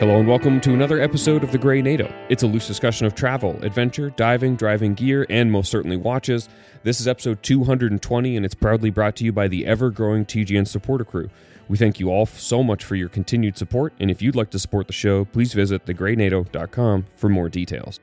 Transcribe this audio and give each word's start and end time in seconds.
Hello 0.00 0.18
and 0.18 0.26
welcome 0.26 0.62
to 0.62 0.72
another 0.72 0.98
episode 0.98 1.44
of 1.44 1.52
The 1.52 1.58
Grey 1.58 1.82
NATO. 1.82 2.10
It's 2.30 2.42
a 2.42 2.46
loose 2.46 2.66
discussion 2.66 3.06
of 3.06 3.14
travel, 3.14 3.62
adventure, 3.62 4.08
diving, 4.08 4.56
driving 4.56 4.94
gear, 4.94 5.26
and 5.28 5.52
most 5.52 5.70
certainly 5.70 5.98
watches. 5.98 6.48
This 6.84 7.02
is 7.02 7.06
episode 7.06 7.42
220 7.42 8.34
and 8.34 8.46
it's 8.46 8.54
proudly 8.54 8.88
brought 8.88 9.14
to 9.16 9.24
you 9.24 9.32
by 9.34 9.46
the 9.46 9.66
ever 9.66 9.90
growing 9.90 10.24
TGN 10.24 10.66
supporter 10.66 11.04
crew. 11.04 11.28
We 11.68 11.76
thank 11.76 12.00
you 12.00 12.08
all 12.08 12.24
so 12.24 12.62
much 12.62 12.82
for 12.82 12.94
your 12.96 13.10
continued 13.10 13.58
support, 13.58 13.92
and 14.00 14.10
if 14.10 14.22
you'd 14.22 14.36
like 14.36 14.48
to 14.52 14.58
support 14.58 14.86
the 14.86 14.94
show, 14.94 15.26
please 15.26 15.52
visit 15.52 15.84
thegreynato.com 15.84 17.04
for 17.14 17.28
more 17.28 17.50
details. 17.50 18.00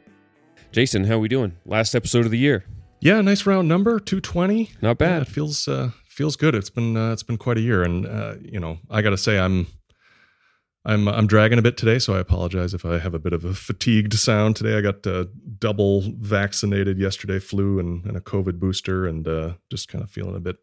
Jason, 0.72 1.04
how 1.06 1.16
are 1.16 1.20
we 1.20 1.28
doing? 1.28 1.58
Last 1.66 1.96
episode 1.96 2.26
of 2.26 2.32
the 2.32 2.38
year. 2.38 2.64
Yeah, 3.02 3.22
nice 3.22 3.48
round 3.48 3.68
number, 3.68 4.00
220. 4.00 4.70
Not 4.84 5.00
bad. 5.00 5.16
Yeah, 5.16 5.22
it 5.22 5.28
feels 5.30 5.68
uh, 5.68 5.90
feels 6.08 6.36
good. 6.36 6.54
It's 6.54 6.70
been 6.70 6.96
uh, 6.96 7.14
it's 7.14 7.24
been 7.24 7.38
quite 7.38 7.58
a 7.58 7.62
year, 7.62 7.82
and 7.82 8.06
uh, 8.06 8.36
you 8.40 8.60
know, 8.60 8.78
I 8.88 9.02
got 9.02 9.10
to 9.10 9.18
say, 9.18 9.40
I'm 9.40 9.66
I'm 10.88 11.10
I'm 11.10 11.28
dragging 11.28 11.60
a 11.60 11.62
bit 11.62 11.76
today, 11.76 12.00
so 12.00 12.16
I 12.16 12.20
apologize 12.20 12.74
if 12.74 12.86
I 12.86 12.98
have 12.98 13.14
a 13.14 13.20
bit 13.20 13.34
of 13.34 13.44
a 13.44 13.54
fatigued 13.54 14.14
sound 14.14 14.56
today. 14.56 14.78
I 14.78 14.82
got 14.82 15.06
uh, 15.06 15.26
double 15.60 16.02
vaccinated 16.18 16.98
yesterday, 16.98 17.40
flu 17.40 17.78
and, 17.78 18.06
and 18.06 18.16
a 18.16 18.22
COVID 18.22 18.58
booster, 18.58 19.06
and 19.06 19.28
uh, 19.28 19.54
just 19.70 19.90
kind 19.90 20.02
of 20.02 20.10
feeling 20.10 20.36
a 20.36 20.40
bit 20.40 20.58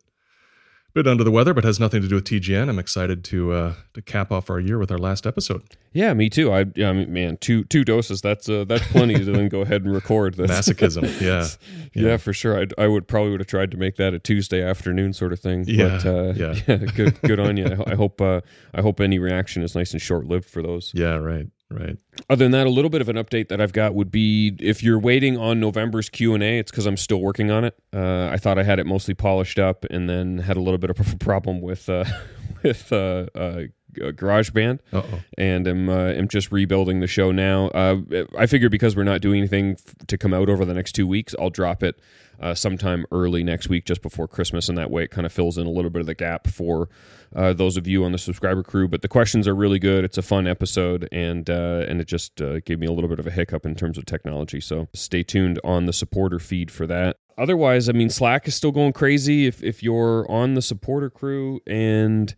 bit 0.94 1.06
under 1.06 1.24
the 1.24 1.30
weather, 1.30 1.52
but 1.52 1.64
has 1.64 1.78
nothing 1.80 2.00
to 2.02 2.08
do 2.08 2.14
with 2.14 2.24
TGN. 2.24 2.68
I'm 2.68 2.78
excited 2.78 3.24
to 3.24 3.52
uh, 3.52 3.74
to 3.94 4.02
cap 4.02 4.30
off 4.32 4.48
our 4.48 4.60
year 4.60 4.78
with 4.78 4.90
our 4.90 4.98
last 4.98 5.26
episode. 5.26 5.62
Yeah, 5.92 6.12
me 6.14 6.28
too. 6.30 6.52
I, 6.52 6.64
yeah, 6.74 6.88
I 6.90 6.92
mean, 6.92 7.12
man, 7.12 7.36
two 7.36 7.64
two 7.64 7.84
doses. 7.84 8.20
That's 8.20 8.48
uh, 8.48 8.64
that's 8.64 8.86
plenty 8.88 9.14
to 9.14 9.24
then 9.24 9.48
go 9.48 9.60
ahead 9.60 9.82
and 9.84 9.92
record. 9.92 10.34
That's, 10.34 10.50
Masochism, 10.68 11.02
yeah. 11.20 11.46
yeah, 11.94 12.10
Yeah. 12.10 12.16
for 12.16 12.32
sure. 12.32 12.58
I'd, 12.58 12.72
I 12.78 12.86
would 12.88 13.06
probably 13.06 13.32
would 13.32 13.40
have 13.40 13.46
tried 13.46 13.70
to 13.72 13.76
make 13.76 13.96
that 13.96 14.14
a 14.14 14.18
Tuesday 14.18 14.62
afternoon 14.62 15.12
sort 15.12 15.32
of 15.32 15.40
thing. 15.40 15.64
Yeah, 15.66 16.00
but, 16.02 16.06
uh, 16.06 16.32
yeah. 16.34 16.76
good 16.94 17.20
good 17.22 17.40
on 17.40 17.56
you. 17.56 17.66
I, 17.86 17.90
I 17.92 17.94
hope 17.96 18.20
uh, 18.20 18.40
I 18.72 18.80
hope 18.80 19.00
any 19.00 19.18
reaction 19.18 19.62
is 19.62 19.74
nice 19.74 19.92
and 19.92 20.00
short 20.00 20.26
lived 20.26 20.48
for 20.48 20.62
those. 20.62 20.92
Yeah, 20.94 21.14
right, 21.16 21.46
right. 21.70 21.96
Other 22.30 22.44
than 22.44 22.52
that, 22.52 22.66
a 22.66 22.70
little 22.70 22.90
bit 22.90 23.00
of 23.00 23.08
an 23.08 23.16
update 23.16 23.48
that 23.48 23.60
I've 23.60 23.72
got 23.72 23.94
would 23.94 24.10
be 24.10 24.56
if 24.60 24.82
you're 24.82 24.98
waiting 24.98 25.36
on 25.36 25.60
November's 25.60 26.08
Q 26.08 26.34
and 26.34 26.42
A, 26.42 26.58
it's 26.58 26.70
because 26.70 26.86
I'm 26.86 26.96
still 26.96 27.20
working 27.20 27.50
on 27.50 27.64
it. 27.64 27.76
Uh, 27.92 28.28
I 28.32 28.36
thought 28.36 28.58
I 28.58 28.62
had 28.62 28.78
it 28.78 28.86
mostly 28.86 29.14
polished 29.14 29.58
up, 29.58 29.84
and 29.90 30.08
then 30.08 30.38
had 30.38 30.56
a 30.56 30.60
little 30.60 30.78
bit 30.78 30.90
of 30.90 31.00
a 31.00 31.16
problem 31.18 31.60
with 31.60 31.88
uh, 31.88 32.04
with 32.62 32.92
uh, 32.92 33.26
uh, 33.34 33.62
GarageBand 33.94 34.80
Uh 34.92 35.02
oh. 35.04 35.20
and 35.38 35.68
am 35.68 35.88
uh, 35.88 36.08
am 36.08 36.28
just 36.28 36.50
rebuilding 36.50 37.00
the 37.00 37.06
show 37.06 37.30
now. 37.30 37.68
Uh, 37.68 38.24
I 38.36 38.46
figure 38.46 38.68
because 38.68 38.96
we're 38.96 39.04
not 39.04 39.20
doing 39.20 39.38
anything 39.38 39.72
f- 39.72 40.06
to 40.08 40.18
come 40.18 40.34
out 40.34 40.48
over 40.48 40.64
the 40.64 40.74
next 40.74 40.92
two 40.92 41.06
weeks, 41.06 41.34
I'll 41.38 41.50
drop 41.50 41.82
it 41.82 41.98
uh, 42.40 42.54
sometime 42.54 43.06
early 43.12 43.44
next 43.44 43.68
week, 43.68 43.84
just 43.84 44.02
before 44.02 44.26
Christmas, 44.26 44.68
and 44.68 44.76
that 44.78 44.90
way 44.90 45.04
it 45.04 45.10
kind 45.12 45.24
of 45.26 45.32
fills 45.32 45.58
in 45.58 45.66
a 45.66 45.70
little 45.70 45.90
bit 45.90 46.00
of 46.00 46.06
the 46.06 46.14
gap 46.14 46.48
for 46.48 46.88
uh, 47.34 47.52
those 47.52 47.76
of 47.76 47.86
you 47.86 48.04
on 48.04 48.12
the 48.12 48.18
subscriber 48.18 48.62
crew. 48.62 48.88
But 48.88 49.02
the 49.02 49.08
questions 49.08 49.48
are 49.48 49.54
really 49.54 49.78
good. 49.78 50.04
It's 50.04 50.18
a 50.18 50.22
fun 50.22 50.46
episode, 50.46 51.08
and 51.12 51.48
uh, 51.48 51.84
and 51.88 52.00
it 52.00 52.06
just 52.06 52.40
uh, 52.40 52.60
gave 52.60 52.78
me 52.78 52.86
a 52.86 52.92
little 52.92 53.08
bit 53.08 53.18
of 53.18 53.26
a 53.26 53.30
hiccup 53.30 53.66
in 53.66 53.74
terms 53.74 53.98
of 53.98 54.06
technology. 54.06 54.60
So 54.60 54.88
stay 54.94 55.22
tuned 55.22 55.60
on 55.64 55.86
the 55.86 55.92
supporter 55.92 56.38
feed 56.38 56.70
for 56.70 56.86
that. 56.86 57.18
Otherwise, 57.36 57.88
I 57.88 57.92
mean, 57.92 58.10
Slack 58.10 58.46
is 58.46 58.54
still 58.54 58.72
going 58.72 58.92
crazy. 58.92 59.46
If 59.46 59.62
if 59.62 59.82
you're 59.82 60.30
on 60.30 60.54
the 60.54 60.62
supporter 60.62 61.10
crew 61.10 61.60
and 61.66 62.34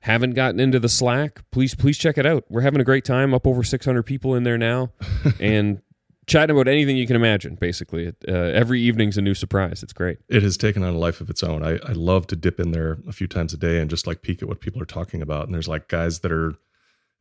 haven't 0.00 0.32
gotten 0.32 0.58
into 0.58 0.80
the 0.80 0.88
Slack, 0.88 1.42
please 1.52 1.74
please 1.74 1.96
check 1.96 2.18
it 2.18 2.26
out. 2.26 2.44
We're 2.48 2.62
having 2.62 2.80
a 2.80 2.84
great 2.84 3.04
time. 3.04 3.34
Up 3.34 3.46
over 3.46 3.62
600 3.62 4.02
people 4.02 4.34
in 4.34 4.42
there 4.42 4.58
now, 4.58 4.92
and 5.40 5.80
chatting 6.26 6.54
about 6.56 6.68
anything 6.68 6.96
you 6.96 7.06
can 7.06 7.16
imagine. 7.16 7.56
Basically, 7.56 8.08
uh, 8.28 8.32
every 8.32 8.80
evening's 8.80 9.18
a 9.18 9.22
new 9.22 9.34
surprise. 9.34 9.82
It's 9.82 9.92
great. 9.92 10.18
it 10.28 10.42
has 10.42 10.56
taken 10.56 10.82
on 10.82 10.94
a 10.94 10.98
life 10.98 11.20
of 11.20 11.28
its 11.30 11.42
own. 11.42 11.62
I, 11.64 11.78
I 11.86 11.92
love 11.92 12.26
to 12.28 12.36
dip 12.36 12.60
in 12.60 12.70
there 12.72 12.98
a 13.08 13.12
few 13.12 13.26
times 13.26 13.52
a 13.52 13.56
day 13.56 13.80
and 13.80 13.90
just 13.90 14.06
like 14.06 14.22
peek 14.22 14.42
at 14.42 14.48
what 14.48 14.60
people 14.60 14.80
are 14.80 14.86
talking 14.86 15.20
about. 15.22 15.46
And 15.46 15.54
there's 15.54 15.68
like 15.68 15.88
guys 15.88 16.20
that 16.20 16.32
are 16.32 16.54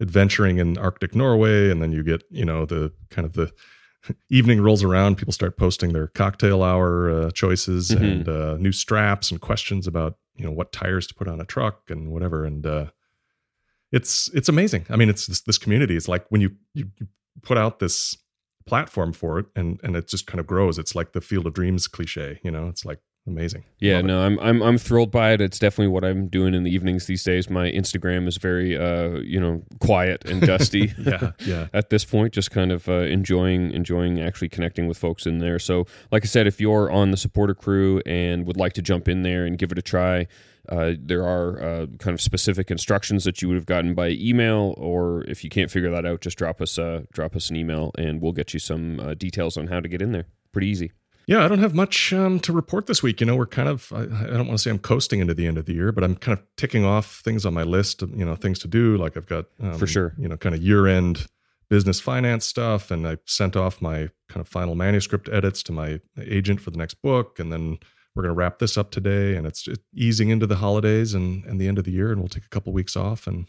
adventuring 0.02 0.58
in 0.60 0.78
Arctic 0.78 1.16
Norway, 1.16 1.70
and 1.70 1.82
then 1.82 1.92
you 1.92 2.04
get 2.04 2.24
you 2.32 2.46
know 2.46 2.66
the 2.66 2.92
kind 3.10 3.26
of 3.26 3.34
the 3.34 3.52
evening 4.30 4.62
rolls 4.62 4.84
around. 4.84 5.18
People 5.18 5.34
start 5.34 5.58
posting 5.58 5.94
their 5.94 6.08
cocktail 6.08 6.64
hour 6.64 7.10
uh, 7.12 7.32
choices 7.32 7.90
Mhm. 7.92 8.02
and 8.02 8.30
uh, 8.30 8.58
new 8.58 8.72
straps 8.72 9.32
and 9.32 9.40
questions 9.42 9.88
about 9.88 10.18
you 10.36 10.46
know 10.46 10.52
what 10.52 10.72
tires 10.72 11.06
to 11.08 11.14
put 11.14 11.28
on 11.28 11.40
a 11.42 11.46
truck 11.46 11.90
and 11.90 12.12
whatever. 12.12 12.46
And 12.46 12.66
uh, 12.66 12.86
it's 13.92 14.30
it's 14.34 14.50
amazing. 14.50 14.86
I 14.90 14.96
mean, 14.96 15.10
it's 15.10 15.28
this, 15.28 15.42
this 15.42 15.58
community. 15.58 15.96
It's 15.98 16.08
like 16.08 16.26
when 16.30 16.42
you, 16.42 16.52
you 16.74 16.90
you 17.00 17.08
put 17.44 17.58
out 17.58 17.80
this 17.80 18.16
platform 18.66 19.14
for 19.14 19.40
it 19.40 19.46
and 19.56 19.80
and 19.84 19.96
it 19.96 20.08
just 20.08 20.28
kind 20.28 20.40
of 20.40 20.48
grows. 20.48 20.78
It's 20.78 20.96
like 20.96 21.14
the 21.14 21.22
field 21.22 21.48
of 21.48 21.54
dreams 21.54 21.88
cliche 21.88 22.40
you 22.44 22.52
know? 22.52 22.68
It's 22.68 22.86
like 22.86 23.00
amazing 23.28 23.64
Yeah, 23.80 23.98
Love 23.98 24.04
it. 24.04 24.08
no, 24.08 24.20
I'm 24.22 24.40
I'm 24.40 24.62
I'm 24.64 24.78
thrilled 24.78 25.12
by 25.12 25.34
it. 25.34 25.42
It's 25.42 25.60
definitely 25.60 25.92
what 25.94 26.04
I'm 26.04 26.28
doing 26.28 26.54
in 26.54 26.64
the 26.64 26.72
evenings 26.74 27.06
these 27.06 27.24
days. 27.24 27.50
My 27.50 27.70
Instagram 27.72 28.28
is 28.28 28.38
very 28.38 28.76
uh, 28.78 29.20
you 29.20 29.40
know, 29.40 29.62
quiet 29.80 30.26
and 30.26 30.42
dusty. 30.48 30.92
yeah 30.98 31.32
yeah 31.40 31.68
at 31.74 31.90
this 31.92 32.04
point 32.04 32.34
just 32.34 32.52
kind 32.52 32.72
of 32.72 32.90
uh, 32.90 32.94
enjoying 33.02 33.72
enjoying 33.72 34.20
actually 34.20 34.50
connecting 34.50 34.88
with 34.88 34.98
folks 34.98 35.26
in 35.26 35.38
there 35.40 35.60
so 35.60 35.86
like 36.12 36.24
i 36.24 36.28
said 36.28 36.48
if 36.48 36.60
you're 36.60 36.90
on 36.92 37.12
the 37.12 37.18
supporter 37.18 37.54
crew 37.54 38.02
and 38.06 38.46
would 38.48 38.58
like 38.58 38.74
to 38.74 38.82
jump 38.82 39.08
in 39.08 39.22
there 39.24 39.46
and 39.46 39.58
give 39.58 39.72
it 39.72 39.78
a 39.78 39.82
try 39.82 40.26
uh, 40.70 40.94
there 41.00 41.26
are 41.26 41.62
uh, 41.62 41.86
kind 42.00 42.14
of 42.14 42.22
specific 42.22 42.70
instructions 42.72 43.24
that 43.24 43.42
you 43.42 43.48
would 43.48 43.56
have 43.56 43.66
gotten 43.66 43.94
by 43.96 44.10
email 44.10 44.74
or 44.78 45.24
if 45.28 45.44
you 45.44 45.50
can't 45.50 45.72
figure 45.72 45.90
that 45.92 46.06
out 46.06 46.22
just 46.22 46.38
drop 46.38 46.62
us 46.62 46.78
uh, 46.80 47.02
drop 47.14 47.36
us 47.36 47.50
an 47.50 47.56
email 47.56 47.92
and 47.98 48.22
we'll 48.22 48.32
get 48.32 48.54
you 48.54 48.60
some 48.60 49.00
uh, 49.00 49.14
details 49.14 49.58
on 49.58 49.68
how 49.68 49.80
to 49.80 49.88
get 49.90 50.02
in 50.02 50.12
there 50.12 50.26
pretty 50.52 50.68
easy 50.68 50.92
yeah 51.28 51.44
i 51.44 51.48
don't 51.48 51.60
have 51.60 51.74
much 51.74 52.14
um, 52.14 52.40
to 52.40 52.52
report 52.54 52.88
this 52.88 53.02
week. 53.04 53.20
You 53.20 53.28
know 53.28 53.36
we're 53.36 53.46
kind 53.46 53.70
of 53.70 53.92
I, 53.94 54.02
I 54.02 54.38
don't 54.38 54.48
want 54.48 54.52
to 54.52 54.58
say 54.60 54.70
i'm 54.70 54.80
coasting 54.80 55.20
into 55.20 55.34
the 55.34 55.48
end 55.48 55.58
of 55.58 55.66
the 55.66 55.74
year 55.74 55.92
but 55.92 56.04
i'm 56.04 56.16
kind 56.16 56.38
of 56.38 56.44
ticking 56.58 56.86
off 56.86 57.22
things 57.24 57.46
on 57.46 57.54
my 57.54 57.64
list 57.64 58.02
of, 58.02 58.18
you 58.18 58.26
know 58.26 58.36
things 58.36 58.60
to 58.60 58.68
do. 58.68 58.98
Like 58.98 59.18
i've 59.18 59.28
got 59.28 59.46
um, 59.62 59.78
For 59.78 59.88
sure. 59.88 60.14
you 60.18 60.28
know 60.28 60.38
kind 60.38 60.56
of 60.56 60.62
year 60.62 60.88
end 60.88 61.28
business 61.70 62.02
finance 62.02 62.46
stuff 62.46 62.92
and 62.92 63.08
i 63.08 63.18
sent 63.26 63.56
off 63.56 63.82
my 63.82 64.10
kind 64.28 64.42
of 64.42 64.48
final 64.48 64.76
manuscript 64.76 65.30
edits 65.32 65.64
to 65.64 65.72
my 65.72 66.02
agent 66.20 66.60
for 66.60 66.70
the 66.72 66.78
next 66.78 66.96
book 67.02 67.40
and 67.40 67.52
then 67.52 67.78
we're 68.14 68.24
going 68.24 68.34
to 68.36 68.38
wrap 68.38 68.60
this 68.60 68.78
up 68.78 68.92
today 68.92 69.36
and 69.38 69.48
it's 69.48 69.70
easing 69.96 70.30
into 70.30 70.46
the 70.46 70.58
holidays 70.58 71.14
and, 71.14 71.46
and 71.46 71.62
the 71.62 71.68
end 71.68 71.78
of 71.78 71.86
the 71.86 71.92
year 71.92 72.12
and 72.12 72.20
we'll 72.20 72.28
take 72.28 72.44
a 72.46 72.50
couple 72.50 72.74
weeks 72.74 72.98
off 72.98 73.26
and 73.26 73.46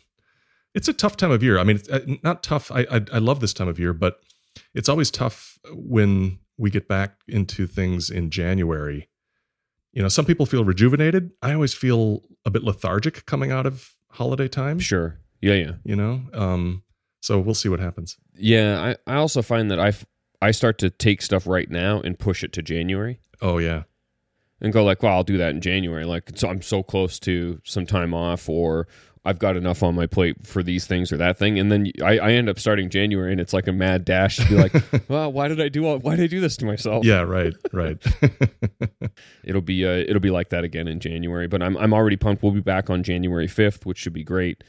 it's 0.72 0.88
a 0.88 0.92
tough 0.92 1.16
time 1.16 1.32
of 1.32 1.42
year. 1.42 1.58
I 1.58 1.64
mean 1.64 1.76
it's 1.76 1.88
uh, 1.90 2.00
not 2.22 2.42
tough 2.42 2.70
I, 2.70 2.86
I 2.90 3.00
i 3.12 3.18
love 3.18 3.40
this 3.40 3.52
time 3.52 3.68
of 3.68 3.78
year 3.78 3.92
but 3.92 4.20
it's 4.72 4.88
always 4.88 5.10
tough 5.10 5.58
when 5.72 6.38
we 6.62 6.70
get 6.70 6.86
back 6.86 7.16
into 7.26 7.66
things 7.66 8.08
in 8.08 8.30
january. 8.30 9.08
You 9.92 10.00
know 10.02 10.08
some 10.08 10.24
people 10.24 10.46
feel 10.46 10.64
rejuvenated. 10.64 11.32
I 11.42 11.52
always 11.52 11.74
feel 11.74 12.22
a 12.46 12.50
bit 12.50 12.62
lethargic 12.62 13.26
coming 13.26 13.50
out 13.50 13.66
of 13.66 13.92
holiday 14.10 14.48
time. 14.48 14.78
Sure. 14.78 15.18
Yeah 15.40 15.54
yeah. 15.54 15.72
You 15.84 15.96
know 15.96 16.22
um 16.32 16.84
so 17.20 17.40
we'll 17.40 17.54
see 17.54 17.68
what 17.68 17.80
happens. 17.80 18.16
Yeah 18.34 18.94
i, 19.06 19.12
I 19.12 19.16
also 19.16 19.42
find 19.42 19.70
that 19.72 19.80
i 19.80 19.92
i 20.40 20.52
start 20.52 20.78
to 20.78 20.88
take 20.90 21.20
stuff 21.20 21.46
right 21.46 21.70
now 21.70 22.00
and 22.00 22.16
push 22.18 22.44
it 22.44 22.52
to 22.54 22.62
january. 22.62 23.18
Oh 23.42 23.58
yeah. 23.58 23.82
And 24.60 24.72
go 24.72 24.84
like, 24.84 25.02
well, 25.02 25.14
I'll 25.14 25.24
do 25.24 25.38
that 25.38 25.50
in 25.50 25.60
January. 25.60 26.04
Like, 26.04 26.30
so 26.36 26.48
I'm 26.48 26.62
so 26.62 26.84
close 26.84 27.18
to 27.20 27.60
some 27.64 27.84
time 27.84 28.14
off, 28.14 28.48
or 28.48 28.86
I've 29.24 29.38
got 29.38 29.56
enough 29.56 29.84
on 29.84 29.94
my 29.94 30.06
plate 30.06 30.44
for 30.44 30.64
these 30.64 30.86
things 30.86 31.12
or 31.12 31.16
that 31.18 31.38
thing, 31.38 31.58
and 31.58 31.70
then 31.70 31.92
I, 32.02 32.18
I 32.18 32.32
end 32.32 32.48
up 32.48 32.58
starting 32.58 32.90
January, 32.90 33.30
and 33.30 33.40
it's 33.40 33.52
like 33.52 33.68
a 33.68 33.72
mad 33.72 34.04
dash 34.04 34.36
to 34.38 34.48
be 34.48 34.54
like, 34.56 34.74
well, 35.08 35.32
why 35.32 35.46
did 35.46 35.60
I 35.60 35.68
do 35.68 35.86
all? 35.86 35.98
Why 35.98 36.16
did 36.16 36.24
I 36.24 36.26
do 36.26 36.40
this 36.40 36.56
to 36.58 36.64
myself? 36.66 37.04
yeah 37.04 37.20
right 37.20 37.54
right 37.72 38.04
it'll 39.44 39.60
be 39.60 39.86
uh, 39.86 39.90
it'll 39.90 40.20
be 40.20 40.30
like 40.30 40.48
that 40.48 40.64
again 40.64 40.88
in 40.88 40.98
January. 40.98 41.46
But 41.46 41.62
I'm 41.62 41.76
I'm 41.76 41.94
already 41.94 42.16
pumped. 42.16 42.42
We'll 42.42 42.52
be 42.52 42.60
back 42.60 42.90
on 42.90 43.02
January 43.02 43.46
5th, 43.46 43.86
which 43.86 43.98
should 43.98 44.12
be 44.12 44.24
great. 44.24 44.64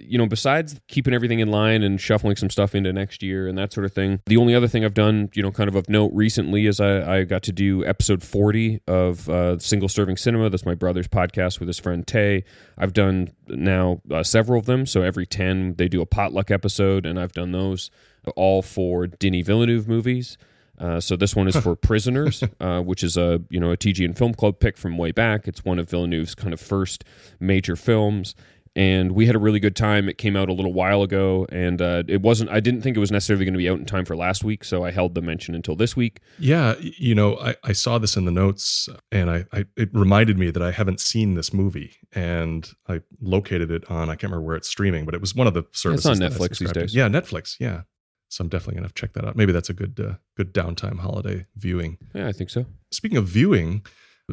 You 0.00 0.18
know, 0.18 0.26
besides 0.26 0.80
keeping 0.88 1.14
everything 1.14 1.40
in 1.40 1.50
line 1.50 1.82
and 1.82 2.00
shuffling 2.00 2.36
some 2.36 2.50
stuff 2.50 2.74
into 2.74 2.92
next 2.92 3.22
year 3.22 3.48
and 3.48 3.58
that 3.58 3.72
sort 3.72 3.84
of 3.84 3.92
thing, 3.92 4.20
the 4.26 4.36
only 4.36 4.54
other 4.54 4.68
thing 4.68 4.84
I've 4.84 4.94
done, 4.94 5.30
you 5.34 5.42
know, 5.42 5.50
kind 5.50 5.68
of 5.68 5.74
of 5.74 5.88
note 5.88 6.12
recently 6.14 6.66
is 6.66 6.80
I, 6.80 7.18
I 7.18 7.24
got 7.24 7.42
to 7.44 7.52
do 7.52 7.84
episode 7.84 8.22
40 8.22 8.80
of 8.86 9.28
uh, 9.28 9.58
Single 9.58 9.88
Serving 9.88 10.16
Cinema. 10.16 10.50
That's 10.50 10.66
my 10.66 10.74
brother's 10.74 11.08
podcast 11.08 11.58
with 11.60 11.68
his 11.68 11.78
friend 11.78 12.06
Tay. 12.06 12.44
I've 12.76 12.92
done 12.92 13.32
now 13.48 14.00
uh, 14.10 14.22
several 14.22 14.58
of 14.58 14.66
them. 14.66 14.86
So 14.86 15.02
every 15.02 15.26
10, 15.26 15.74
they 15.74 15.88
do 15.88 16.00
a 16.00 16.06
potluck 16.06 16.50
episode, 16.50 17.06
and 17.06 17.18
I've 17.18 17.32
done 17.32 17.52
those 17.52 17.90
all 18.36 18.62
for 18.62 19.06
Denis 19.06 19.46
Villeneuve 19.46 19.88
movies. 19.88 20.38
Uh, 20.78 21.00
so 21.00 21.16
this 21.16 21.34
one 21.34 21.48
is 21.48 21.56
for 21.56 21.74
Prisoners, 21.74 22.44
uh, 22.60 22.80
which 22.80 23.02
is 23.02 23.16
a 23.16 23.42
you 23.50 23.58
know 23.58 23.72
a 23.72 23.76
TGN 23.76 24.16
Film 24.16 24.32
Club 24.32 24.60
pick 24.60 24.76
from 24.76 24.96
way 24.96 25.10
back. 25.10 25.48
It's 25.48 25.64
one 25.64 25.78
of 25.78 25.90
Villeneuve's 25.90 26.34
kind 26.34 26.52
of 26.52 26.60
first 26.60 27.04
major 27.40 27.74
films, 27.74 28.34
and 28.78 29.12
we 29.12 29.26
had 29.26 29.34
a 29.34 29.38
really 29.38 29.60
good 29.60 29.74
time. 29.76 30.08
It 30.08 30.18
came 30.18 30.36
out 30.36 30.48
a 30.48 30.52
little 30.52 30.72
while 30.72 31.02
ago, 31.02 31.46
and 31.50 31.82
uh, 31.82 32.04
it 32.06 32.22
wasn't. 32.22 32.50
I 32.50 32.60
didn't 32.60 32.82
think 32.82 32.96
it 32.96 33.00
was 33.00 33.10
necessarily 33.10 33.44
going 33.44 33.54
to 33.54 33.58
be 33.58 33.68
out 33.68 33.78
in 33.78 33.84
time 33.86 34.04
for 34.04 34.16
last 34.16 34.44
week, 34.44 34.62
so 34.64 34.84
I 34.84 34.90
held 34.92 35.14
the 35.14 35.22
mention 35.22 35.54
until 35.54 35.74
this 35.76 35.96
week. 35.96 36.20
yeah 36.38 36.74
you 36.80 37.14
know 37.14 37.36
I, 37.38 37.56
I 37.64 37.72
saw 37.72 37.98
this 37.98 38.16
in 38.16 38.24
the 38.24 38.30
notes 38.30 38.88
and 39.10 39.28
I, 39.30 39.44
I 39.52 39.64
it 39.76 39.88
reminded 39.92 40.38
me 40.38 40.50
that 40.50 40.62
i 40.62 40.70
haven't 40.70 41.00
seen 41.00 41.34
this 41.34 41.52
movie 41.52 41.96
and 42.12 42.70
i 42.88 43.00
located 43.20 43.70
it 43.70 43.90
on 43.90 44.08
i 44.08 44.14
can't 44.14 44.30
remember 44.30 44.46
where 44.46 44.56
it's 44.56 44.68
streaming 44.68 45.04
but 45.04 45.14
it 45.14 45.20
was 45.20 45.34
one 45.34 45.46
of 45.46 45.54
the 45.54 45.64
services 45.72 46.06
It's 46.06 46.20
on 46.20 46.30
Netflix 46.30 46.58
these 46.58 46.72
days. 46.72 46.94
yeah 46.94 47.08
netflix 47.08 47.56
yeah 47.58 47.82
so 48.28 48.42
i'm 48.42 48.48
definitely 48.48 48.74
gonna 48.76 48.86
have 48.86 48.94
to 48.94 49.00
check 49.00 49.12
that 49.14 49.24
out 49.24 49.34
maybe 49.36 49.52
that's 49.52 49.70
a 49.70 49.74
good 49.74 49.98
uh, 50.00 50.14
good 50.36 50.54
downtime 50.54 50.98
holiday 51.00 51.44
viewing 51.56 51.98
Yeah, 52.14 52.28
I 52.28 52.32
think 52.32 52.50
so. 52.50 52.66
speaking 52.92 53.18
of 53.18 53.26
viewing 53.26 53.84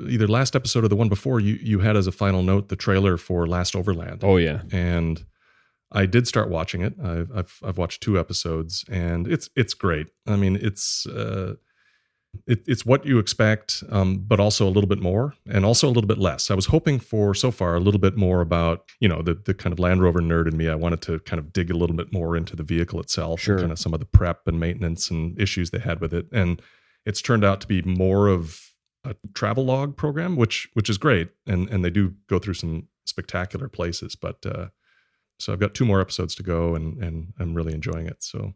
either 0.10 0.28
last 0.28 0.56
episode 0.56 0.84
or 0.84 0.88
the 0.88 0.96
one 0.96 1.10
before 1.10 1.40
you 1.40 1.56
you 1.62 1.80
had 1.80 1.96
as 1.96 2.08
a 2.08 2.12
final 2.12 2.44
note 2.44 2.70
the 2.70 2.76
trailer 2.76 3.18
for 3.18 3.48
last 3.48 3.76
overland 3.76 4.24
Oh 4.24 4.38
yeah, 4.38 4.62
and 4.72 5.26
I 5.92 6.06
did 6.06 6.28
start 6.28 6.50
watching 6.50 6.82
it. 6.82 6.94
I've, 7.02 7.32
I've 7.34 7.60
I've 7.64 7.78
watched 7.78 8.02
two 8.04 8.20
episodes, 8.20 8.84
and 8.90 9.28
it's 9.28 9.50
it's 9.56 9.74
great. 9.74 10.08
I 10.28 10.36
mean, 10.36 10.58
it's 10.62 11.06
uh, 11.06 11.54
it, 12.48 12.64
it's 12.68 12.86
what 12.86 13.06
you 13.06 13.18
expect, 13.18 13.82
um, 13.90 14.18
but 14.28 14.42
also 14.42 14.68
a 14.68 14.70
little 14.76 14.90
bit 14.90 15.00
more, 15.02 15.36
and 15.50 15.64
also 15.64 15.88
a 15.88 15.94
little 15.96 16.08
bit 16.08 16.18
less. 16.18 16.52
I 16.52 16.56
was 16.56 16.66
hoping 16.66 17.00
for 17.00 17.34
so 17.34 17.50
far 17.50 17.76
a 17.76 17.80
little 17.80 18.00
bit 18.00 18.18
more 18.18 18.42
about 18.42 18.90
you 19.00 19.08
know 19.08 19.22
the 19.22 19.36
the 19.36 19.54
kind 19.54 19.72
of 19.72 19.80
Land 19.80 20.02
Rover 20.02 20.20
nerd 20.22 20.48
in 20.52 20.58
me. 20.58 20.68
I 20.68 20.76
wanted 20.76 21.02
to 21.04 21.20
kind 21.20 21.40
of 21.40 21.54
dig 21.54 21.72
a 21.72 21.78
little 21.78 21.96
bit 21.96 22.12
more 22.12 22.36
into 22.36 22.56
the 22.58 22.64
vehicle 22.64 23.00
itself, 23.00 23.40
Sure. 23.40 23.56
and 23.56 23.62
kind 23.62 23.72
of 23.72 23.80
some 23.80 23.94
of 23.94 24.02
the 24.02 24.06
prep 24.06 24.48
and 24.48 24.60
maintenance 24.60 25.10
and 25.10 25.40
issues 25.40 25.70
they 25.70 25.80
had 25.80 26.02
with 26.02 26.14
it, 26.14 26.28
and 26.34 26.62
it's 27.06 27.22
turned 27.22 27.46
out 27.46 27.62
to 27.62 27.68
be 27.68 27.82
more 27.84 28.28
of 28.28 28.60
a 29.06 29.16
travel 29.34 29.66
log 29.66 29.96
program, 29.96 30.36
which 30.36 30.70
which 30.74 30.90
is 30.90 30.98
great, 30.98 31.30
and 31.48 31.70
and 31.70 31.84
they 31.84 31.90
do 31.90 32.14
go 32.28 32.40
through 32.40 32.56
some 32.56 32.88
spectacular 33.06 33.68
places, 33.68 34.16
but. 34.16 34.46
Uh, 34.46 34.68
so 35.38 35.52
I've 35.52 35.60
got 35.60 35.74
two 35.74 35.84
more 35.84 36.00
episodes 36.00 36.34
to 36.36 36.44
go, 36.44 36.76
and 36.76 36.98
and 37.04 37.34
I'm 37.40 37.56
really 37.56 37.74
enjoying 37.74 38.08
it. 38.08 38.24
So 38.24 38.54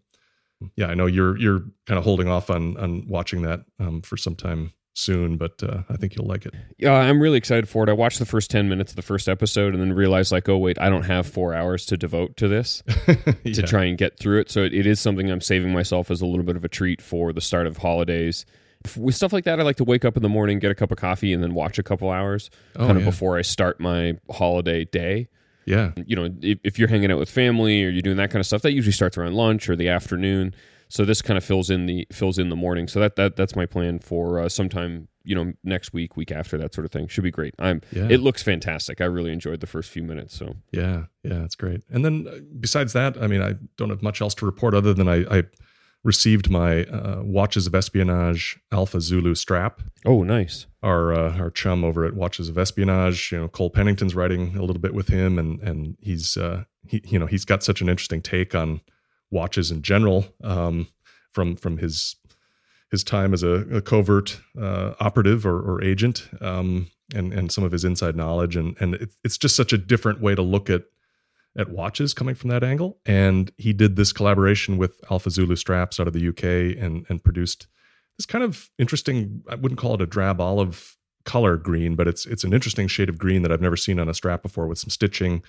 yeah, 0.76 0.88
I 0.88 0.94
know 0.94 1.06
you're 1.06 1.38
you're 1.38 1.60
kind 1.86 1.98
of 1.98 2.04
holding 2.04 2.28
off 2.28 2.50
on 2.50 2.78
on 2.78 3.06
watching 3.08 3.42
that 3.44 3.62
um, 3.80 4.02
for 4.02 4.18
some 4.18 4.36
time 4.36 4.74
soon, 4.94 5.38
but 5.38 5.62
uh, 5.64 5.84
I 5.90 5.96
think 5.96 6.16
you'll 6.16 6.28
like 6.28 6.46
it. 6.46 6.54
Yeah, 6.78 6.94
I'm 6.94 7.22
really 7.22 7.38
excited 7.38 7.70
for 7.70 7.84
it. 7.84 7.90
I 7.90 7.94
watched 7.94 8.20
the 8.20 8.26
first 8.26 8.52
10 8.52 8.68
minutes 8.68 8.92
of 8.92 8.96
the 8.98 9.02
first 9.02 9.30
episode 9.30 9.74
and 9.74 9.82
then 9.82 9.94
realized, 9.94 10.32
like, 10.32 10.50
oh, 10.50 10.58
wait, 10.58 10.80
I 10.80 10.90
don't 10.90 11.04
have 11.04 11.26
four 11.26 11.54
hours 11.54 11.86
to 11.88 11.98
devote 11.98 12.36
to 12.38 12.50
this 12.50 12.84
to 13.46 13.62
try 13.64 13.86
and 13.86 13.98
get 13.98 14.20
through 14.20 14.42
it. 14.42 14.52
So 14.52 14.64
it, 14.64 14.74
it 14.74 14.86
is 14.86 15.00
something 15.00 15.32
I'm 15.32 15.42
saving 15.42 15.72
myself 15.72 16.12
as 16.12 16.22
a 16.22 16.26
little 16.26 16.44
bit 16.44 16.58
of 16.58 16.66
a 16.66 16.70
treat 16.70 17.02
for 17.02 17.32
the 17.32 17.42
start 17.42 17.66
of 17.66 17.78
holidays. 17.78 18.46
With 18.98 19.16
stuff 19.16 19.34
like 19.34 19.44
that, 19.44 19.60
I 19.60 19.64
like 19.64 19.76
to 19.78 19.84
wake 19.84 20.06
up 20.06 20.16
in 20.16 20.24
the 20.24 20.30
morning, 20.30 20.58
get 20.60 20.72
a 20.72 20.76
cup 20.76 20.92
of 20.92 20.98
coffee, 20.98 21.34
and 21.34 21.44
then 21.44 21.54
watch 21.54 21.78
a 21.80 21.84
couple 21.84 22.10
hours 22.10 22.50
Oh, 22.78 22.86
kind 22.88 22.98
of 22.98 23.04
yeah. 23.04 23.10
before 23.10 23.38
I 23.38 23.42
start 23.42 23.80
my 23.80 24.18
holiday 24.32 24.86
day. 24.86 25.28
Yeah, 25.66 25.92
you 26.08 26.16
know, 26.16 26.30
if, 26.42 26.60
if 26.64 26.80
you're 26.80 26.88
hanging 26.88 27.12
out 27.12 27.20
with 27.20 27.30
family 27.30 27.84
or 27.84 27.90
you're 27.90 28.02
doing 28.02 28.18
that 28.18 28.32
kind 28.32 28.40
of 28.40 28.46
stuff, 28.48 28.62
that 28.64 28.72
usually 28.72 28.94
starts 28.94 29.18
around 29.18 29.34
lunch 29.36 29.70
or 29.70 29.76
the 29.76 29.90
afternoon. 29.90 30.56
So 30.88 31.06
this 31.06 31.22
kind 31.22 31.38
of 31.38 31.44
fills 31.44 31.70
in 31.70 31.86
the 31.86 32.08
fills 32.12 32.40
in 32.40 32.50
the 32.50 32.56
morning. 32.56 32.88
So 32.88 33.00
that 33.02 33.16
that 33.18 33.36
that's 33.36 33.56
my 33.56 33.66
plan 33.68 34.00
for 34.00 34.40
uh, 34.40 34.50
sometime 34.50 35.08
you 35.26 35.36
know 35.36 35.54
next 35.64 35.94
week, 35.94 36.16
week 36.18 36.32
after 36.32 36.58
that 36.58 36.74
sort 36.74 36.86
of 36.86 36.92
thing. 36.92 37.08
Should 37.08 37.26
be 37.26 37.30
great. 37.32 37.54
I'm. 37.60 37.82
yeah, 37.92 38.08
It 38.10 38.22
looks 38.22 38.42
fantastic. 38.42 39.00
I 39.02 39.06
really 39.06 39.32
enjoyed 39.32 39.60
the 39.60 39.68
first 39.68 39.92
few 39.92 40.02
minutes. 40.02 40.36
So 40.36 40.56
yeah, 40.72 41.04
yeah. 41.24 41.44
It's 41.44 41.56
great. 41.56 41.84
And 41.92 42.04
then 42.04 42.26
uh, 42.28 42.38
besides 42.60 42.94
that, 42.94 43.22
I 43.22 43.28
mean, 43.28 43.44
I 43.44 43.56
don't 43.78 43.90
have 43.92 44.02
much 44.02 44.22
else 44.22 44.34
to 44.36 44.46
report 44.48 44.74
other 44.74 44.94
than 44.96 45.08
I, 45.08 45.40
I 45.40 45.44
received 46.04 46.50
my 46.50 46.86
uh, 46.86 47.22
Watches 47.24 47.68
of 47.68 47.76
Espionage 47.76 48.60
Alpha 48.72 49.02
Zulu 49.02 49.36
strap. 49.36 49.82
oh, 50.06 50.24
nice. 50.24 50.66
Our 50.82 51.14
uh, 51.14 51.38
our 51.38 51.50
chum 51.50 51.84
over 51.84 52.06
at 52.06 52.16
Watches 52.16 52.48
of 52.50 52.58
Espionage, 52.58 53.32
you 53.32 53.40
know, 53.40 53.48
Cole 53.48 53.70
Pennington's 53.70 54.16
writing 54.16 54.56
a 54.56 54.62
little 54.62 54.80
bit 54.80 54.94
with 54.94 55.10
him, 55.10 55.38
and 55.38 55.60
and 55.62 55.98
he's 56.00 56.38
uh, 56.38 56.64
he 56.86 57.02
you 57.06 57.20
know 57.20 57.26
he's 57.26 57.46
got 57.46 57.64
such 57.64 57.82
an 57.82 57.90
interesting 57.90 58.22
take 58.22 58.56
on 58.56 58.82
watches 59.32 59.72
in 59.72 59.82
general 59.82 60.26
um, 60.44 60.88
from 61.32 61.56
from 61.56 61.78
his 61.78 62.16
his 62.92 63.04
time 63.04 63.34
as 63.34 63.44
a, 63.44 63.66
a 63.72 63.82
covert 63.82 64.42
uh, 64.60 64.94
operative 65.00 65.46
or, 65.46 65.60
or 65.60 65.84
agent 65.84 66.30
um, 66.42 66.88
and 67.14 67.34
and 67.34 67.52
some 67.52 67.64
of 67.64 67.72
his 67.72 67.84
inside 67.84 68.16
knowledge 68.16 68.56
and 68.56 68.76
and 68.80 69.10
it's 69.24 69.38
just 69.38 69.56
such 69.56 69.74
a 69.74 69.78
different 69.78 70.22
way 70.22 70.34
to 70.34 70.42
look 70.42 70.70
at 70.70 70.84
at 71.58 71.70
watches 71.70 72.14
coming 72.14 72.36
from 72.36 72.50
that 72.50 72.64
angle 72.64 73.00
and 73.06 73.52
he 73.58 73.74
did 73.74 73.96
this 73.96 74.14
collaboration 74.14 74.78
with 74.78 75.00
Alpha 75.10 75.30
Zulu 75.30 75.56
straps 75.56 76.00
out 76.00 76.08
of 76.08 76.14
the 76.14 76.28
UK 76.28 76.78
and 76.82 77.06
and 77.10 77.24
produced 77.24 77.68
this 78.18 78.26
kind 78.26 78.44
of 78.44 78.70
interesting 78.78 79.44
I 79.50 79.56
wouldn't 79.56 79.80
call 79.80 79.96
it 79.96 80.02
a 80.02 80.06
drab 80.06 80.40
olive 80.40 80.96
color 81.26 81.58
green 81.58 81.96
but 81.96 82.08
it's 82.08 82.26
it's 82.26 82.44
an 82.44 82.54
interesting 82.54 82.88
shade 82.88 83.10
of 83.10 83.18
green 83.18 83.42
that 83.42 83.52
I've 83.52 83.62
never 83.62 83.78
seen 83.78 84.00
on 84.00 84.10
a 84.10 84.14
strap 84.14 84.42
before 84.42 84.68
with 84.68 84.78
some 84.78 84.90
stitching 84.90 85.44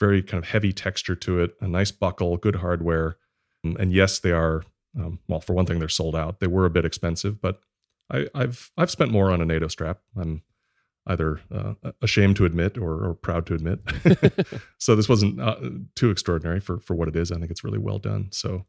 very 0.00 0.22
kind 0.22 0.42
of 0.42 0.48
heavy 0.48 0.72
texture 0.72 1.14
to 1.16 1.40
it 1.40 1.54
a 1.60 1.68
nice 1.68 1.90
buckle 1.90 2.36
good 2.36 2.56
hardware 2.56 3.16
Um, 3.64 3.76
and 3.78 3.92
yes 3.92 4.18
they 4.18 4.32
are 4.32 4.64
um, 4.98 5.20
well, 5.28 5.40
for 5.40 5.54
one 5.54 5.66
thing, 5.66 5.78
they're 5.78 5.88
sold 5.88 6.14
out. 6.14 6.40
They 6.40 6.46
were 6.46 6.66
a 6.66 6.70
bit 6.70 6.84
expensive, 6.84 7.40
but 7.40 7.60
I, 8.10 8.26
I've 8.34 8.70
I've 8.76 8.90
spent 8.90 9.10
more 9.10 9.30
on 9.30 9.40
a 9.40 9.46
NATO 9.46 9.68
strap. 9.68 10.00
I'm 10.16 10.42
either 11.06 11.40
uh, 11.52 11.74
ashamed 12.00 12.36
to 12.36 12.44
admit 12.44 12.78
or, 12.78 13.04
or 13.04 13.14
proud 13.14 13.46
to 13.46 13.54
admit. 13.54 13.80
so 14.78 14.94
this 14.94 15.08
wasn't 15.08 15.40
uh, 15.40 15.56
too 15.96 16.10
extraordinary 16.10 16.60
for 16.60 16.78
for 16.80 16.94
what 16.94 17.08
it 17.08 17.16
is. 17.16 17.32
I 17.32 17.38
think 17.38 17.50
it's 17.50 17.64
really 17.64 17.78
well 17.78 17.98
done. 17.98 18.28
So 18.32 18.66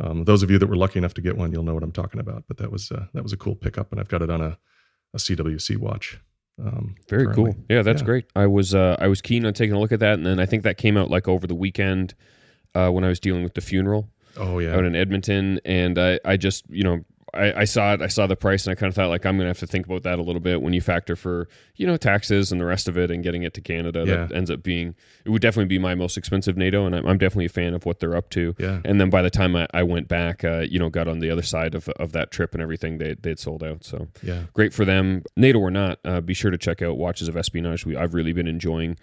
um, 0.00 0.24
those 0.24 0.42
of 0.42 0.50
you 0.50 0.58
that 0.58 0.66
were 0.68 0.76
lucky 0.76 0.98
enough 0.98 1.14
to 1.14 1.20
get 1.20 1.36
one, 1.36 1.52
you'll 1.52 1.64
know 1.64 1.74
what 1.74 1.82
I'm 1.82 1.92
talking 1.92 2.20
about. 2.20 2.44
But 2.48 2.58
that 2.58 2.70
was 2.70 2.90
uh, 2.92 3.06
that 3.14 3.22
was 3.22 3.32
a 3.32 3.36
cool 3.36 3.54
pickup, 3.56 3.90
and 3.92 4.00
I've 4.00 4.08
got 4.08 4.22
it 4.22 4.30
on 4.30 4.40
a, 4.40 4.58
a 5.14 5.18
CWC 5.18 5.76
watch. 5.76 6.18
Um, 6.62 6.94
Very 7.08 7.24
currently. 7.24 7.52
cool. 7.54 7.64
Yeah, 7.68 7.82
that's 7.82 8.02
Yeah. 8.02 8.06
great. 8.06 8.24
I 8.36 8.46
was 8.46 8.74
uh, 8.74 8.96
I 8.98 9.08
was 9.08 9.20
keen 9.20 9.44
on 9.44 9.54
taking 9.54 9.74
a 9.74 9.80
look 9.80 9.92
at 9.92 10.00
that, 10.00 10.14
and 10.14 10.26
then 10.26 10.38
I 10.38 10.46
think 10.46 10.62
that 10.64 10.76
came 10.78 10.96
out 10.96 11.10
like 11.10 11.26
over 11.26 11.46
the 11.46 11.54
weekend 11.54 12.14
uh, 12.74 12.90
when 12.90 13.04
I 13.04 13.08
was 13.08 13.18
dealing 13.20 13.42
with 13.42 13.54
the 13.54 13.60
funeral. 13.60 14.08
Oh 14.36 14.58
yeah, 14.60 14.74
out 14.76 14.84
in 14.84 14.94
Edmonton, 14.96 15.60
and 15.64 15.98
I, 15.98 16.18
I 16.24 16.36
just 16.36 16.64
you 16.70 16.84
know 16.84 17.04
I, 17.34 17.60
I 17.60 17.64
saw 17.64 17.94
it, 17.94 18.02
I 18.02 18.08
saw 18.08 18.26
the 18.26 18.36
price, 18.36 18.66
and 18.66 18.72
I 18.72 18.74
kind 18.74 18.88
of 18.88 18.94
thought 18.94 19.08
like 19.08 19.24
I'm 19.24 19.36
gonna 19.36 19.48
have 19.48 19.58
to 19.60 19.66
think 19.66 19.86
about 19.86 20.02
that 20.02 20.18
a 20.18 20.22
little 20.22 20.40
bit 20.40 20.60
when 20.60 20.72
you 20.72 20.80
factor 20.80 21.16
for 21.16 21.48
you 21.76 21.86
know 21.86 21.96
taxes 21.96 22.52
and 22.52 22.60
the 22.60 22.64
rest 22.64 22.88
of 22.88 22.98
it, 22.98 23.10
and 23.10 23.22
getting 23.22 23.42
it 23.42 23.54
to 23.54 23.60
Canada. 23.60 24.04
That 24.04 24.34
ends 24.34 24.50
up 24.50 24.62
being 24.62 24.94
it 25.24 25.30
would 25.30 25.42
definitely 25.42 25.68
be 25.68 25.78
my 25.78 25.94
most 25.94 26.16
expensive 26.18 26.56
NATO, 26.56 26.84
and 26.86 26.94
I'm, 26.94 27.06
I'm 27.06 27.18
definitely 27.18 27.46
a 27.46 27.50
fan 27.50 27.74
of 27.74 27.86
what 27.86 28.00
they're 28.00 28.16
up 28.16 28.30
to. 28.30 28.54
yeah, 28.58 28.80
And 28.84 29.00
then 29.00 29.10
by 29.10 29.22
the 29.22 29.30
time 29.30 29.56
I, 29.56 29.66
I 29.72 29.82
went 29.82 30.08
back, 30.08 30.44
uh, 30.44 30.60
you 30.60 30.78
know, 30.78 30.90
got 30.90 31.08
on 31.08 31.20
the 31.20 31.30
other 31.30 31.42
side 31.42 31.74
of, 31.74 31.88
of 31.90 32.12
that 32.12 32.30
trip 32.30 32.52
and 32.52 32.62
everything, 32.62 32.98
they 32.98 33.14
they'd 33.14 33.38
sold 33.38 33.62
out. 33.62 33.84
So 33.84 34.08
yeah. 34.22 34.44
great 34.52 34.74
for 34.74 34.84
them. 34.84 35.22
NATO 35.36 35.58
or 35.58 35.70
not, 35.70 36.00
uh, 36.04 36.20
be 36.20 36.34
sure 36.34 36.50
to 36.50 36.58
check 36.58 36.82
out 36.82 36.98
Watches 36.98 37.28
of 37.28 37.36
Espionage. 37.36 37.86
We, 37.86 37.96
I've 37.96 38.14
really 38.14 38.32
been 38.32 38.48
enjoying 38.48 38.98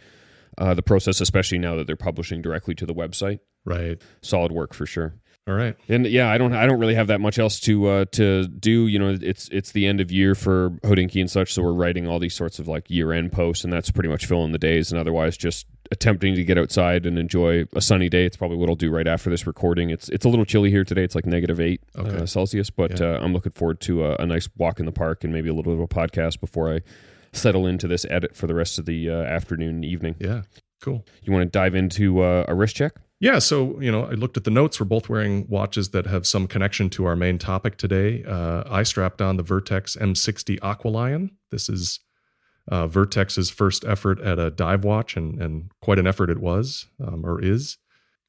uh, 0.57 0.73
the 0.73 0.83
process, 0.83 1.21
especially 1.21 1.57
now 1.57 1.75
that 1.75 1.87
they're 1.87 1.95
publishing 1.95 2.41
directly 2.41 2.75
to 2.75 2.85
the 2.85 2.93
website. 2.93 3.39
Right. 3.65 4.01
Solid 4.21 4.51
work 4.51 4.73
for 4.73 4.85
sure. 4.85 5.15
All 5.47 5.55
right. 5.55 5.75
And 5.87 6.05
yeah, 6.05 6.29
I 6.29 6.37
don't 6.37 6.53
I 6.53 6.67
don't 6.67 6.79
really 6.79 6.93
have 6.93 7.07
that 7.07 7.19
much 7.19 7.39
else 7.39 7.59
to 7.61 7.87
uh, 7.87 8.05
to 8.11 8.47
do. 8.47 8.85
You 8.85 8.99
know, 8.99 9.17
it's 9.19 9.49
it's 9.49 9.71
the 9.71 9.87
end 9.87 9.99
of 9.99 10.11
year 10.11 10.35
for 10.35 10.69
Hodinkee 10.83 11.19
and 11.21 11.29
such, 11.31 11.53
so 11.55 11.63
we're 11.63 11.73
writing 11.73 12.07
all 12.07 12.19
these 12.19 12.35
sorts 12.35 12.59
of 12.59 12.67
like 12.67 12.87
year 12.89 13.11
end 13.11 13.31
posts, 13.31 13.63
and 13.63 13.73
that's 13.73 13.89
pretty 13.89 14.09
much 14.09 14.27
filling 14.27 14.51
the 14.51 14.59
days. 14.59 14.91
And 14.91 15.01
otherwise, 15.01 15.37
just 15.37 15.65
attempting 15.91 16.35
to 16.35 16.43
get 16.43 16.59
outside 16.59 17.07
and 17.07 17.17
enjoy 17.17 17.65
a 17.73 17.81
sunny 17.81 18.09
day. 18.09 18.25
It's 18.25 18.37
probably 18.37 18.57
what 18.57 18.69
I'll 18.69 18.75
do 18.75 18.91
right 18.91 19.07
after 19.07 19.31
this 19.31 19.47
recording. 19.47 19.89
It's 19.89 20.07
it's 20.09 20.23
a 20.23 20.29
little 20.29 20.45
chilly 20.45 20.69
here 20.69 20.83
today. 20.83 21.03
It's 21.03 21.15
like 21.15 21.25
negative 21.25 21.59
eight 21.59 21.81
Okay. 21.97 22.15
uh, 22.17 22.25
Celsius, 22.27 22.69
but 22.69 22.99
Yeah. 22.99 23.07
uh, 23.15 23.19
I'm 23.19 23.33
looking 23.33 23.53
forward 23.53 23.79
to 23.81 24.05
a, 24.05 24.17
a 24.17 24.27
nice 24.27 24.47
walk 24.55 24.79
in 24.79 24.85
the 24.85 24.91
park 24.91 25.23
and 25.23 25.33
maybe 25.33 25.49
a 25.49 25.53
little 25.53 25.71
bit 25.75 25.81
of 25.81 25.83
a 25.83 25.87
podcast 25.87 26.39
before 26.41 26.71
I 26.71 26.81
settle 27.33 27.65
into 27.65 27.87
this 27.87 28.05
edit 28.11 28.35
for 28.35 28.45
the 28.45 28.53
rest 28.53 28.77
of 28.77 28.85
the 28.85 29.09
uh, 29.09 29.13
afternoon 29.23 29.69
and 29.75 29.85
evening. 29.85 30.15
Yeah. 30.19 30.43
Cool. 30.79 31.03
You 31.23 31.33
want 31.33 31.43
to 31.43 31.49
dive 31.49 31.73
into 31.73 32.21
uh, 32.21 32.45
a 32.47 32.53
wrist 32.53 32.75
check? 32.75 32.93
Yeah, 33.19 33.39
so 33.39 33.79
you 33.81 33.91
know, 33.91 34.05
I 34.05 34.11
looked 34.11 34.37
at 34.37 34.45
the 34.45 34.51
notes. 34.51 34.79
We're 34.79 34.85
both 34.85 35.09
wearing 35.09 35.45
watches 35.49 35.89
that 35.89 36.07
have 36.07 36.25
some 36.25 36.47
connection 36.47 36.89
to 36.91 37.05
our 37.05 37.17
main 37.17 37.37
topic 37.37 37.75
today. 37.75 38.23
Uh, 38.23 38.63
I 38.65 38.83
strapped 38.83 39.21
on 39.21 39.35
the 39.35 39.43
Vertex 39.43 39.97
M60 39.97 40.59
Aqualion. 40.59 41.31
This 41.51 41.67
is 41.67 41.99
uh, 42.69 42.87
Vertex's 42.87 43.49
first 43.49 43.83
effort 43.83 44.21
at 44.21 44.39
a 44.39 44.49
dive 44.49 44.85
watch, 44.85 45.17
and 45.17 45.41
and 45.41 45.71
quite 45.81 45.99
an 45.99 46.07
effort 46.07 46.29
it 46.29 46.39
was 46.39 46.87
um, 47.05 47.25
or 47.25 47.43
is. 47.43 47.77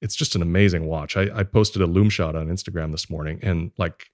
It's 0.02 0.16
just 0.16 0.34
an 0.34 0.42
amazing 0.42 0.86
watch. 0.86 1.16
I, 1.16 1.28
I 1.32 1.42
posted 1.44 1.82
a 1.82 1.86
loom 1.86 2.08
shot 2.10 2.34
on 2.34 2.48
Instagram 2.48 2.90
this 2.90 3.08
morning, 3.08 3.38
and 3.42 3.70
like, 3.78 4.06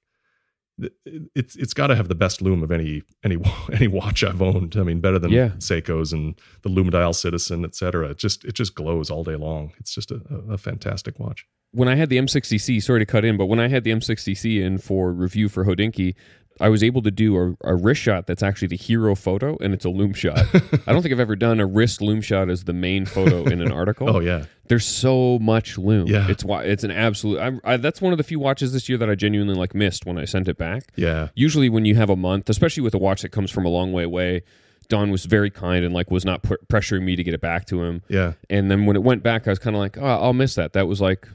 it's 1.35 1.57
it's 1.57 1.73
got 1.73 1.87
to 1.87 1.97
have 1.97 2.09
the 2.09 2.15
best 2.15 2.43
loom 2.43 2.63
of 2.63 2.71
any 2.71 3.03
any 3.25 3.39
any 3.73 3.89
watch 3.89 4.23
I've 4.23 4.43
owned. 4.43 4.77
I 4.77 4.83
mean, 4.83 5.01
better 5.01 5.19
than 5.19 5.31
Yeah. 5.31 5.49
Seiko's 5.59 6.13
and 6.13 6.35
the 6.63 6.69
Lumidial 6.69 7.15
Citizen, 7.15 7.65
et 7.65 7.75
cetera. 7.75 8.11
It 8.11 8.19
just 8.19 8.45
it 8.45 8.53
just 8.55 8.75
glows 8.75 9.11
all 9.11 9.25
day 9.25 9.37
long. 9.37 9.73
It's 9.79 9.95
just 9.95 10.11
a, 10.11 10.21
a, 10.51 10.59
fantastic 10.59 11.19
watch. 11.19 11.47
when 11.73 11.89
I 11.89 11.95
had 11.95 12.09
the 12.11 12.17
M60C, 12.19 12.83
sorry 12.83 13.01
to 13.01 13.07
cut 13.07 13.25
in, 13.25 13.37
but 13.37 13.47
when 13.47 13.61
I 13.61 13.69
had 13.69 13.85
the 13.85 13.91
M60C 13.91 14.63
in 14.63 14.79
for 14.79 15.13
review 15.13 15.49
for 15.49 15.65
Hodinkee, 15.65 16.15
I 16.61 16.69
was 16.69 16.83
able 16.83 17.03
to 17.03 17.11
do 17.11 17.37
a, 17.37 17.71
a 17.73 17.75
wrist 17.75 18.01
shot 18.01 18.27
that's 18.27 18.43
actually 18.43 18.69
the 18.69 18.77
hero 18.77 19.15
photo, 19.15 19.57
and 19.61 19.75
it's 19.75 19.85
a 19.85 19.91
loom 19.91 20.15
shot. 20.15 20.39
I 20.87 20.93
don't 20.93 21.03
think 21.03 21.13
I've 21.13 21.21
ever 21.21 21.37
done 21.37 21.61
a 21.61 21.67
wrist 21.67 22.01
loom 22.01 22.21
shot 22.23 22.49
as 22.49 22.65
the 22.65 22.73
main 22.73 23.05
photo 23.07 23.45
in 23.45 23.61
an 23.61 23.71
article. 23.81 24.09
Oh 24.09 24.21
yeah, 24.21 24.45
There's 24.69 24.87
so 24.87 25.39
much 25.39 25.77
loom. 25.79 26.07
Yeah. 26.07 26.31
it's 26.31 26.45
why 26.45 26.65
it's 26.65 26.85
an 26.85 26.91
absolute. 26.91 27.39
I, 27.41 27.73
I, 27.73 27.77
that's 27.77 28.01
one 28.01 28.13
of 28.13 28.19
the 28.19 28.25
few 28.25 28.39
watches 28.39 28.73
this 28.73 28.89
year 28.89 28.97
that 28.99 29.11
I 29.11 29.15
genuinely 29.15 29.55
like 29.55 29.75
missed 29.75 30.07
when 30.07 30.19
I 30.19 30.25
sent 30.25 30.49
it 30.49 30.57
back. 30.57 30.85
yeah, 30.97 31.29
Usually, 31.35 31.69
when 31.69 31.85
you 31.85 31.95
have 31.97 32.11
a 32.11 32.17
month, 32.17 32.49
especially 32.49 32.83
with 32.83 32.95
a 32.95 32.99
watch 32.99 33.23
that 33.23 33.31
comes 33.31 33.51
from 33.51 33.65
a 33.67 33.69
long 33.69 33.93
way 33.93 34.05
away, 34.05 34.43
Don 34.89 35.11
was 35.11 35.25
very 35.27 35.51
kind 35.51 35.85
and 35.85 35.93
like 35.93 36.11
was 36.11 36.25
not 36.25 36.43
pu- 36.43 36.57
pressuring 36.69 37.03
me 37.03 37.17
to 37.17 37.23
get 37.25 37.35
it 37.35 37.41
back 37.41 37.67
to 37.67 37.83
him. 37.83 38.03
yeah, 38.09 38.33
And 38.49 38.71
then 38.71 38.87
when 38.87 38.95
it 38.97 39.03
went 39.03 39.23
back, 39.23 39.47
I 39.47 39.51
was 39.51 39.59
kind 39.59 39.75
of 39.77 39.81
like, 39.81 39.99
oh, 39.99 40.05
I'll 40.07 40.33
miss 40.33 40.55
that. 40.55 40.73
That 40.75 40.87
was 40.87 41.01
like 41.01 41.27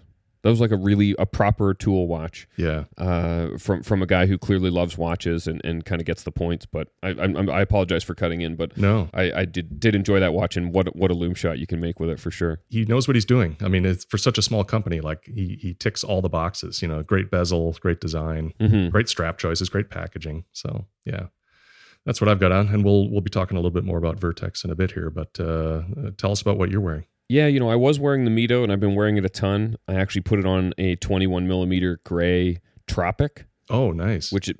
that 0.44 0.50
was 0.50 0.60
like 0.60 0.72
a 0.72 0.76
really 0.78 1.16
a 1.20 1.26
proper 1.26 1.74
tool 1.74 2.08
watch 2.08 2.48
yeah. 2.58 2.86
uh, 2.98 3.58
from 3.58 3.84
from 3.84 4.02
a 4.02 4.06
guy 4.06 4.26
who 4.26 4.38
clearly 4.38 4.70
loves 4.70 4.98
watches 4.98 5.48
and, 5.48 5.62
and 5.64 5.86
kind 5.86 6.02
of 6.02 6.06
gets 6.06 6.24
the 6.24 6.32
points. 6.32 6.66
But 6.66 6.90
I, 7.04 7.10
I 7.10 7.26
I 7.26 7.62
apologize 7.62 8.04
for 8.04 8.16
cutting 8.16 8.42
in, 8.42 8.56
but 8.56 8.76
No, 8.78 9.10
I, 9.14 9.32
I 9.32 9.46
did 9.46 9.80
did 9.80 9.96
enjoy 9.96 10.20
that 10.20 10.34
watch 10.34 10.58
and 10.58 10.74
what 10.74 10.96
what 10.96 11.12
a 11.12 11.14
loom 11.14 11.36
shot 11.36 11.60
you 11.60 11.68
can 11.68 11.80
make 11.80 12.00
with 12.00 12.10
it 12.10 12.20
for 12.20 12.32
sure. 12.32 12.62
he 12.70 12.86
knows 12.86 13.08
what 13.08 13.16
he's 13.16 13.26
doing. 13.26 13.58
I 13.62 13.68
mean, 13.68 13.86
it's 13.86 14.06
for 14.06 14.18
such 14.18 14.38
a 14.38 14.42
small 14.42 14.64
company. 14.64 15.00
Like 15.02 15.26
he 15.26 15.58
he 15.62 15.74
ticks 15.74 16.04
all 16.04 16.22
the 16.22 16.30
boxes. 16.30 16.82
You 16.82 16.88
know, 16.88 17.04
great 17.04 17.30
bezel, 17.30 17.74
great 17.80 18.00
design, 18.00 18.54
hmm 18.60 18.90
great 18.90 19.10
strap 19.10 19.38
choices, 19.38 19.70
great 19.70 19.90
packaging. 19.90 20.46
So 20.54 20.86
yeah, 21.06 21.28
that's 22.06 22.20
what 22.20 22.30
I've 22.30 22.40
got 22.40 22.52
on, 22.52 22.68
and 22.70 22.84
we'll 22.84 23.10
we'll 23.10 23.22
be 23.22 23.30
talking 23.30 23.58
a 23.58 23.60
little 23.60 23.72
bit 23.72 23.84
more 23.84 23.98
about 23.98 24.20
Vertex 24.20 24.64
in 24.64 24.72
a 24.72 24.76
bit 24.76 24.92
here. 24.92 25.10
But 25.10 25.40
uh, 25.40 25.44
uh, 25.44 26.12
tell 26.18 26.32
us 26.32 26.42
about 26.42 26.58
what 26.58 26.72
you're 26.72 26.82
wearing. 26.82 27.06
Yeah, 27.32 27.48
you 27.48 27.60
know, 27.60 27.70
I 27.70 27.76
was 27.76 28.00
wearing 28.00 28.26
the 28.26 28.32
Mito 28.32 28.62
and 28.64 28.72
I've 28.72 28.80
been 28.82 28.96
wearing 28.96 29.16
it 29.18 29.24
a 29.26 29.30
ton. 29.30 29.78
I 29.88 29.96
actually 29.96 30.22
put 30.24 30.38
it 30.40 30.46
on 30.46 30.74
a 30.78 30.96
21 30.98 31.48
millimeter 31.48 32.00
gray 32.04 32.60
Tropic, 32.88 33.46
Oh, 33.70 33.92
nice. 33.94 34.34
which 34.34 34.52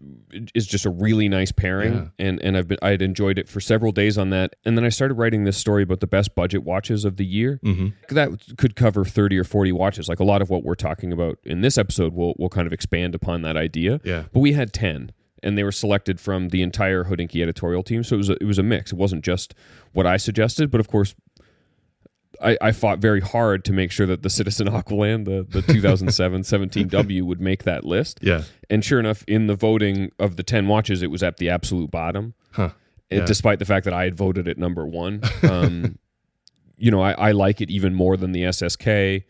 is 0.56 0.66
just 0.68 0.86
a 0.86 0.90
really 0.90 1.28
nice 1.28 1.52
pairing. 1.52 1.94
Yeah. 1.94 2.08
And 2.28 2.42
and 2.42 2.56
I've 2.56 2.70
been 2.70 2.78
I 2.82 2.92
had 2.92 3.02
enjoyed 3.02 3.38
it 3.38 3.50
for 3.50 3.60
several 3.60 3.92
days 3.92 4.18
on 4.18 4.30
that. 4.30 4.56
And 4.64 4.78
then 4.78 4.86
I 4.86 4.90
started 4.90 5.16
writing 5.16 5.44
this 5.44 5.58
story 5.58 5.84
about 5.84 6.00
the 6.00 6.08
best 6.08 6.34
budget 6.34 6.64
watches 6.64 7.04
of 7.04 7.18
the 7.18 7.26
year. 7.26 7.60
hmm 7.62 7.90
That 8.10 8.30
could 8.58 8.78
cover 8.78 9.04
30 9.04 9.38
or 9.38 9.44
40 9.44 9.74
watches. 9.74 10.08
Like 10.08 10.22
a 10.22 10.24
lot 10.24 10.42
of 10.42 10.50
what 10.50 10.64
we're 10.64 10.76
talking 10.76 11.12
about 11.12 11.40
in 11.44 11.60
this 11.60 11.78
episode 11.78 12.14
will 12.14 12.36
will 12.40 12.48
kind 12.50 12.68
of 12.68 12.72
expand 12.74 13.14
upon 13.16 13.42
that 13.42 13.58
idea. 13.58 14.00
Yeah. 14.06 14.24
But 14.32 14.40
we 14.40 14.54
had 14.54 14.72
10 14.72 15.12
and 15.44 15.58
they 15.58 15.64
were 15.64 15.72
selected 15.74 16.20
from 16.22 16.50
the 16.50 16.62
entire 16.62 17.04
Hodinkee 17.06 17.42
editorial 17.42 17.84
team. 17.84 18.04
So 18.04 18.14
it 18.14 18.18
was 18.18 18.30
a, 18.30 18.34
it 18.34 18.46
was 18.46 18.60
a 18.60 18.64
mix. 18.64 18.94
It 18.94 18.98
wasn't 18.98 19.26
just 19.26 19.54
what 19.92 20.06
I 20.06 20.16
suggested, 20.18 20.72
but 20.72 20.80
of 20.80 20.88
course 20.88 21.16
I, 22.44 22.58
I 22.62 22.72
fought 22.72 23.00
very 23.00 23.20
hard 23.22 23.64
to 23.66 23.74
make 23.74 23.92
sure 23.92 24.06
that 24.08 24.24
the 24.24 24.30
Citizen 24.30 24.68
Aqualand, 24.70 25.26
the, 25.26 25.46
the 25.48 25.62
2007 25.62 26.42
17W, 26.42 27.22
would 27.24 27.40
make 27.42 27.64
that 27.64 27.86
list. 27.86 28.20
Yeah. 28.22 28.44
And 28.70 28.84
sure 28.84 29.00
enough, 29.00 29.24
in 29.28 29.48
the 29.48 29.56
voting 29.56 30.12
of 30.20 30.36
the 30.38 30.44
10 30.44 30.68
watches, 30.68 31.02
it 31.02 31.12
was 31.12 31.24
at 31.24 31.38
the 31.38 31.50
absolute 31.50 31.92
bottom, 31.92 32.34
Huh. 32.52 32.70
Yeah. 33.10 33.26
despite 33.26 33.60
the 33.60 33.66
fact 33.66 33.84
that 33.86 33.94
I 33.94 34.06
had 34.06 34.16
voted 34.16 34.48
it 34.48 34.58
number 34.58 34.86
one. 34.86 35.22
Um, 35.44 35.98
you 36.78 36.90
know, 36.92 37.02
I, 37.02 37.12
I 37.12 37.32
like 37.32 37.62
it 37.62 37.70
even 37.70 37.94
more 37.94 38.16
than 38.18 38.32
the 38.32 38.44
SSK. 38.44 39.24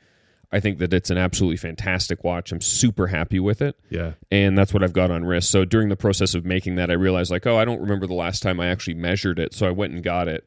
I 0.53 0.60
think 0.60 0.80
that 0.80 0.94
it's 0.94 1.10
an 1.10 1.18
absolutely 1.18 1.58
fantastic 1.58 2.24
watch. 2.24 2.51
I'm 2.51 2.60
super 2.62 3.08
happy 3.08 3.39
with 3.39 3.62
it 3.62 3.77
Yeah. 3.89 4.12
and 4.30 4.58
that's 4.58 4.74
what 4.74 4.84
I've 4.84 4.91
got 4.94 5.10
on 5.10 5.24
wrist. 5.25 5.50
So 5.50 5.63
during 5.65 5.88
the 5.89 5.96
process 5.96 6.36
of 6.36 6.46
making 6.46 6.75
that, 6.75 6.89
I 6.91 6.94
realized 6.94 7.32
like, 7.32 7.48
oh, 7.48 7.58
I 7.58 7.63
don't 7.65 7.80
remember 7.82 8.06
the 8.06 8.13
last 8.13 8.44
time 8.44 8.60
I 8.60 8.68
actually 8.68 8.96
measured 8.96 9.39
it. 9.39 9.53
So 9.53 9.65
I 9.65 9.72
went 9.72 9.94
and 9.94 10.03
got 10.03 10.27
it 10.27 10.46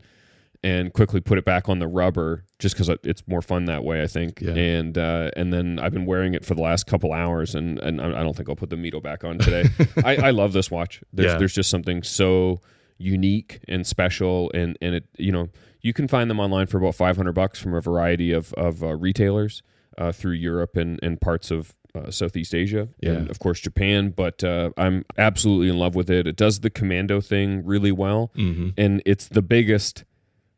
and 0.64 0.92
quickly 0.92 1.20
put 1.20 1.38
it 1.38 1.44
back 1.44 1.68
on 1.68 1.78
the 1.78 1.86
rubber 1.86 2.42
just 2.58 2.74
because 2.74 2.88
it's 3.04 3.22
more 3.28 3.42
fun 3.42 3.66
that 3.66 3.84
way, 3.84 4.02
I 4.02 4.06
think. 4.08 4.40
Yeah. 4.40 4.54
And 4.54 4.96
uh, 4.98 5.30
and 5.36 5.52
then 5.52 5.78
I've 5.78 5.92
been 5.92 6.06
wearing 6.06 6.34
it 6.34 6.44
for 6.44 6.54
the 6.54 6.62
last 6.62 6.86
couple 6.86 7.12
hours, 7.12 7.54
and 7.54 7.78
and 7.78 8.00
I 8.00 8.22
don't 8.24 8.34
think 8.36 8.48
I'll 8.48 8.56
put 8.56 8.70
the 8.70 8.76
Mito 8.76 9.00
back 9.02 9.22
on 9.22 9.38
today. 9.38 9.68
I, 10.04 10.16
I 10.16 10.30
love 10.30 10.52
this 10.52 10.70
watch. 10.70 11.02
There's 11.12 11.32
Yeah. 11.32 11.38
there's 11.38 11.52
just 11.54 11.70
something 11.70 12.02
so 12.02 12.60
unique 12.98 13.60
and 13.68 13.86
special, 13.86 14.50
and 14.54 14.76
and 14.80 14.94
it 14.96 15.04
you 15.18 15.32
know 15.32 15.48
you 15.82 15.92
can 15.92 16.08
find 16.08 16.30
them 16.30 16.40
online 16.40 16.66
for 16.66 16.78
about 16.78 16.94
500 16.94 17.32
bucks 17.32 17.60
from 17.60 17.74
a 17.74 17.80
variety 17.80 18.32
of 18.32 18.52
of 18.54 18.82
uh, 18.82 18.94
retailers 18.96 19.62
uh, 19.98 20.12
through 20.12 20.32
Europe 20.32 20.76
and 20.76 20.98
and 21.02 21.20
parts 21.20 21.50
of 21.50 21.74
uh, 21.94 22.10
Southeast 22.10 22.54
Asia 22.54 22.88
and 23.02 23.28
of 23.30 23.38
course 23.38 23.60
Japan. 23.60 24.10
But 24.10 24.42
uh, 24.42 24.70
I'm 24.76 25.04
absolutely 25.18 25.68
in 25.68 25.78
love 25.78 25.94
with 25.94 26.08
it. 26.10 26.26
It 26.26 26.36
does 26.36 26.60
the 26.60 26.70
commando 26.70 27.20
thing 27.20 27.64
really 27.64 27.92
well, 27.92 28.30
hmm 28.34 28.70
and 28.78 29.02
it's 29.04 29.28
the 29.28 29.42
biggest. 29.42 30.04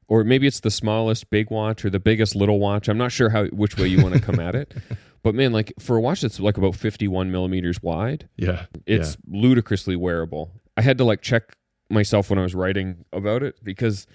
Or 0.08 0.22
maybe 0.24 0.46
it's 0.46 0.60
the 0.60 0.70
smallest 0.70 1.30
big 1.30 1.50
watch 1.50 1.84
or 1.84 1.90
the 1.90 1.98
biggest 1.98 2.36
little 2.36 2.60
watch. 2.60 2.88
I'm 2.88 2.98
not 2.98 3.10
sure 3.12 3.28
how 3.30 3.46
which 3.46 3.76
way 3.76 3.88
you 3.88 4.02
want 4.02 4.14
to 4.14 4.20
come 4.20 4.38
at 4.38 4.54
it, 4.54 4.72
but 5.24 5.34
man, 5.34 5.52
like 5.52 5.72
for 5.80 5.96
a 5.96 6.00
watch 6.00 6.20
that's 6.20 6.38
like 6.38 6.56
about 6.56 6.76
51 6.76 7.30
millimeters 7.32 7.82
wide, 7.82 8.28
Yeah. 8.36 8.66
it's 8.86 9.16
ludicrously 9.26 9.96
wearable. 9.96 10.52
I 10.76 10.82
had 10.82 10.98
to 10.98 11.04
like 11.04 11.22
check 11.22 11.56
myself 11.90 12.30
when 12.30 12.38
I 12.38 12.42
was 12.42 12.54
writing 12.54 13.04
about 13.12 13.42
it 13.42 13.56
because 13.64 14.06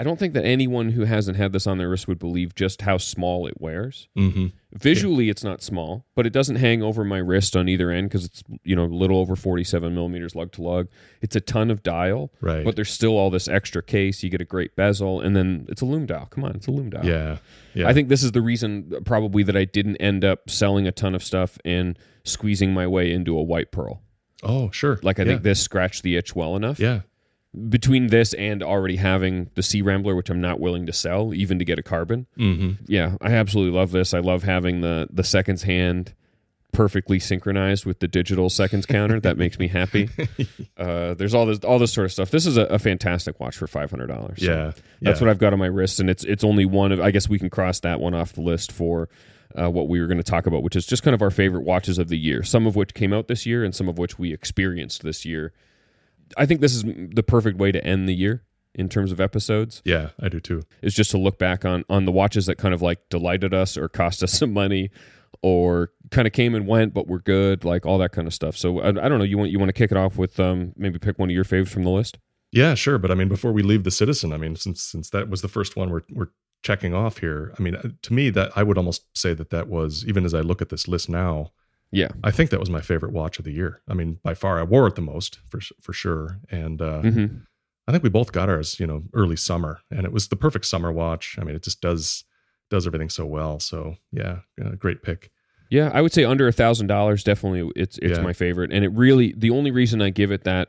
I 0.00 0.02
don't 0.02 0.18
think 0.18 0.32
that 0.32 0.46
anyone 0.46 0.88
who 0.92 1.04
hasn't 1.04 1.36
had 1.36 1.52
this 1.52 1.66
on 1.66 1.76
their 1.76 1.90
wrist 1.90 2.08
would 2.08 2.18
believe 2.18 2.54
just 2.54 2.80
how 2.80 2.96
small 2.96 3.46
it 3.46 3.60
wears. 3.60 4.08
yeah. 4.14 4.30
hmm 4.30 4.46
Visually, 4.72 5.28
it's 5.28 5.42
not 5.42 5.62
small, 5.62 6.06
but 6.14 6.26
it 6.26 6.32
doesn't 6.32 6.54
hang 6.56 6.80
over 6.80 7.04
my 7.04 7.18
wrist 7.18 7.56
on 7.56 7.68
either 7.68 7.90
end 7.90 8.08
because 8.08 8.24
it's 8.24 8.42
you 8.62 8.76
know 8.76 8.84
a 8.84 8.86
little 8.86 9.18
over 9.18 9.34
47 9.34 9.92
millimeters 9.94 10.36
lug 10.36 10.52
to 10.52 10.62
lug. 10.62 10.86
It's 11.20 11.34
a 11.34 11.40
ton 11.40 11.72
of 11.72 11.82
dial, 11.82 12.32
Right. 12.40 12.64
but 12.64 12.76
there's 12.76 12.88
still 12.90 13.18
all 13.18 13.30
this 13.30 13.48
extra 13.48 13.82
case. 13.82 14.22
You 14.22 14.30
get 14.30 14.40
a 14.40 14.44
great 14.44 14.76
bezel, 14.76 15.20
and 15.20 15.34
then 15.34 15.66
it's 15.68 15.82
a 15.82 15.84
loom 15.84 16.06
dial. 16.06 16.26
Come 16.30 16.44
on, 16.44 16.52
it's 16.54 16.68
a 16.68 16.70
loom 16.70 16.88
dial. 16.90 17.04
yeah. 17.04 17.38
Yeah. 17.74 17.88
I 17.88 17.92
think 17.92 18.08
this 18.08 18.22
is 18.22 18.30
the 18.32 18.40
reason 18.42 18.92
uh, 18.96 19.00
probably 19.04 19.42
that 19.42 19.56
I 19.56 19.64
didn't 19.64 19.96
end 19.96 20.24
up 20.24 20.48
selling 20.48 20.86
a 20.86 20.92
ton 20.92 21.14
of 21.16 21.22
stuff 21.24 21.58
and 21.64 21.98
squeezing 22.24 22.72
my 22.72 22.86
way 22.86 23.12
into 23.12 23.36
a 23.36 23.42
white 23.42 23.72
pearl. 23.72 24.00
oh, 24.44 24.70
sure. 24.70 25.00
Like 25.02 25.18
I 25.18 25.22
yeah. 25.24 25.28
think 25.32 25.42
this 25.42 25.60
scratched 25.60 26.04
the 26.04 26.14
itch 26.16 26.34
well 26.36 26.54
enough. 26.56 26.78
Yeah. 26.78 27.00
Between 27.68 28.08
this 28.08 28.32
and 28.34 28.62
already 28.62 28.94
having 28.96 29.50
the 29.56 29.62
Sea 29.62 29.82
Rambler, 29.82 30.14
which 30.14 30.30
I'm 30.30 30.40
not 30.40 30.60
willing 30.60 30.86
to 30.86 30.92
sell, 30.92 31.34
even 31.34 31.58
to 31.58 31.64
get 31.64 31.78
a 31.80 31.82
carbon. 31.82 32.26
hmm 32.36 32.72
Yeah, 32.86 33.16
I 33.20 33.32
absolutely 33.32 33.76
love 33.76 33.90
this. 33.90 34.14
I 34.14 34.20
love 34.20 34.44
having 34.44 34.82
the 34.82 35.08
the 35.10 35.24
seconds 35.24 35.64
hand 35.64 36.14
perfectly 36.72 37.18
synchronized 37.18 37.84
with 37.84 37.98
the 37.98 38.06
digital 38.06 38.48
seconds 38.48 38.86
counter. 38.86 39.18
That 39.18 39.36
makes 39.36 39.58
me 39.58 39.68
happy. 39.68 40.08
Uh, 40.76 41.12
there's 41.12 41.34
all 41.34 41.44
this 41.44 41.58
all 41.58 41.78
this 41.78 41.92
sort 41.92 42.06
of 42.06 42.12
stuff. 42.12 42.30
This 42.30 42.46
is 42.46 42.56
a, 42.56 42.62
a 42.62 42.78
fantastic 42.78 43.38
watch 43.38 43.54
for 43.54 43.66
five 43.66 43.90
hundred 43.90 44.06
dollars. 44.06 44.38
Yeah. 44.40 44.72
That's 45.02 45.20
yeah. 45.20 45.26
what 45.26 45.28
I've 45.30 45.38
got 45.38 45.52
on 45.52 45.58
my 45.58 45.66
wrist, 45.66 46.00
and 46.00 46.08
it's 46.08 46.24
it's 46.24 46.42
only 46.42 46.64
one 46.64 46.90
of. 46.90 47.00
I 47.00 47.10
guess 47.10 47.28
we 47.28 47.38
can 47.38 47.50
cross 47.50 47.80
that 47.80 48.00
one 48.00 48.14
off 48.14 48.32
the 48.32 48.40
list 48.40 48.72
for 48.72 49.10
uh, 49.60 49.68
what 49.70 49.88
we 49.88 50.00
were 50.00 50.06
going 50.06 50.16
to 50.16 50.22
talk 50.22 50.46
about, 50.46 50.62
which 50.62 50.76
is 50.76 50.86
just 50.86 51.02
kind 51.02 51.14
of 51.14 51.20
our 51.20 51.30
favorite 51.30 51.64
watches 51.64 51.98
of 51.98 52.08
the 52.08 52.16
year. 52.16 52.42
Some 52.42 52.66
of 52.66 52.76
which 52.76 52.94
came 52.94 53.12
out 53.12 53.28
this 53.28 53.44
year, 53.44 53.62
and 53.62 53.74
some 53.74 53.90
of 53.90 53.98
which 53.98 54.18
we 54.18 54.32
experienced 54.32 55.02
this 55.02 55.26
year. 55.26 55.52
I 56.36 56.46
think 56.46 56.60
this 56.60 56.74
is 56.74 56.84
the 56.84 57.22
perfect 57.22 57.58
way 57.58 57.72
to 57.72 57.84
end 57.84 58.08
the 58.08 58.14
year 58.14 58.44
in 58.74 58.88
terms 58.88 59.12
of 59.12 59.20
episodes. 59.20 59.82
Yeah, 59.84 60.10
I 60.20 60.28
do 60.28 60.40
too. 60.40 60.62
Is 60.82 60.94
just 60.94 61.10
to 61.12 61.18
look 61.18 61.38
back 61.38 61.64
on 61.64 61.84
on 61.88 62.04
the 62.04 62.12
watches 62.12 62.46
that 62.46 62.56
kind 62.56 62.74
of 62.74 62.82
like 62.82 63.08
delighted 63.08 63.54
us 63.54 63.76
or 63.76 63.88
cost 63.88 64.22
us 64.22 64.32
some 64.38 64.52
money. 64.52 64.90
Or 65.42 65.90
kind 66.10 66.26
of 66.26 66.34
came 66.34 66.54
and 66.54 66.66
went, 66.66 66.92
but 66.92 67.06
we're 67.06 67.20
good, 67.20 67.64
like 67.64 67.86
all 67.86 67.96
that 67.98 68.12
kind 68.12 68.26
of 68.26 68.34
stuff. 68.34 68.58
So 68.58 68.80
I, 68.80 68.88
I 68.88 69.08
don't 69.08 69.18
know. 69.18 69.24
You 69.24 69.38
want 69.38 69.50
you 69.50 69.58
want 69.58 69.70
to 69.70 69.72
kick 69.72 69.90
it 69.90 69.96
off 69.96 70.18
with 70.18 70.38
um, 70.38 70.74
maybe 70.76 70.98
pick 70.98 71.18
one 71.18 71.30
of 71.30 71.34
your 71.34 71.44
faves 71.44 71.68
from 71.68 71.84
the 71.84 71.90
list. 71.90 72.18
Yeah, 72.52 72.74
sure. 72.74 72.98
But 72.98 73.10
I 73.10 73.14
mean, 73.14 73.28
before 73.28 73.52
we 73.52 73.62
leave 73.62 73.84
the 73.84 73.90
Citizen, 73.90 74.32
I 74.32 74.36
mean, 74.36 74.56
since 74.56 74.82
since 74.82 75.08
that 75.10 75.30
was 75.30 75.40
the 75.40 75.48
first 75.48 75.76
one 75.76 75.88
we're 75.90 76.02
we're 76.10 76.28
checking 76.62 76.92
off 76.92 77.18
here, 77.18 77.54
I 77.58 77.62
mean, 77.62 77.76
uh, 77.76 77.90
to 78.02 78.12
me, 78.12 78.28
that 78.30 78.50
I 78.54 78.62
would 78.62 78.76
almost 78.76 79.06
say 79.16 79.32
that 79.34 79.50
that 79.50 79.68
was 79.68 80.04
even 80.06 80.24
as 80.24 80.34
I 80.34 80.40
look 80.40 80.60
at 80.60 80.68
this 80.68 80.88
list 80.88 81.08
now, 81.08 81.52
Yeah. 81.92 82.08
I 82.22 82.30
think 82.30 82.50
that 82.50 82.60
was 82.60 82.70
my 82.70 82.80
favorite 82.80 83.12
watch 83.12 83.38
of 83.38 83.44
the 83.44 83.52
year. 83.52 83.80
I 83.88 83.94
mean, 83.94 84.18
by 84.22 84.34
far, 84.34 84.58
I 84.60 84.62
wore 84.62 84.86
it 84.86 84.94
the 84.94 85.02
most 85.02 85.40
for 85.48 85.60
for 85.80 85.92
sure, 85.92 86.38
and 86.50 86.80
uh, 86.80 87.00
hmm 87.02 87.26
I 87.88 87.92
think 87.92 88.04
we 88.04 88.10
both 88.10 88.30
got 88.30 88.48
ours, 88.48 88.78
you 88.78 88.86
know, 88.86 89.02
early 89.14 89.34
summer, 89.34 89.80
and 89.90 90.04
it 90.04 90.12
was 90.12 90.28
the 90.28 90.36
perfect 90.36 90.66
summer 90.66 90.92
watch. 90.92 91.36
I 91.40 91.44
mean, 91.44 91.56
it 91.56 91.62
just 91.64 91.80
does 91.80 92.24
does 92.70 92.86
everything 92.86 93.10
so 93.10 93.26
well. 93.26 93.58
So 93.58 93.96
yeah, 94.12 94.40
uh, 94.64 94.70
great 94.76 95.02
pick. 95.02 95.30
Yeah, 95.70 95.90
I 95.92 96.00
would 96.00 96.12
say 96.12 96.24
under 96.24 96.46
a 96.46 96.52
thousand 96.52 96.86
dollars. 96.86 97.24
Definitely, 97.24 97.72
it's 97.74 97.98
it's 97.98 98.18
Yeah. 98.18 98.22
my 98.22 98.32
favorite, 98.32 98.72
and 98.72 98.84
it 98.84 98.88
really 98.90 99.34
the 99.36 99.50
only 99.50 99.70
reason 99.72 100.00
I 100.02 100.10
give 100.10 100.30
it 100.30 100.44
that 100.44 100.68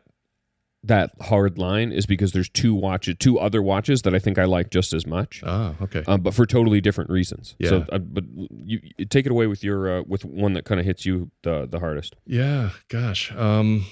that 0.84 1.12
hard 1.22 1.58
line 1.60 1.92
is 1.92 2.06
because 2.08 2.32
there's 2.32 2.50
two 2.50 2.74
watches, 2.74 3.16
two 3.20 3.38
other 3.38 3.62
watches 3.62 4.02
that 4.02 4.16
I 4.16 4.20
think 4.20 4.40
I 4.40 4.46
like 4.46 4.72
just 4.72 4.94
as 4.94 5.06
much, 5.06 5.44
Ah, 5.46 5.76
okay. 5.82 6.04
um, 6.08 6.22
but 6.22 6.34
for 6.34 6.46
totally 6.48 6.82
different 6.82 7.10
reasons. 7.12 7.56
So, 7.64 7.78
Yeah. 7.80 7.86
uh, 7.96 8.00
but 8.00 8.24
you, 8.50 8.80
you 8.98 9.06
take 9.06 9.26
it 9.28 9.32
away 9.32 9.46
with 9.48 9.64
your 9.64 10.00
uh, 10.00 10.04
with 10.08 10.26
one 10.26 10.54
that 10.54 10.66
kind 10.66 10.80
of 10.80 10.86
hits 10.86 11.06
you 11.06 11.30
the 11.44 11.68
the 11.70 11.80
hardest. 11.80 12.16
Yeah, 12.26 12.72
gosh. 12.90 13.32
Um, 13.34 13.86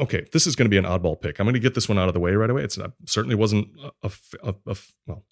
okay, 0.00 0.24
this 0.32 0.46
is 0.46 0.54
going 0.54 0.66
to 0.66 0.70
be 0.70 0.76
an 0.78 0.84
oddball 0.84 1.20
pick. 1.20 1.40
I'm 1.40 1.46
going 1.46 1.54
to 1.54 1.60
get 1.60 1.74
this 1.74 1.88
one 1.88 1.98
out 1.98 2.06
of 2.08 2.14
the 2.14 2.20
way 2.20 2.34
right 2.36 2.50
away. 2.50 2.62
It's 2.62 2.78
not, 2.78 2.92
certainly 3.06 3.34
wasn't 3.34 3.68
a 4.04 4.10
well, 5.06 5.24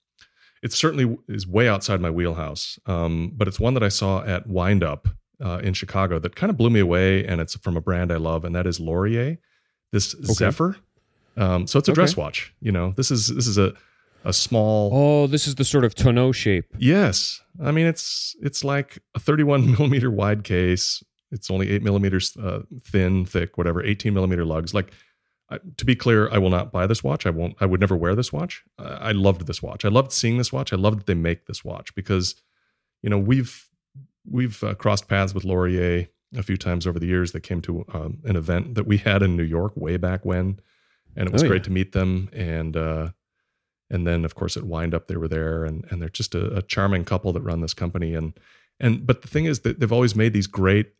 it 0.64 0.72
certainly 0.72 1.16
is 1.28 1.46
way 1.46 1.68
outside 1.68 2.00
my 2.00 2.10
wheelhouse. 2.10 2.78
Um, 2.86 3.32
but 3.36 3.46
it's 3.48 3.60
one 3.60 3.74
that 3.74 3.82
I 3.84 3.88
saw 3.88 4.22
at 4.24 4.48
Wind 4.48 4.82
Up 4.82 5.08
uh, 5.40 5.60
in 5.62 5.74
Chicago 5.74 6.18
that 6.18 6.34
kind 6.36 6.50
of 6.50 6.56
blew 6.56 6.70
me 6.70 6.80
away, 6.80 7.24
and 7.24 7.40
it's 7.40 7.56
from 7.56 7.76
a 7.76 7.80
brand 7.80 8.10
I 8.12 8.16
love, 8.16 8.44
and 8.44 8.54
that 8.56 8.66
is 8.66 8.80
Lorier. 8.80 9.38
This 9.92 10.16
Zephyr. 10.22 10.76
Um, 11.36 11.66
so 11.66 11.78
it's 11.78 11.88
a 11.88 11.92
dress 11.92 12.16
watch. 12.16 12.54
You 12.60 12.72
know, 12.72 12.92
this 12.96 13.10
is 13.10 13.28
this 13.28 13.46
is 13.46 13.58
a 13.58 13.74
a 14.24 14.32
small. 14.32 14.90
Oh, 14.92 15.26
this 15.26 15.46
is 15.46 15.56
the 15.56 15.64
sort 15.64 15.84
of 15.84 15.94
tonneau 15.94 16.32
shape. 16.32 16.74
Yes, 16.78 17.40
I 17.62 17.70
mean 17.72 17.86
it's 17.86 18.36
it's 18.42 18.64
like 18.64 18.98
a 19.14 19.20
31 19.20 19.72
millimeter 19.72 20.10
wide 20.10 20.44
case. 20.44 21.02
It's 21.30 21.50
only 21.50 21.70
eight 21.70 21.82
millimeters 21.82 22.36
uh, 22.36 22.62
thin, 22.82 23.24
thick, 23.24 23.56
whatever. 23.56 23.82
18 23.82 24.12
millimeter 24.12 24.44
lugs. 24.44 24.74
Like 24.74 24.92
I, 25.48 25.58
to 25.78 25.84
be 25.84 25.94
clear, 25.94 26.30
I 26.30 26.38
will 26.38 26.50
not 26.50 26.72
buy 26.72 26.86
this 26.86 27.02
watch. 27.02 27.26
I 27.26 27.30
won't. 27.30 27.56
I 27.60 27.66
would 27.66 27.80
never 27.80 27.96
wear 27.96 28.14
this 28.14 28.32
watch. 28.32 28.62
I, 28.78 28.84
I 28.84 29.12
loved 29.12 29.46
this 29.46 29.62
watch. 29.62 29.84
I 29.84 29.88
loved 29.88 30.12
seeing 30.12 30.38
this 30.38 30.52
watch. 30.52 30.72
I 30.72 30.76
loved 30.76 31.00
that 31.00 31.06
they 31.06 31.14
make 31.14 31.46
this 31.46 31.64
watch 31.64 31.94
because, 31.94 32.34
you 33.02 33.10
know, 33.10 33.18
we've 33.18 33.66
we've 34.30 34.62
uh, 34.62 34.74
crossed 34.74 35.08
paths 35.08 35.34
with 35.34 35.44
Laurier 35.44 36.08
a 36.36 36.42
few 36.42 36.56
times 36.56 36.86
over 36.86 36.98
the 36.98 37.06
years. 37.06 37.32
That 37.32 37.40
came 37.42 37.60
to 37.62 37.84
um, 37.92 38.18
an 38.24 38.36
event 38.36 38.74
that 38.74 38.86
we 38.86 38.98
had 38.98 39.22
in 39.22 39.36
New 39.36 39.42
York 39.42 39.72
way 39.76 39.96
back 39.96 40.24
when, 40.24 40.60
and 41.16 41.26
it 41.28 41.32
was 41.32 41.42
Oh, 41.42 41.48
great 41.48 41.62
yeah. 41.62 41.64
to 41.64 41.70
meet 41.72 41.92
them. 41.92 42.28
And 42.32 42.76
uh, 42.76 43.10
and 43.90 44.06
then 44.06 44.24
of 44.24 44.34
course 44.34 44.56
at 44.56 44.64
Wind 44.64 44.94
Up 44.94 45.08
they 45.08 45.16
were 45.16 45.28
there, 45.28 45.64
and 45.64 45.84
and 45.90 46.00
they're 46.00 46.08
just 46.08 46.34
a, 46.34 46.56
a 46.56 46.62
charming 46.62 47.04
couple 47.04 47.32
that 47.32 47.42
run 47.42 47.60
this 47.60 47.74
company. 47.74 48.14
And 48.14 48.32
and 48.80 49.06
but 49.06 49.22
the 49.22 49.28
thing 49.28 49.44
is 49.44 49.60
that 49.60 49.80
they've 49.80 49.92
always 49.92 50.14
made 50.16 50.32
these 50.32 50.46
great, 50.46 50.92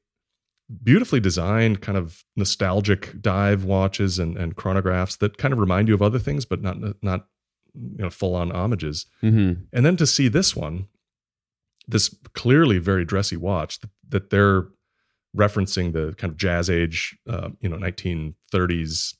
beautifully 0.83 1.21
designed, 1.21 1.81
kind 1.81 1.97
of 1.99 2.25
nostalgic 2.37 3.21
dive 3.23 3.65
watches 3.65 4.19
and 4.19 4.37
and 4.37 4.57
chronographs 4.57 5.19
that 5.19 5.39
kind 5.39 5.53
of 5.53 5.59
remind 5.59 5.89
you 5.89 5.95
of 5.95 6.03
other 6.03 6.19
things, 6.19 6.45
but 6.45 6.61
not 6.63 6.77
not 7.03 7.27
you 7.75 7.97
know 8.05 8.11
full 8.11 8.35
on 8.35 8.51
homages. 8.51 9.07
hmm 9.23 9.53
And 9.73 9.87
then 9.87 9.97
to 9.97 10.07
see 10.07 10.29
this 10.29 10.55
one, 10.55 10.89
this 11.89 12.15
clearly 12.35 12.79
very 12.79 13.05
dressy 13.07 13.37
watch 13.37 13.81
that, 13.81 13.91
that 14.11 14.31
they're 14.31 14.67
referencing 15.37 15.93
the 15.93 16.15
kind 16.17 16.31
of 16.31 16.37
jazz 16.37 16.69
age, 16.69 17.17
uh, 17.29 17.51
you 17.61 17.69
know, 17.69 17.77
1930s 17.77 19.15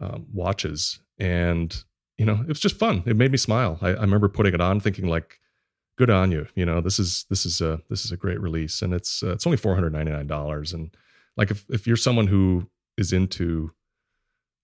um, 0.00 0.26
watches. 0.32 1.00
And, 1.18 1.84
you 2.18 2.26
know, 2.26 2.40
it 2.42 2.48
was 2.48 2.60
just 2.60 2.78
fun. 2.78 3.02
It 3.06 3.16
made 3.16 3.30
me 3.30 3.38
smile. 3.38 3.78
I, 3.80 3.90
I 3.90 4.00
remember 4.00 4.28
putting 4.28 4.54
it 4.54 4.60
on 4.60 4.80
thinking 4.80 5.06
like, 5.06 5.40
good 5.96 6.10
on 6.10 6.30
you. 6.30 6.46
You 6.54 6.64
know, 6.64 6.80
this 6.80 6.98
is 6.98 7.24
this 7.30 7.44
is 7.44 7.60
a 7.60 7.80
this 7.90 8.04
is 8.04 8.12
a 8.12 8.16
great 8.16 8.40
release, 8.40 8.82
and 8.82 8.92
it's 8.94 9.22
uh, 9.22 9.32
it's 9.32 9.46
only 9.46 9.56
four 9.56 9.74
hundred 9.74 9.92
ninety 9.92 10.12
nine 10.12 10.26
dollars. 10.26 10.72
And 10.72 10.94
like 11.36 11.50
if 11.50 11.64
if 11.70 11.86
you're 11.86 11.96
someone 11.96 12.28
who 12.28 12.68
is 12.96 13.12
into 13.12 13.72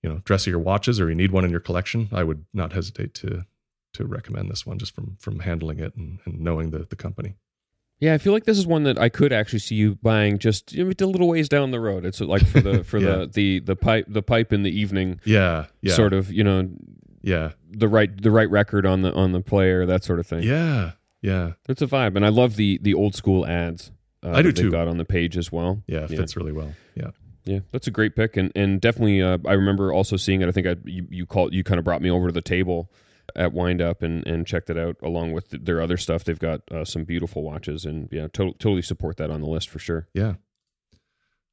you 0.02 0.10
know 0.10 0.20
dressier 0.24 0.58
watches 0.58 1.00
or 1.00 1.08
you 1.08 1.14
need 1.14 1.32
one 1.32 1.44
in 1.44 1.50
your 1.50 1.60
collection, 1.60 2.08
I 2.12 2.24
would 2.24 2.44
not 2.52 2.72
hesitate 2.72 3.14
to 3.14 3.46
to 3.94 4.06
recommend 4.06 4.50
this 4.50 4.66
one 4.66 4.78
just 4.78 4.94
from 4.94 5.16
from 5.18 5.40
handling 5.40 5.78
it 5.78 5.94
and, 5.96 6.18
and 6.24 6.40
knowing 6.40 6.70
the 6.70 6.86
the 6.88 6.96
company. 6.96 7.34
Yeah, 8.02 8.14
I 8.14 8.18
feel 8.18 8.32
like 8.32 8.42
this 8.46 8.58
is 8.58 8.66
one 8.66 8.82
that 8.82 8.98
I 8.98 9.08
could 9.08 9.32
actually 9.32 9.60
see 9.60 9.76
you 9.76 9.94
buying 10.02 10.38
just 10.40 10.72
you 10.72 10.82
know, 10.84 10.90
a 11.00 11.06
little 11.06 11.28
ways 11.28 11.48
down 11.48 11.70
the 11.70 11.78
road. 11.78 12.04
It's 12.04 12.20
like 12.20 12.44
for 12.44 12.60
the 12.60 12.82
for 12.90 12.98
Yeah. 12.98 13.18
the, 13.18 13.26
the 13.28 13.58
the 13.60 13.76
pipe 13.76 14.06
the 14.08 14.22
pipe 14.22 14.52
in 14.52 14.64
the 14.64 14.70
evening 14.76 15.20
Yeah, 15.24 15.66
yeah, 15.82 15.94
sort 15.94 16.12
of, 16.12 16.32
you 16.32 16.42
know, 16.42 16.68
yeah, 17.22 17.52
the 17.70 17.86
right 17.86 18.10
the 18.20 18.32
right 18.32 18.50
record 18.50 18.84
on 18.86 19.02
the 19.02 19.12
on 19.14 19.30
the 19.30 19.40
player, 19.40 19.86
that 19.86 20.02
sort 20.02 20.18
of 20.18 20.26
thing. 20.26 20.42
yeah, 20.42 20.92
yeah, 21.20 21.52
It's 21.68 21.80
a 21.80 21.86
vibe. 21.86 22.16
And 22.16 22.24
I 22.26 22.28
love 22.30 22.56
the 22.56 22.80
the 22.82 22.92
old 22.94 23.14
school 23.14 23.46
ads. 23.46 23.92
Uh, 24.24 24.32
I 24.32 24.42
do 24.42 24.50
too. 24.50 24.70
got 24.72 24.88
on 24.88 24.96
the 24.98 25.04
page 25.04 25.36
as 25.38 25.52
well. 25.52 25.82
yeah. 25.86 26.00
It 26.04 26.10
Yeah. 26.10 26.16
fits 26.18 26.36
really 26.36 26.52
well. 26.52 26.74
Yeah, 26.96 27.10
Yeah, 27.44 27.60
that's 27.70 27.86
a 27.86 27.92
great 27.92 28.16
pick, 28.16 28.36
and 28.36 28.50
and 28.56 28.80
definitely, 28.80 29.22
uh, 29.22 29.38
I 29.46 29.52
remember 29.52 29.92
also 29.92 30.16
seeing 30.16 30.42
it. 30.42 30.48
I 30.48 30.50
think 30.50 30.66
I 30.66 30.74
you 30.84 31.06
you 31.08 31.24
called 31.24 31.54
you 31.54 31.62
kind 31.62 31.78
of 31.78 31.84
brought 31.84 32.02
me 32.02 32.10
over 32.10 32.26
to 32.26 32.32
the 32.32 32.42
table 32.42 32.90
at 33.36 33.52
Wind 33.52 33.80
Up 33.82 34.02
and 34.02 34.26
and 34.26 34.46
checked 34.46 34.70
it 34.70 34.76
out 34.78 34.96
along 35.02 35.32
with 35.32 35.50
their 35.50 35.80
other 35.80 35.96
stuff. 35.96 36.24
They've 36.24 36.38
got 36.38 36.60
uh, 36.70 36.84
some 36.84 37.04
beautiful 37.04 37.42
watches, 37.42 37.84
and 37.84 38.08
yeah, 38.12 38.28
to- 38.34 38.52
totally 38.58 38.82
support 38.82 39.16
that 39.18 39.30
on 39.30 39.40
the 39.40 39.48
list 39.48 39.68
for 39.68 39.78
sure. 39.78 40.08
yeah. 40.14 40.34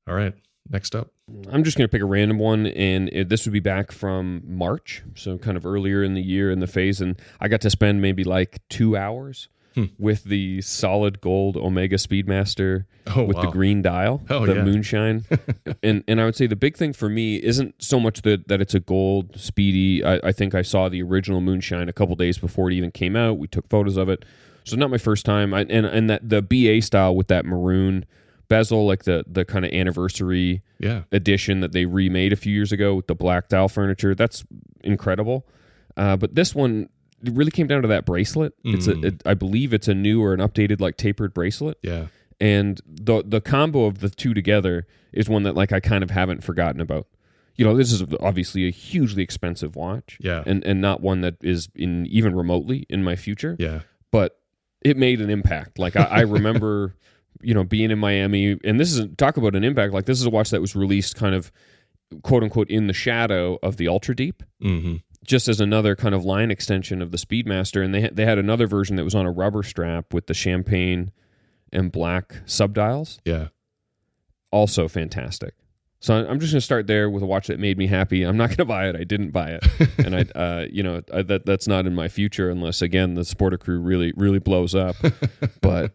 All 0.07 0.15
right, 0.15 0.33
next 0.69 0.95
up. 0.95 1.11
I'm 1.51 1.63
just 1.63 1.77
gonna 1.77 1.87
pick 1.87 2.01
a 2.01 2.05
random 2.05 2.39
one, 2.39 2.65
and 2.65 3.09
it, 3.09 3.29
this 3.29 3.45
would 3.45 3.53
be 3.53 3.59
back 3.59 3.91
from 3.91 4.41
March, 4.45 5.03
so 5.15 5.37
kind 5.37 5.55
of 5.55 5.65
earlier 5.65 6.03
in 6.03 6.15
the 6.15 6.21
year 6.21 6.49
in 6.49 6.59
the 6.59 6.67
phase, 6.67 6.99
and 6.99 7.19
I 7.39 7.47
got 7.47 7.61
to 7.61 7.69
spend 7.69 8.01
maybe 8.01 8.23
like 8.23 8.59
two 8.69 8.97
hours. 8.97 9.49
Hmm. 9.75 9.85
With 9.99 10.23
the 10.23 10.61
solid 10.61 11.21
gold 11.21 11.55
Omega 11.55 11.97
Speedmaster 11.97 12.85
Oh 13.05 13.23
with 13.23 13.35
wow. 13.37 13.43
the 13.43 13.51
green 13.51 13.83
dial, 13.83 14.19
Oh, 14.29 14.45
the 14.47 14.55
yeah. 14.55 14.63
moonshine, 14.63 15.25
and 15.83 16.03
and 16.07 16.19
I 16.19 16.25
would 16.25 16.35
say 16.35 16.47
the 16.47 16.55
big 16.55 16.75
thing 16.75 16.91
for 16.91 17.07
me 17.07 17.35
isn't 17.35 17.75
so 17.81 17.99
much 17.99 18.23
that 18.23 18.47
that 18.47 18.61
it's 18.61 18.73
a 18.73 18.79
gold 18.79 19.39
speedy. 19.39 20.03
I, 20.03 20.19
I 20.23 20.31
think 20.31 20.55
I 20.55 20.63
saw 20.63 20.89
the 20.89 21.03
original 21.03 21.39
moonshine 21.39 21.87
a 21.87 21.93
couple 21.93 22.15
days 22.15 22.39
before 22.39 22.71
it 22.71 22.73
even 22.73 22.89
came 22.89 23.15
out. 23.15 23.37
We 23.37 23.47
took 23.47 23.69
photos 23.69 23.95
of 23.95 24.09
it, 24.09 24.25
so 24.63 24.75
not 24.75 24.89
my 24.89 24.97
first 24.97 25.23
time. 25.23 25.53
I, 25.53 25.61
and 25.69 25.85
and 25.85 26.09
that 26.09 26.27
the 26.27 26.41
BA 26.41 26.81
style 26.81 27.15
with 27.15 27.27
that 27.27 27.45
maroon 27.45 28.05
bezel, 28.47 28.87
like 28.87 29.03
the 29.03 29.23
the 29.27 29.45
kind 29.45 29.65
of 29.65 29.71
anniversary 29.71 30.63
yeah, 30.79 31.03
edition 31.11 31.59
that 31.59 31.73
they 31.73 31.85
remade 31.85 32.33
a 32.33 32.35
few 32.35 32.53
years 32.53 32.71
ago 32.71 32.95
with 32.95 33.05
the 33.05 33.15
black 33.15 33.49
dial 33.49 33.69
furniture. 33.69 34.15
That's 34.15 34.43
incredible. 34.83 35.45
Uh, 35.95 36.17
but 36.17 36.33
this 36.33 36.55
one. 36.55 36.89
It 37.23 37.33
really 37.33 37.51
came 37.51 37.67
down 37.67 37.81
to 37.81 37.87
that 37.89 38.05
bracelet. 38.05 38.53
It's 38.63 38.87
a, 38.87 38.93
Mm. 38.95 39.05
it, 39.05 39.21
I 39.25 39.33
believe 39.33 39.73
it's 39.73 39.87
a 39.87 39.93
new 39.93 40.21
or 40.23 40.33
an 40.33 40.39
updated 40.39 40.79
like 40.79 40.95
tapered 40.97 41.33
bracelet 41.33 41.77
yeah, 41.83 42.07
and 42.39 42.79
the 42.85 43.23
the 43.25 43.41
combo 43.41 43.85
of 43.85 43.99
the 43.99 44.09
two 44.09 44.33
together 44.33 44.87
is 45.11 45.27
one 45.27 45.43
that 45.43 45.55
like 45.55 45.71
I 45.71 45.79
kind 45.79 46.03
of 46.03 46.11
haven't 46.11 46.43
forgotten 46.43 46.79
about. 46.81 47.07
You 47.55 47.65
know, 47.65 47.75
this 47.75 47.91
is 47.91 48.03
obviously 48.21 48.67
a 48.67 48.71
hugely 48.71 49.21
expensive 49.21 49.75
watch, 49.75 50.17
yeah, 50.21 50.43
and 50.45 50.63
and 50.63 50.79
not 50.79 51.01
one 51.01 51.19
that 51.21 51.35
is 51.41 51.67
in 51.75 52.05
even 52.05 52.33
remotely 52.35 52.85
in 52.89 53.03
my 53.03 53.17
future, 53.17 53.57
yeah, 53.59 53.81
but 54.11 54.39
it 54.81 54.95
made 54.95 55.19
an 55.19 55.29
impact. 55.29 55.77
Like 55.77 55.97
I, 55.97 56.03
I 56.03 56.19
remember, 56.21 56.95
you 57.41 57.53
know, 57.53 57.65
being 57.65 57.91
in 57.91 57.99
Miami, 57.99 58.57
and 58.63 58.79
this 58.79 58.93
is 58.97 59.07
talk 59.17 59.35
about 59.35 59.55
an 59.55 59.65
impact. 59.65 59.91
Like 59.91 60.05
this 60.05 60.21
is 60.21 60.25
a 60.25 60.29
watch 60.29 60.51
that 60.51 60.61
was 60.61 60.73
released 60.73 61.17
kind 61.17 61.35
of 61.35 61.51
quote 62.23 62.43
unquote 62.43 62.69
in 62.69 62.87
the 62.87 62.93
shadow 62.93 63.59
of 63.61 63.75
the 63.75 63.87
Ultra 63.89 64.15
Deep 64.15 64.41
hmm 64.61 64.95
just 65.29 65.47
as 65.47 65.61
another 65.61 65.95
kind 65.95 66.15
of 66.15 66.25
line 66.25 66.49
extension 66.49 67.03
of 67.03 67.11
the 67.11 67.17
Speedmaster, 67.17 67.85
and 67.85 67.93
they 67.93 68.01
had, 68.01 68.15
they 68.15 68.25
had 68.25 68.39
another 68.39 68.65
version 68.65 68.95
that 68.95 69.03
was 69.03 69.13
on 69.13 69.27
a 69.27 69.31
rubber 69.31 69.61
strap 69.61 70.11
with 70.11 70.25
the 70.25 70.33
champagne 70.33 71.11
and 71.71 71.91
black 71.91 72.41
subdials. 72.47 73.19
yeah, 73.23 73.49
Also 74.51 74.87
fantastic. 74.87 75.53
So 76.01 76.15
I'm 76.15 76.39
just 76.39 76.53
going 76.53 76.59
to 76.59 76.65
start 76.65 76.87
there 76.87 77.09
with 77.09 77.21
a 77.21 77.25
watch 77.27 77.47
that 77.47 77.59
made 77.59 77.77
me 77.77 77.85
happy. 77.85 78.23
I'm 78.23 78.37
not 78.37 78.47
going 78.47 78.57
to 78.57 78.65
buy 78.65 78.87
it. 78.89 78.95
I 78.95 79.03
didn't 79.03 79.29
buy 79.31 79.51
it, 79.51 79.63
and 79.99 80.15
I, 80.15 80.21
uh, 80.39 80.65
you 80.71 80.81
know, 80.81 81.01
I, 81.13 81.21
that 81.23 81.45
that's 81.45 81.67
not 81.67 81.85
in 81.85 81.93
my 81.93 82.07
future 82.07 82.49
unless 82.49 82.81
again 82.81 83.13
the 83.13 83.21
Sporter 83.21 83.59
Crew 83.59 83.79
really 83.79 84.11
really 84.15 84.39
blows 84.39 84.73
up. 84.73 84.95
But 85.61 85.93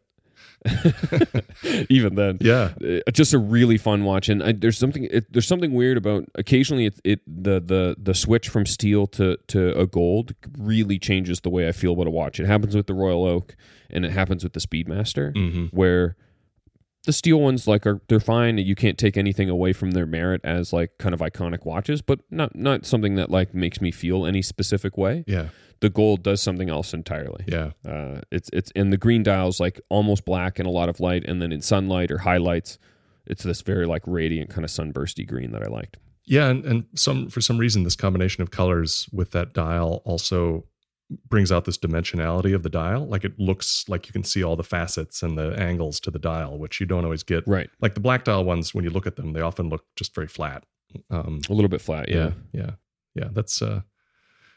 even 1.90 2.14
then, 2.14 2.38
yeah, 2.40 2.72
uh, 2.82 3.10
just 3.12 3.34
a 3.34 3.38
really 3.38 3.76
fun 3.76 4.04
watch. 4.04 4.28
And 4.28 4.42
I, 4.42 4.52
there's 4.52 4.78
something 4.78 5.06
it, 5.10 5.32
there's 5.32 5.46
something 5.46 5.72
weird 5.72 5.96
about 5.98 6.24
occasionally 6.34 6.86
it, 6.86 7.00
it 7.04 7.20
the 7.26 7.60
the 7.60 7.96
the 7.98 8.14
switch 8.14 8.48
from 8.48 8.64
steel 8.64 9.06
to 9.08 9.36
to 9.48 9.78
a 9.78 9.86
gold 9.86 10.34
really 10.58 10.98
changes 10.98 11.40
the 11.40 11.50
way 11.50 11.68
I 11.68 11.72
feel 11.72 11.92
about 11.92 12.06
a 12.06 12.10
watch. 12.10 12.40
It 12.40 12.46
happens 12.46 12.74
with 12.74 12.86
the 12.86 12.94
Royal 12.94 13.24
Oak 13.24 13.56
and 13.90 14.04
it 14.04 14.12
happens 14.12 14.42
with 14.42 14.54
the 14.54 14.60
Speedmaster 14.60 15.34
hmm 15.34 15.66
where 15.66 16.16
the 17.04 17.12
steel 17.12 17.40
ones 17.40 17.68
like 17.68 17.86
are 17.86 18.00
they're 18.08 18.20
fine. 18.20 18.56
You 18.58 18.74
can't 18.74 18.96
take 18.96 19.16
anything 19.18 19.50
away 19.50 19.74
from 19.74 19.90
their 19.90 20.06
merit 20.06 20.40
as 20.44 20.72
like 20.72 20.96
kind 20.98 21.12
of 21.14 21.20
iconic 21.20 21.66
watches 21.66 22.00
but 22.00 22.20
not 22.30 22.56
not 22.56 22.86
something 22.86 23.16
that 23.16 23.30
like 23.30 23.54
makes 23.54 23.80
me 23.80 23.90
feel 23.90 24.24
any 24.24 24.40
specific 24.40 24.96
way. 24.96 25.24
Yeah, 25.26 25.48
the 25.84 25.90
gold 25.90 26.22
does 26.22 26.40
something 26.40 26.70
else 26.70 26.94
entirely 26.94 27.44
yeah, 27.46 27.70
uh, 27.86 28.20
it's 28.30 28.48
it's 28.52 28.72
and 28.74 28.90
the 28.90 28.96
green 28.96 29.22
dial's 29.22 29.60
like 29.60 29.80
almost 29.90 30.24
black 30.24 30.58
and 30.58 30.66
a 30.66 30.70
lot 30.70 30.88
of 30.88 30.98
light, 30.98 31.24
and 31.28 31.42
then 31.42 31.52
in 31.52 31.60
sunlight 31.60 32.10
or 32.10 32.18
highlights, 32.18 32.78
it's 33.26 33.44
this 33.44 33.60
very 33.60 33.86
like 33.86 34.02
radiant 34.06 34.48
kind 34.50 34.64
of 34.64 34.70
sunbursty 34.70 35.24
green 35.24 35.52
that 35.52 35.62
I 35.62 35.66
liked. 35.66 35.98
yeah. 36.24 36.48
And, 36.48 36.64
and 36.64 36.84
some 36.94 37.28
for 37.28 37.42
some 37.42 37.58
reason, 37.58 37.82
this 37.84 37.96
combination 37.96 38.42
of 38.42 38.50
colors 38.50 39.08
with 39.12 39.30
that 39.32 39.52
dial 39.52 40.00
also 40.06 40.64
brings 41.28 41.52
out 41.52 41.66
this 41.66 41.76
dimensionality 41.76 42.54
of 42.54 42.62
the 42.62 42.70
dial. 42.70 43.06
Like 43.06 43.24
it 43.24 43.38
looks 43.38 43.84
like 43.88 44.06
you 44.06 44.12
can 44.12 44.24
see 44.24 44.42
all 44.42 44.56
the 44.56 44.64
facets 44.64 45.22
and 45.22 45.36
the 45.36 45.54
angles 45.58 46.00
to 46.00 46.10
the 46.10 46.18
dial, 46.18 46.58
which 46.58 46.80
you 46.80 46.86
don't 46.86 47.04
always 47.04 47.22
get. 47.22 47.46
Right, 47.46 47.68
Like 47.80 47.94
the 47.94 48.00
black 48.00 48.24
dial 48.24 48.44
ones, 48.44 48.74
when 48.74 48.84
you 48.84 48.90
look 48.90 49.06
at 49.06 49.16
them, 49.16 49.34
they 49.34 49.42
often 49.42 49.68
look 49.68 49.84
just 49.96 50.14
very 50.14 50.28
flat. 50.28 50.64
Um, 51.10 51.40
a 51.50 51.52
little 51.52 51.68
bit 51.68 51.82
flat. 51.82 52.08
Yeah, 52.08 52.30
yeah, 52.52 52.60
yeah, 52.60 52.70
yeah. 53.14 53.28
That's 53.32 53.60
uh, 53.60 53.82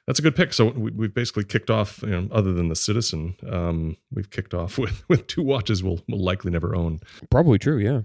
that's 0.07 0.19
a 0.19 0.21
good 0.21 0.35
pick. 0.35 0.53
So 0.53 0.69
we, 0.71 0.91
we've 0.91 1.13
basically 1.13 1.43
kicked 1.43 1.69
off. 1.69 2.01
You 2.01 2.09
know, 2.21 2.27
other 2.31 2.53
than 2.53 2.69
the 2.69 2.75
Citizen, 2.75 3.35
um, 3.49 3.97
we've 4.11 4.29
kicked 4.31 4.53
off 4.53 4.77
with 4.83 5.03
with 5.09 5.27
two 5.27 5.43
watches 5.43 5.83
we'll 5.83 5.99
we'll 6.07 6.23
likely 6.23 6.49
never 6.51 6.75
own. 6.75 7.01
probably 7.29 7.59
true. 7.59 7.77
Yeah, 7.77 7.97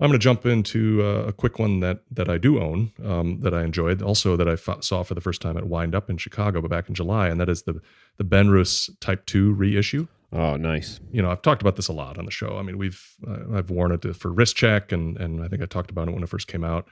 I'm 0.00 0.08
going 0.10 0.12
to 0.12 0.18
jump 0.18 0.44
into 0.44 1.00
uh, 1.02 1.24
a 1.28 1.32
quick 1.32 1.58
one 1.58 1.80
that 1.80 2.00
that 2.10 2.28
I 2.28 2.38
do 2.38 2.60
own, 2.60 2.92
um, 3.04 3.40
that 3.40 3.54
I 3.54 3.62
enjoyed, 3.62 4.02
also 4.02 4.36
that 4.36 4.48
I 4.48 4.54
f- 4.54 4.82
saw 4.82 5.02
for 5.04 5.14
the 5.14 5.20
first 5.20 5.40
time 5.40 5.56
at 5.56 5.66
Wind 5.68 5.94
Up 5.94 6.10
in 6.10 6.16
Chicago, 6.18 6.60
but 6.60 6.70
back 6.70 6.88
in 6.88 6.94
July, 6.94 7.28
and 7.28 7.40
that 7.40 7.48
is 7.48 7.62
the 7.62 7.80
the 8.18 8.24
Benrus 8.24 8.90
Type 9.00 9.24
Two 9.26 9.52
reissue. 9.52 10.08
oh 10.32 10.56
nice. 10.56 10.98
You 11.12 11.22
know, 11.22 11.30
I've 11.30 11.42
talked 11.42 11.62
about 11.62 11.76
this 11.76 11.86
a 11.88 11.92
lot 11.92 12.18
on 12.18 12.24
the 12.24 12.32
show. 12.32 12.58
I 12.58 12.62
mean, 12.62 12.76
we've 12.78 13.00
uh, 13.26 13.56
I've 13.56 13.70
worn 13.70 13.92
it 13.92 14.02
to- 14.02 14.14
for 14.14 14.32
wrist 14.32 14.56
check, 14.56 14.90
and 14.90 15.16
and 15.18 15.40
I 15.42 15.46
think 15.48 15.62
I 15.62 15.66
talked 15.66 15.90
about 15.92 16.08
it 16.08 16.14
when 16.14 16.22
it 16.24 16.28
first 16.28 16.48
came 16.48 16.64
out. 16.64 16.88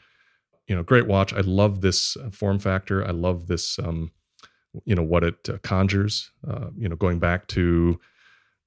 You 0.69 0.77
know, 0.77 0.85
great 0.85 1.09
watch. 1.09 1.33
I 1.35 1.41
love 1.41 1.81
this 1.81 2.17
uh, 2.17 2.31
form 2.31 2.61
factor. 2.61 3.05
I 3.05 3.11
love 3.11 3.49
this. 3.49 3.81
Um, 3.81 4.13
you 4.85 4.95
know 4.95 5.03
what 5.03 5.25
it 5.25 5.49
uh, 5.49 5.59
conjures. 5.59 6.31
Uh, 6.47 6.69
you 6.77 6.89
know, 6.89 6.97
going 6.97 7.19
back 7.19 7.47
to 7.49 8.01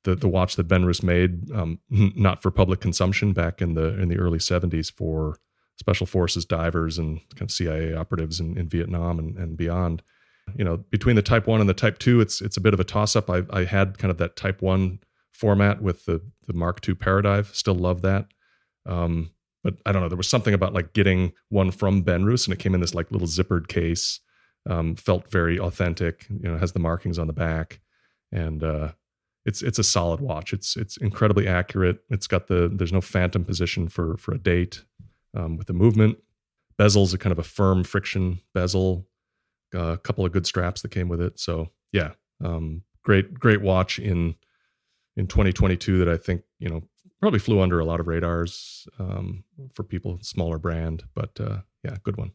the 0.04 0.16
the 0.16 0.28
watch 0.28 0.56
that 0.56 0.68
Benrus 0.68 1.04
made, 1.04 1.52
um, 1.52 1.80
not 1.90 2.42
for 2.42 2.52
public 2.52 2.80
consumption 2.80 3.34
back 3.34 3.62
in 3.62 3.74
the 3.74 4.00
in 4.00 4.10
the 4.10 4.18
early 4.18 4.40
'70s 4.40 4.92
for 4.92 5.38
special 5.78 6.06
forces 6.06 6.46
divers 6.46 6.98
and 6.98 7.20
kind 7.36 7.44
of 7.44 7.52
CIA 7.52 7.94
operatives 7.94 8.40
in, 8.40 8.58
in 8.58 8.70
Vietnam 8.70 9.20
and, 9.20 9.38
and 9.38 9.58
beyond. 9.58 10.02
You 10.56 10.64
know, 10.64 10.78
between 10.78 11.16
the 11.16 11.22
Type 11.22 11.48
One 11.48 11.60
and 11.60 11.68
the 11.68 11.74
Type 11.74 11.98
Two, 11.98 12.22
it's 12.22 12.42
it's 12.42 12.58
a 12.58 12.62
bit 12.62 12.74
of 12.74 12.80
a 12.80 12.84
toss 12.84 13.16
up. 13.16 13.30
I, 13.30 13.44
I 13.50 13.66
had 13.66 13.98
kind 13.98 14.12
of 14.12 14.18
that 14.20 14.36
Type 14.36 14.62
One 14.62 15.00
format 15.32 15.82
with 15.82 16.06
the 16.06 16.22
the 16.48 16.54
Mark 16.54 16.88
II 16.88 16.96
Paradive. 16.96 17.54
Still 17.54 17.76
love 17.76 18.02
that. 18.04 18.28
Um, 18.86 19.32
but 19.64 19.78
I 19.86 19.92
don't 19.92 20.04
know. 20.04 20.10
There 20.10 20.18
was 20.18 20.30
something 20.30 20.54
about 20.54 20.74
like 20.74 20.94
getting 20.94 21.34
one 21.50 21.72
from 21.72 22.04
Benrus, 22.04 22.46
and 22.46 22.54
it 22.54 22.60
came 22.60 22.76
in 22.76 22.82
this 22.82 22.94
like 22.94 23.12
little 23.12 23.28
zippered 23.28 23.68
case. 23.68 24.20
Um, 24.68 24.96
felt 24.96 25.30
very 25.30 25.60
authentic. 25.60 26.28
You 26.30 26.50
know, 26.50 26.58
has 26.58 26.74
the 26.74 26.80
markings 26.80 27.20
on 27.20 27.28
the 27.28 27.34
back, 27.34 27.82
and 28.32 28.64
uh, 28.64 28.92
it's 29.46 29.62
it's 29.62 29.80
a 29.80 29.84
solid 29.84 30.20
watch. 30.20 30.54
It's 30.54 30.76
it's 30.76 30.98
incredibly 30.98 31.48
accurate. 31.48 32.00
It's 32.10 32.28
got 32.28 32.48
the 32.48 32.70
there's 32.74 32.94
no 32.94 33.02
phantom 33.02 33.46
position 33.46 33.88
for 33.88 34.18
for 34.18 34.34
a 34.34 34.40
date 34.40 34.84
um, 35.36 35.58
with 35.58 35.68
the 35.68 35.74
movement. 35.74 36.18
Bezel's 36.78 37.14
a 37.14 37.18
kind 37.18 37.32
of 37.32 37.40
a 37.40 37.44
firm 37.44 37.84
friction 37.84 38.42
bezel. 38.54 39.08
Uh, 39.74 39.94
a 39.94 39.98
couple 39.98 40.26
of 40.26 40.32
good 40.32 40.46
straps 40.46 40.82
that 40.82 40.92
came 40.92 41.10
with 41.10 41.20
it. 41.20 41.40
So 41.40 41.70
yeah, 41.92 42.12
um, 42.44 42.84
great 43.04 43.34
great 43.34 43.62
watch 43.62 44.00
in 44.00 44.36
in 45.16 45.28
2022 45.28 46.00
that 46.00 46.10
I 46.10 46.18
think 46.18 46.44
you 46.60 46.70
know 46.70 46.84
probably 47.22 47.40
flew 47.40 47.62
under 47.62 47.80
a 47.80 47.86
lot 47.86 48.00
of 48.00 48.08
radars 48.08 48.88
um, 49.00 49.44
for 49.74 49.84
people 49.84 50.20
smaller 50.22 50.58
brand, 50.60 51.04
but 51.14 51.40
uh, 51.40 51.60
yeah, 51.84 51.98
good 52.04 52.18
one. 52.18 52.32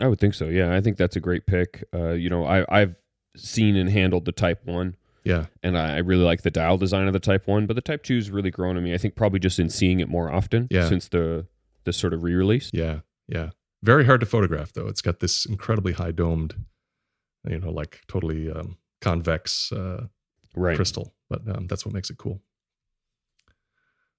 I 0.00 0.06
would 0.08 0.20
think 0.20 0.34
so. 0.34 0.46
Yeah, 0.46 0.74
I 0.74 0.80
think 0.80 0.96
that's 0.96 1.16
a 1.16 1.20
great 1.20 1.46
pick. 1.46 1.84
Uh, 1.94 2.10
you 2.12 2.30
know, 2.30 2.44
I 2.44 2.64
I've 2.68 2.94
seen 3.36 3.76
and 3.76 3.90
handled 3.90 4.24
the 4.24 4.32
Type 4.32 4.64
One. 4.64 4.96
Yeah, 5.24 5.46
and 5.62 5.76
I 5.76 5.96
I 5.96 5.98
really 5.98 6.24
like 6.24 6.42
the 6.42 6.50
dial 6.50 6.78
design 6.78 7.06
of 7.06 7.12
the 7.12 7.18
Type 7.20 7.46
One, 7.46 7.66
but 7.66 7.74
the 7.74 7.82
Type 7.82 8.02
Two's 8.02 8.30
really 8.30 8.50
grown 8.50 8.76
on 8.76 8.84
me. 8.84 8.94
I 8.94 8.98
think 8.98 9.14
probably 9.16 9.40
just 9.40 9.58
in 9.58 9.68
seeing 9.70 10.00
it 10.00 10.08
more 10.08 10.30
often 10.32 10.68
Yeah. 10.70 10.88
since 10.88 11.08
the 11.08 11.46
the 11.84 11.92
sort 11.92 12.12
of 12.14 12.22
re-release. 12.22 12.70
yeah, 12.72 13.00
yeah. 13.28 13.50
Very 13.82 14.04
hard 14.04 14.20
to 14.20 14.26
photograph 14.26 14.72
though. 14.72 14.86
It's 14.88 15.00
got 15.00 15.20
this 15.20 15.46
incredibly 15.46 15.92
high 15.92 16.10
domed, 16.12 16.54
you 17.48 17.58
know, 17.60 17.70
like 17.70 18.00
totally 18.08 18.50
um, 18.50 18.76
convex 19.00 19.70
uh, 19.72 20.06
Right. 20.56 20.76
crystal, 20.76 21.14
but 21.30 21.42
um, 21.48 21.66
that's 21.68 21.84
what 21.86 21.94
makes 21.94 22.10
it 22.10 22.16
cool. 22.18 22.40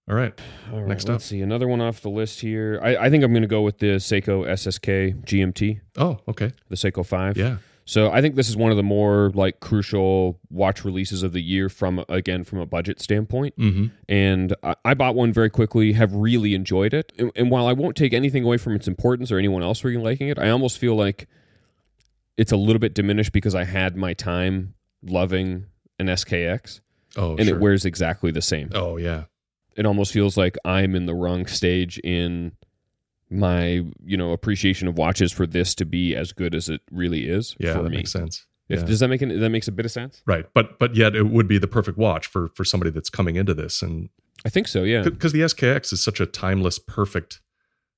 All 0.09 0.15
right. 0.15 0.33
All 0.71 0.79
right, 0.79 0.87
Next 0.87 1.07
let's 1.07 1.25
see 1.25 1.41
another 1.41 1.67
one 1.67 1.81
off 1.81 2.01
the 2.01 2.09
list 2.09 2.41
here. 2.41 2.79
I, 2.81 2.95
I 2.97 3.09
think 3.09 3.23
I'm 3.23 3.31
going 3.31 3.43
to 3.43 3.47
go 3.47 3.61
with 3.61 3.77
the 3.77 3.97
Seiko 3.97 4.45
SSK 4.47 5.23
GMT, 5.23 5.81
Oh, 5.97 6.17
okay. 6.27 6.51
the 6.69 6.75
Seiko 6.75 7.05
Five. 7.05 7.37
Yeah. 7.37 7.57
So 7.85 8.11
I 8.11 8.21
think 8.21 8.35
this 8.35 8.49
is 8.49 8.55
one 8.57 8.69
of 8.69 8.77
the 8.77 8.83
more 8.83 9.31
like 9.33 9.59
crucial 9.61 10.39
watch 10.51 10.85
releases 10.85 11.23
of 11.23 11.33
the 11.33 11.41
year 11.41 11.69
from 11.69 12.03
again 12.07 12.43
from 12.43 12.59
a 12.59 12.65
budget 12.67 13.01
standpoint. 13.01 13.57
Mm-hmm. 13.57 13.85
And 14.07 14.55
I, 14.63 14.75
I 14.85 14.93
bought 14.93 15.15
one 15.15 15.33
very 15.33 15.49
quickly, 15.49 15.93
have 15.93 16.13
really 16.13 16.53
enjoyed 16.53 16.93
it. 16.93 17.11
And, 17.17 17.31
and 17.35 17.49
while 17.49 17.65
I 17.65 17.73
won't 17.73 17.95
take 17.95 18.13
anything 18.13 18.43
away 18.43 18.57
from 18.57 18.73
its 18.75 18.87
importance 18.87 19.31
or 19.31 19.39
anyone 19.39 19.63
else 19.63 19.83
really 19.83 19.97
liking 20.03 20.27
it, 20.29 20.37
I 20.37 20.49
almost 20.51 20.77
feel 20.77 20.95
like 20.95 21.27
it's 22.37 22.51
a 22.51 22.57
little 22.57 22.79
bit 22.79 22.93
diminished 22.93 23.31
because 23.31 23.55
I 23.55 23.63
had 23.63 23.95
my 23.95 24.13
time 24.13 24.75
loving 25.03 25.65
an 25.97 26.07
SKX, 26.07 26.81
Oh, 27.15 27.31
and 27.37 27.45
sure. 27.47 27.55
it 27.55 27.59
wears 27.59 27.85
exactly 27.85 28.29
the 28.31 28.41
same. 28.41 28.69
oh, 28.75 28.97
yeah. 28.97 29.23
It 29.75 29.85
almost 29.85 30.11
feels 30.11 30.37
like 30.37 30.57
I'm 30.65 30.95
in 30.95 31.05
the 31.05 31.15
wrong 31.15 31.45
stage 31.45 31.99
in 31.99 32.53
my 33.29 33.85
you 34.03 34.17
know 34.17 34.31
appreciation 34.31 34.87
of 34.87 34.97
watches 34.97 35.31
for 35.31 35.45
this 35.45 35.75
to 35.75 35.85
be 35.85 36.15
as 36.15 36.31
good 36.31 36.55
as 36.55 36.67
it 36.67 36.81
really 36.91 37.29
is 37.29 37.55
Yeah, 37.59 37.73
for 37.73 37.83
that 37.83 37.89
me. 37.89 37.97
makes 37.97 38.11
sense. 38.11 38.45
If, 38.67 38.79
Yeah. 38.79 38.85
Does 38.85 38.99
that 38.99 39.07
make 39.07 39.21
an, 39.21 39.39
that 39.39 39.49
makes 39.49 39.67
a 39.67 39.71
bit 39.71 39.85
of 39.85 39.91
sense? 39.91 40.21
Right, 40.25 40.45
but 40.53 40.79
but 40.79 40.95
yet 40.95 41.15
it 41.15 41.27
would 41.27 41.47
be 41.47 41.57
the 41.57 41.67
perfect 41.67 41.97
watch 41.97 42.27
for 42.27 42.49
for 42.49 42.63
somebody 42.63 42.91
that's 42.91 43.09
coming 43.09 43.35
into 43.35 43.53
this, 43.53 43.81
and 43.81 44.09
I 44.45 44.49
think 44.49 44.67
so. 44.67 44.83
Yeah. 44.83 45.03
because 45.03 45.33
the 45.33 45.41
SKX 45.41 45.93
is 45.93 46.03
such 46.03 46.19
a 46.19 46.25
timeless, 46.25 46.79
perfect 46.79 47.41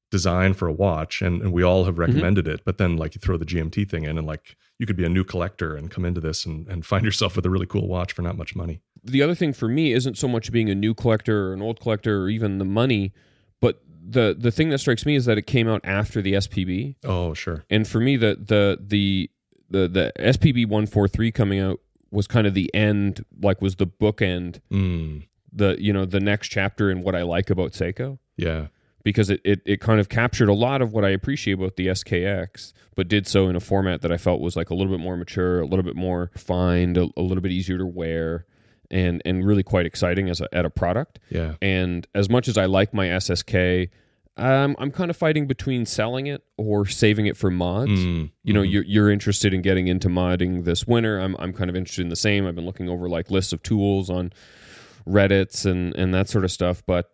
design 0.09 0.53
for 0.53 0.67
a 0.67 0.73
watch, 0.73 1.21
and, 1.21 1.41
and 1.41 1.53
we 1.53 1.63
all 1.63 1.85
have 1.85 1.93
mm-hmm. 1.93 2.01
recommended 2.01 2.47
it. 2.47 2.61
But 2.65 2.77
then 2.77 2.97
like 2.97 3.15
you 3.15 3.19
throw 3.19 3.37
the 3.37 3.45
GMT 3.45 3.89
thing 3.89 4.03
in, 4.03 4.17
and 4.17 4.27
like 4.27 4.55
you 4.77 4.85
could 4.85 4.97
be 4.97 5.05
a 5.05 5.09
new 5.09 5.23
collector 5.23 5.75
and 5.75 5.91
come 5.91 6.05
into 6.05 6.19
this 6.19 6.45
and, 6.45 6.67
and 6.67 6.85
find 6.85 7.05
yourself 7.05 7.35
with 7.35 7.45
a 7.45 7.49
really 7.49 7.67
cool 7.67 7.87
watch 7.87 8.13
for 8.13 8.21
not 8.21 8.37
much 8.37 8.55
money. 8.55 8.81
The 9.03 9.21
other 9.21 9.35
thing 9.35 9.53
for 9.53 9.67
me 9.67 9.93
isn't 9.93 10.17
so 10.17 10.27
much 10.27 10.51
being 10.51 10.69
a 10.69 10.75
new 10.75 10.93
collector 10.93 11.49
or 11.49 11.53
an 11.53 11.61
old 11.61 11.79
collector 11.79 12.23
or 12.23 12.29
even 12.29 12.57
the 12.59 12.65
money, 12.65 13.13
but 13.59 13.81
the 14.07 14.35
the 14.37 14.51
thing 14.51 14.69
that 14.69 14.79
strikes 14.79 15.05
me 15.05 15.15
is 15.15 15.25
that 15.25 15.37
it 15.37 15.47
came 15.47 15.67
out 15.67 15.81
after 15.83 16.21
the 16.21 16.33
SPB, 16.33 16.95
Oh, 17.03 17.33
sure. 17.33 17.63
and 17.69 17.87
for 17.87 17.99
me 17.99 18.17
the 18.17 18.35
the 18.39 18.79
the 18.81 19.29
the 19.69 19.87
the 19.87 20.11
SPB 20.19 20.67
one 20.67 20.85
four 20.85 21.07
three 21.07 21.31
coming 21.31 21.59
out 21.59 21.79
was 22.11 22.27
kind 22.27 22.45
of 22.45 22.53
the 22.53 22.69
end, 22.75 23.23
like 23.41 23.61
was 23.61 23.75
the 23.77 23.87
bookend, 23.87 24.59
Mm, 24.71 25.27
the 25.53 25.77
you 25.79 25.93
know 25.93 26.05
the 26.05 26.19
next 26.19 26.49
chapter 26.49 26.91
in 26.91 27.01
what 27.03 27.15
I 27.15 27.21
like 27.23 27.49
about 27.49 27.71
Seiko. 27.71 28.17
yeah, 28.37 28.67
because 29.03 29.29
it, 29.29 29.39
it, 29.45 29.61
it 29.65 29.79
kind 29.81 29.99
of 29.99 30.09
captured 30.09 30.49
a 30.49 30.53
lot 30.53 30.81
of 30.81 30.91
what 30.93 31.05
I 31.05 31.09
appreciate 31.09 31.53
about 31.53 31.75
the 31.75 31.87
SKX, 31.87 32.73
but 32.95 33.07
did 33.07 33.27
so 33.27 33.47
in 33.47 33.55
a 33.55 33.59
format 33.61 34.01
that 34.01 34.11
I 34.11 34.17
felt 34.17 34.41
was 34.41 34.55
like 34.55 34.69
a 34.69 34.75
little 34.75 34.91
bit 34.91 34.99
more 35.01 35.15
mature, 35.15 35.61
a 35.61 35.65
little 35.65 35.83
bit 35.83 35.95
more 35.95 36.31
refined, 36.33 36.97
a, 36.97 37.07
a 37.15 37.21
little 37.21 37.41
bit 37.41 37.51
easier 37.51 37.77
to 37.77 37.85
wear, 37.85 38.45
and 38.91 39.21
and 39.25 39.43
really 39.45 39.63
quite 39.63 39.85
exciting 39.87 40.29
as 40.29 40.41
a, 40.41 40.47
at 40.53 40.65
a 40.65 40.69
product. 40.69 41.17
yeah, 41.29 41.55
And 41.61 42.05
as 42.13 42.29
much 42.29 42.47
as 42.47 42.57
I 42.57 42.65
like 42.65 42.93
my 42.93 43.07
SSK, 43.07 43.89
um, 44.37 44.75
I'm 44.79 44.91
kind 44.91 45.09
of 45.09 45.17
fighting 45.17 45.47
between 45.47 45.85
selling 45.85 46.27
it 46.27 46.43
or 46.57 46.85
saving 46.85 47.25
it 47.25 47.35
for 47.37 47.49
mods. 47.51 47.91
Mm, 47.91 48.31
You 48.43 48.53
know, 48.53 48.61
mhm. 48.61 48.71
you're, 48.71 48.83
you're 48.83 49.11
interested 49.11 49.53
in 49.53 49.61
getting 49.61 49.87
into 49.87 50.07
modding 50.09 50.63
this 50.63 50.85
winter. 50.87 51.19
I'm, 51.19 51.35
I'm 51.39 51.51
kind 51.53 51.69
of 51.69 51.75
interested 51.75 52.01
in 52.03 52.09
the 52.09 52.15
same. 52.15 52.45
I've 52.45 52.55
been 52.55 52.65
looking 52.65 52.87
over 52.89 53.09
like 53.09 53.29
lists 53.31 53.51
of 53.53 53.61
tools 53.63 54.09
on 54.09 54.31
Reddits 55.07 55.65
and, 55.65 55.95
and 55.95 56.13
that 56.13 56.29
sort 56.29 56.45
of 56.45 56.51
stuff, 56.51 56.83
but 56.85 57.09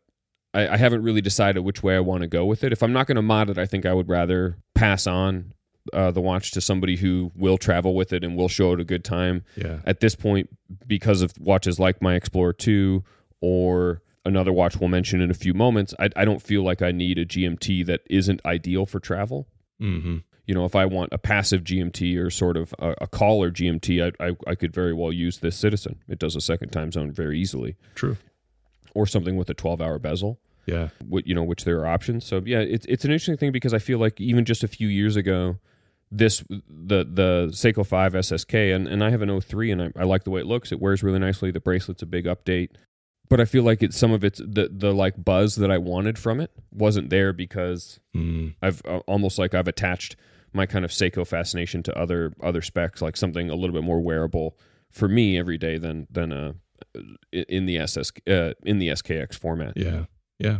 I, 0.53 0.67
I 0.69 0.77
haven't 0.77 1.03
really 1.03 1.21
decided 1.21 1.61
which 1.61 1.81
way 1.83 1.95
I 1.95 1.99
want 2.01 2.21
to 2.21 2.27
go 2.27 2.45
with 2.45 2.63
it. 2.63 2.71
If 2.71 2.83
I'm 2.83 2.93
not 2.93 3.07
going 3.07 3.15
to 3.15 3.21
mod 3.21 3.49
it, 3.49 3.57
I 3.57 3.65
think 3.65 3.85
I 3.85 3.93
would 3.93 4.09
rather 4.09 4.57
pass 4.75 5.07
on 5.07 5.53
uh, 5.93 6.11
the 6.11 6.21
watch 6.21 6.51
to 6.51 6.61
somebody 6.61 6.95
who 6.97 7.31
will 7.35 7.57
travel 7.57 7.95
with 7.95 8.13
it 8.13 8.23
and 8.23 8.35
will 8.35 8.47
show 8.49 8.73
it 8.73 8.79
a 8.79 8.83
good 8.83 9.03
time 9.03 9.43
yeah, 9.55 9.79
at 9.85 9.99
this 9.99 10.15
point 10.15 10.49
because 10.85 11.21
of 11.21 11.33
watches 11.39 11.79
like 11.79 12.01
my 12.01 12.15
Explorer 12.15 12.53
2 12.53 13.03
or 13.41 14.01
another 14.25 14.51
watch 14.51 14.77
we'll 14.77 14.89
mention 14.89 15.21
in 15.21 15.31
a 15.31 15.33
few 15.35 15.53
moments, 15.53 15.93
I, 15.99 16.09
I 16.15 16.25
don't 16.25 16.41
feel 16.41 16.63
like 16.63 16.81
I 16.81 16.91
need 16.91 17.17
a 17.17 17.25
GMT 17.25 17.85
that 17.85 18.01
isn't 18.09 18.41
ideal 18.45 18.85
for 18.85 18.99
travel. 18.99 19.47
hmm 19.79 20.17
You 20.45 20.53
know, 20.53 20.65
if 20.65 20.75
I 20.75 20.85
want 20.85 21.13
a 21.13 21.17
passive 21.17 21.63
GMT 21.63 22.17
or 22.17 22.29
sort 22.29 22.57
of 22.57 22.73
a, 22.79 22.95
a 23.01 23.07
caller 23.07 23.51
GMT, 23.51 24.13
I, 24.19 24.27
I, 24.27 24.35
I 24.47 24.55
could 24.55 24.73
very 24.73 24.93
well 24.93 25.11
use 25.13 25.39
this 25.39 25.55
Citizen. 25.55 25.99
It 26.07 26.19
does 26.19 26.35
a 26.35 26.41
second 26.41 26.69
time 26.69 26.91
zone 26.91 27.11
very 27.11 27.39
easily, 27.39 27.75
true. 27.95 28.17
or 28.93 29.05
something 29.07 29.35
with 29.37 29.49
a 29.49 29.53
12 29.53 29.81
hour 29.81 29.99
bezel. 29.99 30.39
Yeah, 30.65 30.89
you 31.23 31.33
know, 31.33 31.43
which 31.43 31.63
there 31.63 31.79
are 31.79 31.85
options. 31.87 32.25
So 32.25 32.41
yeah, 32.45 32.59
it's 32.59 32.85
it's 32.87 33.05
an 33.05 33.11
interesting 33.11 33.37
thing 33.37 33.53
because 33.53 33.73
I 33.73 33.79
feel 33.79 33.99
like 33.99 34.19
even 34.19 34.43
just 34.43 34.65
a 34.65 34.67
few 34.67 34.89
years 34.89 35.15
ago, 35.15 35.59
this 36.11 36.43
the 36.49 37.03
the 37.03 37.49
Seiko 37.51 37.85
5 37.85 38.13
SSK 38.13 38.75
and, 38.75 38.87
and 38.87 39.03
I 39.03 39.09
have 39.09 39.21
an 39.21 39.41
03 39.41 39.71
and 39.71 39.81
I, 39.81 39.91
I 39.97 40.03
like 40.03 40.23
the 40.23 40.29
way 40.29 40.41
it 40.41 40.47
looks. 40.47 40.71
It 40.71 40.81
wears 40.81 41.03
really 41.03 41.19
nicely. 41.19 41.51
The 41.51 41.59
bracelet's 41.59 42.01
a 42.01 42.05
big 42.05 42.25
update. 42.25 42.69
But 43.29 43.41
I 43.41 43.45
feel 43.45 43.63
like 43.63 43.83
it's 43.83 43.97
some 43.97 44.13
of 44.13 44.23
it's 44.23 44.39
the 44.39 44.69
the 44.71 44.93
like 44.93 45.23
buzz 45.23 45.57
that 45.57 45.69
I 45.69 45.77
wanted 45.77 46.17
from 46.17 46.39
it 46.39 46.51
wasn't 46.71 47.09
there 47.09 47.33
because 47.33 47.99
mm, 48.15 48.55
I've 48.61 48.81
uh, 48.85 48.99
almost 48.99 49.37
like 49.37 49.53
I've 49.53 49.67
attached 49.67 50.15
my 50.53 50.65
kind 50.65 50.85
of 50.85 50.91
Seiko 50.91 51.27
fascination 51.27 51.83
to 51.83 51.97
other 51.97 52.31
other 52.41 52.61
specs, 52.61 53.01
like 53.01 53.17
something 53.17 53.49
a 53.49 53.55
little 53.55 53.73
bit 53.73 53.83
more 53.83 53.99
wearable 53.99 54.57
for 54.91 55.09
me 55.09 55.37
every 55.37 55.57
day 55.57 55.77
than 55.77 56.07
than 56.09 56.31
uh 56.31 56.53
in 57.31 57.65
the 57.65 57.77
SS 57.79 58.11
uh, 58.29 58.53
in 58.63 58.79
the 58.79 58.89
SKX 58.89 59.35
format. 59.35 59.73
yeah, 59.75 60.05
yeah. 60.39 60.59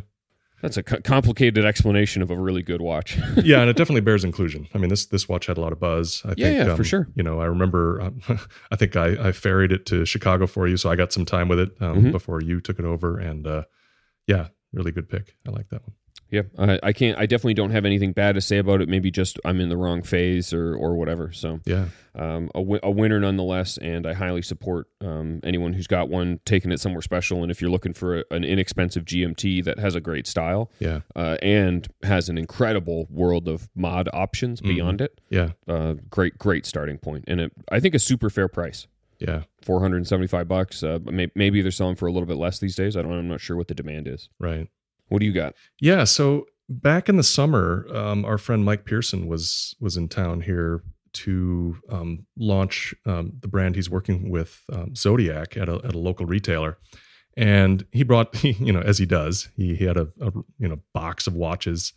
That's 0.62 0.76
a 0.78 0.82
co- 0.84 1.02
complicated 1.02 1.66
explanation 1.66 2.22
of 2.24 2.32
a 2.32 2.36
really 2.38 2.64
good 2.64 2.82
watch. 2.82 3.16
yeah, 3.44 3.62
and 3.62 3.70
it 3.70 3.78
definitely 3.78 4.02
bears 4.02 4.24
inclusion. 4.24 4.68
I 4.74 4.80
mean, 4.80 4.90
this 4.90 5.06
this 5.06 5.30
watch 5.30 5.46
had 5.46 5.58
a 5.58 5.62
lot 5.62 5.72
of 5.72 5.80
buzz. 5.80 6.24
I 6.26 6.30
Yeah, 6.30 6.48
think, 6.48 6.68
yeah, 6.68 6.76
for 6.76 6.84
sure. 6.84 7.08
You 7.16 7.24
know, 7.24 7.40
I 7.40 7.46
remember. 7.46 8.02
Um, 8.02 8.22
I 8.72 8.76
think 8.76 8.96
I, 8.96 9.28
I 9.28 9.32
ferried 9.32 9.72
it 9.72 9.86
to 9.88 10.04
Chicago 10.06 10.48
for 10.48 10.68
you, 10.68 10.76
so 10.78 10.90
I 10.90 10.96
got 10.96 11.14
some 11.14 11.26
time 11.26 11.48
with 11.48 11.60
it 11.60 11.72
um, 11.80 12.06
Mhm. 12.06 12.12
before 12.12 12.42
you 12.42 12.60
took 12.60 12.80
it 12.80 12.86
over. 12.86 13.20
And 13.20 13.46
uh, 13.46 13.64
yeah, 14.26 14.48
really 14.74 14.92
good 14.92 15.10
pick. 15.10 15.36
I 15.48 15.52
like 15.52 15.70
that 15.70 15.84
one. 15.84 15.94
Yeah, 16.30 16.42
I, 16.58 16.80
I 16.84 16.94
can't. 16.94 17.18
I 17.18 17.26
definitely 17.26 17.54
don't 17.56 17.72
have 17.72 17.86
anything 17.86 18.12
bad 18.12 18.36
to 18.36 18.42
say 18.42 18.58
about 18.58 18.82
it. 18.82 18.90
Maybe 18.90 19.12
just 19.12 19.40
I'm 19.46 19.60
in 19.60 19.70
the 19.70 19.78
wrong 19.78 20.02
phase 20.02 20.54
or 20.54 20.76
or 20.76 20.96
whatever. 20.96 21.32
So 21.32 21.60
Yeah, 21.66 21.86
um, 22.16 22.50
a, 22.56 22.60
a 22.84 22.92
winner 22.92 23.20
nonetheless, 23.20 23.78
and 23.78 24.06
I 24.06 24.14
highly 24.14 24.42
support 24.42 24.88
um, 25.02 25.40
anyone 25.44 25.74
who's 25.74 25.88
got 25.88 26.10
one 26.10 26.40
taking 26.46 26.72
it 26.72 26.80
somewhere 26.80 27.02
special. 27.02 27.42
And 27.44 27.52
if 27.52 27.62
you're 27.62 27.72
looking 27.72 27.94
for 27.94 28.20
a, 28.20 28.24
an 28.32 28.44
inexpensive 28.44 29.06
GMT 29.06 29.64
that 29.66 29.80
has 29.80 29.96
a 29.96 30.02
great 30.02 30.28
style 30.28 30.72
yeah, 30.80 31.02
uh, 31.16 31.38
and 31.42 31.88
has 32.04 32.30
an 32.30 32.38
incredible 32.38 33.08
world 33.10 33.48
of 33.48 33.70
mod 33.76 34.10
options 34.14 34.62
Mhm. 34.62 34.68
beyond 34.68 35.02
it, 35.02 35.22
yeah, 35.30 35.52
uh, 35.68 35.94
great 36.10 36.38
great 36.38 36.66
starting 36.66 36.98
point, 36.98 37.26
and 37.28 37.40
it, 37.42 37.52
I 37.72 37.80
think 37.80 37.96
a 37.96 38.00
super 38.00 38.30
fair 38.30 38.48
price. 38.48 38.88
yeah. 39.20 39.44
475 39.64 40.48
bucks. 40.48 40.82
Uh, 40.84 41.00
maybe 41.36 41.62
they're 41.62 41.72
selling 41.72 41.96
for 41.96 42.08
a 42.08 42.12
little 42.12 42.28
bit 42.28 42.38
less 42.38 42.60
these 42.60 42.76
days. 42.76 42.96
I 42.96 43.02
don't. 43.02 43.12
I'm 43.12 43.28
not 43.28 43.42
sure 43.42 43.58
what 43.58 43.68
the 43.68 43.74
demand 43.76 44.08
is. 44.08 44.30
Right. 44.40 44.68
What 45.10 45.20
do 45.20 45.26
you 45.26 45.34
got? 45.34 45.56
Yeah. 45.80 46.04
So 46.04 46.46
back 46.70 47.10
in 47.10 47.18
the 47.18 47.24
summer, 47.24 47.88
um, 47.94 48.26
our 48.26 48.38
friend 48.38 48.64
Mike 48.66 48.86
Pearson 48.86 49.28
was 49.28 49.76
was 49.80 49.98
in 49.98 50.08
town 50.08 50.42
here 50.42 50.84
to 51.14 51.78
um, 51.90 52.26
launch 52.38 52.94
um, 53.06 53.34
the 53.40 53.48
brand 53.48 53.76
he's 53.76 53.90
working 53.90 54.30
with, 54.30 54.64
um, 54.72 54.96
Zodiac, 54.96 55.58
at 55.58 55.70
a 55.70 55.76
at 55.84 55.96
a 55.96 56.00
local 56.00 56.26
retailer. 56.26 56.78
And 57.36 57.86
he 57.92 58.04
brought, 58.04 58.44
you 58.44 58.74
know, 58.74 58.82
as 58.82 58.98
he 58.98 59.06
does, 59.06 59.50
he, 59.56 59.76
he 59.76 59.86
had 59.86 59.98
a, 59.98 60.10
a 60.22 60.32
you 60.60 60.68
know 60.68 60.80
box 60.94 61.28
of 61.28 61.34
watches 61.34 61.94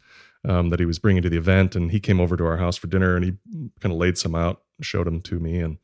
um, 0.48 0.70
that 0.70 0.80
he 0.80 0.86
was 0.86 0.98
bringing 0.98 1.22
to 1.22 1.30
the 1.30 1.36
event, 1.36 1.74
and 1.74 1.90
he 1.90 2.00
came 2.00 2.20
over 2.20 2.36
to 2.36 2.46
our 2.46 2.56
house 2.56 2.76
for 2.76 2.86
dinner, 2.86 3.16
and 3.16 3.24
he 3.24 3.32
kind 3.80 3.92
of 3.92 3.98
laid 3.98 4.16
some 4.16 4.34
out, 4.34 4.62
showed 4.80 5.06
them 5.06 5.20
to 5.22 5.38
me, 5.38 5.58
and 5.60 5.78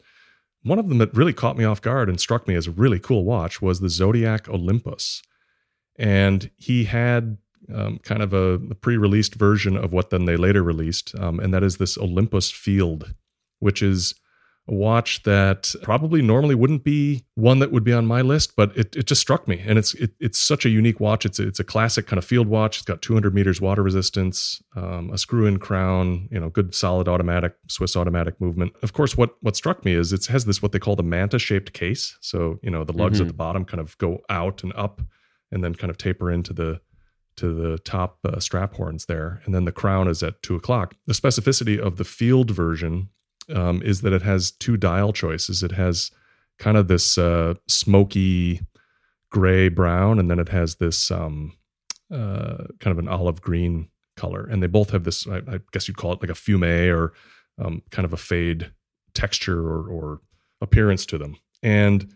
one 0.63 0.81
of 0.81 0.89
them 0.89 0.99
that 0.99 1.15
really 1.15 1.33
caught 1.33 1.57
me 1.57 1.65
off 1.65 1.81
guard 1.81 2.09
and 2.09 2.21
struck 2.21 2.49
me 2.49 2.57
as 2.57 2.67
a 2.67 2.73
really 2.73 2.99
cool 2.99 3.25
watch 3.25 3.63
was 3.63 3.79
the 3.79 3.89
Zodiac 3.89 4.49
Olympus 4.49 5.23
and 5.99 6.51
he 6.57 6.85
had 6.85 7.39
um, 7.75 7.99
kind 7.99 8.23
of 8.23 8.33
a, 8.33 8.59
pre-released 8.81 9.35
version 9.35 9.77
of 9.77 9.93
what 9.93 10.11
then 10.11 10.25
they 10.25 10.37
later 10.37 10.63
released, 10.63 11.15
um, 11.19 11.41
and 11.41 11.53
that 11.53 11.63
is 11.65 11.79
this 11.79 11.99
Olympus 11.99 12.51
Field, 12.51 13.15
which 13.59 13.83
is 13.83 14.15
a 14.69 14.75
watch 14.75 15.23
that 15.23 15.73
probably 15.83 16.21
normally 16.23 16.55
wouldn't 16.57 16.83
be 16.83 17.25
one 17.37 17.61
that 17.61 17.71
would 17.71 17.85
be 17.85 17.93
on 17.93 18.05
my 18.05 18.21
list, 18.21 18.57
but 18.57 18.77
it, 18.77 18.97
it 18.97 19.07
just 19.07 19.21
struck 19.21 19.47
me, 19.47 19.63
and 19.65 19.79
it's 19.79 19.95
it, 19.95 20.11
it's 20.21 20.39
such 20.39 20.65
a 20.67 20.69
unique 20.69 20.99
watch. 21.01 21.25
It's 21.25 21.39
a, 21.39 21.47
it's 21.47 21.61
a 21.61 21.65
classic 21.65 22.07
kind 22.09 22.19
of 22.19 22.25
field 22.25 22.49
watch. 22.49 22.79
It's 22.79 22.85
got 22.85 23.01
200 23.01 23.33
meters 23.33 23.61
water 23.61 23.83
resistance, 23.83 24.61
um, 24.75 25.11
a 25.13 25.19
screw-in 25.19 25.59
crown, 25.59 26.29
you 26.33 26.41
know, 26.41 26.49
good 26.49 26.75
solid 26.75 27.07
automatic 27.09 27.55
Swiss 27.69 27.95
automatic 27.97 28.41
movement. 28.41 28.73
Of 28.83 28.93
course, 28.93 29.17
what 29.17 29.37
what 29.41 29.55
struck 29.57 29.85
me 29.85 29.93
is 29.93 30.13
it 30.13 30.27
has 30.27 30.45
this 30.47 30.61
what 30.61 30.73
they 30.73 30.81
call 30.81 30.97
the 30.97 31.05
manta-shaped 31.05 31.73
case. 31.73 32.17
So 32.21 32.59
you 32.63 32.71
know 32.71 32.83
the 32.83 32.93
lugs 32.93 33.21
at 33.21 33.27
Mhm. 33.27 33.31
the 33.31 33.35
bottom 33.35 33.65
kind 33.65 33.81
of 33.81 33.97
go 33.99 34.21
out 34.29 34.63
and 34.65 34.73
up 34.75 35.01
and 35.51 35.63
then 35.63 35.75
kind 35.75 35.91
of 35.91 35.99
taper 35.99 36.31
into 36.31 36.53
the 36.53 36.81
to 37.37 37.53
the 37.53 37.79
top 37.79 38.19
uh, 38.25 38.41
strap 38.41 38.75
horns 38.75 39.07
there, 39.07 39.43
and 39.45 39.55
then 39.55 39.67
the 39.67 39.73
crown 39.73 40.09
is 40.09 40.23
at 40.23 40.43
two 40.43 40.57
o'clock. 40.57 40.95
The 41.07 41.13
specificity 41.13 41.79
of 41.79 41.97
the 41.97 42.05
field 42.05 42.51
version 42.51 43.11
um, 43.55 43.83
is 43.83 44.01
that 44.01 44.13
it 44.13 44.23
has 44.23 44.51
two 44.51 44.77
dial 44.77 45.13
choices. 45.13 45.63
It 45.63 45.73
has 45.73 46.11
kind 46.59 46.77
of 46.77 46.89
this 46.89 47.19
uh, 47.19 47.55
smoky 47.69 48.61
gray 49.31 49.69
brown, 49.69 50.19
and 50.19 50.31
then 50.31 50.39
it 50.39 50.49
has 50.49 50.77
this 50.77 51.11
um, 51.11 51.53
uh, 52.13 52.65
kind 52.81 52.93
of 52.93 52.99
an 52.99 53.09
olive 53.09 53.43
green 53.43 53.89
color, 54.17 54.47
and 54.47 54.63
they 54.63 54.67
both 54.67 54.91
have 54.91 55.05
this. 55.05 55.27
I, 55.27 55.37
I 55.37 55.61
guess 55.73 55.89
you'd 55.89 55.99
call 55.99 56.13
it 56.13 56.23
like 56.23 56.31
a 56.31 56.35
fume 56.35 56.65
or 56.91 57.13
um, 57.63 57.83
kind 57.91 58.05
of 58.05 58.13
a 58.13 58.19
fade 58.19 58.73
texture 59.15 59.61
or, 59.61 59.89
or 59.89 60.21
appearance 60.61 61.05
to 61.07 61.19
them, 61.19 61.37
and 61.63 62.15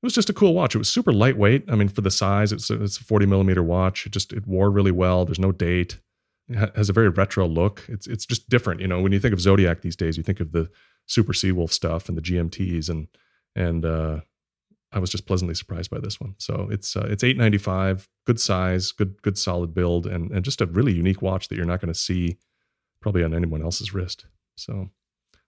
it 0.00 0.06
was 0.06 0.14
just 0.14 0.30
a 0.30 0.34
cool 0.34 0.54
watch. 0.54 0.74
It 0.74 0.78
was 0.78 0.88
super 0.88 1.12
lightweight. 1.12 1.64
I 1.68 1.74
mean, 1.74 1.88
for 1.88 2.02
the 2.02 2.10
size, 2.10 2.52
it's 2.52 2.70
a, 2.70 2.82
it's 2.82 2.98
a 2.98 3.04
40 3.04 3.26
millimeter 3.26 3.64
watch. 3.64 4.06
It 4.06 4.12
just 4.12 4.32
it 4.32 4.46
wore 4.46 4.70
really 4.70 4.92
well. 4.92 5.24
There's 5.24 5.40
no 5.40 5.50
date. 5.50 5.98
It 6.48 6.76
has 6.76 6.88
a 6.88 6.92
very 6.92 7.08
retro 7.08 7.46
look. 7.48 7.84
It's 7.88 8.06
it's 8.06 8.24
just 8.24 8.48
different. 8.48 8.80
You 8.80 8.86
know, 8.86 9.00
when 9.00 9.12
you 9.12 9.18
think 9.18 9.34
of 9.34 9.40
Zodiac 9.40 9.80
these 9.80 9.96
days, 9.96 10.16
you 10.16 10.22
think 10.22 10.38
of 10.38 10.52
the 10.52 10.70
Super 11.06 11.32
Seawolf 11.32 11.72
stuff 11.72 12.08
and 12.08 12.16
the 12.16 12.22
GMTs, 12.22 12.88
and 12.88 13.08
and 13.56 13.84
uh, 13.84 14.20
I 14.92 15.00
was 15.00 15.10
just 15.10 15.26
pleasantly 15.26 15.54
surprised 15.54 15.90
by 15.90 15.98
this 15.98 16.20
one. 16.20 16.36
So 16.38 16.68
it's 16.70 16.96
uh, 16.96 17.06
it's 17.10 17.24
895, 17.24 18.08
good 18.24 18.38
size, 18.38 18.92
good 18.92 19.20
good 19.22 19.36
solid 19.36 19.74
build, 19.74 20.06
and 20.06 20.30
and 20.30 20.44
just 20.44 20.60
a 20.60 20.66
really 20.66 20.92
unique 20.92 21.22
watch 21.22 21.48
that 21.48 21.56
you're 21.56 21.66
not 21.66 21.80
going 21.80 21.92
to 21.92 21.98
see 21.98 22.38
probably 23.02 23.24
on 23.24 23.34
anyone 23.34 23.62
else's 23.62 23.92
wrist. 23.92 24.26
So 24.56 24.90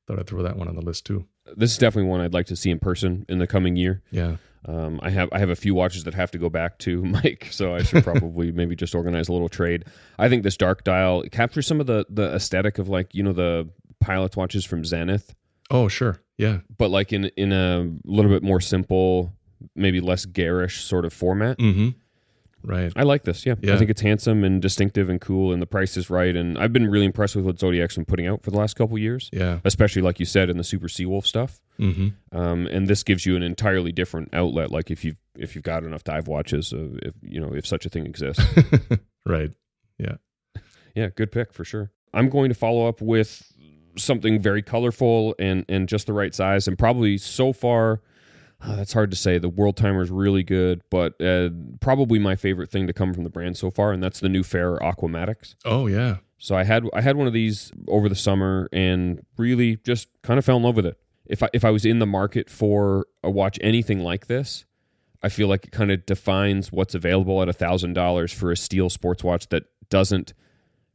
thought 0.07 0.19
I'd 0.19 0.27
throw 0.27 0.43
that 0.43 0.57
one 0.57 0.69
on 0.69 0.75
the 0.75 0.85
list 0.85 1.07
too. 1.07 1.27
This 1.57 1.73
is 1.73 1.79
definitely 1.79 2.09
one 2.11 2.21
I'd 2.21 2.35
like 2.35 2.47
to 2.47 2.57
see 2.57 2.71
in 2.71 2.79
person 2.79 3.25
in 3.29 3.39
the 3.39 3.47
coming 3.47 3.77
year. 3.77 4.03
Yeah. 4.11 4.37
Um, 4.67 5.01
I 5.03 5.09
have 5.11 5.29
I 5.33 5.39
have 5.39 5.49
a 5.51 5.57
few 5.57 5.75
watches 5.75 6.05
that 6.05 6.13
have 6.15 6.31
to 6.33 6.39
go 6.39 6.51
back 6.51 6.79
to 6.81 7.03
Mike, 7.17 7.49
so 7.51 7.75
I 7.75 7.83
should 7.83 8.05
probably 8.05 8.53
maybe 8.61 8.77
just 8.77 8.95
organize 8.95 9.29
a 9.29 9.33
little 9.33 9.49
trade. 9.49 9.85
I 10.19 10.29
think 10.29 10.43
this 10.43 10.57
dark 10.57 10.85
dial 10.85 11.23
captures 11.33 11.67
some 11.67 11.81
of 11.81 11.87
the 11.87 12.05
the 12.11 12.35
aesthetic 12.35 12.79
of 12.79 12.89
like 12.89 13.15
you 13.15 13.23
know 13.23 13.33
the 13.33 13.69
pilot 14.01 14.37
watches 14.37 14.65
from 14.65 14.85
Zenith, 14.85 15.35
Oh, 15.71 15.89
sure. 15.89 16.21
Yeah. 16.37 16.59
but 16.79 16.91
like 16.91 17.13
in 17.13 17.27
in 17.37 17.53
a 17.53 17.91
little 18.05 18.31
bit 18.31 18.43
more 18.43 18.61
simple, 18.61 19.33
maybe 19.75 20.01
less 20.01 20.25
garish 20.27 20.85
sort 20.85 21.05
of 21.07 21.13
format. 21.13 21.59
Mm-hmm. 21.59 21.91
Right. 22.63 22.93
I 22.95 23.05
like 23.05 23.25
this. 23.25 23.47
Yeah. 23.47 23.55
I 23.63 23.77
think 23.79 23.91
it's 23.91 24.03
handsome 24.03 24.45
and 24.45 24.61
distinctive 24.61 25.09
and 25.09 25.21
cool, 25.21 25.53
and 25.53 25.63
the 25.63 25.67
price 25.67 25.97
is 25.97 26.11
right. 26.11 26.35
And 26.37 26.59
I've 26.59 26.73
been 26.73 26.91
really 26.91 27.07
impressed 27.07 27.35
with 27.37 27.45
what 27.47 27.59
Zodiac's 27.59 27.95
been 27.95 28.05
putting 28.05 28.27
out 28.27 28.43
for 28.43 28.51
the 28.51 28.59
last 28.59 28.75
couple 28.75 28.99
years, 28.99 29.31
Yeah. 29.33 29.61
especially 29.65 30.03
like 30.03 30.21
you 30.21 30.27
said 30.27 30.51
in 30.51 30.59
the 30.59 30.65
Super 30.65 30.87
Seawolf 30.89 31.25
stuff. 31.27 31.61
Mm-hmm. 31.79 32.39
Um, 32.39 32.67
and 32.67 32.87
this 32.87 33.03
gives 33.03 33.25
you 33.25 33.37
an 33.37 33.43
entirely 33.43 33.93
different 33.93 34.29
outlet. 34.35 34.71
Like 34.71 34.91
if 34.91 35.05
you've 35.05 35.17
if 35.37 35.55
you've 35.55 35.65
got 35.65 35.85
enough 35.85 36.05
dive 36.05 36.29
watches, 36.29 36.73
uh, 36.75 36.89
if 37.03 37.15
you 37.23 37.41
know 37.41 37.55
if 37.55 37.67
such 37.67 37.87
a 37.87 37.89
thing 37.89 38.05
exists. 38.07 38.45
right. 39.27 39.51
Yeah. 39.99 40.17
Yeah, 40.95 41.09
good 41.15 41.33
pick 41.33 41.53
for 41.55 41.65
sure. 41.65 41.91
I'm 42.13 42.29
going 42.29 42.49
to 42.51 42.55
follow 42.55 42.87
up 42.89 43.01
with 43.01 43.51
something 43.97 44.41
very 44.43 44.61
colorful 44.63 45.35
and 45.39 45.65
and 45.69 45.89
just 45.89 46.07
the 46.07 46.13
right 46.13 46.35
size, 46.35 46.69
and 46.69 46.79
probably 46.79 47.17
so 47.17 47.53
far. 47.53 48.03
Uh, 48.63 48.77
that's 48.77 48.93
hard 48.93 49.11
to 49.11 49.17
say. 49.17 49.39
The 49.39 49.49
World 49.49 49.77
Timer 49.77 50.03
is 50.03 50.11
really 50.11 50.43
good, 50.43 50.83
but 50.91 51.21
uh, 51.21 51.51
probably 51.81 52.19
my 52.19 52.37
favorite 52.37 52.71
thing 52.71 52.87
to 52.87 52.93
come 52.93 53.15
from 53.15 53.25
the 53.25 53.31
brand 53.31 53.57
so 53.57 53.71
far, 53.71 53.93
and 53.93 54.03
that's 54.03 54.21
the 54.21 54.29
new 54.29 54.43
Farer 54.43 54.83
Aquamatics. 54.83 55.57
Oh, 55.65 55.87
yeah. 55.87 56.17
So 56.39 56.57
I 56.57 56.65
had 56.65 56.85
I 56.95 57.03
had 57.03 57.17
one 57.17 57.27
of 57.27 57.35
these 57.35 57.71
over 57.87 58.09
the 58.09 58.15
summer 58.15 58.69
and 58.73 59.25
really 59.37 59.77
just 59.77 60.09
kind 60.23 60.39
of 60.39 60.45
fell 60.45 60.57
in 60.57 60.63
love 60.63 60.75
with 60.77 60.87
it. 60.87 60.99
If 61.27 61.43
I 61.43 61.49
if 61.53 61.65
I 61.67 61.71
was 61.71 61.85
in 61.85 61.99
the 61.99 62.07
market 62.07 62.49
for 62.49 63.07
a 63.23 63.31
watch 63.31 63.59
anything 63.61 64.01
like 64.01 64.27
this, 64.27 64.65
I 65.23 65.29
feel 65.29 65.49
like 65.49 65.67
it 65.67 65.73
kind 65.73 65.93
of 65.93 66.07
defines 66.07 66.73
what's 66.73 66.95
available 66.95 67.43
at 67.43 67.51
a 67.51 67.53
thousand 67.53 67.93
dollars 67.93 68.33
for 68.33 68.51
a 68.51 68.57
steel 68.57 68.89
sports 68.89 69.23
watch 69.23 69.49
that 69.51 69.65
doesn't 69.91 70.33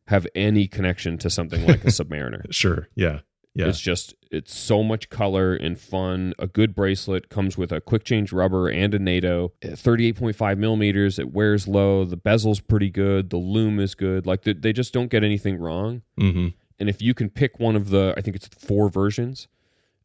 have 0.07 0.25
any 0.33 0.67
connection 0.67 1.17
to 1.19 1.29
something 1.29 1.65
like 1.67 1.83
a 1.83 1.87
Submariner. 1.89 2.51
Sure. 2.51 2.87
Yeah. 2.95 3.19
Yeah. 3.55 3.67
It's 3.67 3.79
just 3.79 4.13
it's 4.31 4.53
so 4.53 4.83
much 4.83 5.09
color 5.09 5.55
and 5.55 5.79
fun. 5.79 6.33
A 6.37 6.45
good 6.45 6.75
bracelet 6.75 7.29
comes 7.29 7.57
with 7.57 7.71
a 7.71 7.79
quick 7.79 8.03
change 8.03 8.33
rubber 8.33 8.67
and 8.67 8.93
a 8.93 8.99
NATO. 8.99 9.53
Point 10.15 10.35
five 10.35 10.57
millimeters. 10.57 11.17
It 11.17 11.31
wears 11.31 11.67
low. 11.67 12.03
The 12.03 12.17
bezel's 12.17 12.59
pretty 12.59 12.89
good. 12.89 13.29
The 13.29 13.37
loom 13.37 13.79
is 13.79 13.95
good. 13.95 14.27
Like 14.27 14.43
they, 14.43 14.53
they 14.53 14.73
just 14.73 14.93
don't 14.93 15.09
get 15.09 15.23
anything 15.23 15.57
wrong. 15.57 16.01
mm-hmm. 16.19 16.49
And 16.77 16.89
if 16.89 17.01
you 17.01 17.13
can 17.13 17.29
pick 17.29 17.57
one 17.57 17.77
of 17.77 17.89
the, 17.89 18.13
I 18.17 18.21
think 18.21 18.35
it's 18.35 18.49
four 18.49 18.89
versions. 18.89 19.47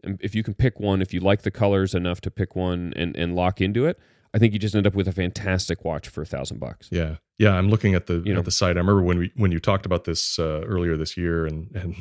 And 0.05 0.19
if 0.23 0.37
you 0.37 0.45
can 0.45 0.55
pick 0.55 0.79
one, 0.79 1.03
if 1.03 1.13
you 1.13 1.19
like 1.19 1.43
the 1.43 1.51
colors 1.51 1.93
enough 1.95 2.21
to 2.21 2.31
pick 2.31 2.55
one 2.55 2.93
and 2.95 3.17
and 3.17 3.35
lock 3.35 3.61
into 3.61 3.85
it, 3.87 3.99
I 4.33 4.39
think 4.39 4.53
you 4.53 4.61
just 4.61 4.77
end 4.77 4.87
up 4.87 4.95
with 4.95 5.09
a 5.09 5.13
fantastic 5.13 5.85
watch 5.85 6.09
for 6.09 6.23
a 6.23 6.27
thousand 6.27 6.61
bucks. 6.61 6.89
Yeah, 6.93 7.17
yeah. 7.37 7.51
I'm 7.55 7.69
looking 7.69 7.95
at 7.97 8.07
the 8.07 8.23
You 8.25 8.33
know. 8.33 8.39
at 8.39 8.45
the 8.45 8.53
site. 8.53 8.77
I 8.77 8.81
remember 8.81 9.03
when 9.03 9.19
we 9.19 9.33
when 9.35 9.51
you 9.51 9.59
talked 9.59 9.85
about 9.87 10.05
this 10.05 10.39
uh, 10.39 10.63
earlier 10.65 10.97
this 10.97 11.17
year, 11.17 11.45
and 11.45 11.69
and 11.75 11.97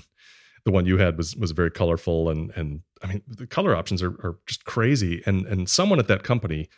the 0.66 0.72
one 0.72 0.86
you 0.86 0.98
had 0.98 1.18
was 1.18 1.36
was 1.36 1.52
very 1.52 1.72
colorful, 1.72 2.30
and 2.30 2.52
and 2.56 2.82
I 3.02 3.08
mean 3.08 3.22
the 3.28 3.48
color 3.48 3.76
options 3.76 4.02
are 4.04 4.12
are 4.24 4.40
just 4.46 4.66
crazy. 4.66 5.22
And 5.26 5.46
and 5.46 5.70
someone 5.70 6.00
at 6.00 6.08
that 6.08 6.24
company 6.24 6.70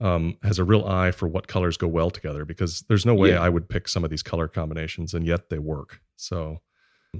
um, 0.00 0.36
has 0.42 0.58
a 0.58 0.64
real 0.64 0.84
eye 0.86 1.10
for 1.10 1.26
what 1.26 1.48
colors 1.48 1.76
go 1.76 1.88
well 1.88 2.10
together 2.10 2.44
because 2.44 2.80
there's 2.88 3.04
no 3.04 3.14
way 3.14 3.30
Yeah. 3.30 3.40
I 3.42 3.48
would 3.48 3.68
pick 3.68 3.88
some 3.88 4.04
of 4.04 4.10
these 4.10 4.22
color 4.22 4.46
combinations, 4.48 5.14
and 5.14 5.26
yet 5.26 5.50
they 5.50 5.58
work. 5.58 6.00
So 6.16 6.60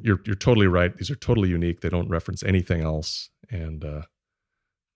you're 0.00 0.20
you're 0.24 0.36
totally 0.36 0.66
right. 0.66 0.96
These 0.96 1.10
are 1.10 1.16
totally 1.16 1.48
unique. 1.48 1.80
They 1.80 1.88
don't 1.88 2.08
reference 2.08 2.42
anything 2.42 2.82
else, 2.82 3.30
and 3.50 3.84
uh, 3.84 4.02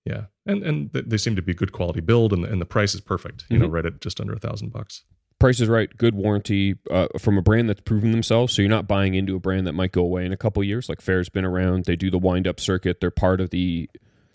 yeah, 0.05 0.25
and 0.47 0.63
and 0.63 0.93
they 0.93 1.17
seem 1.17 1.37
to 1.37 1.43
be 1.43 1.55
good 1.55 1.73
quality 1.73 2.01
build, 2.01 2.33
and 2.33 2.45
and 2.45 2.61
the 2.61 2.67
price 2.67 2.95
is 2.95 3.01
perfect. 3.01 3.45
You 3.49 3.59
know, 3.59 3.67
right 3.69 3.87
at 3.87 4.01
just 4.01 4.21
under 4.21 4.33
a 4.33 4.39
thousand 4.39 4.73
bucks. 4.73 5.05
Price 5.43 5.61
is 5.61 5.69
right, 5.69 5.91
good 5.97 6.15
warranty 6.15 6.77
uh, 6.89 7.09
from 7.19 7.37
a 7.37 7.43
brand 7.43 7.69
that's 7.69 7.81
proven 7.81 8.13
themselves. 8.13 8.53
So 8.53 8.63
you're 8.63 8.69
not 8.69 8.87
buying 8.87 9.15
into 9.15 9.35
a 9.35 9.41
brand 9.41 9.67
that 9.67 9.73
might 9.73 9.91
go 9.91 10.03
away 10.03 10.25
in 10.25 10.33
a 10.33 10.37
couple 10.37 10.63
years. 10.63 10.89
Like 10.89 11.01
Farer's 11.01 11.29
been 11.29 11.45
around, 11.45 11.85
they 11.85 11.97
do 11.97 12.13
the 12.13 12.19
wind 12.19 12.47
up 12.47 12.61
circuit. 12.61 13.01
They're 13.01 13.11
part 13.11 13.41
of 13.41 13.51
the, 13.51 13.91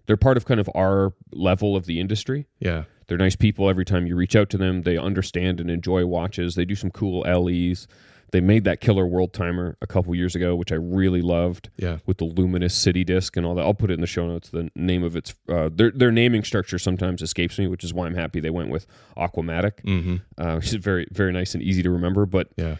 they're 0.05 0.17
part 0.17 0.35
of 0.35 0.43
kind 0.43 0.59
of 0.59 0.69
our 0.75 1.13
level 1.31 1.77
of 1.77 1.85
the 1.85 2.01
industry. 2.01 2.47
Yeah, 2.59 2.83
They're 3.07 3.17
nice 3.17 3.37
people. 3.37 3.69
Every 3.69 3.85
time 3.85 4.05
you 4.05 4.17
reach 4.17 4.35
out 4.35 4.49
to 4.49 4.57
them, 4.57 4.81
they 4.81 4.97
understand 4.97 5.61
and 5.61 5.71
enjoy 5.71 6.05
watches. 6.05 6.55
They 6.55 6.65
do 6.65 6.75
some 6.75 6.91
cool 6.91 7.21
LEs. 7.21 7.87
They 8.31 8.41
made 8.41 8.65
that 8.65 8.81
killer 8.81 9.05
world 9.05 9.33
timer 9.33 9.77
a 9.81 9.87
couple 9.87 10.13
years 10.13 10.35
ago, 10.35 10.55
which 10.55 10.71
I 10.71 10.75
really 10.75 11.21
loved 11.21 11.69
yeah, 11.77 11.99
with 12.05 12.17
the 12.17 12.25
luminous 12.25 12.75
city 12.75 13.03
disc 13.03 13.37
and 13.37 13.45
all 13.45 13.55
that. 13.55 13.61
I'll 13.61 13.73
put 13.73 13.89
it 13.89 13.95
in 13.95 14.01
the 14.01 14.07
show 14.07 14.27
notes. 14.27 14.49
The 14.49 14.69
name 14.75 15.03
of 15.03 15.15
its 15.15 15.33
uh, 15.49 15.69
their 15.73 15.91
their 15.91 16.11
naming 16.11 16.43
structure 16.43 16.77
sometimes 16.77 17.21
escapes 17.21 17.57
me, 17.57 17.67
which 17.67 17.83
is 17.83 17.93
why 17.93 18.05
I'm 18.05 18.15
happy 18.15 18.39
they 18.39 18.49
went 18.49 18.69
with 18.69 18.85
Aquamatic, 19.17 19.81
mm-hmm. 19.83 20.15
uh, 20.37 20.55
which 20.55 20.67
is 20.67 20.75
very 20.75 21.07
very 21.11 21.31
nice 21.31 21.53
and 21.53 21.63
easy 21.63 21.83
to 21.83 21.89
remember. 21.89 22.25
But 22.25 22.49
yeah, 22.57 22.77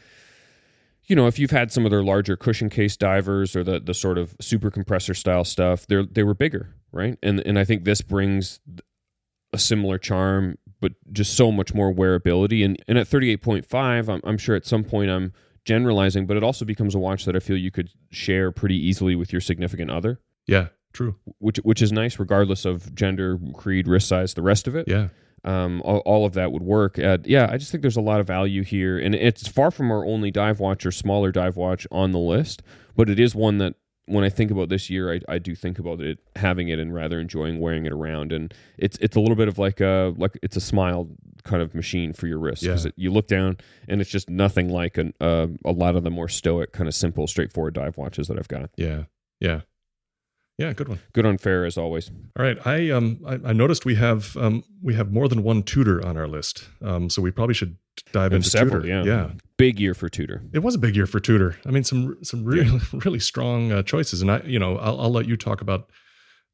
you 1.06 1.16
know, 1.16 1.28
if 1.28 1.40
you've 1.40 1.52
had 1.52 1.72
some 1.72 1.86
of 1.86 1.92
their 1.92 2.04
larger 2.04 2.36
cushion 2.36 2.70
case 2.70 2.98
divers 2.98 3.56
or 3.56 3.64
the 3.64 3.80
the 3.80 3.94
sort 3.94 4.18
of 4.18 4.36
super 4.42 4.70
compressor 4.70 5.14
style 5.14 5.46
stuff, 5.46 5.88
they 5.88 6.04
they 6.04 6.24
were 6.24 6.34
bigger, 6.34 6.74
right? 6.92 7.18
And 7.24 7.40
and 7.46 7.58
I 7.58 7.64
think 7.64 7.86
this 7.86 8.02
brings 8.02 8.60
a 9.54 9.58
similar 9.58 9.98
charm, 9.98 10.58
but 10.80 10.94
just 11.12 11.36
so 11.36 11.52
much 11.52 11.74
more 11.74 11.94
wearability. 11.94 12.64
And 12.64 12.82
and 12.88 12.98
at 12.98 13.08
thirty 13.08 13.32
eight 13.32 13.42
point 13.42 13.66
five, 13.66 14.10
I'm 14.10 14.22
I'm 14.24 14.38
sure 14.38 14.56
at 14.56 14.66
some 14.66 14.84
point 14.84 15.10
I'm 15.10 15.34
generalizing, 15.66 16.26
but 16.26 16.38
it 16.38 16.44
also 16.44 16.66
becomes 16.66 16.96
a 16.96 17.00
watch 17.00 17.26
that 17.26 17.36
I 17.36 17.40
feel 17.40 17.58
you 17.58 17.72
could 17.72 17.90
share 18.10 18.52
pretty 18.52 18.76
easily 18.76 19.16
with 19.16 19.32
your 19.32 19.42
significant 19.42 19.92
other, 19.92 20.20
yeah. 20.48 20.68
True. 20.94 21.16
which 21.40 21.58
which 21.58 21.82
is 21.82 21.92
nice 21.92 22.18
regardless 22.18 22.66
of 22.66 22.96
gender, 22.96 23.38
creed, 23.54 23.88
wrist 23.88 24.08
size, 24.08 24.34
the 24.34 24.42
rest 24.42 24.68
of 24.68 24.76
it 24.76 24.88
Yeah, 24.88 25.10
um, 25.44 25.82
all, 25.84 26.00
all 26.00 26.26
of 26.26 26.34
that 26.34 26.52
would 26.52 26.64
work. 26.64 26.98
Uh, 26.98 27.20
yeah, 27.24 27.48
I 27.52 27.58
just 27.58 27.72
think 27.72 27.82
there's 27.82 27.98
a 27.98 28.02
lot 28.02 28.20
of 28.20 28.28
value 28.28 28.64
here, 28.64 28.98
and 28.98 29.14
it's 29.14 29.48
far 29.48 29.70
from 29.70 29.92
our 29.92 30.06
only 30.06 30.32
dive 30.32 30.60
watch 30.60 30.86
or 30.86 30.92
smaller 30.92 31.32
dive 31.32 31.56
watch 31.56 31.86
on 31.92 32.14
the 32.14 32.20
list, 32.20 32.64
but 32.96 33.10
it 33.10 33.20
is 33.20 33.36
one 33.36 33.58
that 33.60 33.76
when 34.08 34.24
I 34.24 34.30
think 34.30 34.52
about 34.52 34.70
this 34.70 34.90
year, 34.90 35.14
I, 35.14 35.20
I 35.28 35.38
do 35.38 35.54
think 35.56 35.80
about 35.80 36.02
it 36.02 36.18
having 36.36 36.70
it 36.70 36.80
and 36.80 36.94
rather 36.94 37.20
enjoying 37.20 37.60
wearing 37.60 37.86
it 37.86 37.92
around, 37.94 38.32
and 38.34 38.54
it's 38.78 38.98
it's 39.00 39.16
a 39.16 39.20
little 39.20 39.36
bit 39.36 39.48
of 39.48 39.58
like 39.60 39.80
a 39.82 40.14
like 40.18 40.38
it's 40.42 40.56
a 40.58 40.62
smile 40.62 41.10
kind 41.44 41.62
of 41.62 41.76
machine 41.76 42.12
for 42.14 42.28
your 42.28 42.40
wrist 42.40 42.64
because 42.64 42.86
Yeah. 42.86 42.92
you 42.98 43.12
look 43.12 43.28
down 43.28 43.58
and 43.88 44.02
it's 44.02 44.10
just 44.10 44.30
nothing 44.30 44.70
like 44.70 44.98
an, 44.98 45.14
uh, 45.22 45.48
a 45.64 45.72
lot 45.72 45.96
of 45.96 46.04
the 46.04 46.10
more 46.10 46.28
stoic 46.28 46.74
kind 46.74 46.88
of 46.90 46.96
simple 46.96 47.28
straightforward 47.28 47.74
dive 47.76 47.96
watches 47.98 48.28
that 48.28 48.38
I've 48.40 48.48
got. 48.50 48.70
yeah, 48.76 49.04
yeah, 49.40 49.62
yeah. 50.58 50.74
Good 50.74 50.88
one. 50.90 51.00
Good 51.14 51.26
on 51.26 51.38
Farer 51.38 51.66
as 51.66 51.78
always. 51.78 52.10
All 52.38 52.44
right, 52.46 52.58
I 52.66 52.90
um 52.92 53.20
I, 53.26 53.40
I 53.50 53.54
noticed 53.54 53.86
we 53.86 53.96
have 53.96 54.36
um 54.38 54.64
we 54.82 54.94
have 54.96 55.12
more 55.12 55.28
than 55.30 55.44
one 55.44 55.64
Tudor 55.64 56.06
on 56.06 56.18
our 56.18 56.28
list. 56.28 56.68
Um, 56.82 57.10
so 57.10 57.22
we 57.22 57.32
probably 57.32 57.54
should 57.56 57.78
dive 58.12 58.34
into 58.34 58.50
several, 58.50 58.82
Tudor. 58.82 58.88
yeah. 58.88 59.04
yeah. 59.04 59.30
Big 59.58 59.80
year 59.80 59.94
for 59.96 60.08
Tudor. 60.08 60.44
It 60.54 60.60
was 60.60 60.76
a 60.76 60.78
big 60.78 60.96
year 60.96 61.08
for 61.08 61.20
Tudor. 61.20 61.58
I 61.66 61.72
mean, 61.72 61.84
some 61.84 62.18
some 62.24 62.44
really 62.44 62.80
really 63.06 63.20
strong 63.20 63.72
uh, 63.72 63.82
choices, 63.84 64.22
and 64.22 64.32
I 64.32 64.42
you 64.46 64.60
know 64.60 64.78
I'll, 64.78 65.02
I'll 65.02 65.12
let 65.12 65.28
you 65.28 65.36
talk 65.36 65.62
about 65.62 65.90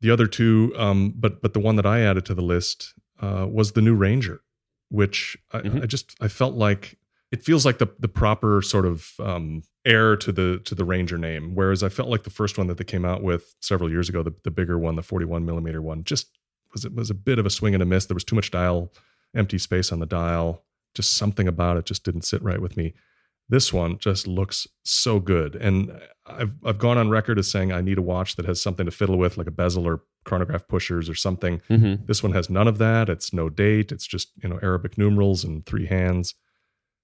the 0.01 0.09
other 0.09 0.25
two. 0.27 0.73
Um, 0.77 1.13
but 1.15 1.41
but 1.41 1.53
the 1.53 1.59
one 1.59 1.75
that 1.75 1.85
I 1.85 1.99
added 2.01 2.25
to 2.27 2.33
the 2.33 2.41
list 2.41 2.93
uh, 3.21 3.45
was 3.49 3.73
the 3.73 3.81
new 3.81 3.93
Ranger, 3.95 4.41
which 4.89 5.37
I, 5.51 5.59
Mhm. 5.59 5.83
I 5.83 5.85
just 5.85 6.15
I 6.21 6.27
felt 6.29 6.55
like 6.55 6.97
it 7.31 7.41
feels 7.43 7.65
like 7.65 7.77
the 7.79 7.87
the 7.99 8.07
proper 8.07 8.61
sort 8.61 8.85
of 8.85 9.11
um, 9.19 9.63
heir 9.85 10.15
to 10.15 10.31
the 10.31 10.59
to 10.63 10.73
the 10.73 10.85
Ranger 10.85 11.17
name. 11.17 11.55
Whereas 11.55 11.83
I 11.83 11.89
felt 11.89 12.07
like 12.07 12.23
the 12.23 12.29
first 12.29 12.57
one 12.57 12.67
that 12.67 12.77
they 12.77 12.83
came 12.85 13.03
out 13.03 13.21
with 13.21 13.53
several 13.59 13.89
years 13.91 14.07
ago, 14.07 14.23
the, 14.23 14.33
the 14.45 14.51
bigger 14.51 14.79
one, 14.79 14.95
the 14.95 15.03
41 15.03 15.45
millimeter 15.45 15.81
one, 15.81 16.05
just 16.05 16.27
was 16.71 16.85
it 16.85 16.93
was 16.95 17.09
a 17.09 17.13
bit 17.15 17.37
of 17.37 17.45
a 17.45 17.49
swing 17.49 17.73
and 17.73 17.83
a 17.83 17.85
miss. 17.85 18.05
There 18.05 18.15
was 18.15 18.23
too 18.23 18.35
much 18.37 18.49
dial, 18.49 18.93
empty 19.35 19.57
space 19.57 19.91
on 19.91 19.99
the 19.99 20.05
dial. 20.05 20.63
Just 20.93 21.13
something 21.13 21.47
about 21.47 21.77
it 21.77 21.85
just 21.85 22.03
didn't 22.03 22.23
sit 22.23 22.41
right 22.41 22.61
with 22.61 22.77
me. 22.77 22.93
This 23.49 23.73
one 23.73 23.97
just 23.97 24.25
looks 24.25 24.67
so 24.83 25.19
good, 25.19 25.55
and 25.55 25.99
I've 26.25 26.55
I've 26.65 26.77
gone 26.77 26.97
on 26.97 27.09
record 27.09 27.37
as 27.37 27.51
saying 27.51 27.71
I 27.71 27.81
need 27.81 27.97
a 27.97 28.01
watch 28.01 28.35
that 28.37 28.45
has 28.45 28.61
something 28.61 28.85
to 28.85 28.91
fiddle 28.91 29.17
with, 29.17 29.37
like 29.37 29.47
a 29.47 29.51
bezel 29.51 29.85
or 29.85 30.03
chronograph 30.23 30.67
pushers 30.67 31.09
or 31.09 31.15
something. 31.15 31.61
Mm-hmm. 31.69 32.05
This 32.05 32.23
one 32.23 32.31
has 32.31 32.49
none 32.49 32.67
of 32.67 32.77
that. 32.77 33.09
It's 33.09 33.33
no 33.33 33.49
date. 33.49 33.91
It's 33.91 34.07
just 34.07 34.31
you 34.41 34.47
know 34.47 34.59
Arabic 34.63 34.97
numerals 34.97 35.43
and 35.43 35.65
three 35.65 35.87
hands. 35.87 36.35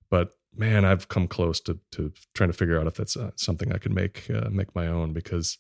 But 0.10 0.32
man, 0.56 0.86
I've 0.86 1.10
come 1.10 1.28
close 1.28 1.60
to 1.62 1.80
to 1.92 2.14
trying 2.34 2.50
to 2.50 2.58
figure 2.58 2.80
out 2.80 2.88
if 2.88 2.96
that's 2.96 3.18
uh, 3.18 3.32
something 3.36 3.74
I 3.74 3.78
could 3.78 3.94
make 3.94 4.30
uh, 4.30 4.50
make 4.50 4.74
my 4.74 4.88
own 4.88 5.12
because 5.12 5.58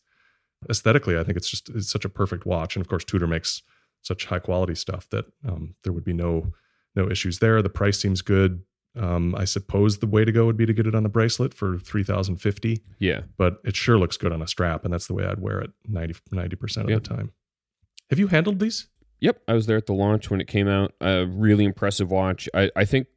aesthetically, 0.69 1.17
I 1.17 1.23
think 1.23 1.37
it's 1.37 1.49
just 1.49 1.69
it's 1.69 1.89
such 1.89 2.05
a 2.05 2.09
perfect 2.09 2.45
watch. 2.45 2.75
And 2.75 2.81
of 2.81 2.89
course, 2.89 3.03
Tudor 3.03 3.27
makes 3.27 3.61
such 4.01 4.25
high 4.25 4.39
quality 4.39 4.75
stuff 4.75 5.09
that 5.09 5.25
um, 5.47 5.75
there 5.83 5.93
would 5.93 6.05
be 6.05 6.13
no 6.13 6.53
no 7.03 7.09
issues 7.09 7.39
there. 7.39 7.61
The 7.61 7.69
price 7.69 7.99
seems 7.99 8.21
good. 8.21 8.63
Um, 8.97 9.35
I 9.35 9.45
suppose 9.45 9.99
the 9.99 10.07
way 10.07 10.25
to 10.25 10.31
go 10.31 10.45
would 10.47 10.57
be 10.57 10.65
to 10.65 10.73
get 10.73 10.87
it 10.87 10.95
on 10.95 11.03
the 11.03 11.09
bracelet 11.09 11.53
for 11.53 11.77
three 11.77 12.03
thousand 12.03 12.37
fifty, 12.37 12.81
Yeah. 12.99 13.21
but 13.37 13.57
it 13.63 13.75
sure 13.75 13.97
looks 13.99 14.17
good 14.17 14.31
on 14.31 14.41
a 14.41 14.47
strap, 14.47 14.83
and 14.83 14.93
that's 14.93 15.07
the 15.07 15.13
way 15.13 15.25
I'd 15.25 15.39
wear 15.39 15.59
it 15.61 15.71
90 15.87 16.55
percent 16.55 16.85
of 16.85 16.89
Yeah. 16.91 16.95
the 16.97 17.01
time. 17.01 17.31
Have 18.09 18.19
you 18.19 18.27
handled 18.27 18.59
these? 18.59 18.87
Yep, 19.21 19.41
I 19.47 19.53
was 19.53 19.67
there 19.67 19.77
at 19.77 19.85
the 19.85 19.93
launch 19.93 20.29
when 20.31 20.41
it 20.41 20.47
came 20.47 20.67
out. 20.67 20.93
A 21.01 21.25
really 21.25 21.65
impressive 21.65 22.09
watch. 22.09 22.49
I, 22.53 22.71
I 22.75 22.85
think 22.85 23.07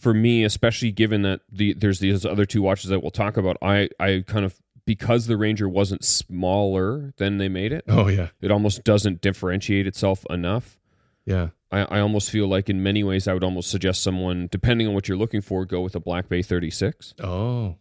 for 0.00 0.14
me, 0.14 0.42
especially 0.44 0.90
given 0.92 1.22
that 1.22 1.40
the 1.52 1.74
there's 1.74 1.98
these 2.00 2.24
other 2.24 2.46
two 2.46 2.62
watches 2.62 2.88
that 2.90 3.00
we'll 3.02 3.10
talk 3.10 3.36
about, 3.36 3.56
I 3.60 3.90
I 4.00 4.24
kind 4.26 4.44
of 4.46 4.58
because 4.86 5.26
the 5.26 5.36
Ranger 5.36 5.68
wasn't 5.68 6.02
smaller 6.04 7.12
than 7.18 7.38
they 7.38 7.48
made 7.48 7.72
it, 7.72 7.84
Oh 7.88 8.08
yeah, 8.08 8.28
it 8.40 8.50
almost 8.50 8.84
doesn't 8.84 9.20
differentiate 9.20 9.86
itself 9.86 10.24
enough. 10.30 10.78
yeah, 11.26 11.48
I, 11.74 11.96
I 11.96 12.00
almost 12.00 12.30
feel 12.30 12.46
like 12.46 12.68
in 12.70 12.82
many 12.82 13.02
ways 13.02 13.26
I 13.28 13.34
would 13.34 13.44
almost 13.44 13.70
suggest 13.70 14.02
someone, 14.02 14.48
depending 14.50 14.86
on 14.86 14.94
what 14.94 15.08
you're 15.08 15.18
looking 15.18 15.40
for, 15.40 15.64
go 15.64 15.80
with 15.80 15.94
a 15.94 16.00
Black 16.00 16.28
Bay 16.28 16.42
36, 16.42 17.14
oh 17.22 17.76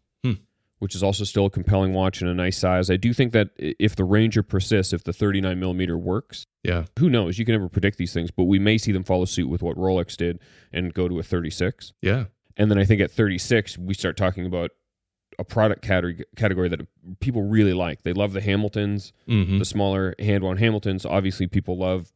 which 0.79 0.95
is 0.95 1.01
also 1.03 1.23
still 1.23 1.45
a 1.45 1.49
compelling 1.49 1.93
watch 1.93 2.19
and 2.19 2.29
a 2.29 2.33
nice 2.33 2.57
size. 2.57 2.91
I 2.91 2.97
do 2.97 3.13
think 3.13 3.31
that 3.31 3.51
if 3.57 3.95
the 3.95 4.03
Ranger 4.03 4.43
persists, 4.43 4.91
if 4.91 5.05
the 5.05 5.13
39 5.13 5.57
millimeter 5.57 5.97
works, 5.97 6.43
yeah, 6.61 6.83
who 6.99 7.09
knows? 7.09 7.39
You 7.39 7.45
can 7.45 7.53
never 7.53 7.69
predict 7.69 7.97
these 7.97 8.11
things, 8.13 8.31
but 8.31 8.43
we 8.43 8.59
may 8.59 8.77
see 8.77 8.91
them 8.91 9.05
follow 9.05 9.23
suit 9.23 9.47
with 9.47 9.61
what 9.61 9.77
Rolex 9.77 10.17
did 10.17 10.39
and 10.73 10.93
go 10.93 11.07
to 11.07 11.19
a 11.19 11.23
36. 11.23 11.93
yeah, 12.01 12.25
And 12.57 12.69
then 12.69 12.77
I 12.77 12.83
think 12.83 12.99
at 12.99 13.11
36, 13.11 13.77
we 13.77 13.93
start 13.93 14.17
talking 14.17 14.45
about 14.45 14.71
a 15.39 15.45
product 15.45 15.83
category 15.83 16.25
category 16.35 16.67
that 16.67 16.81
people 17.21 17.43
really 17.43 17.73
like. 17.73 18.03
They 18.03 18.11
love 18.11 18.33
the 18.33 18.41
Hamiltons, 18.41 19.13
hmm 19.25 19.59
the 19.59 19.65
smaller 19.65 20.15
hand 20.19 20.43
wound 20.43 20.59
Hamiltons. 20.59 21.05
Obviously, 21.05 21.47
people 21.47 21.77
love 21.77 22.11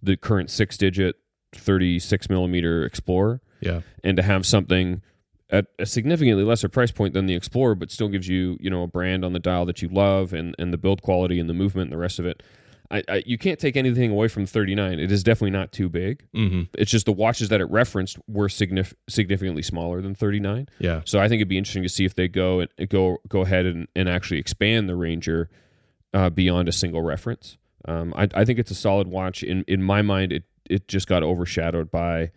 the 0.00 0.16
current 0.16 0.48
six 0.48 0.76
digit 0.76 1.16
36 1.54 2.28
millimeter 2.28 2.84
Explorer. 2.84 3.40
yeah, 3.60 3.80
And 4.04 4.16
to 4.16 4.22
have 4.22 4.44
something 4.46 5.02
at 5.50 5.66
a 5.78 5.84
significantly 5.86 6.44
lesser 6.44 6.68
price 6.68 6.90
point 6.90 7.12
than 7.14 7.26
the 7.26 7.34
Explorer, 7.34 7.74
but 7.74 7.90
still 7.90 8.08
gives 8.08 8.26
you, 8.28 8.56
you 8.60 8.70
know, 8.70 8.82
a 8.82 8.86
brand 8.86 9.24
on 9.24 9.32
the 9.32 9.38
dial 9.38 9.66
that 9.66 9.82
you 9.82 9.88
love 9.88 10.32
and, 10.32 10.54
and 10.58 10.72
the 10.72 10.78
build 10.78 11.02
quality 11.02 11.38
and 11.38 11.48
the 11.48 11.54
movement 11.54 11.86
and 11.88 11.92
the 11.92 11.98
rest 12.02 12.18
of 12.18 12.26
it. 12.26 12.42
I, 12.90 13.02
I, 13.08 13.22
you 13.24 13.38
can't 13.38 13.58
take 13.58 13.76
anything 13.76 14.10
away 14.10 14.28
from 14.28 14.44
39. 14.44 14.98
It 14.98 15.10
is 15.10 15.22
definitely 15.22 15.50
not 15.52 15.72
too 15.72 15.88
big. 15.88 16.26
hmm 16.34 16.62
It's 16.74 16.90
just 16.90 17.06
the 17.06 17.12
watches 17.12 17.48
that 17.50 17.60
it 17.60 17.64
referenced 17.70 18.18
were 18.28 18.48
signif- 18.48 18.92
significantly 19.08 19.62
smaller 19.62 20.00
than 20.02 20.14
39. 20.14 20.68
yeah, 20.78 21.00
So 21.06 21.18
I 21.18 21.28
think 21.28 21.38
it'd 21.40 21.48
be 21.48 21.56
interesting 21.58 21.82
to 21.84 21.88
see 21.88 22.04
if 22.04 22.14
they 22.14 22.28
go 22.28 22.60
and 22.60 22.88
go 22.88 23.18
go 23.28 23.42
ahead 23.42 23.64
and, 23.66 23.88
and 23.96 24.08
actually 24.08 24.40
expand 24.40 24.88
the 24.90 24.96
Ranger 24.96 25.48
uh, 26.14 26.28
beyond 26.30 26.68
a 26.68 26.72
single 26.72 27.00
reference. 27.02 27.56
Um, 27.86 28.12
I, 28.16 28.28
I 28.34 28.44
think 28.44 28.58
it's 28.58 28.70
a 28.70 28.74
solid 28.74 29.08
watch. 29.08 29.42
In 29.42 29.64
in 29.66 29.82
my 29.82 30.02
mind, 30.02 30.30
it 30.32 30.44
it 30.72 30.88
just 30.88 31.06
got 31.06 31.22
overshadowed 31.22 31.90
by 31.90 32.30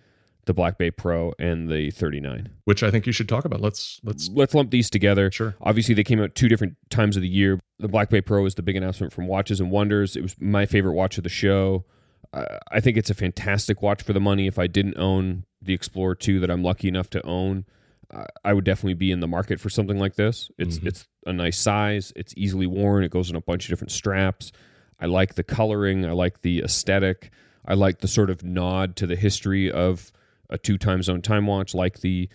the 0.45 0.53
Black 0.53 0.77
Bay 0.77 0.91
Pro 0.91 1.33
and 1.39 1.69
the 1.69 1.89
39. 1.89 2.49
which 2.65 2.83
I 2.83 2.91
think 2.91 3.07
you 3.07 3.11
should 3.11 3.27
talk 3.27 3.45
about. 3.45 3.61
Let's 3.61 3.99
let's 4.03 4.29
Let's 4.29 4.53
lump 4.53 4.69
these 4.69 4.89
together. 4.91 5.31
sure. 5.31 5.55
Obviously, 5.61 5.95
they 5.95 6.03
came 6.03 6.21
out 6.21 6.35
two 6.35 6.47
different 6.47 6.75
times 6.89 7.15
of 7.15 7.23
the 7.23 7.27
year. 7.29 7.59
The 7.79 7.87
Black 7.87 8.09
Bay 8.11 8.21
Pro 8.21 8.45
is 8.45 8.53
the 8.55 8.61
big 8.61 8.75
announcement 8.75 9.11
from 9.11 9.25
Watches 9.27 9.59
and 9.59 9.71
Wonders. 9.71 10.15
It 10.15 10.21
was 10.21 10.35
my 10.39 10.65
favorite 10.67 10.93
watch 10.93 11.17
of 11.17 11.23
the 11.23 11.29
show. 11.29 11.85
Uh, 12.33 12.45
I 12.71 12.79
think 12.79 12.97
it's 12.97 13.09
a 13.09 13.13
fantastic 13.15 13.81
watch 13.81 14.03
for 14.03 14.13
the 14.13 14.19
money. 14.19 14.45
If 14.45 14.59
I 14.59 14.67
didn't 14.67 14.97
own 14.97 15.45
the 15.61 15.73
Explorer 15.73 16.15
2 16.15 16.39
that 16.41 16.51
I'm 16.51 16.61
lucky 16.63 16.87
enough 16.89 17.09
to 17.11 17.25
own, 17.25 17.65
uh, 18.11 18.25
I 18.43 18.53
would 18.53 18.65
definitely 18.65 18.93
be 18.95 19.11
in 19.11 19.19
the 19.21 19.27
market 19.27 19.59
for 19.59 19.69
something 19.69 19.97
like 19.97 20.15
this. 20.15 20.51
It's 20.59 20.77
Mhm. 20.79 20.87
it's 20.87 21.07
a 21.25 21.33
nice 21.33 21.57
size. 21.57 22.13
It's 22.15 22.33
easily 22.37 22.67
worn. 22.67 23.03
It 23.03 23.09
goes 23.09 23.29
in 23.31 23.35
a 23.35 23.41
bunch 23.41 23.65
of 23.65 23.69
different 23.69 23.91
straps. 23.91 24.51
I 24.99 25.07
like 25.07 25.35
the 25.35 25.43
coloring. 25.43 26.05
I 26.05 26.11
like 26.11 26.41
the 26.43 26.59
aesthetic. 26.59 27.31
I 27.67 27.73
like 27.73 27.99
the 27.99 28.07
sort 28.07 28.29
of 28.29 28.43
nod 28.43 28.95
to 28.97 29.07
the 29.07 29.15
history 29.15 29.71
of 29.71 30.11
a 30.49 30.57
two 30.57 30.77
time 30.77 31.01
zone 31.01 31.21
time 31.21 31.47
watch, 31.47 31.73
like 31.73 32.01
the 32.01 32.29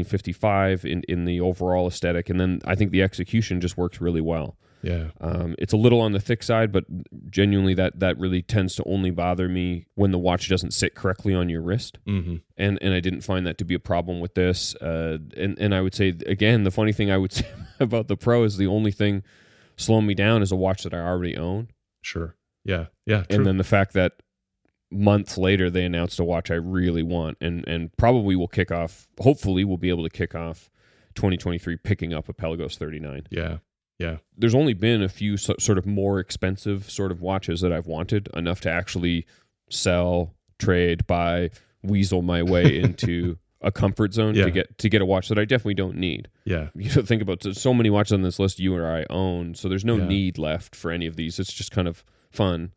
1655 0.00 0.84
in, 0.84 1.02
in 1.08 1.24
the 1.24 1.40
overall 1.40 1.86
aesthetic. 1.86 2.28
And 2.28 2.38
then 2.38 2.60
I 2.64 2.74
think 2.74 2.90
the 2.90 3.02
execution 3.02 3.60
just 3.60 3.76
works 3.76 4.00
really 4.00 4.20
well. 4.20 4.56
Yeah, 4.82 5.06
Um, 5.20 5.56
it's 5.58 5.72
a 5.72 5.76
little 5.76 6.00
on 6.00 6.12
the 6.12 6.20
thick 6.20 6.42
side, 6.44 6.70
but 6.70 6.84
genuinely 7.30 7.74
that 7.74 7.98
that 7.98 8.18
really 8.18 8.42
tends 8.42 8.76
to 8.76 8.84
only 8.84 9.10
bother 9.10 9.48
me 9.48 9.86
when 9.94 10.12
the 10.12 10.18
watch 10.18 10.48
doesn't 10.48 10.72
sit 10.74 10.94
correctly 10.94 11.34
on 11.34 11.48
your 11.48 11.62
wrist. 11.62 11.98
hmm 12.06 12.36
And 12.56 12.78
and 12.82 12.94
I 12.94 13.00
didn't 13.00 13.22
find 13.22 13.46
that 13.46 13.58
to 13.58 13.64
be 13.64 13.74
a 13.74 13.80
problem 13.80 14.20
with 14.20 14.34
this. 14.34 14.76
Uh, 14.76 15.18
and 15.36 15.58
and 15.58 15.74
I 15.74 15.80
would 15.80 15.94
say 15.94 16.08
again, 16.26 16.62
the 16.64 16.70
funny 16.70 16.92
thing 16.92 17.10
I 17.10 17.16
would 17.18 17.32
say 17.38 17.46
about 17.80 18.06
the 18.06 18.16
Pro 18.16 18.44
is 18.44 18.58
the 18.58 18.66
only 18.68 18.92
thing 18.92 19.22
slowing 19.76 20.06
me 20.06 20.14
down 20.14 20.42
is 20.42 20.52
a 20.52 20.56
watch 20.56 20.82
that 20.84 20.94
I 20.94 20.98
already 21.00 21.36
own. 21.36 21.68
sure. 22.02 22.36
Yeah, 22.64 22.86
yeah, 23.06 23.22
true. 23.22 23.36
and 23.38 23.46
then 23.46 23.56
the 23.58 23.64
fact 23.64 23.92
that 23.94 24.12
months 24.90 25.36
later 25.36 25.68
they 25.68 25.84
announced 25.84 26.18
a 26.20 26.24
watch 26.24 26.50
I 26.50 26.54
really 26.54 27.02
want 27.02 27.38
and 27.40 27.66
and 27.66 27.94
probably 27.96 28.36
will 28.36 28.46
kick 28.48 28.70
off 28.70 29.08
hopefully 29.20 29.64
we'll 29.64 29.76
be 29.78 29.88
able 29.88 30.04
to 30.04 30.10
kick 30.10 30.34
off 30.34 30.70
2023 31.16 31.76
picking 31.78 32.14
up 32.14 32.28
a 32.28 32.32
Pelagos 32.32 32.76
39 32.78 33.26
yeah, 33.30 33.58
yeah, 33.98 34.18
there's 34.36 34.54
only 34.54 34.74
been 34.74 35.02
a 35.02 35.08
few 35.08 35.36
so, 35.38 35.54
sort 35.58 35.78
of 35.78 35.86
more 35.86 36.20
expensive 36.20 36.90
sort 36.90 37.10
of 37.10 37.20
watches 37.22 37.62
that 37.62 37.72
I've 37.72 37.86
wanted 37.86 38.28
enough 38.34 38.60
to 38.62 38.70
actually 38.70 39.26
sell 39.70 40.34
trade 40.58 41.06
buy 41.06 41.50
weasel 41.82 42.22
my 42.22 42.42
way 42.42 42.78
into 42.82 43.38
a 43.62 43.72
comfort 43.72 44.12
zone 44.12 44.34
Yeah. 44.34 44.44
to 44.44 44.50
get 44.50 44.78
to 44.78 44.88
get 44.88 45.00
a 45.00 45.06
watch 45.06 45.28
that 45.28 45.38
I 45.38 45.44
definitely 45.46 45.74
don't 45.74 45.96
need. 45.96 46.28
Yeah, 46.44 46.68
you 46.76 46.94
know 46.94 47.02
think 47.02 47.22
about 47.22 47.42
so 47.42 47.72
many 47.74 47.90
watches 47.90 48.12
on 48.12 48.22
this 48.22 48.38
list 48.38 48.60
you 48.60 48.74
or 48.76 48.86
I 48.86 49.04
own 49.10 49.54
so 49.54 49.68
there's 49.68 49.84
no 49.84 49.96
Yeah. 49.96 50.06
need 50.06 50.38
left 50.38 50.76
for 50.76 50.90
any 50.90 51.06
of 51.06 51.16
these. 51.16 51.38
It's 51.40 51.52
just 51.52 51.72
kind 51.72 51.88
of 51.88 52.04
fun 52.30 52.72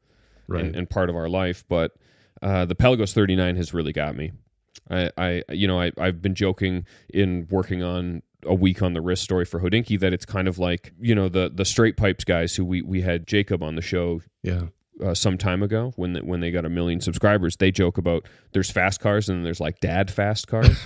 right. 0.50 0.66
and, 0.66 0.76
and 0.76 0.90
part 0.90 1.10
of 1.10 1.16
our 1.16 1.30
life. 1.30 1.64
But 1.68 1.94
uh, 2.42 2.66
the 2.66 2.76
Pelagos 2.76 3.14
39 3.14 3.56
has 3.56 3.74
really 3.74 3.94
got 3.94 4.16
me. 4.16 4.32
I, 4.90 5.12
I 5.18 5.44
you 5.50 5.68
know, 5.68 5.80
I, 5.80 5.92
I've 5.98 6.22
been 6.22 6.36
joking 6.36 6.86
in 7.14 7.48
working 7.50 7.84
on 7.84 8.22
a 8.46 8.54
week 8.54 8.82
on 8.82 8.94
the 8.94 9.02
wrist 9.02 9.24
story 9.24 9.46
for 9.46 9.60
Hodinkee 9.60 10.00
that 10.00 10.14
it's 10.14 10.26
kind 10.26 10.48
of 10.48 10.58
like 10.58 10.94
you 11.00 11.14
know 11.14 11.28
the 11.28 11.52
the 11.54 11.66
straight 11.66 11.98
pipes 11.98 12.24
guys 12.24 12.56
who 12.56 12.64
we 12.64 12.82
we 12.82 13.02
had 13.02 13.28
Jacob 13.28 13.62
on 13.62 13.76
the 13.76 13.82
show 13.82 14.22
yeah, 14.44 14.68
uh, 15.04 15.14
some 15.14 15.38
time 15.38 15.64
ago 15.64 15.94
when 15.96 16.14
the, 16.14 16.22
when 16.22 16.40
they 16.40 16.52
got 16.52 16.66
a 16.66 16.70
million 16.70 17.00
subscribers. 17.02 17.56
They 17.58 17.72
joke 17.72 17.98
about 17.98 18.26
there's 18.52 18.70
fast 18.70 19.00
cars 19.00 19.30
and 19.30 19.38
then 19.38 19.44
there's 19.44 19.60
like 19.60 19.80
dad 19.80 20.12
fast 20.12 20.48
cars. 20.48 20.78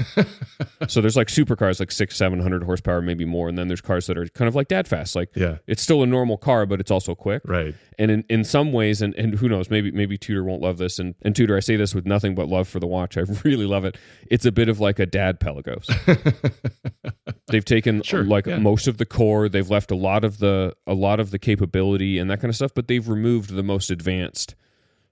so 0.87 1.01
there's 1.01 1.17
like 1.17 1.27
supercars 1.27 1.79
like 1.79 1.91
six 1.91 2.15
seven 2.15 2.39
hundred 2.39 2.63
horsepower 2.63 3.01
maybe 3.01 3.25
more, 3.25 3.49
and 3.49 3.57
then 3.57 3.67
there's 3.67 3.81
cars 3.81 4.07
that 4.07 4.17
are 4.17 4.27
kind 4.27 4.47
of 4.47 4.55
like 4.55 4.67
dad 4.67 4.87
fast. 4.87 5.15
Like 5.15 5.29
yeah, 5.35 5.57
it's 5.67 5.81
still 5.81 6.03
a 6.03 6.07
normal 6.07 6.37
car, 6.37 6.65
but 6.65 6.79
it's 6.79 6.91
also 6.91 7.15
quick 7.15 7.41
right. 7.45 7.75
and 7.97 8.11
in, 8.11 8.25
in 8.29 8.43
some 8.43 8.71
ways 8.71 9.01
and, 9.01 9.15
and 9.15 9.35
who 9.35 9.49
knows 9.49 9.69
maybe 9.69 9.91
maybe 9.91 10.17
Tudor 10.17 10.43
won't 10.43 10.61
love 10.61 10.77
this 10.77 10.99
and, 10.99 11.15
and 11.21 11.35
Tudor 11.35 11.57
i 11.57 11.59
say 11.59 11.75
this 11.75 11.95
with 11.95 12.05
nothing 12.05 12.35
but 12.35 12.47
love 12.47 12.67
for 12.67 12.79
the 12.79 12.87
watch 12.87 13.17
i 13.17 13.21
really 13.43 13.65
love 13.65 13.85
it 13.85 13.97
it's 14.29 14.45
a 14.45 14.51
bit 14.51 14.69
of 14.69 14.79
like 14.79 14.99
a 14.99 15.05
dad 15.05 15.39
Pelagos 15.39 15.89
they've 17.47 17.65
taken 17.65 18.01
Sure, 18.03 18.23
like 18.23 18.45
yeah. 18.45 18.57
most 18.57 18.87
of 18.87 18.97
the 18.97 19.05
core 19.05 19.49
they've 19.49 19.69
left 19.69 19.91
a 19.91 19.95
lot 19.95 20.23
of 20.23 20.39
the 20.39 20.75
a 20.87 20.93
lot 20.93 21.19
of 21.19 21.31
the 21.31 21.39
capability 21.39 22.19
and 22.19 22.29
that 22.29 22.39
kind 22.39 22.49
of 22.49 22.55
stuff 22.55 22.73
but 22.73 22.87
they've 22.87 23.07
removed 23.07 23.49
the 23.51 23.63
most 23.63 23.89
advanced 23.89 24.02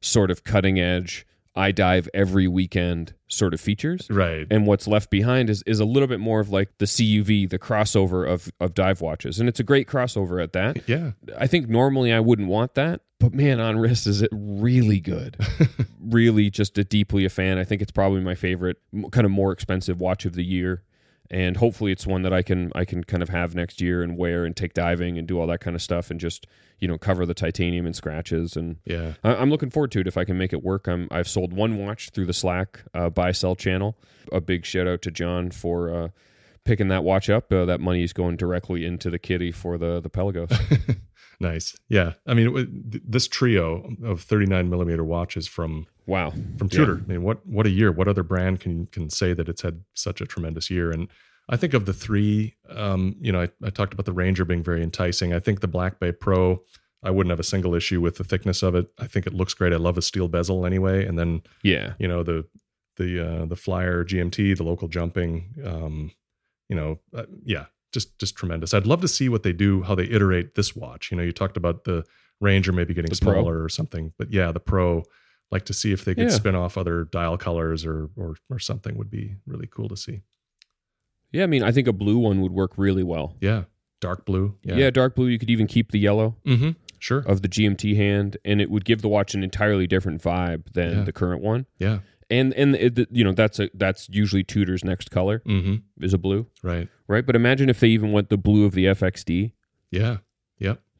sort 0.02 0.32
of 0.32 0.44
cutting 0.44 0.80
edge 0.80 1.26
i 1.56 1.72
dive 1.72 2.08
every 2.14 2.48
weekend 2.48 3.14
sort 3.28 3.54
of 3.54 3.60
features 3.60 4.08
right. 4.10 4.48
and 4.50 4.68
what's 4.68 4.88
left 4.88 5.10
behind 5.10 5.50
is, 5.50 5.64
is 5.66 5.80
a 5.80 5.86
little 5.86 6.08
bit 6.08 6.20
more 6.20 6.40
of 6.40 6.50
like 6.50 6.70
the 6.78 6.86
cuv 6.86 7.50
the 7.50 7.60
crossover 7.60 8.28
of, 8.28 8.52
of 8.60 8.74
dive 8.74 9.02
watches 9.02 9.40
and 9.40 9.48
it's 9.48 9.60
a 9.60 9.64
great 9.64 9.88
crossover 9.88 10.42
at 10.42 10.54
that 10.54 10.82
yeah, 10.88 11.12
I 11.38 11.48
think 11.48 11.70
normally 11.70 12.12
I 12.12 12.20
wouldn't 12.20 12.48
want 12.48 12.76
that, 12.76 13.02
but 13.20 13.34
man, 13.34 13.60
on 13.60 13.78
wrist 13.78 14.08
is 14.08 14.22
it 14.22 14.30
really 14.32 15.00
good. 15.00 15.38
really, 16.02 16.50
just 16.50 16.78
a 16.78 16.84
deeply 16.84 17.26
a 17.26 17.30
fan. 17.30 17.58
I 17.58 17.64
think 17.64 17.82
it's 17.82 17.92
probably 17.92 18.22
my 18.22 18.36
favorite, 18.36 18.78
kind 19.12 19.26
of 19.26 19.32
more 19.32 19.52
expensive 19.52 20.02
watch 20.02 20.26
of 20.26 20.34
the 20.34 20.44
year, 20.44 20.84
and 21.32 21.58
hopefully 21.58 21.92
it's 21.92 22.06
one 22.06 22.22
that 22.22 22.34
I 22.34 22.44
can 22.44 22.72
I 22.76 22.86
can 22.86 23.04
kind 23.04 23.24
of 23.24 23.30
have 23.30 23.56
next 23.56 23.82
year 23.82 24.04
and 24.04 24.16
wear 24.18 24.46
and 24.46 24.56
take 24.56 24.74
diving 24.76 25.18
and 25.18 25.28
do 25.28 25.40
all 25.40 25.48
that 25.48 25.62
kind 25.62 25.76
of 25.76 25.82
stuff 25.82 26.12
and 26.12 26.20
just 26.20 26.46
you 26.80 26.88
know 26.88 26.98
cover 27.00 27.26
the 27.26 27.34
titanium 27.34 27.86
and 27.88 27.96
scratches 27.96 28.56
and. 28.56 28.78
yeah, 28.86 29.14
I- 29.24 29.36
I'm 29.36 29.50
looking 29.50 29.70
forward 29.72 29.92
to 29.94 30.02
it 30.02 30.08
if 30.08 30.18
I 30.18 30.26
can 30.26 30.38
make 30.38 30.52
it 30.54 30.62
work. 30.64 30.88
I'm 30.88 31.08
I've 31.10 31.28
sold 31.28 31.54
one 31.54 31.78
watch 31.78 32.10
through 32.12 32.26
the 32.28 32.34
Slack 32.34 32.84
uh, 32.94 33.10
buy 33.10 33.32
sell 33.32 33.56
channel. 33.56 33.98
A 34.32 34.42
big 34.42 34.66
shout 34.66 34.88
out 34.88 35.02
to 35.04 35.12
John 35.12 35.50
for 35.52 35.94
uh, 35.94 36.08
picking 36.66 36.90
that 36.90 37.04
watch 37.04 37.30
up. 37.30 37.52
Uh, 37.52 37.66
that 37.66 37.80
money 37.80 38.04
is 38.04 38.14
going 38.14 38.36
directly 38.36 38.86
into 38.86 39.10
the 39.10 39.18
kitty 39.20 39.52
for 39.52 39.78
the 39.78 40.00
the 40.02 40.10
Pelagos. 40.10 40.52
nice. 41.40 41.76
Yeah, 41.90 42.14
I 42.28 42.34
mean, 42.34 43.02
this 43.06 43.28
trio 43.28 43.96
of 44.04 44.22
39 44.22 44.70
millimeter 44.70 45.04
watches 45.04 45.48
from 45.48 45.88
wow. 46.06 46.32
from 46.58 46.68
Yeah. 46.72 46.80
Tudor. 46.80 47.02
I 47.04 47.08
mean, 47.08 47.24
what 47.24 47.46
what 47.46 47.66
a 47.66 47.70
year! 47.70 47.92
What 47.92 48.08
other 48.08 48.24
brand 48.24 48.60
can 48.60 48.86
can 48.88 49.10
say 49.10 49.34
that 49.34 49.48
it's 49.50 49.62
had 49.62 49.84
such 49.94 50.22
a 50.22 50.26
tremendous 50.26 50.70
year? 50.70 50.92
And 50.92 51.08
I 51.50 51.58
think 51.58 51.74
of 51.74 51.86
the 51.86 51.94
three, 51.94 52.56
um, 52.70 53.16
you 53.20 53.32
know, 53.32 53.42
I, 53.42 53.50
I 53.64 53.70
talked 53.70 53.94
about 53.94 54.06
the 54.06 54.14
Ranger 54.14 54.46
being 54.46 54.64
very 54.64 54.82
enticing. 54.84 55.34
I 55.34 55.40
think 55.40 55.60
the 55.60 55.68
Black 55.68 56.00
Bay 56.00 56.12
Pro, 56.12 56.62
I 57.04 57.10
wouldn't 57.12 57.32
have 57.32 57.40
a 57.40 57.44
single 57.44 57.76
issue 57.76 58.00
with 58.00 58.18
the 58.18 58.24
thickness 58.24 58.64
of 58.64 58.76
it. 58.76 58.88
I 59.00 59.08
think 59.08 59.28
it 59.28 59.34
looks 59.34 59.54
great. 59.54 59.74
I 59.74 59.78
love 59.78 59.98
a 59.98 60.02
steel 60.02 60.28
bezel 60.28 60.66
anyway. 60.66 61.06
And 61.06 61.18
then 61.20 61.42
Yeah. 61.64 61.94
you 62.00 62.08
know 62.08 62.24
the 62.24 62.46
the 62.98 63.20
uh, 63.42 63.46
the 63.46 63.56
Flyer 63.56 64.04
GMT, 64.06 64.56
the 64.58 64.64
local 64.64 64.88
jumping, 64.88 65.54
um, 65.66 66.12
you 66.70 66.76
know, 66.76 67.00
uh, 67.16 67.24
yeah, 67.44 67.66
just 67.92 68.18
just 68.20 68.36
tremendous. 68.36 68.74
I'd 68.74 68.86
love 68.88 69.02
to 69.02 69.08
see 69.08 69.28
what 69.30 69.44
they 69.44 69.54
do, 69.54 69.82
how 69.84 69.96
they 69.96 70.06
iterate 70.06 70.56
this 70.56 70.76
watch. 70.76 71.10
You 71.12 71.18
know, 71.18 71.24
you 71.24 71.32
talked 71.32 71.58
about 71.58 71.84
the 71.86 72.06
Ranger 72.40 72.72
maybe 72.72 72.94
getting 72.94 73.12
The 73.12 73.20
Pro? 73.22 73.34
smaller 73.34 73.62
or 73.64 73.70
something, 73.70 74.14
but 74.18 74.32
yeah, 74.32 74.52
the 74.52 74.60
Pro 74.60 75.04
Like 75.52 75.66
to 75.66 75.74
see 75.74 75.92
if 75.92 76.06
they 76.06 76.16
could 76.16 76.24
Yeah. 76.26 76.30
spin 76.30 76.56
off 76.56 76.78
other 76.78 77.04
dial 77.04 77.38
colors 77.38 77.86
or 77.86 78.10
or 78.16 78.36
or 78.50 78.58
something 78.60 78.98
would 78.98 79.10
be 79.12 79.36
really 79.46 79.68
cool 79.68 79.90
to 79.90 79.98
see. 79.98 80.22
Yeah, 81.32 81.44
I 81.44 81.48
mean, 81.48 81.64
I 81.64 81.72
think 81.72 81.88
a 81.88 81.94
blue 81.94 82.18
one 82.18 82.42
would 82.42 82.52
work 82.52 82.74
really 82.78 83.04
well. 83.04 83.36
Yeah, 83.42 83.64
dark 84.00 84.26
blue. 84.26 84.56
Yeah, 84.64 84.76
Yeah. 84.78 84.90
dark 84.92 85.16
blue. 85.16 85.28
You 85.28 85.40
could 85.40 85.50
even 85.50 85.68
keep 85.68 85.92
the 85.92 86.00
yellow 86.00 86.38
Mm-hmm. 86.46 86.72
Sure. 87.00 87.20
of 87.20 87.42
the 87.42 87.48
GMT 87.48 87.96
hand, 87.96 88.38
and 88.46 88.62
it 88.62 88.70
would 88.70 88.86
give 88.86 89.02
the 89.02 89.08
watch 89.10 89.34
an 89.34 89.44
entirely 89.44 89.88
different 89.88 90.22
vibe 90.22 90.72
than 90.74 90.98
Yeah. 91.00 91.04
the 91.04 91.12
current 91.14 91.42
one. 91.42 91.66
Yeah. 91.80 92.00
And 92.30 92.54
and 92.54 92.76
it, 92.76 93.08
you 93.12 93.24
know 93.26 93.34
that's 93.34 93.60
a 93.60 93.70
that's 93.74 94.08
usually 94.10 94.44
Tudor's 94.44 94.84
next 94.86 95.12
color 95.12 95.42
Mm-hmm. 95.46 96.04
is 96.06 96.14
a 96.14 96.18
blue, 96.18 96.48
Right. 96.64 96.88
right? 97.08 97.26
But 97.26 97.36
imagine 97.36 97.70
if 97.70 97.80
they 97.82 97.90
even 97.90 98.12
went 98.14 98.30
the 98.30 98.38
blue 98.38 98.64
of 98.66 98.74
the 98.74 98.86
FXD, 98.88 99.52
Yeah. 99.92 100.18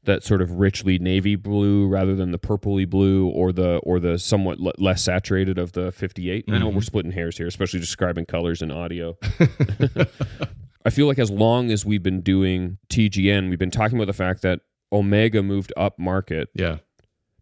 That 0.06 0.24
sort 0.24 0.42
of 0.42 0.54
richly 0.54 0.98
navy 0.98 1.36
blue 1.36 1.88
rather 1.88 2.16
than 2.16 2.32
the 2.32 2.40
purpley 2.40 2.90
blue 2.90 3.28
or 3.28 3.52
the 3.52 3.76
or 3.84 4.00
the 4.00 4.18
somewhat 4.18 4.60
le- 4.60 4.74
less 4.80 5.04
saturated 5.04 5.60
of 5.60 5.74
the 5.74 5.92
58. 5.92 6.46
I 6.50 6.58
know 6.58 6.72
Mhm. 6.72 6.76
we're 6.76 6.82
splitting 6.82 7.12
hairs 7.12 7.38
here, 7.38 7.46
especially 7.46 7.80
describing 7.80 8.26
colors 8.26 8.64
in 8.64 8.72
audio. 8.72 9.18
I 10.86 10.90
feel 10.90 11.06
like 11.06 11.20
as 11.20 11.30
long 11.30 11.70
as 11.72 11.86
we've 11.86 12.02
been 12.02 12.22
doing 12.22 12.80
TGN, 12.90 13.50
we've 13.50 13.60
been 13.60 13.70
talking 13.70 13.98
about 13.98 14.08
the 14.08 14.14
fact 14.14 14.42
that 14.42 14.62
Omega 14.92 15.44
moved 15.44 15.72
up 15.78 16.00
market 16.00 16.50
yeah. 16.56 16.78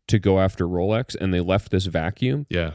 to 0.07 0.19
go 0.19 0.39
after 0.39 0.67
Rolex 0.67 1.15
and 1.15 1.33
they 1.33 1.39
left 1.39 1.71
this 1.71 1.85
vacuum. 1.85 2.45
Yeah. 2.49 2.73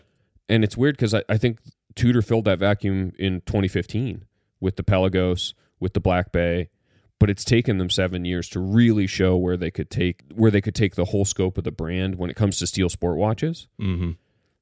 And 0.49 0.64
it's 0.64 0.76
weird 0.76 0.97
because 0.97 1.12
I, 1.12 1.22
I 1.28 1.37
think 1.37 1.59
Tudor 1.95 2.22
filled 2.22 2.47
that 2.47 2.59
vacuum 2.59 3.12
in 3.18 3.43
2015 3.43 4.24
with 4.61 4.76
the 4.76 4.82
Pelagos, 4.82 5.53
with 5.78 5.93
the 5.93 6.01
Black 6.01 6.32
Bay, 6.32 6.70
but 7.21 7.31
it's 7.31 7.45
taken 7.45 7.79
them 7.79 7.89
seven 7.91 8.25
years 8.25 8.49
to 8.51 8.61
really 8.61 9.07
show 9.07 9.37
where 9.37 9.57
they 9.57 9.71
could 9.71 9.91
take 9.91 10.23
where 10.35 10.51
they 10.51 10.61
could 10.61 10.75
take 10.75 10.95
the 10.95 11.07
whole 11.07 11.25
scope 11.25 11.57
of 11.59 11.65
the 11.65 11.71
brand 11.71 12.17
when 12.17 12.31
it 12.31 12.37
comes 12.37 12.59
to 12.59 12.67
steel 12.67 12.89
sport 12.89 13.17
watches. 13.17 13.69
Mm-hmm. 13.81 14.12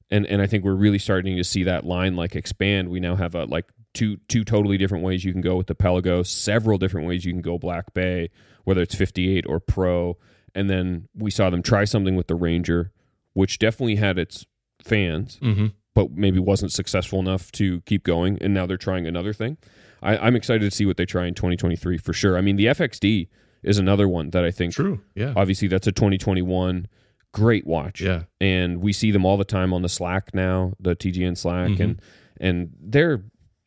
And 0.09 0.25
and 0.27 0.41
I 0.41 0.47
think 0.47 0.63
we're 0.63 0.75
really 0.75 0.99
starting 0.99 1.37
to 1.37 1.43
see 1.43 1.63
that 1.63 1.85
line 1.85 2.15
like 2.15 2.35
expand. 2.35 2.89
We 2.89 2.99
now 2.99 3.15
have 3.15 3.35
a 3.35 3.45
like 3.45 3.65
two 3.93 4.17
two 4.27 4.43
totally 4.43 4.77
different 4.77 5.03
ways 5.03 5.25
you 5.25 5.31
can 5.31 5.41
go 5.41 5.55
with 5.55 5.67
the 5.67 5.75
Pelagos, 5.75 6.27
several 6.29 6.77
different 6.77 7.07
ways 7.07 7.25
you 7.25 7.33
can 7.33 7.41
go 7.41 7.57
Black 7.57 7.93
Bay, 7.93 8.29
whether 8.63 8.81
it's 8.81 8.95
58 8.95 9.45
or 9.47 9.59
Pro. 9.59 10.17
And 10.55 10.69
then 10.69 11.07
we 11.15 11.31
saw 11.31 11.49
them 11.49 11.63
try 11.63 11.83
something 11.85 12.15
with 12.15 12.27
the 12.27 12.35
Ranger, 12.35 12.91
which 13.33 13.57
definitely 13.57 13.95
had 13.95 14.19
its 14.19 14.45
fans 14.83 15.39
Mm-hmm. 15.41 15.67
but 15.95 16.11
maybe 16.11 16.37
wasn't 16.39 16.71
successful 16.71 17.19
enough 17.19 17.51
to 17.53 17.81
keep 17.81 18.03
going. 18.03 18.37
And 18.41 18.53
now 18.53 18.65
they're 18.67 18.77
trying 18.77 19.07
another 19.07 19.33
thing. 19.33 19.57
I, 20.03 20.17
I'm 20.17 20.35
excited 20.35 20.69
to 20.69 20.75
see 20.75 20.85
what 20.85 20.97
they 20.97 21.05
try 21.05 21.25
in 21.25 21.33
2023 21.33 21.97
for 21.97 22.13
sure. 22.13 22.37
I 22.37 22.41
mean, 22.41 22.55
the 22.57 22.65
FXD 22.67 23.27
is 23.63 23.77
another 23.77 24.07
one 24.07 24.29
that 24.31 24.43
I 24.43 24.51
think, 24.51 24.73
True. 24.73 25.01
Yeah. 25.15 25.33
obviously, 25.35 25.67
that's 25.67 25.87
a 25.87 25.91
2021 25.91 26.87
great 27.33 27.65
watch. 27.65 28.01
Yeah. 28.01 28.23
And 28.41 28.81
we 28.81 28.93
see 28.93 29.09
them 29.11 29.25
all 29.25 29.37
the 29.37 29.45
time 29.45 29.73
on 29.73 29.81
the 29.81 29.89
Slack 29.89 30.35
now, 30.35 30.73
the 30.79 30.95
TGN 30.95 31.35
Slack, 31.37 31.69
Mhm. 31.71 31.79
and 31.79 32.01
and 32.39 32.69
they're 32.81 33.23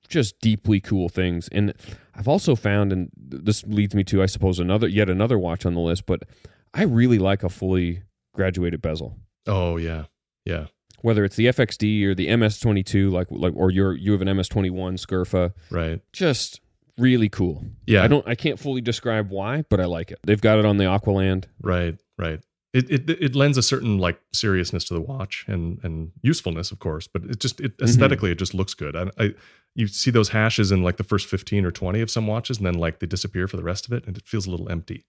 just 0.09 0.39
deeply 0.41 0.81
cool 0.81 1.09
things. 1.09 1.49
And 1.49 1.73
I've 2.15 2.29
also 2.29 2.55
found, 2.55 2.93
and 2.93 3.11
this 3.17 3.65
leads 3.67 3.95
me 3.95 4.05
to, 4.05 4.23
I 4.23 4.27
suppose, 4.27 4.61
another 4.61 4.87
yet 4.87 5.09
another 5.11 5.39
watch 5.39 5.65
on 5.67 5.75
the 5.75 5.81
list, 5.81 6.07
but 6.07 6.23
I 6.75 6.83
really 6.83 7.19
like 7.19 7.43
a 7.43 7.49
fully 7.49 8.03
graduated 8.35 8.83
bezel 8.83 9.17
Oh 9.47 9.79
yeah. 9.79 10.05
Yeah. 10.45 10.67
Whether 11.03 11.25
it's 11.25 11.37
the 11.37 11.47
FXD 11.47 12.05
or 12.05 12.15
the 12.15 12.29
MS22, 12.29 13.11
like 13.11 13.29
like, 13.31 13.53
or 13.57 13.71
you're 13.71 13.95
you 13.95 14.13
have 14.13 14.23
an 14.23 14.29
MS21 14.29 14.95
Scurfa, 14.95 15.53
Right. 15.71 16.01
just 16.13 16.61
really 16.99 17.29
cool. 17.29 17.65
Yeah. 17.87 18.03
I 18.03 18.09
don't, 18.09 18.27
I 18.27 18.35
can't 18.35 18.59
fully 18.59 18.81
describe 18.81 19.31
why, 19.31 19.65
but 19.69 19.81
I 19.81 19.85
like 19.85 20.11
it. 20.11 20.19
They've 20.25 20.41
got 20.41 20.59
it 20.59 20.65
on 20.65 20.77
the 20.79 20.85
Aqualand. 20.85 21.45
Right, 21.61 21.97
right. 22.19 22.41
It, 22.73 22.91
it 22.91 23.09
it 23.09 23.35
lends 23.35 23.57
a 23.57 23.63
certain 23.63 23.97
like 23.97 24.21
seriousness 24.35 24.85
to 24.87 24.95
the 24.95 25.01
watch 25.01 25.47
and 25.49 25.79
and 25.83 26.13
usefulness, 26.21 26.71
of 26.71 26.79
course. 26.79 27.07
But 27.07 27.25
it 27.25 27.41
just 27.41 27.59
it 27.61 27.77
mm-hmm. 27.77 27.85
aesthetically 27.85 28.31
it 28.31 28.39
just 28.39 28.53
looks 28.53 28.75
good. 28.75 28.95
I, 28.95 29.11
I 29.19 29.35
you 29.75 29.87
see 29.87 30.11
those 30.11 30.29
hashes 30.31 30.71
in 30.71 30.83
like 30.83 30.99
the 30.99 31.05
first 31.05 31.27
fifteen 31.27 31.65
or 31.65 31.71
twenty 31.71 32.03
of 32.03 32.11
some 32.11 32.27
watches, 32.27 32.59
and 32.59 32.67
then 32.67 32.75
like 32.75 32.99
they 32.99 33.07
disappear 33.07 33.49
for 33.49 33.57
the 33.57 33.63
rest 33.63 33.87
of 33.87 33.93
it, 33.93 34.07
and 34.07 34.19
it 34.19 34.27
feels 34.27 34.47
a 34.47 34.51
little 34.51 34.69
empty. 34.69 35.07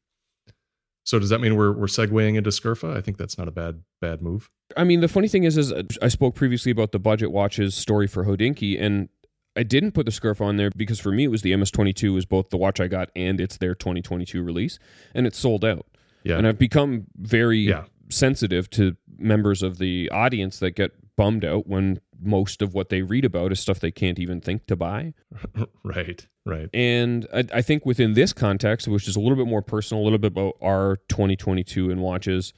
So 1.07 1.19
does 1.19 1.29
that 1.29 1.39
mean 1.39 1.55
we're 1.55 1.71
we're 1.71 1.85
segueing 1.87 2.35
into 2.35 2.49
Scurfa? 2.49 2.95
I 2.97 2.99
think 2.99 3.15
that's 3.17 3.37
not 3.37 3.47
a 3.47 3.51
bad 3.51 3.81
bad 4.01 4.21
move. 4.21 4.49
I 4.75 4.83
mean, 4.83 4.99
the 4.99 5.07
funny 5.07 5.29
thing 5.29 5.45
is, 5.45 5.57
is 5.57 5.71
uh, 5.71 5.83
I 6.01 6.09
spoke 6.09 6.35
previously 6.35 6.69
about 6.69 6.91
the 6.91 6.99
budget 6.99 7.31
watches 7.31 7.75
story 7.75 8.07
for 8.07 8.25
Hodinkee, 8.25 8.77
and 8.77 9.07
I 9.55 9.63
didn't 9.63 9.93
put 9.93 10.05
the 10.05 10.11
Scurf 10.11 10.41
on 10.41 10.57
there 10.57 10.69
because 10.75 10.99
for 10.99 11.13
me 11.13 11.23
it 11.23 11.29
was 11.29 11.43
the 11.43 11.53
MS22 11.53 12.13
was 12.13 12.25
both 12.25 12.49
the 12.49 12.57
watch 12.57 12.81
I 12.81 12.89
got 12.89 13.09
and 13.15 13.39
it's 13.39 13.55
their 13.55 13.73
2022 13.73 14.43
release, 14.43 14.79
and 15.15 15.25
it's 15.25 15.37
sold 15.39 15.63
out. 15.63 15.85
Yeah, 16.25 16.37
And 16.39 16.45
I've 16.45 16.59
become 16.59 17.05
very 17.15 17.59
Yeah. 17.59 17.85
sensitive 18.09 18.69
to 18.71 18.97
members 19.17 19.63
of 19.63 19.77
the 19.77 20.09
audience 20.11 20.59
that 20.59 20.71
get 20.71 20.91
bummed 21.15 21.45
out 21.45 21.67
when 21.67 22.01
most 22.22 22.61
of 22.61 22.74
what 22.74 22.89
they 22.89 23.01
read 23.01 23.26
about 23.26 23.51
is 23.51 23.59
stuff 23.59 23.80
they 23.80 23.91
can't 23.91 24.20
even 24.20 24.41
think 24.41 24.65
to 24.68 24.76
buy. 24.76 25.13
right, 25.84 26.28
right. 26.45 26.70
And 26.74 27.28
I, 27.34 27.45
I 27.53 27.61
think 27.61 27.86
within 27.86 28.13
this 28.13 28.34
context, 28.34 28.88
which 28.88 29.07
is 29.07 29.15
a 29.15 29.20
little 29.20 29.36
bit 29.38 29.47
more 29.47 29.61
personal, 29.61 30.03
a 30.03 30.05
little 30.05 30.20
bit 30.20 30.32
about 30.32 30.55
our 30.61 30.97
2022 31.09 31.89
and 31.91 32.01
watches, 32.01 32.53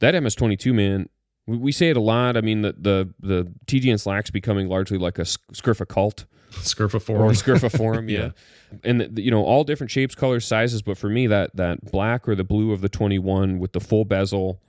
that 0.00 0.14
MS22 0.14 0.72
man, 0.74 1.08
we, 1.46 1.56
we 1.56 1.72
say 1.72 1.90
it 1.90 1.96
a 1.96 2.00
lot. 2.00 2.36
I 2.36 2.40
mean, 2.40 2.62
the 2.62 2.74
the 2.78 3.14
the 3.20 3.52
TGN 3.66 4.00
Slack's 4.00 4.30
becoming 4.30 4.68
largely 4.68 4.98
like 4.98 5.18
a 5.18 5.24
Sc- 5.24 5.52
Scurfa 5.52 5.86
cult 5.86 6.24
Scurfa 6.50 6.94
or 6.94 7.00
forum. 7.00 7.32
Scurfa 7.32 7.76
forum, 7.76 8.08
yeah. 8.08 8.30
Yeah. 8.72 8.78
And 8.84 9.00
the, 9.02 9.22
you 9.22 9.30
know, 9.30 9.44
all 9.44 9.62
different 9.64 9.90
shapes, 9.90 10.14
colors, 10.14 10.44
sizes. 10.46 10.82
But 10.82 10.96
for 10.98 11.08
me, 11.08 11.26
that 11.26 11.54
that 11.56 11.90
black 11.92 12.28
or 12.28 12.34
the 12.34 12.44
blue 12.44 12.72
of 12.72 12.80
the 12.80 12.88
21 12.88 13.58
with 13.58 13.72
the 13.72 13.80
full 13.80 14.04
bezel 14.04 14.60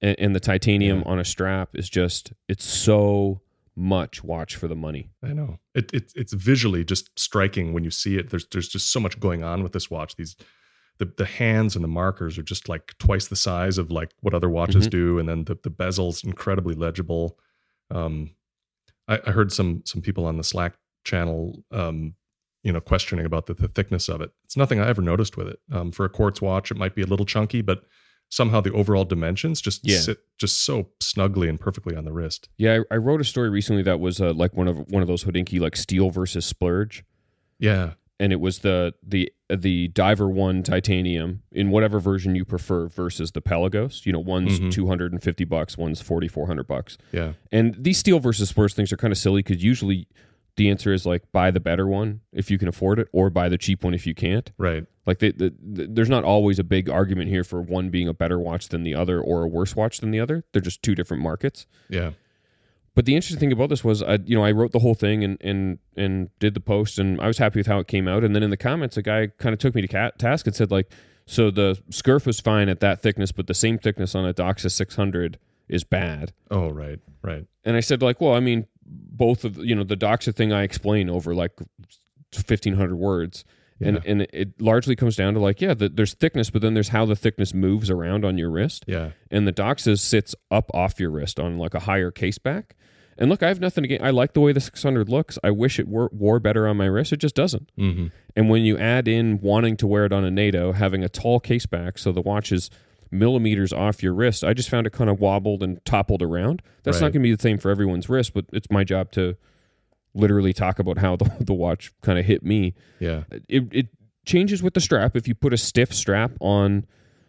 and, 0.00 0.16
and 0.18 0.34
the 0.34 0.40
titanium 0.40 0.98
Yeah. 0.98 1.10
on 1.12 1.18
a 1.18 1.24
strap 1.24 1.70
is 1.74 1.88
just 1.88 2.32
it's 2.48 2.64
so 2.64 3.41
much 3.76 4.22
watch 4.22 4.56
for 4.56 4.68
the 4.68 4.74
money. 4.76 5.10
I 5.22 5.32
know. 5.32 5.58
It, 5.74 5.92
it 5.94 6.12
it's 6.14 6.32
visually 6.32 6.84
just 6.84 7.10
striking 7.18 7.72
when 7.72 7.84
you 7.84 7.90
see 7.90 8.16
it. 8.18 8.30
There's 8.30 8.46
there's 8.50 8.68
just 8.68 8.92
so 8.92 9.00
much 9.00 9.18
going 9.20 9.42
on 9.42 9.62
with 9.62 9.72
this 9.72 9.90
watch. 9.90 10.16
These 10.16 10.36
the 10.98 11.06
the 11.16 11.24
hands 11.24 11.74
and 11.74 11.82
the 11.82 11.88
markers 11.88 12.36
are 12.38 12.42
just 12.42 12.68
like 12.68 12.92
twice 12.98 13.28
the 13.28 13.36
size 13.36 13.78
of 13.78 13.90
like 13.90 14.12
what 14.20 14.34
other 14.34 14.50
watches 14.50 14.86
Mhm. 14.86 14.90
do, 14.90 15.18
and 15.18 15.28
then 15.28 15.44
the 15.44 15.56
the 15.62 15.70
bezel's 15.70 16.22
incredibly 16.22 16.74
legible. 16.74 17.38
Um, 17.90 18.30
I, 19.08 19.20
I 19.26 19.30
heard 19.30 19.52
some 19.52 19.82
some 19.86 20.02
people 20.02 20.26
on 20.26 20.36
the 20.36 20.44
Slack 20.44 20.74
channel, 21.04 21.64
um, 21.70 22.14
you 22.62 22.72
know, 22.72 22.80
questioning 22.80 23.24
about 23.26 23.46
the, 23.46 23.54
the 23.54 23.68
thickness 23.68 24.08
of 24.08 24.20
it. 24.20 24.30
It's 24.44 24.56
nothing 24.56 24.80
I 24.80 24.88
ever 24.88 25.02
noticed 25.02 25.36
with 25.36 25.48
it. 25.48 25.58
Um, 25.72 25.92
for 25.92 26.04
a 26.04 26.08
quartz 26.10 26.40
watch, 26.40 26.70
it 26.70 26.76
might 26.76 26.94
be 26.94 27.02
a 27.02 27.06
little 27.06 27.26
chunky, 27.26 27.62
but 27.62 27.84
somehow 28.32 28.62
the 28.62 28.72
overall 28.72 29.04
dimensions 29.04 29.60
just 29.60 29.82
Yeah. 29.86 29.98
sit 29.98 30.18
just 30.38 30.64
so 30.64 30.88
snugly 31.00 31.50
and 31.50 31.60
perfectly 31.60 31.94
on 31.94 32.06
the 32.06 32.12
wrist. 32.14 32.48
Yeah, 32.56 32.80
I, 32.90 32.94
I 32.94 32.96
wrote 32.96 33.20
a 33.20 33.24
story 33.24 33.50
recently 33.50 33.82
that 33.82 34.00
was 34.00 34.22
uh, 34.22 34.32
like 34.32 34.54
one 34.56 34.68
of 34.68 34.78
one 34.90 35.02
of 35.02 35.08
those 35.08 35.24
Hodinkee 35.24 35.60
like 35.60 35.76
steel 35.76 36.08
versus 36.08 36.46
splurge, 36.46 37.04
Yeah, 37.58 37.92
and 38.18 38.32
it 38.32 38.40
was 38.40 38.60
the 38.60 38.94
the 39.06 39.30
the 39.54 39.88
Diver 39.88 40.30
One 40.30 40.62
titanium 40.62 41.42
in 41.52 41.68
whatever 41.68 42.00
version 42.00 42.34
you 42.34 42.46
prefer 42.46 42.88
versus 42.88 43.32
the 43.32 43.42
Pelagos. 43.42 44.06
You 44.06 44.12
know, 44.14 44.18
one's 44.20 44.58
Mhm. 44.60 44.70
two 44.72 44.86
hundred 44.86 45.12
and 45.12 45.22
fifty 45.22 45.44
bucks, 45.44 45.76
one's 45.76 46.00
forty 46.00 46.26
four 46.28 46.46
hundred 46.46 46.66
bucks. 46.66 46.96
yeah, 47.12 47.34
And 47.52 47.76
these 47.78 47.98
steel 47.98 48.18
versus 48.18 48.48
splurge 48.48 48.72
things 48.72 48.90
are 48.92 48.96
kind 48.96 49.12
of 49.12 49.18
silly 49.18 49.42
because 49.42 49.62
usually 49.62 50.08
the 50.56 50.70
answer 50.70 50.90
is 50.92 51.04
like 51.04 51.30
buy 51.32 51.50
the 51.50 51.60
better 51.60 51.86
one 51.86 52.20
if 52.32 52.50
you 52.50 52.56
can 52.58 52.68
afford 52.68 52.98
it, 52.98 53.08
or 53.12 53.28
buy 53.28 53.50
the 53.50 53.58
cheap 53.58 53.84
one 53.84 53.92
if 53.94 54.06
you 54.06 54.14
can't. 54.14 54.50
right. 54.56 54.86
Like 55.06 55.18
they, 55.18 55.32
the, 55.32 55.52
the, 55.60 55.86
there's 55.88 56.08
not 56.08 56.24
always 56.24 56.58
a 56.58 56.64
big 56.64 56.88
argument 56.88 57.28
here 57.28 57.44
for 57.44 57.60
one 57.60 57.90
being 57.90 58.08
a 58.08 58.14
better 58.14 58.38
watch 58.38 58.68
than 58.68 58.84
the 58.84 58.94
other 58.94 59.20
or 59.20 59.42
a 59.42 59.48
worse 59.48 59.74
watch 59.74 59.98
than 59.98 60.10
the 60.12 60.20
other. 60.20 60.44
They're 60.52 60.62
just 60.62 60.82
two 60.82 60.94
different 60.94 61.22
markets. 61.22 61.66
Yeah, 61.88 62.12
But 62.94 63.06
the 63.06 63.16
interesting 63.16 63.40
thing 63.40 63.52
about 63.52 63.68
this 63.68 63.82
was, 63.82 64.02
I, 64.02 64.18
you 64.24 64.36
know, 64.36 64.44
I 64.44 64.52
wrote 64.52 64.72
the 64.72 64.78
whole 64.78 64.94
thing 64.94 65.24
and 65.24 65.38
and 65.40 65.78
and 65.96 66.28
did 66.38 66.54
the 66.54 66.60
post, 66.60 66.98
and 66.98 67.20
I 67.20 67.26
was 67.26 67.38
happy 67.38 67.58
with 67.58 67.66
how 67.66 67.78
it 67.80 67.88
came 67.88 68.06
out. 68.06 68.22
And 68.22 68.34
then 68.36 68.42
in 68.42 68.50
the 68.50 68.56
comments, 68.56 68.96
a 68.96 69.02
guy 69.02 69.28
kind 69.38 69.52
of 69.52 69.58
took 69.58 69.74
me 69.74 69.82
to 69.82 69.88
ca- 69.88 70.10
task 70.18 70.46
and 70.46 70.54
said, 70.54 70.70
like, 70.70 70.90
so 71.26 71.50
the 71.50 71.80
Scurf 71.90 72.26
was 72.26 72.38
fine 72.40 72.68
at 72.68 72.80
that 72.80 73.00
thickness, 73.02 73.32
but 73.32 73.46
the 73.46 73.54
same 73.54 73.78
thickness 73.78 74.14
on 74.14 74.24
a 74.24 74.32
Doxa 74.34 74.70
600 74.70 75.38
is 75.68 75.84
bad. 75.84 76.32
Oh, 76.50 76.68
right, 76.68 76.98
right. 77.22 77.46
And 77.64 77.76
I 77.76 77.80
said, 77.80 78.02
like, 78.02 78.20
well, 78.20 78.34
I 78.34 78.40
mean, 78.40 78.66
both 78.84 79.44
of 79.44 79.56
you 79.58 79.74
know 79.74 79.84
the 79.84 79.96
Doxa 79.96 80.34
thing 80.34 80.52
I 80.52 80.62
explain 80.62 81.08
over 81.10 81.34
like 81.34 81.58
1,500 82.34 82.94
words. 82.94 83.44
And, 83.82 83.96
Yeah. 83.96 84.10
and 84.10 84.22
it 84.32 84.60
largely 84.60 84.94
comes 84.96 85.16
down 85.16 85.34
to 85.34 85.40
like 85.40 85.60
yeah 85.60 85.74
the, 85.74 85.88
there's 85.88 86.14
thickness 86.14 86.50
but 86.50 86.62
then 86.62 86.74
there's 86.74 86.88
how 86.90 87.04
the 87.04 87.16
thickness 87.16 87.52
moves 87.52 87.90
around 87.90 88.24
on 88.24 88.38
your 88.38 88.50
wrist 88.50 88.84
Yeah, 88.86 89.10
and 89.30 89.46
the 89.46 89.52
Doxa 89.52 89.98
sits 89.98 90.34
up 90.50 90.70
off 90.72 91.00
your 91.00 91.10
wrist 91.10 91.40
on 91.40 91.58
like 91.58 91.74
a 91.74 91.80
higher 91.80 92.10
case 92.10 92.38
back. 92.38 92.76
And 93.18 93.28
look, 93.28 93.42
I 93.42 93.48
have 93.48 93.60
nothing 93.60 93.84
against. 93.84 94.02
I 94.02 94.08
like 94.10 94.32
the 94.32 94.40
way 94.40 94.52
the 94.52 94.60
600 94.60 95.08
looks. 95.08 95.38
I 95.44 95.50
wish 95.50 95.78
it 95.78 95.86
wore, 95.86 96.08
wore 96.12 96.40
better 96.40 96.66
on 96.66 96.78
my 96.78 96.86
wrist. 96.86 97.12
It 97.12 97.18
just 97.18 97.34
doesn't. 97.34 97.70
hmm 97.76 98.06
And 98.34 98.48
when 98.48 98.62
you 98.62 98.78
add 98.78 99.06
in 99.06 99.38
wanting 99.40 99.76
to 99.76 99.86
wear 99.86 100.06
it 100.06 100.12
on 100.14 100.24
a 100.24 100.30
NATO, 100.30 100.72
having 100.72 101.04
a 101.04 101.10
tall 101.10 101.38
case 101.38 101.66
back, 101.66 101.98
so 101.98 102.10
the 102.10 102.22
watch 102.22 102.50
is 102.52 102.70
millimeters 103.10 103.72
off 103.72 104.02
your 104.02 104.14
wrist, 104.14 104.42
I 104.42 104.54
just 104.54 104.70
found 104.70 104.86
it 104.86 104.92
kind 104.94 105.10
of 105.10 105.20
wobbled 105.20 105.62
and 105.62 105.84
toppled 105.84 106.22
around. 106.22 106.62
That's 106.84 107.00
not 107.00 107.12
going 107.12 107.22
to 107.22 107.28
be 107.28 107.34
the 107.34 107.42
same 107.42 107.58
for 107.58 107.70
everyone's 107.70 108.08
wrist, 108.08 108.32
but 108.34 108.46
it's 108.52 108.70
my 108.70 108.82
job 108.84 109.12
to 109.12 109.36
literally 110.14 110.52
talk 110.52 110.78
about 110.78 110.98
how 110.98 111.16
the, 111.22 111.30
the 111.40 111.54
watch 111.54 111.92
kind 112.02 112.18
of 112.18 112.24
hit 112.24 112.42
me 112.42 112.74
yeah, 113.00 113.24
it, 113.48 113.64
it 113.72 113.86
changes 114.24 114.62
with 114.62 114.74
the 114.74 114.80
strap. 114.80 115.16
If 115.16 115.26
you 115.26 115.34
put 115.34 115.52
a 115.52 115.56
stiff 115.56 115.92
strap 115.92 116.32
on 116.40 116.86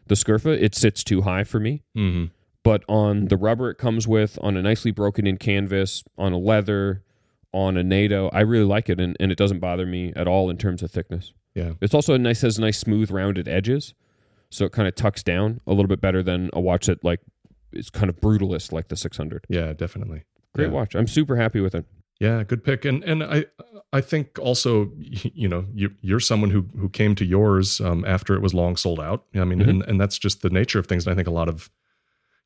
the 0.07 0.15
Scurfa, 0.15 0.61
it 0.61 0.75
sits 0.75 1.03
too 1.03 1.21
high 1.21 1.43
for 1.43 1.59
me. 1.59 1.81
hmm 1.95 2.25
But 2.63 2.83
on 2.87 3.25
the 3.29 3.37
rubber 3.37 3.69
it 3.71 3.77
comes 3.77 4.07
with, 4.07 4.37
on 4.41 4.55
a 4.57 4.61
nicely 4.61 4.91
broken 4.91 5.25
in 5.25 5.37
canvas, 5.37 6.03
on 6.17 6.33
a 6.33 6.37
leather, 6.37 7.03
on 7.51 7.77
a 7.77 7.83
NATO, 7.83 8.29
I 8.33 8.41
really 8.41 8.65
like 8.65 8.89
it, 8.89 8.99
and, 8.99 9.15
and 9.19 9.31
it 9.31 9.37
doesn't 9.37 9.59
bother 9.59 9.85
me 9.85 10.11
at 10.15 10.27
all 10.27 10.49
in 10.49 10.57
terms 10.57 10.83
of 10.83 10.91
thickness. 10.91 11.33
Yeah. 11.55 11.73
It's 11.81 11.93
also 11.93 12.13
a 12.13 12.17
nice 12.17 12.41
has 12.41 12.57
nice 12.59 12.77
smooth 12.79 13.09
rounded 13.11 13.47
edges, 13.47 13.93
so 14.49 14.65
it 14.65 14.71
kind 14.71 14.87
of 14.87 14.95
tucks 14.95 15.23
down 15.23 15.61
a 15.65 15.71
little 15.71 15.87
bit 15.87 16.01
better 16.01 16.21
than 16.23 16.49
a 16.53 16.59
watch 16.59 16.87
that 16.87 17.03
like 17.03 17.19
is 17.71 17.89
kind 17.89 18.09
of 18.09 18.17
brutalist 18.21 18.71
like 18.71 18.87
the 18.89 18.95
600. 18.95 19.45
Yeah, 19.49 19.73
definitely. 19.73 20.23
Great 20.53 20.65
Yeah. 20.67 20.71
watch. 20.73 20.95
I'm 20.95 21.07
super 21.07 21.35
happy 21.37 21.59
with 21.59 21.73
it. 21.75 21.85
Yeah, 22.19 22.43
good 22.43 22.63
pick. 22.63 22.85
And 22.85 23.03
and 23.03 23.23
I 23.23 23.45
I 23.91 24.01
think 24.01 24.37
also 24.39 24.91
you 24.97 25.47
know 25.47 25.65
you 25.73 25.91
you're 26.01 26.19
someone 26.19 26.51
who 26.51 26.65
who 26.79 26.89
came 26.89 27.15
to 27.15 27.25
yours 27.25 27.81
um, 27.81 28.05
after 28.05 28.33
it 28.35 28.41
was 28.41 28.53
long 28.53 28.75
sold 28.77 28.99
out. 28.99 29.25
I 29.35 29.43
mean, 29.43 29.59
Mhm. 29.59 29.69
and 29.69 29.83
and 29.83 30.01
that's 30.01 30.17
just 30.17 30.41
the 30.41 30.49
nature 30.49 30.79
of 30.79 30.85
things. 30.87 31.05
And 31.05 31.11
I 31.13 31.15
think 31.15 31.27
a 31.27 31.31
lot 31.31 31.49
of 31.49 31.69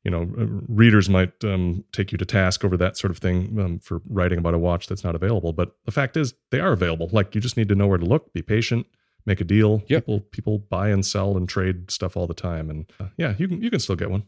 you 0.04 0.10
know 0.10 0.26
readers 0.68 1.08
might 1.08 1.44
um, 1.44 1.84
take 1.92 2.12
you 2.12 2.18
to 2.18 2.24
task 2.24 2.64
over 2.64 2.76
that 2.78 2.96
sort 2.96 3.10
of 3.10 3.18
thing 3.18 3.58
um, 3.60 3.78
for 3.78 4.00
writing 4.08 4.38
about 4.38 4.54
a 4.54 4.58
watch 4.58 4.86
that's 4.86 5.04
not 5.04 5.14
available. 5.14 5.52
But 5.52 5.76
the 5.84 5.92
fact 5.92 6.16
is, 6.16 6.34
they 6.50 6.60
are 6.60 6.72
available. 6.72 7.08
Like 7.12 7.34
you 7.34 7.40
just 7.40 7.56
need 7.56 7.68
to 7.68 7.74
know 7.74 7.86
where 7.86 7.98
to 7.98 8.06
look, 8.06 8.32
be 8.32 8.42
patient, 8.42 8.86
make 9.26 9.40
a 9.40 9.44
deal. 9.44 9.82
Yep. 9.88 10.02
People 10.06 10.20
people 10.20 10.58
buy 10.58 10.88
and 10.88 11.04
sell 11.06 11.36
and 11.36 11.48
trade 11.48 11.90
stuff 11.90 12.16
all 12.16 12.26
the 12.26 12.34
time. 12.34 12.70
And 12.70 12.90
uh, 12.98 13.08
yeah, 13.16 13.34
you 13.38 13.46
can 13.48 13.62
you 13.62 13.70
can 13.70 13.80
still 13.80 13.96
get 13.96 14.10
one. 14.10 14.24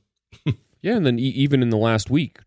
Yeah, 0.83 0.97
and 0.97 1.05
then 1.05 1.19
e- 1.19 1.23
even 1.45 1.63
in 1.63 1.69
the 1.69 1.77
last 1.77 2.09
week, 2.09 2.39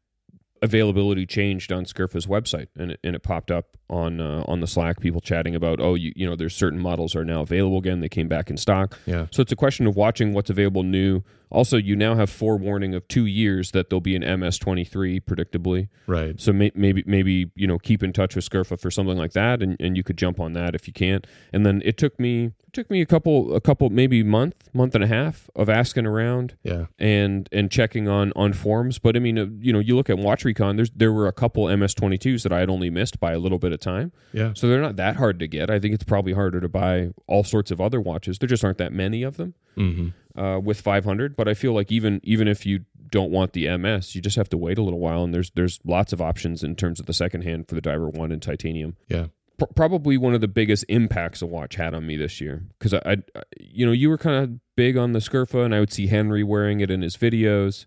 availability 0.63 1.25
changed 1.27 1.71
on 1.71 1.85
Scurfa's 1.85 2.25
website, 2.25 2.67
and 2.75 2.91
it, 2.91 2.99
and 3.03 3.15
it 3.15 3.21
popped 3.21 3.51
up 3.51 3.77
on 3.89 4.19
uh, 4.19 4.43
on 4.47 4.61
the 4.61 4.67
Slack. 4.67 4.99
People 4.99 5.21
chatting 5.21 5.55
about, 5.55 5.79
oh, 5.79 5.93
you 5.93 6.13
you 6.15 6.25
know, 6.25 6.35
there's 6.35 6.55
certain 6.55 6.79
models 6.79 7.15
are 7.15 7.25
now 7.25 7.41
available 7.41 7.77
again. 7.77 7.99
They 7.99 8.09
came 8.09 8.27
back 8.27 8.49
in 8.49 8.57
stock. 8.57 8.97
Yeah. 9.05 9.27
So 9.31 9.41
it's 9.41 9.51
a 9.51 9.55
question 9.55 9.85
of 9.85 9.95
watching 9.95 10.33
what's 10.33 10.49
available 10.49 10.81
new. 10.83 11.21
Also, 11.53 11.77
you 11.77 11.95
now 11.95 12.15
have 12.15 12.29
forewarning 12.29 12.93
of 12.95 13.07
two 13.07 13.25
years 13.25 13.71
that 13.71 13.89
there'll 13.89 14.01
be 14.01 14.15
an 14.15 14.23
MS23, 14.23 15.21
predictably. 15.21 15.87
Right. 16.07 16.39
So 16.41 16.51
may, 16.51 16.71
maybe 16.75 17.03
maybe 17.05 17.51
you 17.55 17.67
know 17.67 17.77
keep 17.77 18.03
in 18.03 18.11
touch 18.13 18.35
with 18.35 18.49
Scurfa 18.49 18.79
for 18.79 18.89
something 18.91 19.17
like 19.17 19.33
that, 19.33 19.61
and, 19.61 19.77
and 19.79 19.95
you 19.95 20.03
could 20.03 20.17
jump 20.17 20.39
on 20.39 20.53
that 20.53 20.75
if 20.75 20.87
you 20.87 20.93
can't. 20.93 21.25
And 21.53 21.65
then 21.65 21.81
it 21.85 21.97
took 21.97 22.19
me 22.19 22.45
it 22.45 22.73
took 22.73 22.89
me 22.89 23.01
a 23.01 23.05
couple 23.05 23.55
a 23.55 23.61
couple 23.61 23.89
maybe 23.89 24.23
month 24.23 24.69
month 24.73 24.95
and 24.95 25.03
a 25.03 25.07
half 25.07 25.49
of 25.55 25.69
asking 25.69 26.05
around 26.05 26.55
Yeah. 26.63 26.85
and 26.99 27.47
and 27.51 27.69
checking 27.71 28.07
on 28.07 28.33
on 28.35 28.53
forums. 28.53 28.97
But 28.99 29.15
I 29.15 29.19
mean, 29.19 29.37
uh, 29.37 29.45
you 29.59 29.71
know, 29.71 29.79
you 29.79 29.95
look 29.95 30.09
at 30.09 30.17
Watch 30.17 30.43
Recon. 30.45 30.75
There's 30.75 30.89
there 30.91 31.13
were 31.13 31.27
a 31.27 31.33
couple 31.33 31.65
MS22s 31.65 32.43
that 32.43 32.51
I 32.51 32.59
had 32.59 32.69
only 32.69 32.89
missed 32.89 33.19
by 33.19 33.33
a 33.33 33.39
little 33.39 33.59
bit 33.59 33.71
of 33.71 33.79
time, 33.79 34.11
Yeah. 34.33 34.53
so 34.55 34.67
they're 34.67 34.81
not 34.81 34.95
that 34.97 35.17
hard 35.17 35.39
to 35.39 35.47
get. 35.47 35.69
I 35.69 35.79
think 35.79 35.93
it's 35.93 36.03
probably 36.03 36.33
harder 36.33 36.59
to 36.59 36.69
buy 36.69 37.11
all 37.27 37.43
sorts 37.43 37.69
of 37.71 37.79
other 37.79 38.01
watches. 38.01 38.39
There 38.39 38.47
just 38.49 38.63
aren't 38.65 38.77
that 38.79 38.91
many 38.93 39.23
of 39.23 39.37
them 39.37 39.53
Mm-hmm. 39.77 40.09
Uh, 40.35 40.59
with 40.63 40.81
500. 40.81 41.35
But 41.35 41.47
I 41.47 41.53
feel 41.53 41.73
like 41.73 41.91
even 41.91 42.19
even 42.23 42.47
if 42.47 42.65
you 42.65 42.85
don't 43.11 43.29
want 43.29 43.53
the 43.53 43.77
MS, 43.77 44.15
you 44.15 44.21
just 44.21 44.35
have 44.35 44.49
to 44.49 44.57
wait 44.57 44.79
a 44.79 44.81
little 44.81 44.99
while. 44.99 45.23
And 45.23 45.31
there's 45.33 45.51
there's 45.51 45.79
lots 45.85 46.11
of 46.11 46.21
options 46.21 46.63
in 46.63 46.75
terms 46.75 46.99
of 46.99 47.05
the 47.05 47.13
second 47.13 47.43
hand 47.43 47.67
for 47.67 47.75
the 47.75 47.81
Diver 47.81 48.09
One 48.09 48.31
and 48.31 48.41
titanium. 48.41 48.95
Yeah. 49.07 49.27
P- 49.59 49.67
probably 49.75 50.17
one 50.17 50.33
of 50.33 50.41
the 50.41 50.47
biggest 50.47 50.85
impacts 50.89 51.43
a 51.43 51.45
watch 51.45 51.75
had 51.75 51.93
on 51.93 52.07
me 52.07 52.17
this 52.17 52.41
year 52.41 52.63
because 52.79 52.95
I, 52.95 53.17
I, 53.35 53.41
you 53.59 53.85
know, 53.85 53.91
you 53.91 54.09
were 54.09 54.17
kind 54.17 54.43
of 54.43 54.59
big 54.75 54.97
on 54.97 55.11
the 55.11 55.19
Scurfa, 55.19 55.63
and 55.63 55.75
I 55.75 55.79
would 55.79 55.93
see 55.93 56.07
Henry 56.07 56.43
wearing 56.43 56.79
it 56.79 56.89
in 56.89 57.03
his 57.03 57.15
videos, 57.15 57.85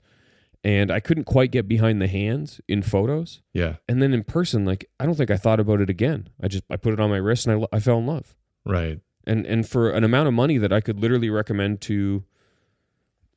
and 0.63 0.93
I 0.93 1.01
couldn't 1.01 1.25
quite 1.25 1.51
get 1.51 1.67
behind 1.67 2.01
the 2.01 2.07
hands 2.07 2.61
in 2.69 2.83
photos. 2.83 3.43
Yeah. 3.53 3.77
And 3.89 4.01
then 4.01 4.15
in 4.15 4.23
person, 4.23 4.65
like 4.65 4.89
I 5.01 5.07
don't 5.07 5.17
think 5.17 5.33
I 5.33 5.37
thought 5.37 5.59
about 5.59 5.81
it 5.81 5.91
again. 5.91 6.29
I 6.41 6.47
just 6.47 6.63
I 6.71 6.77
put 6.77 6.93
it 6.93 7.01
on 7.01 7.11
my 7.11 7.17
wrist 7.17 7.49
and 7.49 7.65
I, 7.73 7.77
I 7.77 7.81
fell 7.81 7.99
in 7.99 8.07
love 8.07 8.37
Right. 8.65 9.01
and 9.27 9.45
and 9.45 9.69
for 9.69 9.91
an 9.91 10.05
amount 10.05 10.29
of 10.29 10.35
money 10.35 10.59
that 10.59 10.73
I 10.73 10.81
could 10.81 11.01
literally 11.01 11.31
recommend 11.31 11.81
to 11.83 12.23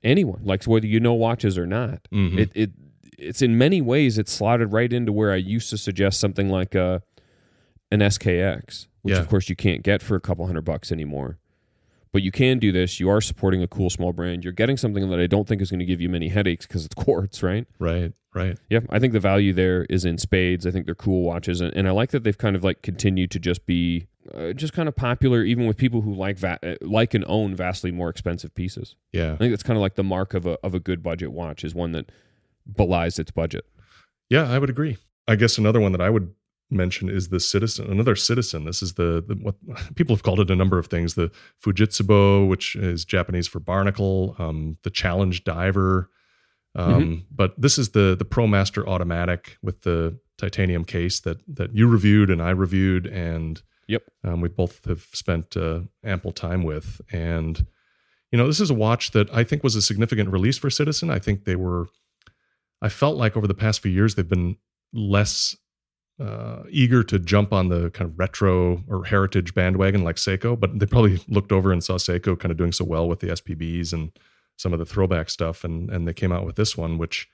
anyone, 0.04 0.42
like 0.44 0.64
whether 0.66 0.88
you 0.88 1.00
know 1.00 1.14
watches 1.14 1.58
or 1.58 1.66
not. 1.66 2.08
Mhm. 2.12 2.38
It 2.40 2.52
it 2.56 2.72
it's 3.18 3.42
in 3.42 3.58
many 3.58 3.82
ways 3.82 4.18
it's 4.18 4.32
slotted 4.32 4.72
right 4.72 4.92
into 4.94 5.12
where 5.12 5.32
I 5.32 5.36
used 5.36 5.70
to 5.72 5.78
suggest 5.78 6.20
something 6.20 6.50
like 6.50 6.74
a 6.76 7.02
an 7.92 8.00
SKX, 8.02 8.88
which 9.02 9.16
Yeah. 9.16 9.20
of 9.20 9.28
course 9.28 9.50
you 9.50 9.56
can't 9.56 9.84
get 9.84 10.02
for 10.02 10.16
a 10.16 10.22
couple 10.22 10.46
hundred 10.46 10.62
bucks 10.64 10.92
anymore. 10.92 11.38
But 12.12 12.24
you 12.24 12.32
can 12.32 12.58
do 12.58 12.72
this. 12.72 13.00
You 13.00 13.10
are 13.10 13.22
supporting 13.22 13.62
a 13.62 13.68
cool 13.68 13.90
small 13.90 14.14
brand. 14.14 14.44
You're 14.44 14.54
getting 14.54 14.78
something 14.78 15.10
that 15.10 15.20
I 15.20 15.28
don't 15.28 15.48
think 15.48 15.62
is 15.62 15.70
going 15.70 15.80
to 15.80 15.86
give 15.86 16.02
you 16.02 16.10
many 16.10 16.30
headaches 16.30 16.66
because 16.66 16.86
it's 16.86 16.96
quartz, 17.04 17.44
right? 17.44 17.68
Right. 17.78 18.14
Right. 18.34 18.58
Yeah, 18.70 18.82
I 18.90 19.00
think 19.00 19.14
the 19.14 19.20
value 19.20 19.54
there 19.54 19.86
is 19.90 20.06
in 20.06 20.20
spades. 20.20 20.68
I 20.68 20.72
think 20.72 20.86
they're 20.86 20.94
cool 20.94 21.24
watches, 21.24 21.62
and, 21.62 21.74
and 21.76 21.88
I 21.88 21.92
like 21.92 22.12
that 22.12 22.24
they've 22.24 22.38
kind 22.38 22.56
of 22.56 22.64
like 22.64 22.84
continued 22.84 23.32
to 23.32 23.40
just 23.40 23.66
be 23.66 24.06
uh, 24.34 24.54
just 24.54 24.72
kind 24.74 24.88
of 24.88 24.96
popular, 24.96 25.44
even 25.44 25.66
with 25.66 25.78
people 25.78 26.02
who 26.02 26.14
like 26.14 26.38
va- 26.38 26.60
uh, 26.64 26.76
like 26.82 27.16
and 27.16 27.26
own 27.28 27.56
vastly 27.56 27.92
more 27.92 28.08
expensive 28.08 28.54
pieces. 28.54 28.96
Yeah. 29.12 29.34
I 29.34 29.38
think 29.38 29.52
that's 29.52 29.64
kind 29.64 29.78
of 29.78 29.82
like 29.82 29.96
the 29.96 30.04
mark 30.04 30.36
of 30.36 30.46
a 30.46 30.60
of 30.64 30.76
a 30.76 30.80
good 30.80 31.02
budget 31.02 31.32
watch 31.32 31.64
is 31.64 31.74
one 31.74 31.92
that 31.94 32.12
belies 32.72 33.18
its 33.18 33.32
budget. 33.32 33.66
Yeah, 34.30 34.48
I 34.48 34.60
would 34.60 34.70
agree. 34.70 34.98
I 35.28 35.36
guess 35.36 35.58
another 35.58 35.80
one 35.80 35.92
that 35.94 36.02
I 36.02 36.12
would 36.12 36.34
mention 36.72 37.10
is 37.10 37.30
the 37.30 37.40
citizen, 37.40 37.90
another 37.92 38.16
citizen. 38.16 38.66
This 38.66 38.82
is 38.84 38.94
the, 38.94 39.24
the 39.28 39.36
what 39.36 39.56
people 39.96 40.16
have 40.16 40.24
called 40.24 40.40
it 40.40 40.52
a 40.52 40.56
number 40.56 40.78
of 40.78 40.88
things. 40.88 41.16
The 41.16 41.32
Fujitsubo, 41.64 42.48
which 42.48 42.76
is 42.76 43.06
Japanese 43.06 43.48
for 43.48 43.60
barnacle, 43.60 44.36
um, 44.40 44.78
the 44.84 44.90
Challenge 44.90 45.44
Diver. 45.44 46.10
Um, 46.76 47.26
But 47.32 47.60
this 47.60 47.78
is 47.80 47.90
the 47.90 48.16
the 48.18 48.26
ProMaster 48.26 48.86
Automatic 48.88 49.58
with 49.64 49.82
the 49.82 50.20
titanium 50.38 50.86
case 50.86 51.20
that 51.22 51.38
that 51.56 51.76
you 51.76 51.88
reviewed 51.88 52.30
and 52.30 52.42
I 52.42 52.52
reviewed, 52.52 53.08
and 53.08 53.62
Yep. 53.88 54.04
um, 54.24 54.42
we 54.42 54.50
both 54.50 54.86
have 54.86 55.08
spent 55.14 55.58
uh, 55.58 55.82
ample 56.04 56.32
time 56.32 56.62
with. 56.64 57.02
And 57.12 57.66
you 58.32 58.38
know, 58.38 58.46
this 58.46 58.60
is 58.60 58.70
a 58.70 58.76
watch 58.76 59.12
that 59.12 59.34
I 59.34 59.44
think 59.44 59.64
was 59.64 59.76
a 59.76 59.82
significant 59.82 60.30
release 60.30 60.60
for 60.60 60.70
Citizen. 60.70 61.10
I 61.10 61.18
think 61.18 61.46
they 61.46 61.56
were. 61.56 61.88
I 62.82 62.90
felt 62.90 63.18
like 63.18 63.36
over 63.36 63.48
the 63.48 63.56
past 63.56 63.82
few 63.82 63.92
years 63.92 64.14
they've 64.14 64.30
been 64.30 64.58
less 64.94 65.56
uh, 66.20 66.64
eager 66.70 67.04
to 67.04 67.18
jump 67.20 67.54
on 67.54 67.70
the 67.70 67.90
kind 67.92 68.10
of 68.10 68.20
retro 68.20 68.84
or 68.88 69.06
heritage 69.06 69.54
bandwagon 69.54 70.04
like 70.04 70.18
Seiko, 70.18 70.60
but 70.60 70.78
they 70.78 70.86
probably 70.86 71.20
looked 71.28 71.52
over 71.52 71.72
and 71.72 71.84
saw 71.84 71.94
Seiko 71.96 72.38
kind 72.38 72.52
of 72.52 72.58
doing 72.58 72.72
so 72.74 72.84
well 72.84 73.08
with 73.08 73.20
the 73.20 73.28
SPBs 73.28 73.94
and 73.94 74.12
some 74.58 74.74
of 74.74 74.80
the 74.80 74.86
throwback 74.86 75.30
stuff, 75.30 75.64
and 75.64 75.90
and 75.90 76.08
they 76.08 76.14
came 76.14 76.32
out 76.32 76.46
with 76.46 76.56
this 76.58 76.76
one, 76.76 76.98
which 76.98 77.28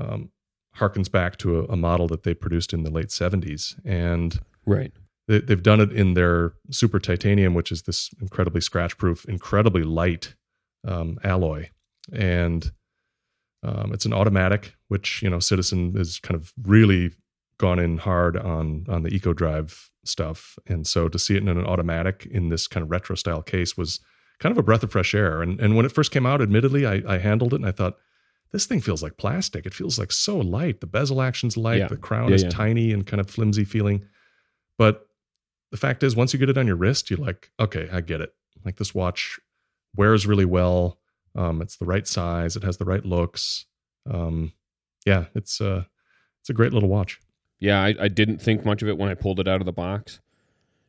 um, 0.00 0.30
harkens 0.76 1.10
back 1.10 1.36
to 1.38 1.60
a, 1.60 1.64
a 1.72 1.76
model 1.76 2.06
that 2.08 2.22
they 2.22 2.34
produced 2.34 2.72
in 2.74 2.82
the 2.84 2.90
late 2.90 3.08
'70s, 3.08 3.74
and 3.84 4.40
Right. 4.66 4.92
they, 5.28 5.40
they've 5.40 5.62
done 5.62 5.80
it 5.80 5.92
in 5.92 6.14
their 6.14 6.52
super 6.70 6.98
titanium, 6.98 7.54
which 7.54 7.72
is 7.72 7.82
this 7.82 8.10
incredibly 8.20 8.60
scratch 8.60 8.98
proof, 8.98 9.24
incredibly 9.24 9.82
light 9.84 10.34
um, 10.86 11.18
alloy, 11.24 11.70
and 12.12 12.72
um, 13.62 13.92
it's 13.94 14.04
an 14.04 14.12
automatic, 14.12 14.74
which 14.88 15.22
you 15.22 15.30
know 15.30 15.38
Citizen 15.38 15.94
is 15.96 16.18
kind 16.18 16.38
of 16.38 16.52
really 16.62 17.12
gone 17.66 17.78
in 17.78 17.98
hard 17.98 18.36
on 18.36 18.84
on 18.88 19.02
the 19.04 19.10
Eco 19.16 19.32
Drive 19.32 19.90
stuff, 20.04 20.58
and 20.66 20.86
so 20.86 21.08
to 21.08 21.18
see 21.18 21.34
it 21.36 21.42
in 21.42 21.48
an 21.48 21.64
automatic 21.72 22.26
in 22.30 22.48
this 22.50 22.66
kind 22.68 22.82
of 22.84 22.90
retro 22.90 23.16
style 23.16 23.42
case 23.42 23.76
was 23.76 24.00
kind 24.40 24.52
of 24.52 24.58
a 24.58 24.62
breath 24.62 24.82
of 24.82 24.90
fresh 24.92 25.14
air. 25.14 25.42
And 25.42 25.60
and 25.60 25.76
when 25.76 25.86
it 25.86 25.92
first 25.92 26.10
came 26.12 26.26
out, 26.26 26.42
admittedly, 26.42 26.84
I, 26.86 27.02
I 27.14 27.18
handled 27.18 27.52
it 27.54 27.60
and 27.62 27.66
I 27.66 27.72
thought. 27.72 27.96
This 28.54 28.66
thing 28.66 28.82
feels 28.82 29.02
like 29.02 29.16
plastic. 29.16 29.64
It 29.64 29.72
feels 29.72 29.98
like 29.98 30.12
so 30.12 30.36
light. 30.36 30.80
The 30.82 30.86
bezel 30.86 31.22
action's 31.22 31.56
light. 31.56 31.78
Yeah. 31.78 31.88
The 31.88 31.96
crown 31.96 32.28
Yeah, 32.28 32.34
is 32.34 32.42
yeah. 32.42 32.50
tiny 32.50 32.92
and 32.92 33.06
kind 33.06 33.18
of 33.18 33.30
flimsy 33.30 33.64
feeling. 33.64 34.04
But 34.76 35.06
the 35.70 35.78
fact 35.78 36.02
is, 36.02 36.14
once 36.14 36.34
you 36.34 36.38
get 36.38 36.50
it 36.50 36.58
on 36.58 36.66
your 36.66 36.76
wrist, 36.76 37.08
you're 37.08 37.24
like, 37.28 37.50
okay, 37.58 37.88
I 37.90 38.02
get 38.02 38.20
it. 38.20 38.34
Like 38.62 38.76
this 38.76 38.94
watch 38.94 39.40
wears 39.96 40.26
really 40.26 40.44
well. 40.44 40.98
Um, 41.34 41.62
it's 41.62 41.78
the 41.78 41.86
right 41.86 42.06
size. 42.06 42.54
It 42.54 42.62
has 42.62 42.76
the 42.76 42.84
right 42.84 43.06
looks. 43.06 43.64
Um, 44.04 44.52
yeah, 45.06 45.24
it's 45.34 45.58
uh, 45.62 45.84
it's 46.42 46.50
a 46.50 46.58
great 46.58 46.74
little 46.74 46.90
watch. 46.90 47.18
Yeah, 47.62 47.80
I, 47.80 47.94
I 48.00 48.08
didn't 48.08 48.38
think 48.38 48.64
much 48.64 48.82
of 48.82 48.88
it 48.88 48.98
when 48.98 49.08
I 49.08 49.14
pulled 49.14 49.38
it 49.38 49.46
out 49.46 49.60
of 49.60 49.66
the 49.66 49.72
box. 49.72 50.18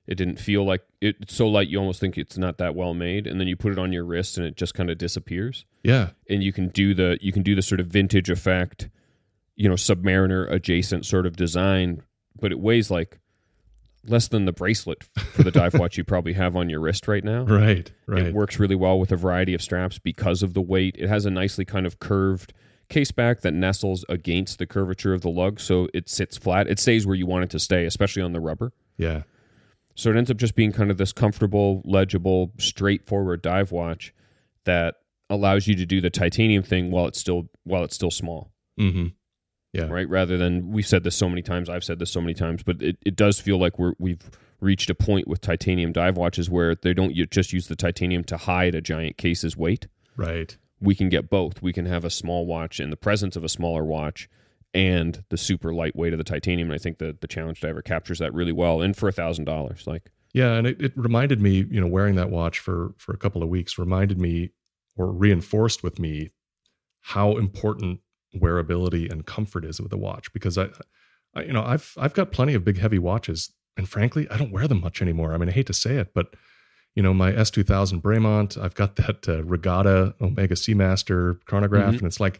It 0.07 0.15
didn't 0.15 0.39
feel 0.39 0.65
like 0.65 0.81
it, 1.01 1.17
it's 1.21 1.35
so 1.35 1.47
light 1.47 1.67
you 1.67 1.77
almost 1.77 1.99
think 1.99 2.17
it's 2.17 2.35
not 2.35 2.57
that 2.57 2.73
well 2.73 2.95
made, 2.95 3.27
and 3.27 3.39
then 3.39 3.47
you 3.47 3.55
put 3.55 3.73
it 3.73 3.77
on 3.77 3.93
your 3.93 4.03
wrist 4.03 4.39
and 4.39 4.47
it 4.47 4.57
just 4.57 4.73
kind 4.73 4.89
of 4.89 4.97
disappears. 4.97 5.65
Yeah, 5.83 6.09
and 6.27 6.41
you 6.43 6.51
can 6.51 6.69
do 6.69 6.95
the 6.95 7.19
you 7.21 7.31
can 7.31 7.43
do 7.43 7.53
the 7.53 7.61
sort 7.61 7.79
of 7.79 7.87
vintage 7.87 8.27
effect, 8.31 8.89
you 9.55 9.69
know, 9.69 9.75
Submariner 9.75 10.51
adjacent 10.51 11.05
sort 11.05 11.27
of 11.27 11.35
design, 11.35 12.01
but 12.41 12.51
it 12.51 12.59
weighs 12.59 12.89
like 12.89 13.19
less 14.07 14.27
than 14.27 14.45
the 14.45 14.51
bracelet 14.51 15.03
for 15.03 15.43
the 15.43 15.51
dive 15.51 15.75
watch 15.75 15.95
you 15.99 16.03
probably 16.03 16.33
have 16.33 16.55
on 16.55 16.71
your 16.71 16.79
wrist 16.79 17.07
right 17.07 17.23
now. 17.23 17.43
right, 17.43 17.91
right. 18.07 18.25
It 18.25 18.33
works 18.33 18.57
really 18.57 18.75
well 18.75 18.99
with 18.99 19.11
a 19.11 19.15
variety 19.15 19.53
of 19.53 19.61
straps 19.61 19.99
because 19.99 20.41
of 20.41 20.55
the 20.55 20.61
weight. 20.61 20.95
It 20.97 21.07
has 21.07 21.27
a 21.27 21.31
nicely 21.31 21.65
kind 21.65 21.85
of 21.85 21.99
curved 21.99 22.51
case 22.93 23.11
back 23.11 23.41
that 23.41 23.53
nestles 23.53 24.05
against 24.07 24.59
the 24.59 24.65
curvature 24.65 25.13
of 25.13 25.21
the 25.21 25.29
lug, 25.29 25.59
so 25.59 25.87
it 25.93 26.07
sits 26.09 26.37
flat. 26.37 26.67
It 26.67 26.79
stays 26.79 27.05
where 27.05 27.15
you 27.15 27.25
want 27.25 27.43
it 27.45 27.49
to 27.51 27.59
stay, 27.59 27.85
especially 27.85 28.21
on 28.21 28.33
the 28.33 28.39
rubber. 28.39 28.71
Yeah, 28.97 29.23
So 29.95 30.11
it 30.11 30.15
ends 30.17 30.29
up 30.29 30.37
just 30.37 30.55
being 30.55 30.71
kind 30.71 30.91
of 30.91 30.97
this 30.97 31.11
comfortable, 31.11 31.81
legible, 31.83 32.51
straightforward 32.59 33.41
dive 33.41 33.71
watch 33.71 34.13
that 34.65 34.95
allows 35.29 35.67
you 35.67 35.75
to 35.75 35.85
do 35.85 35.99
the 35.99 36.09
titanium 36.11 36.61
thing 36.63 36.91
while 36.91 37.07
it's 37.07 37.19
still 37.19 37.49
while 37.63 37.83
it's 37.83 37.95
still 37.95 38.11
small, 38.11 38.51
mm-hmm. 38.79 39.07
Yeah. 39.73 39.85
right? 39.85 40.07
Rather 40.07 40.37
than 40.37 40.71
we've 40.71 40.85
said 40.85 41.03
this 41.03 41.15
so 41.15 41.27
many 41.27 41.41
times, 41.41 41.69
I've 41.69 41.83
said 41.83 41.97
this 41.97 42.11
so 42.11 42.21
many 42.21 42.35
times, 42.35 42.61
but 42.61 42.81
it, 42.81 42.97
it 43.03 43.15
does 43.15 43.39
feel 43.39 43.57
like 43.59 43.79
we're 43.79 43.93
we've 43.97 44.29
reached 44.61 44.89
a 44.89 44.95
point 44.95 45.27
with 45.27 45.41
titanium 45.41 45.91
dive 45.91 46.15
watches 46.15 46.49
where 46.49 46.75
they 46.75 46.93
don't 46.93 47.13
just 47.31 47.51
use 47.51 47.67
the 47.67 47.75
titanium 47.75 48.23
to 48.25 48.37
hide 48.37 48.75
a 48.75 48.81
giant 48.81 49.17
case's 49.17 49.57
weight. 49.57 49.87
right. 50.15 50.57
We 50.83 50.95
can 50.95 51.09
get 51.09 51.29
both. 51.29 51.61
We 51.61 51.73
can 51.73 51.85
have 51.85 52.03
a 52.05 52.09
small 52.09 52.45
watch 52.45 52.79
in 52.79 52.89
the 52.89 52.97
presence 52.97 53.35
of 53.35 53.43
a 53.43 53.49
smaller 53.49 53.83
watch 53.83 54.29
and 54.73 55.23
the 55.29 55.37
super 55.37 55.73
lightweight 55.73 56.13
of 56.13 56.17
the 56.17 56.23
titanium. 56.23 56.69
And 56.69 56.75
I 56.75 56.81
think 56.81 56.97
the 56.97 57.15
the 57.19 57.27
challenge 57.27 57.61
diver 57.61 57.81
captures 57.81 58.19
that 58.19 58.33
really 58.33 58.51
well. 58.51 58.81
And 58.81 58.95
for 58.95 59.07
a 59.07 59.13
thousand 59.13 59.45
dollars, 59.45 59.87
like 59.87 60.11
Yeah, 60.33 60.53
and 60.53 60.67
it, 60.67 60.81
it 60.81 60.93
reminded 60.95 61.41
me, 61.41 61.65
you 61.69 61.79
know, 61.79 61.87
wearing 61.87 62.15
that 62.15 62.29
watch 62.29 62.59
for 62.59 62.93
for 62.97 63.13
a 63.13 63.17
couple 63.17 63.41
of 63.41 63.49
weeks 63.49 63.77
reminded 63.77 64.19
me 64.19 64.51
or 64.95 65.11
reinforced 65.11 65.83
with 65.83 65.99
me 65.99 66.31
how 67.01 67.37
important 67.37 67.99
wearability 68.35 69.11
and 69.11 69.25
comfort 69.25 69.63
is 69.63 69.79
with 69.79 69.93
a 69.93 69.97
watch 69.97 70.33
because 70.33 70.57
I, 70.57 70.69
I 71.35 71.43
you 71.43 71.53
know, 71.53 71.63
I've 71.63 71.93
I've 71.97 72.13
got 72.13 72.31
plenty 72.31 72.53
of 72.53 72.65
big 72.65 72.77
heavy 72.77 72.99
watches 72.99 73.51
and 73.77 73.87
frankly, 73.87 74.27
I 74.29 74.37
don't 74.37 74.51
wear 74.51 74.67
them 74.67 74.81
much 74.81 75.01
anymore. 75.01 75.33
I 75.33 75.37
mean, 75.37 75.49
I 75.49 75.53
hate 75.53 75.67
to 75.67 75.73
say 75.73 75.95
it, 75.95 76.13
but 76.13 76.35
you 76.95 77.01
know, 77.03 77.13
my 77.13 77.31
S2000 77.31 78.01
Bremont, 78.01 78.61
I've 78.61 78.75
got 78.75 78.95
that 78.97 79.27
uh, 79.27 79.43
Regatta 79.43 80.15
Omega 80.21 80.55
Seamaster 80.55 81.43
chronograph 81.45 81.93
Mhm. 81.95 81.97
and 81.99 82.07
it's 82.07 82.19
like 82.19 82.39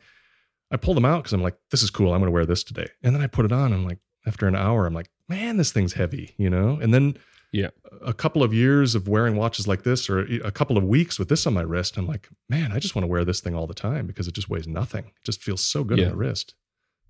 I 0.71 0.77
pull 0.77 0.93
them 0.93 1.05
out 1.05 1.23
cuz 1.23 1.33
I'm 1.33 1.41
like 1.43 1.57
this 1.71 1.83
is 1.83 1.89
cool. 1.89 2.13
I'm 2.13 2.19
going 2.19 2.27
to 2.29 2.33
wear 2.33 2.45
this 2.45 2.63
today. 2.63 2.87
And 3.03 3.13
then 3.15 3.21
I 3.21 3.27
put 3.27 3.45
it 3.45 3.51
on 3.51 3.65
and 3.73 3.75
I'm 3.75 3.85
like 3.85 3.99
after 4.25 4.47
an 4.47 4.55
hour 4.55 4.85
I'm 4.85 4.93
like, 4.93 5.09
man, 5.29 5.57
this 5.57 5.71
thing's 5.71 5.93
heavy, 5.93 6.33
you 6.37 6.49
know? 6.49 6.79
And 6.81 6.93
then 6.93 7.17
Yeah. 7.51 7.69
a 8.01 8.13
couple 8.13 8.41
of 8.43 8.53
years 8.53 8.95
of 8.95 9.07
wearing 9.07 9.35
watches 9.35 9.67
like 9.67 9.83
this 9.83 10.09
or 10.09 10.19
a 10.43 10.51
couple 10.51 10.77
of 10.77 10.83
weeks 10.83 11.19
with 11.19 11.29
this 11.29 11.45
on 11.45 11.53
my 11.53 11.61
wrist, 11.61 11.97
I'm 11.97 12.07
like, 12.07 12.27
man, 12.49 12.71
I 12.71 12.79
just 12.79 12.95
want 12.95 13.03
to 13.03 13.07
wear 13.07 13.23
this 13.25 13.39
thing 13.41 13.53
all 13.55 13.67
the 13.67 13.73
time 13.75 14.07
because 14.07 14.27
it 14.27 14.33
just 14.33 14.49
weighs 14.49 14.67
nothing. 14.67 15.05
It 15.05 15.23
just 15.23 15.41
feels 15.43 15.61
so 15.61 15.83
good 15.83 15.99
Yeah. 15.99 16.05
on 16.05 16.11
the 16.11 16.17
wrist. 16.17 16.55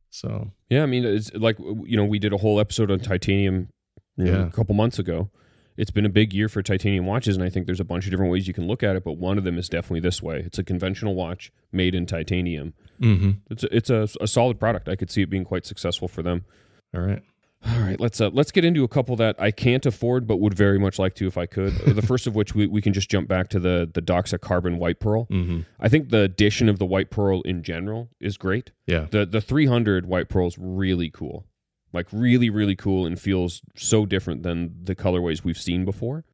So, 0.10 0.52
Yeah, 0.70 0.84
I 0.84 0.86
mean, 0.86 1.06
it's 1.06 1.34
like 1.34 1.58
you 1.60 1.96
know, 1.98 2.06
we 2.06 2.20
did 2.20 2.34
a 2.34 2.38
whole 2.38 2.60
episode 2.60 2.92
on 2.92 3.00
titanium 3.00 3.70
you 4.18 4.26
know, 4.26 4.44
a 4.44 4.52
couple 4.52 4.76
months 4.76 5.00
ago. 5.00 5.32
It's 5.78 5.92
been 5.92 6.06
a 6.06 6.10
big 6.10 6.34
year 6.34 6.50
for 6.50 6.62
titanium 6.62 7.06
watches, 7.06 7.36
and 7.36 7.44
I 7.44 7.50
think 7.50 7.66
there's 7.66 7.80
a 7.80 7.86
bunch 7.86 8.06
of 8.06 8.12
different 8.12 8.32
ways 8.32 8.48
you 8.48 8.54
can 8.54 8.68
look 8.68 8.84
at 8.84 8.96
it. 8.96 9.04
But 9.04 9.14
one 9.14 9.38
of 9.38 9.44
them 9.44 9.58
is 9.58 9.70
definitely 9.70 10.02
this 10.02 10.22
way: 10.22 10.44
it's 10.46 10.60
a 10.60 10.64
conventional 10.64 11.16
watch 11.16 11.52
made 11.72 11.96
in 11.96 12.06
titanium. 12.06 12.74
mm-hmm. 13.00 13.32
It's 13.50 13.64
a, 13.64 13.76
it's 13.76 13.90
a, 13.90 14.08
a 14.22 14.28
solid 14.28 14.60
product. 14.60 14.88
I 14.88 14.96
could 14.96 15.10
see 15.10 15.22
it 15.22 15.30
being 15.30 15.46
quite 15.46 15.66
successful 15.66 16.08
for 16.08 16.22
them. 16.22 16.46
all 16.94 17.02
right. 17.02 17.22
All 17.66 17.80
right, 17.80 17.98
let's 17.98 18.20
uh, 18.20 18.30
let's 18.34 18.52
get 18.52 18.66
into 18.66 18.84
a 18.84 18.90
couple 18.90 19.16
that 19.16 19.38
I 19.40 19.50
can't 19.50 19.86
afford, 19.86 20.28
but 20.28 20.38
would 20.38 20.54
very 20.54 20.78
much 20.78 21.00
like 21.00 21.16
to 21.16 21.28
if 21.28 21.38
I 21.38 21.46
could. 21.46 21.74
the 21.96 22.02
first 22.02 22.28
of 22.28 22.36
which 22.36 22.54
we, 22.54 22.68
we 22.68 22.82
can 22.82 22.92
just 22.92 23.10
jump 23.10 23.30
back 23.30 23.48
to 23.50 23.60
the 23.60 23.90
the 23.92 24.02
Doxa 24.02 24.40
Carbon 24.40 24.80
White 24.80 25.00
Pearl. 25.00 25.28
Mm-hmm. 25.28 25.62
I 25.80 25.88
think 25.88 26.10
the 26.10 26.22
addition 26.24 26.68
of 26.68 26.78
the 26.78 26.86
White 26.86 27.10
Pearl 27.10 27.42
in 27.44 27.64
general 27.64 28.10
is 28.20 28.38
great. 28.38 28.72
Yeah. 28.86 29.08
The 29.10 29.26
the 29.26 29.40
300 29.40 30.06
White 30.06 30.28
Pearl 30.28 30.48
is 30.48 30.58
really 30.58 31.10
cool, 31.10 31.46
like 31.94 32.08
really 32.12 32.50
really 32.50 32.76
cool, 32.76 33.06
and 33.06 33.20
feels 33.20 33.62
so 33.76 34.06
different 34.06 34.44
than 34.44 34.76
the 34.84 34.96
colorways 34.96 35.44
we've 35.44 35.58
seen 35.58 35.86
before. 35.86 36.26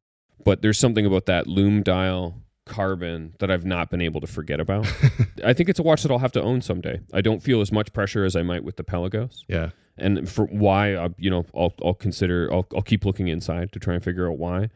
But 0.44 0.62
there's 0.62 0.78
something 0.78 1.04
about 1.06 1.26
that 1.26 1.46
loom 1.46 1.82
dial 1.82 2.42
carbon 2.66 3.34
that 3.40 3.50
I've 3.50 3.64
not 3.64 3.90
been 3.90 4.00
able 4.00 4.20
to 4.20 4.26
forget 4.26 4.60
about. 4.60 4.86
I 5.44 5.52
think 5.52 5.68
it's 5.68 5.78
a 5.78 5.82
watch 5.82 6.02
that 6.02 6.10
I'll 6.12 6.18
have 6.18 6.32
to 6.32 6.42
own 6.42 6.62
someday. 6.62 7.00
I 7.12 7.20
don't 7.20 7.42
feel 7.42 7.60
as 7.60 7.72
much 7.72 7.92
pressure 7.92 8.24
as 8.24 8.36
I 8.36 8.42
might 8.42 8.62
with 8.64 8.76
the 8.76 8.84
Pelagos 8.84 9.44
Yeah. 9.48 9.70
and 9.98 10.28
for 10.28 10.44
why 10.46 10.94
uh, 10.94 11.08
you 11.18 11.30
know 11.30 11.44
I'll 11.54 11.74
I'll 11.84 11.94
consider 11.94 12.48
I'll 12.52 12.66
I'll 12.74 12.82
keep 12.82 13.04
looking 13.04 13.28
inside 13.28 13.72
to 13.72 13.78
try 13.78 13.94
and 13.94 14.02
figure 14.04 14.30
out 14.30 14.38
why. 14.38 14.70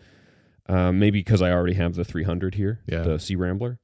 Uh, 0.69 0.93
maybe 0.93 1.21
because 1.21 1.43
I 1.43 1.51
already 1.53 1.75
have 1.75 1.95
the 1.95 2.05
300 2.05 2.55
here, 2.55 2.81
Yeah. 2.87 3.03
the 3.03 3.19
Sea 3.19 3.37
Rambler. 3.37 3.79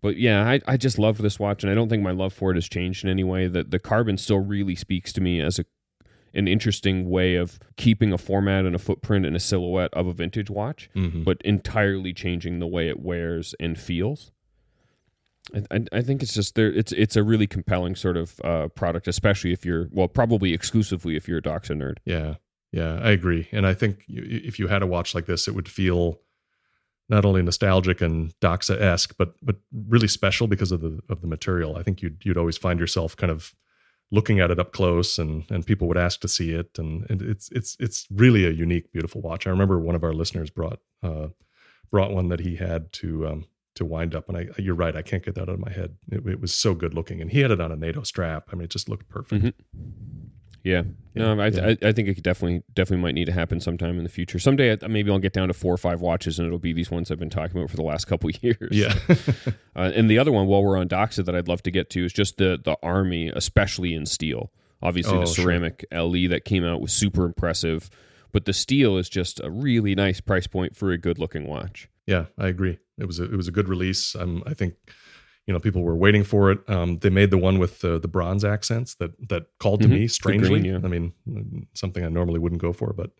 But 0.00 0.16
yeah, 0.16 0.42
I, 0.48 0.60
I 0.66 0.76
just 0.78 0.98
love 0.98 1.18
this 1.18 1.38
watch, 1.38 1.62
and 1.62 1.70
I 1.70 1.74
don't 1.74 1.88
think 1.90 2.02
my 2.02 2.10
love 2.10 2.32
for 2.32 2.50
it 2.50 2.54
has 2.56 2.68
changed 2.68 3.04
in 3.04 3.10
any 3.10 3.22
way. 3.22 3.46
That 3.48 3.70
the 3.70 3.78
carbon 3.78 4.16
still 4.18 4.38
really 4.38 4.74
speaks 4.74 5.12
to 5.12 5.20
me 5.20 5.40
as 5.40 5.58
a 5.60 5.64
an 6.34 6.48
interesting 6.48 7.08
way 7.08 7.34
of 7.36 7.58
keeping 7.76 8.12
a 8.12 8.18
format 8.18 8.64
and 8.64 8.74
a 8.74 8.78
footprint 8.78 9.26
and 9.26 9.36
a 9.36 9.40
silhouette 9.40 9.92
of 9.94 10.06
a 10.06 10.12
vintage 10.12 10.50
watch, 10.50 10.88
Mm-hmm. 10.94 11.24
but 11.24 11.40
entirely 11.42 12.12
changing 12.12 12.58
the 12.58 12.66
way 12.66 12.88
it 12.88 13.00
wears 13.00 13.54
and 13.60 13.78
feels. 13.78 14.32
I, 15.70 15.84
I, 15.92 16.02
think 16.02 16.22
it's 16.22 16.34
just 16.34 16.54
there. 16.54 16.72
It's 16.72 16.92
it's 16.92 17.16
a 17.16 17.22
really 17.22 17.46
compelling 17.48 17.96
sort 17.96 18.16
of 18.16 18.40
uh, 18.44 18.68
product, 18.68 19.08
especially 19.08 19.52
if 19.52 19.66
you're 19.66 19.88
well, 19.90 20.08
probably 20.08 20.52
exclusively 20.54 21.16
if 21.16 21.26
you're 21.28 21.38
a 21.38 21.42
Doxa 21.42 21.76
nerd. 21.76 21.96
Yeah. 22.04 22.34
Yeah. 22.70 23.00
I 23.02 23.10
agree. 23.10 23.48
And 23.52 23.66
I 23.66 23.74
think 23.74 24.04
if 24.08 24.58
you 24.58 24.68
had 24.68 24.82
a 24.82 24.86
watch 24.86 25.14
like 25.14 25.26
this, 25.26 25.48
it 25.48 25.54
would 25.54 25.68
feel 25.68 26.20
not 27.08 27.24
only 27.24 27.42
nostalgic 27.42 28.00
and 28.00 28.32
Doxa 28.40 28.80
esque, 28.80 29.14
but 29.18 29.34
but 29.42 29.56
really 29.88 30.08
special 30.08 30.46
because 30.46 30.70
of 30.70 30.80
the 30.80 31.00
of 31.08 31.20
the 31.20 31.26
material. 31.26 31.76
I 31.76 31.82
think 31.82 32.00
you'd 32.02 32.24
you'd 32.24 32.38
always 32.38 32.56
find 32.56 32.78
yourself 32.78 33.16
kind 33.16 33.30
of 33.32 33.52
looking 34.12 34.38
at 34.38 34.50
it 34.52 34.60
up 34.60 34.72
close, 34.72 35.18
and 35.18 35.44
and 35.50 35.66
people 35.66 35.88
would 35.88 35.98
ask 35.98 36.20
to 36.20 36.28
see 36.28 36.52
it, 36.52 36.78
and, 36.78 37.04
and 37.10 37.20
it's 37.22 37.48
it's 37.50 37.76
it's 37.80 38.06
really 38.10 38.44
a 38.46 38.50
unique, 38.50 38.92
beautiful 38.92 39.20
watch. 39.20 39.46
I 39.46 39.50
remember 39.50 39.80
one 39.80 39.96
of 39.96 40.04
our 40.04 40.12
listeners 40.12 40.50
brought 40.50 40.78
uh, 41.02 41.28
brought 41.90 42.12
one 42.12 42.28
that 42.28 42.40
he 42.40 42.56
had 42.56 42.92
to 42.92 43.26
um, 43.26 43.46
to 43.74 43.84
wind 43.84 44.14
up, 44.14 44.28
and 44.28 44.36
I 44.38 44.48
you're 44.58 44.74
right, 44.76 44.94
I 44.94 45.02
can't 45.02 45.24
get 45.24 45.34
that 45.34 45.42
out 45.48 45.48
of 45.48 45.58
my 45.58 45.72
head. 45.72 45.96
It, 46.10 46.24
it 46.26 46.40
was 46.40 46.52
so 46.54 46.74
good 46.74 46.94
looking, 46.94 47.20
and 47.20 47.30
he 47.32 47.40
had 47.40 47.50
it 47.50 47.60
on 47.60 47.72
a 47.72 47.76
NATO 47.76 48.02
strap. 48.02 48.48
I 48.52 48.54
mean, 48.56 48.64
it 48.64 48.70
just 48.70 48.88
looked 48.88 49.08
perfect. 49.08 49.44
Mhm. 49.44 49.52
Yeah, 50.64 50.82
no, 51.16 51.40
I, 51.40 51.48
yeah. 51.48 51.66
I 51.82 51.88
I 51.88 51.92
think 51.92 52.06
it 52.08 52.14
could 52.14 52.22
definitely 52.22 52.62
definitely 52.74 53.02
might 53.02 53.14
need 53.14 53.24
to 53.26 53.32
happen 53.32 53.58
sometime 53.60 53.98
in 53.98 54.04
the 54.04 54.08
future. 54.10 54.38
Someday, 54.38 54.76
I- 54.80 54.86
maybe 54.86 55.10
I'll 55.10 55.18
get 55.18 55.32
down 55.32 55.48
to 55.48 55.54
four 55.54 55.74
or 55.74 55.76
five 55.78 56.00
watches, 56.00 56.38
and 56.38 56.46
it'll 56.46 56.58
be 56.60 56.72
these 56.72 56.90
ones 56.90 57.10
I've 57.10 57.18
been 57.18 57.30
talking 57.30 57.56
about 57.58 57.68
for 57.70 57.76
the 57.76 57.82
last 57.82 58.04
couple 58.06 58.30
of 58.30 58.42
years. 58.42 58.70
Yeah, 58.70 58.94
Uh, 59.74 59.90
and 59.94 60.08
the 60.10 60.18
other 60.18 60.30
one, 60.30 60.46
while 60.46 60.62
we're 60.62 60.76
on 60.78 60.88
Doxa, 60.88 61.24
that 61.24 61.34
I'd 61.34 61.48
love 61.48 61.62
to 61.64 61.70
get 61.70 61.90
to 61.90 62.04
is 62.04 62.12
just 62.12 62.36
the 62.36 62.60
the 62.62 62.76
Army, 62.82 63.28
especially 63.34 63.94
in 63.94 64.06
steel. 64.06 64.52
Obviously, 64.80 65.16
Oh, 65.16 65.20
the 65.20 65.26
sure. 65.26 65.44
ceramic 65.44 65.84
LE 65.92 66.28
that 66.28 66.44
came 66.44 66.64
out 66.64 66.80
was 66.80 66.92
super 66.92 67.24
impressive, 67.24 67.88
but 68.32 68.44
the 68.44 68.52
steel 68.52 68.96
is 68.98 69.08
just 69.08 69.40
a 69.42 69.50
really 69.50 69.94
nice 69.94 70.20
price 70.20 70.46
point 70.46 70.76
for 70.76 70.90
a 70.92 70.98
good 70.98 71.18
looking 71.18 71.46
watch. 71.46 71.88
yeah, 72.06 72.26
I 72.38 72.48
agree. 72.48 72.78
It 72.98 73.06
was 73.06 73.18
a, 73.20 73.24
it 73.24 73.36
was 73.36 73.48
a 73.48 73.52
good 73.52 73.68
release. 73.68 74.14
Um, 74.16 74.42
I 74.46 74.54
think 74.54 74.74
you 75.46 75.52
know 75.54 75.60
people 75.60 75.82
were 75.82 75.96
waiting 75.96 76.24
for 76.24 76.50
it. 76.52 76.58
Um, 76.68 76.98
they 76.98 77.10
made 77.10 77.30
the 77.30 77.38
one 77.38 77.58
with 77.58 77.80
the 77.80 77.98
the 77.98 78.08
bronze 78.08 78.44
accents 78.44 78.94
that 78.96 79.12
that 79.28 79.44
called 79.58 79.82
to 79.82 79.88
Mhm. 79.88 79.90
me 79.92 80.08
strangely. 80.08 80.60
green, 80.60 80.64
yeah. 80.64 80.80
I 80.84 80.88
mean, 80.88 81.12
something 81.74 82.04
I 82.04 82.08
normally 82.08 82.38
wouldn't 82.38 82.60
go 82.60 82.72
for, 82.72 82.92
but 82.92 83.10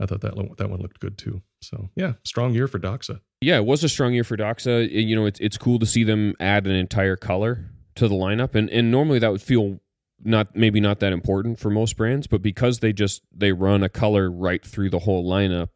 I 0.00 0.06
thought 0.06 0.20
that 0.22 0.36
lo- 0.36 0.54
that 0.58 0.70
one 0.70 0.80
looked 0.80 1.00
good 1.00 1.16
too. 1.18 1.42
So 1.60 1.90
yeah, 1.94 2.14
strong 2.24 2.54
year 2.54 2.66
for 2.66 2.78
Doxa. 2.78 3.20
Yeah, 3.40 3.56
it 3.58 3.64
was 3.66 3.84
a 3.84 3.88
strong 3.88 4.12
year 4.14 4.24
for 4.24 4.36
Doxa. 4.36 4.88
You 4.90 5.14
know, 5.14 5.26
it's 5.26 5.38
it's 5.40 5.58
cool 5.58 5.78
to 5.78 5.86
see 5.86 6.04
them 6.04 6.34
add 6.40 6.66
an 6.66 6.72
entire 6.74 7.16
color 7.16 7.70
to 7.96 8.08
the 8.08 8.14
lineup, 8.14 8.54
and 8.54 8.68
and 8.70 8.90
normally 8.90 9.18
that 9.20 9.30
would 9.30 9.42
feel 9.42 9.80
not 10.24 10.54
maybe 10.56 10.80
not 10.80 11.00
that 11.00 11.12
important 11.12 11.58
for 11.58 11.68
most 11.70 11.96
brands, 11.96 12.26
but 12.26 12.42
because 12.42 12.78
they 12.80 12.92
just 12.92 13.22
they 13.36 13.52
run 13.52 13.82
a 13.82 13.88
color 13.88 14.30
right 14.30 14.64
through 14.64 14.90
the 14.90 15.00
whole 15.00 15.28
lineup, 15.28 15.68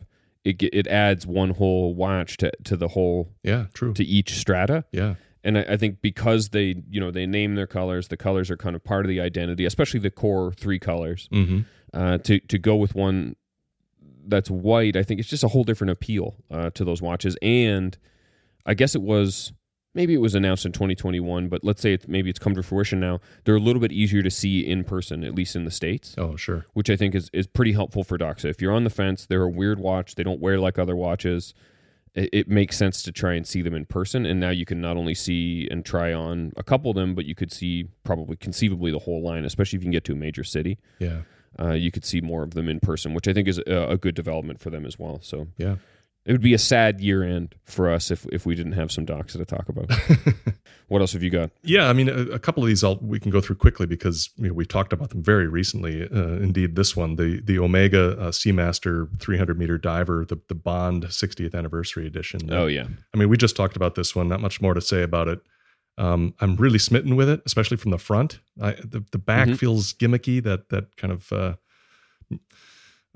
it 0.45 0.63
it 0.63 0.87
adds 0.89 1.27
one 1.27 1.51
whole 1.51 1.95
watch 1.95 2.37
to 2.39 2.51
to 2.65 2.77
the 2.77 2.89
whole 2.89 3.33
Yeah, 3.45 3.67
true. 3.75 3.93
to 3.95 4.05
each 4.05 4.35
strata. 4.35 4.85
Yeah, 4.93 5.15
And 5.47 5.57
I, 5.59 5.63
I 5.75 5.77
think 5.77 6.01
because 6.03 6.51
they 6.51 6.83
you 6.91 7.01
know 7.01 7.11
they 7.11 7.25
name 7.27 7.55
their 7.55 7.67
colors, 7.69 8.09
the 8.09 8.17
colors 8.17 8.51
are 8.51 8.57
kind 8.57 8.77
of 8.77 8.83
part 8.85 9.05
of 9.07 9.09
the 9.09 9.21
identity, 9.21 9.65
especially 9.65 10.01
the 10.01 10.11
core 10.11 10.53
three 10.53 10.79
colors. 10.79 11.29
hmm 11.33 11.61
Uh, 11.95 12.19
to 12.27 12.41
to 12.53 12.59
go 12.59 12.75
with 12.77 12.95
one 12.95 13.37
that's 14.29 14.51
white, 14.51 14.97
I 14.97 15.03
think 15.05 15.21
it's 15.21 15.29
just 15.31 15.45
a 15.45 15.49
whole 15.49 15.65
different 15.65 15.93
appeal 15.93 16.35
uh, 16.51 16.71
to 16.71 16.85
those 16.85 17.01
watches. 17.01 17.37
And 17.43 17.97
I 18.67 18.75
guess 18.75 18.95
it 18.97 19.03
was 19.03 19.53
maybe 19.95 20.13
it 20.15 20.21
was 20.21 20.35
announced 20.35 20.67
in 20.67 20.73
2021, 20.73 21.49
but 21.49 21.63
let's 21.65 21.81
say 21.81 21.93
it's 21.95 22.07
maybe 22.09 22.29
it's 22.29 22.39
come 22.41 22.55
to 22.57 22.63
fruition 22.63 22.99
now. 23.01 23.21
They're 23.45 23.55
a 23.57 23.61
little 23.69 23.81
bit 23.81 23.93
easier 23.93 24.23
to 24.23 24.31
see 24.31 24.61
in 24.67 24.85
person, 24.85 25.25
at 25.25 25.35
least 25.35 25.55
in 25.57 25.65
the 25.65 25.71
states, 25.71 26.15
Oh, 26.19 26.37
sure. 26.37 26.67
which 26.75 26.91
I 26.91 26.97
think 26.97 27.15
is 27.15 27.31
is 27.33 27.47
pretty 27.47 27.73
helpful 27.73 28.03
for 28.05 28.19
Doxa. 28.19 28.51
If 28.51 28.61
you're 28.61 28.73
on 28.75 28.85
the 28.85 28.91
fence, 28.91 29.25
they're 29.27 29.43
a 29.45 29.49
weird 29.61 29.79
watch. 29.79 30.17
They 30.17 30.25
don't 30.25 30.41
wear 30.41 30.59
like 30.59 30.79
other 30.79 30.97
watches. 30.97 31.55
It, 32.17 32.31
it 32.33 32.49
makes 32.49 32.77
sense 32.77 33.03
to 33.03 33.13
try 33.13 33.35
and 33.35 33.47
see 33.47 33.63
them 33.63 33.75
in 33.75 33.85
person, 33.87 34.27
and 34.27 34.41
now 34.41 34.51
you 34.51 34.65
can 34.65 34.81
not 34.81 34.97
only 34.97 35.15
see 35.15 35.69
and 35.71 35.85
try 35.85 36.13
on 36.13 36.53
a 36.57 36.65
couple 36.65 36.91
of 36.91 36.97
them, 36.97 37.15
but 37.15 37.27
you 37.27 37.35
could 37.35 37.53
see 37.53 37.87
probably 38.03 38.37
conceivably 38.37 38.91
the 38.91 38.99
whole 38.99 39.23
line, 39.23 39.45
especially 39.45 39.77
if 39.77 39.83
you 39.83 39.87
can 39.87 39.93
get 39.93 40.05
to 40.05 40.13
a 40.13 40.17
major 40.17 40.43
city 40.43 40.79
Yeah, 40.99 41.21
uh, 41.61 41.73
you 41.73 41.91
could 41.91 42.05
see 42.05 42.21
more 42.21 42.43
of 42.43 42.55
them 42.55 42.69
in 42.69 42.81
person, 42.81 43.15
which 43.15 43.29
I 43.29 43.33
think 43.33 43.47
is 43.47 43.59
a, 43.67 43.91
a 43.91 43.97
good 43.97 44.15
development 44.15 44.61
for 44.61 44.71
them 44.71 44.85
as 44.85 44.99
well. 44.99 45.21
So 45.23 45.49
yeah. 45.57 45.77
It 46.27 46.33
would 46.33 46.41
be 46.43 46.55
a 46.55 46.59
sad 46.59 47.01
year 47.01 47.23
end 47.23 47.55
for 47.65 47.89
us 47.89 48.11
if 48.11 48.27
if 48.33 48.45
we 48.45 48.55
didn't 48.57 48.73
have 48.73 48.91
some 48.91 49.07
Doxa 49.07 49.33
to 49.39 49.45
talk 49.45 49.69
about. 49.69 49.91
what 50.89 51.01
else 51.01 51.13
have 51.13 51.23
you 51.23 51.31
got? 51.31 51.51
Yeah, 51.63 51.89
I 51.89 51.93
mean, 51.93 52.09
a, 52.09 52.35
a 52.35 52.39
couple 52.41 52.65
of 52.65 52.67
these 52.67 52.83
I'll, 52.83 52.97
we 52.97 53.21
can 53.21 53.31
go 53.31 53.41
through 53.41 53.57
quickly 53.57 53.87
because 53.87 54.31
you 54.37 54.49
know, 54.49 54.53
we 54.55 54.67
talked 54.67 54.93
about 54.93 55.11
them 55.11 55.23
very 55.23 55.47
recently. 55.47 56.03
Uh, 56.03 56.35
indeed, 56.43 56.75
this 56.75 56.97
one, 56.97 57.15
the 57.15 57.41
the 57.43 57.61
Omega 57.61 58.19
uh, 58.19 58.31
Seamaster 58.33 59.09
300 59.21 59.57
meter 59.57 59.79
diver, 59.79 60.25
the 60.25 60.41
the 60.49 60.57
Bond 60.57 61.05
60th 61.05 61.55
anniversary 61.55 62.09
edition. 62.09 62.53
Oh 62.53 62.67
yeah, 62.67 62.87
I 63.15 63.17
mean, 63.17 63.29
we 63.29 63.37
just 63.37 63.55
talked 63.55 63.77
about 63.77 63.95
this 63.95 64.17
one. 64.17 64.29
Not 64.29 64.41
much 64.41 64.61
more 64.61 64.75
to 64.75 64.81
say 64.81 65.03
about 65.05 65.29
it. 65.29 65.39
Um, 65.97 66.35
I'm 66.41 66.57
really 66.57 66.79
smitten 66.81 67.15
with 67.15 67.29
it, 67.29 67.41
especially 67.47 67.77
from 67.77 67.93
the 67.93 67.99
front. 67.99 68.41
I, 68.61 68.73
the 68.73 69.05
the 69.13 69.19
back 69.19 69.47
Mhm. 69.49 69.59
feels 69.59 69.93
gimmicky. 69.95 70.43
That 70.43 70.71
that 70.71 70.97
kind 70.97 71.13
of 71.13 71.33
uh, 71.33 71.55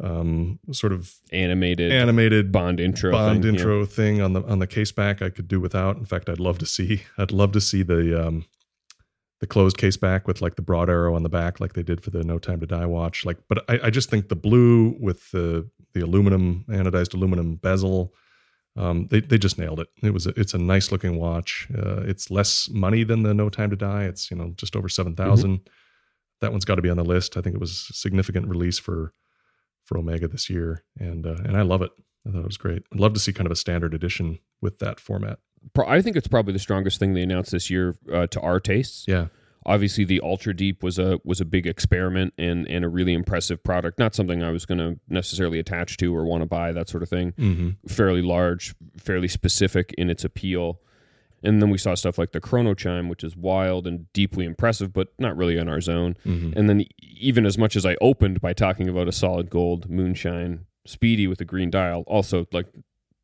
um, 0.03 0.59
sort 0.73 0.93
of 0.93 1.15
animated 1.33 1.93
animated 1.93 2.51
Bond 2.53 2.81
intro. 2.81 3.13
Bond 3.13 3.43
thing, 3.43 3.55
yeah. 3.55 3.59
intro 3.61 3.85
thing 3.87 4.21
on 4.21 4.33
the 4.33 4.43
on 4.45 4.59
the 4.59 4.67
case 4.67 4.93
back 4.93 5.23
I 5.23 5.31
could 5.31 5.49
do 5.49 5.61
without. 5.61 5.97
In 5.97 6.07
fact, 6.07 6.29
I'd 6.29 6.41
love 6.41 6.59
to 6.59 6.67
see 6.67 7.03
I'd 7.19 7.33
love 7.33 7.53
to 7.53 7.61
see 7.61 7.83
the 7.83 8.27
um 8.27 8.47
the 9.41 9.47
closed 9.47 9.79
case 9.79 9.97
back 9.97 10.27
with 10.27 10.43
like 10.43 10.57
the 10.57 10.63
broad 10.63 10.91
arrow 10.91 11.15
on 11.15 11.23
the 11.23 11.29
back 11.29 11.61
like 11.61 11.73
they 11.73 11.83
did 11.83 12.03
for 12.03 12.11
the 12.11 12.23
No 12.25 12.39
Time 12.39 12.61
to 12.61 12.67
Die 12.67 12.87
watch. 12.87 13.25
Like 13.25 13.39
but 13.49 13.65
I, 13.69 13.81
I 13.85 13.91
just 13.91 14.11
think 14.11 14.29
the 14.29 14.37
blue 14.37 14.97
with 15.01 15.31
the 15.31 15.69
the 15.95 16.01
aluminum 16.01 16.65
anodized 16.69 17.15
aluminum 17.15 17.57
bezel 17.57 18.13
Um, 18.77 19.09
they 19.09 19.21
they 19.21 19.39
just 19.39 19.59
nailed 19.59 19.81
it. 19.81 19.89
It 20.03 20.15
was 20.15 20.27
a, 20.27 20.33
it's 20.37 20.55
a 20.55 20.59
nice 20.59 20.93
looking 20.93 21.19
watch. 21.19 21.69
Uh, 21.77 22.03
it's 22.03 22.31
less 22.31 22.69
money 22.71 23.03
than 23.05 23.23
the 23.23 23.35
No 23.35 23.49
Time 23.49 23.71
to 23.71 23.77
Die. 23.77 24.05
It's 24.05 24.31
you 24.31 24.37
know 24.37 24.53
just 24.57 24.77
over 24.77 24.89
seven 24.89 25.17
thousand. 25.17 25.69
That 26.41 26.53
one's 26.53 26.65
got 26.65 26.77
to 26.77 26.83
be 26.83 26.89
on 26.89 26.97
the 26.97 27.05
list. 27.05 27.37
I 27.37 27.41
think 27.43 27.55
it 27.55 27.61
was 27.61 27.89
a 27.91 27.93
significant 27.93 28.49
release 28.49 28.79
for 28.79 29.13
for 29.91 29.99
Omega 29.99 30.29
this 30.29 30.49
year, 30.49 30.85
and 30.99 31.27
uh, 31.27 31.37
and 31.45 31.57
I 31.57 31.63
love 31.63 31.83
it. 31.83 31.91
I 32.27 32.31
thought 32.31 32.41
it 32.41 32.47
was 32.47 32.57
great. 32.57 32.85
I'd 32.93 33.01
love 33.01 33.13
to 33.15 33.21
see 33.21 33.33
kind 33.33 33.47
of 33.47 33.53
a 33.53 33.57
standard 33.57 33.93
edition 33.93 34.39
with 34.63 34.79
that 34.79 35.01
format. 35.01 35.41
I 35.85 36.01
think 36.01 36.17
it's 36.17 36.29
probably 36.29 36.53
the 36.53 36.61
strongest 36.61 36.99
thing 36.99 37.13
they 37.15 37.23
announced 37.23 37.51
this 37.51 37.69
year 37.69 37.99
uh, 38.13 38.29
to 38.29 38.41
our 38.41 38.61
tastes. 38.61 39.05
Yeah, 39.09 39.27
Obviously, 39.67 40.05
the 40.05 40.21
Ultra 40.23 40.55
Deep 40.55 40.83
was 40.83 40.99
a 40.99 41.21
was 41.25 41.41
a 41.41 41.45
big 41.45 41.67
experiment 41.67 42.33
and 42.39 42.67
and 42.69 42.85
a 42.85 42.89
really 42.89 43.13
impressive 43.13 43.63
product. 43.63 43.99
Not 43.99 44.15
something 44.15 44.43
I 44.43 44.51
was 44.51 44.65
going 44.65 44.79
to 44.79 44.99
necessarily 45.09 45.59
attach 45.59 45.99
to 45.99 46.17
or 46.17 46.25
want 46.25 46.43
to 46.43 46.47
buy 46.47 46.73
that 46.73 46.89
sort 46.89 47.03
of 47.03 47.11
thing. 47.11 47.33
mm-hmm. 47.33 47.71
Fairly 47.87 48.23
large, 48.23 48.75
fairly 48.97 49.29
specific 49.29 49.95
in 49.99 50.09
its 50.09 50.25
appeal. 50.25 50.81
And 51.43 51.63
then 51.63 51.71
we 51.71 51.79
saw 51.79 51.95
stuff 51.95 52.19
like 52.19 52.33
the 52.33 52.41
Chrono 52.41 52.75
Chime, 52.75 53.09
which 53.09 53.25
is 53.25 53.37
wild 53.37 53.87
and 53.87 54.13
deeply 54.13 54.45
impressive, 54.45 54.93
but 54.93 55.09
not 55.19 55.37
really 55.37 55.57
in 55.57 55.69
our 55.69 55.81
zone. 55.81 56.17
Mm-hmm. 56.27 56.59
And 56.59 56.69
then 56.69 56.85
even 57.01 57.47
as 57.47 57.57
much 57.57 57.77
as 57.77 57.87
I 57.87 57.97
opened 58.01 58.41
by 58.41 58.53
talking 58.53 58.89
about 58.89 59.09
a 59.09 59.13
solid 59.13 59.51
gold 59.51 59.89
moonshine 59.89 60.67
speedy 60.87 61.27
with 61.27 61.41
a 61.41 61.45
green 61.45 61.71
dial, 61.71 62.05
also 62.07 62.47
like 62.53 62.67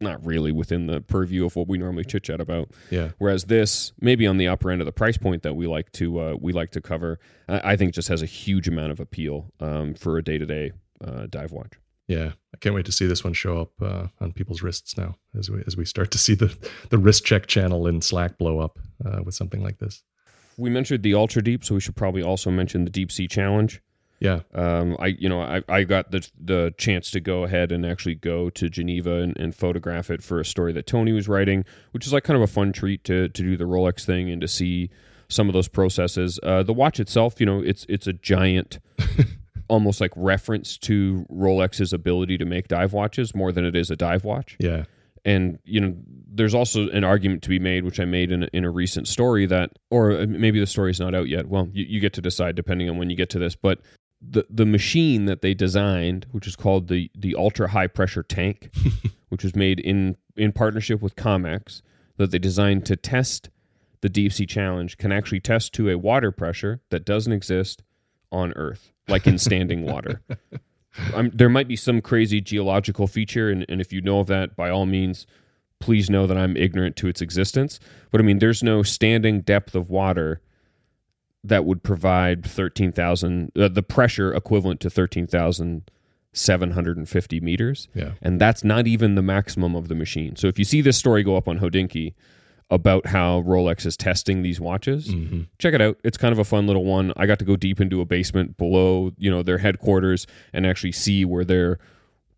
not 0.00 0.24
really 0.24 0.52
within 0.52 0.86
the 0.86 1.00
purview 1.00 1.46
of 1.46 1.56
what 1.56 1.68
we 1.68 1.78
normally 1.78 2.04
chit 2.04 2.24
chat 2.24 2.40
about. 2.40 2.70
yeah, 2.90 3.10
Whereas 3.18 3.44
this, 3.44 3.92
maybe 4.00 4.26
on 4.26 4.36
the 4.36 4.48
upper 4.48 4.70
end 4.70 4.80
of 4.80 4.86
the 4.86 4.92
price 4.92 5.16
point 5.16 5.42
that 5.42 5.54
we 5.54 5.66
like 5.66 5.90
to 5.92 6.20
uh, 6.20 6.36
we 6.40 6.52
like 6.52 6.70
to 6.72 6.80
cover, 6.80 7.18
I, 7.48 7.72
I 7.72 7.76
think 7.76 7.94
just 7.94 8.08
has 8.08 8.22
a 8.22 8.26
huge 8.26 8.68
amount 8.68 8.92
of 8.92 9.00
appeal 9.00 9.52
um, 9.60 9.94
for 9.94 10.18
a 10.18 10.22
day 10.22 10.38
to 10.38 10.46
day 10.46 10.72
dive 11.30 11.52
watch. 11.52 11.72
yeah. 12.08 12.32
I 12.56 12.58
can't 12.60 12.74
wait 12.74 12.86
to 12.86 12.92
see 12.92 13.06
this 13.06 13.22
one 13.22 13.34
show 13.34 13.60
up 13.60 13.70
uh, 13.82 14.06
on 14.18 14.32
people's 14.32 14.62
wrists 14.62 14.96
now 14.96 15.16
as 15.38 15.50
we 15.50 15.62
as 15.66 15.76
we 15.76 15.84
start 15.84 16.10
to 16.12 16.18
see 16.26 16.34
the 16.34 16.56
the 16.88 16.98
wrist 16.98 17.24
check 17.24 17.46
channel 17.46 17.86
in 17.86 18.00
Slack 18.00 18.38
blow 18.38 18.60
up 18.60 18.78
uh, 19.04 19.22
with 19.22 19.34
something 19.34 19.62
like 19.62 19.78
this. 19.78 20.02
We 20.56 20.70
mentioned 20.70 21.02
the 21.02 21.12
ultra 21.14 21.42
deep, 21.42 21.64
so 21.64 21.74
we 21.74 21.80
should 21.80 21.96
probably 21.96 22.22
also 22.22 22.50
mention 22.50 22.84
the 22.84 22.90
deep 22.90 23.12
sea 23.12 23.28
challenge. 23.28 23.82
Yeah, 24.18 24.40
Um, 24.54 24.96
I 24.98 25.08
you 25.08 25.28
know 25.28 25.42
I, 25.42 25.62
I 25.68 25.84
got 25.84 26.10
the 26.10 26.26
the 26.42 26.72
chance 26.78 27.10
to 27.10 27.20
go 27.20 27.44
ahead 27.44 27.70
and 27.70 27.84
actually 27.84 28.14
go 28.14 28.48
to 28.48 28.70
Geneva 28.70 29.16
and, 29.16 29.36
and 29.36 29.54
photograph 29.54 30.10
it 30.10 30.22
for 30.22 30.40
a 30.40 30.44
story 30.44 30.72
that 30.72 30.86
Tony 30.86 31.12
was 31.12 31.28
writing, 31.28 31.66
which 31.90 32.06
is 32.06 32.14
like 32.14 32.24
kind 32.24 32.38
of 32.38 32.42
a 32.42 32.46
fun 32.46 32.72
treat 32.72 33.04
to 33.04 33.28
to 33.28 33.42
do 33.42 33.58
the 33.58 33.64
Rolex 33.64 34.06
thing 34.06 34.30
and 34.30 34.40
to 34.40 34.48
see 34.48 34.88
some 35.28 35.48
of 35.48 35.52
those 35.52 35.68
processes. 35.68 36.40
Uh, 36.42 36.62
the 36.62 36.72
watch 36.72 36.98
itself, 36.98 37.38
you 37.40 37.44
know, 37.44 37.60
it's 37.60 37.84
it's 37.90 38.06
a 38.06 38.14
giant, 38.14 38.78
almost 39.68 40.00
like 40.00 40.12
reference 40.16 40.78
to 40.78 41.26
Rolex's 41.30 41.92
ability 41.92 42.38
to 42.38 42.44
make 42.44 42.68
dive 42.68 42.92
watches 42.92 43.34
more 43.34 43.52
than 43.52 43.64
it 43.64 43.76
is 43.76 43.90
a 43.90 43.96
dive 43.96 44.24
watch. 44.24 44.56
Yeah, 44.58 44.84
and 45.26 45.58
you 45.64 45.80
know 45.80 45.94
there's 46.32 46.54
also 46.54 46.88
an 46.90 47.04
argument 47.04 47.42
to 47.42 47.48
be 47.48 47.58
made 47.58 47.84
which 47.84 47.98
i 47.98 48.04
made 48.04 48.30
in 48.30 48.44
a, 48.44 48.48
in 48.52 48.64
a 48.64 48.70
recent 48.70 49.08
story 49.08 49.44
that 49.46 49.70
or 49.90 50.12
uh, 50.12 50.26
maybe 50.26 50.60
the 50.60 50.66
story's 50.66 51.00
not 51.00 51.14
out 51.14 51.28
yet. 51.28 51.48
Well 51.48 51.68
you, 51.72 51.84
you 51.86 52.00
get 52.00 52.14
to 52.14 52.22
decide 52.22 52.54
depending 52.54 52.88
on 52.88 52.96
when 52.96 53.10
you 53.10 53.16
get 53.16 53.28
to 53.30 53.38
this. 53.38 53.56
But 53.56 53.80
the 54.22 54.46
the 54.48 54.64
machine 54.64 55.26
that 55.26 55.42
they 55.42 55.52
designed 55.52 56.26
which 56.30 56.46
is 56.46 56.56
called 56.56 56.88
the 56.88 57.10
the 57.14 57.34
ultra 57.34 57.68
high 57.68 57.88
pressure 57.88 58.22
tank 58.22 58.70
which 59.28 59.42
was 59.42 59.54
made 59.54 59.80
in 59.80 60.16
in 60.36 60.52
partnership 60.52 61.02
with 61.02 61.16
COMEX 61.16 61.82
that 62.16 62.30
they 62.30 62.38
designed 62.38 62.86
to 62.86 62.96
test 62.96 63.50
the 64.00 64.08
deep 64.08 64.32
sea 64.32 64.46
challenge 64.46 64.96
can 64.96 65.12
actually 65.12 65.40
test 65.40 65.72
to 65.74 65.90
a 65.90 65.98
water 65.98 66.30
pressure 66.30 66.80
that 66.90 67.04
doesn't 67.04 67.32
exist 67.32 67.82
on 68.32 68.52
earth 68.54 68.92
like 69.08 69.26
in 69.26 69.38
standing 69.38 69.82
water 69.82 70.22
I'm, 71.14 71.30
there 71.30 71.48
might 71.48 71.68
be 71.68 71.76
some 71.76 72.00
crazy 72.00 72.40
geological 72.40 73.06
feature, 73.06 73.50
and, 73.50 73.64
and 73.68 73.80
if 73.80 73.92
you 73.92 74.00
know 74.00 74.18
of 74.20 74.26
that, 74.28 74.56
by 74.56 74.70
all 74.70 74.86
means, 74.86 75.26
please 75.78 76.08
know 76.08 76.26
that 76.26 76.38
I'm 76.38 76.56
ignorant 76.56 76.96
to 76.96 77.08
its 77.08 77.20
existence. 77.20 77.78
But 78.10 78.20
I 78.20 78.24
mean, 78.24 78.38
there's 78.38 78.62
no 78.62 78.82
standing 78.82 79.42
depth 79.42 79.74
of 79.74 79.90
water 79.90 80.40
that 81.44 81.64
would 81.64 81.82
provide 81.82 82.46
13,000, 82.46 83.52
uh, 83.56 83.68
the 83.68 83.82
pressure 83.82 84.34
equivalent 84.34 84.80
to 84.80 84.90
13,750 84.90 87.40
meters. 87.40 87.88
yeah, 87.94 88.12
And 88.20 88.40
that's 88.40 88.64
not 88.64 88.88
even 88.88 89.14
the 89.14 89.22
maximum 89.22 89.76
of 89.76 89.88
the 89.88 89.94
machine. 89.94 90.36
So 90.36 90.48
if 90.48 90.58
you 90.58 90.64
see 90.64 90.80
this 90.80 90.96
story 90.96 91.22
go 91.22 91.36
up 91.36 91.46
on 91.46 91.60
Hodinkee 91.60 92.14
about 92.70 93.06
how 93.06 93.42
Rolex 93.42 93.86
is 93.86 93.96
testing 93.96 94.42
these 94.42 94.60
watches, 94.60 95.10
hmm 95.12 95.42
check 95.58 95.74
it 95.74 95.80
out. 95.80 95.98
It's 96.04 96.16
kind 96.18 96.32
of 96.32 96.38
a 96.38 96.44
fun 96.44 96.66
little 96.66 96.84
one. 96.84 97.12
I 97.16 97.26
got 97.26 97.38
to 97.38 97.44
go 97.44 97.56
deep 97.56 97.80
into 97.80 98.00
a 98.00 98.04
basement 98.04 98.56
below, 98.56 99.12
you 99.18 99.30
know, 99.30 99.42
their 99.42 99.58
headquarters 99.58 100.26
and 100.52 100.66
actually 100.66 100.92
see 100.92 101.24
where 101.24 101.44
they're 101.44 101.78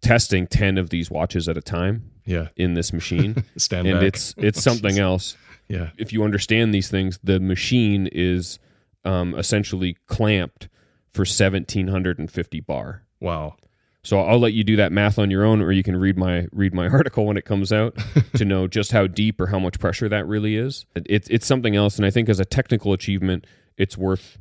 testing 0.01 0.47
10 0.47 0.79
of 0.79 0.91
these 0.91 1.11
watches 1.11 1.49
at 1.49 1.57
a 1.57 1.63
time 1.63 2.11
yeah. 2.25 2.49
in 2.57 2.75
this 2.75 2.93
machine. 2.93 3.45
Stand 3.57 3.87
and 3.89 3.99
back. 4.01 4.09
it's 4.09 4.35
it's 4.37 4.63
something 4.63 4.99
else. 5.09 5.37
yeah, 5.69 5.91
If 5.99 6.13
you 6.13 6.23
understand 6.25 6.73
these 6.75 6.89
things, 6.91 7.19
the 7.25 7.41
machine 7.41 8.09
is 8.13 8.59
um, 9.05 9.35
essentially 9.35 9.97
clamped 10.07 10.69
for 11.13 11.23
1750 11.23 12.61
bar. 12.61 13.03
wow. 13.21 13.57
So 14.05 14.21
I'll 14.21 14.39
let 14.39 14.53
you 14.53 14.65
do 14.65 14.77
that 14.77 14.93
math 14.93 15.19
on 15.19 15.31
your 15.31 15.45
own, 15.45 15.61
or 15.61 15.73
you 15.73 15.83
can 15.83 15.97
read 15.97 16.17
my 16.17 16.47
read 16.53 16.73
my 16.73 16.89
article 16.93 17.27
when 17.27 17.37
it 17.37 17.45
comes 17.45 17.73
out 17.73 17.97
to 18.35 18.45
know 18.45 18.67
just 18.67 18.93
how 18.93 19.07
deep 19.07 19.41
or 19.41 19.47
how 19.47 19.59
much 19.59 19.79
pressure 19.79 20.09
that 20.09 20.27
really 20.27 20.57
is. 20.57 20.87
It's 20.95 21.29
it's 21.29 21.47
something 21.47 21.77
else, 21.77 21.97
and 21.97 22.07
I 22.07 22.11
think 22.11 22.29
as 22.29 22.41
a 22.41 22.45
technical 22.45 22.93
achievement, 22.93 23.47
it's 23.77 23.99
worth 23.99 24.39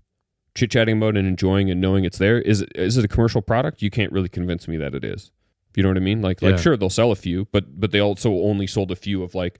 chit 0.56 0.72
chatting 0.72 0.98
about 0.98 1.18
and 1.18 1.28
enjoying 1.28 1.70
and 1.70 1.80
knowing 1.80 2.04
it's 2.04 2.18
there. 2.18 2.40
Is 2.42 2.62
it, 2.62 2.72
is 2.76 2.98
it 2.98 3.06
a 3.06 3.08
commercial 3.08 3.42
product? 3.42 3.82
You 3.82 3.90
can't 3.90 4.12
really 4.12 4.30
convince 4.30 4.68
me 4.68 4.78
that 4.78 4.96
it 4.96 5.04
is. 5.04 5.32
You 5.76 5.84
know 5.84 5.90
what 5.90 5.98
I 5.98 6.02
mean? 6.02 6.22
Like 6.22 6.42
like 6.42 6.58
sure 6.58 6.76
they'll 6.76 6.90
sell 6.90 7.12
a 7.12 7.16
few, 7.16 7.48
but 7.52 7.80
but 7.80 7.92
they 7.92 8.00
also 8.00 8.32
only 8.32 8.66
sold 8.68 8.92
a 8.92 8.96
few 8.96 9.22
of 9.22 9.36
like 9.36 9.60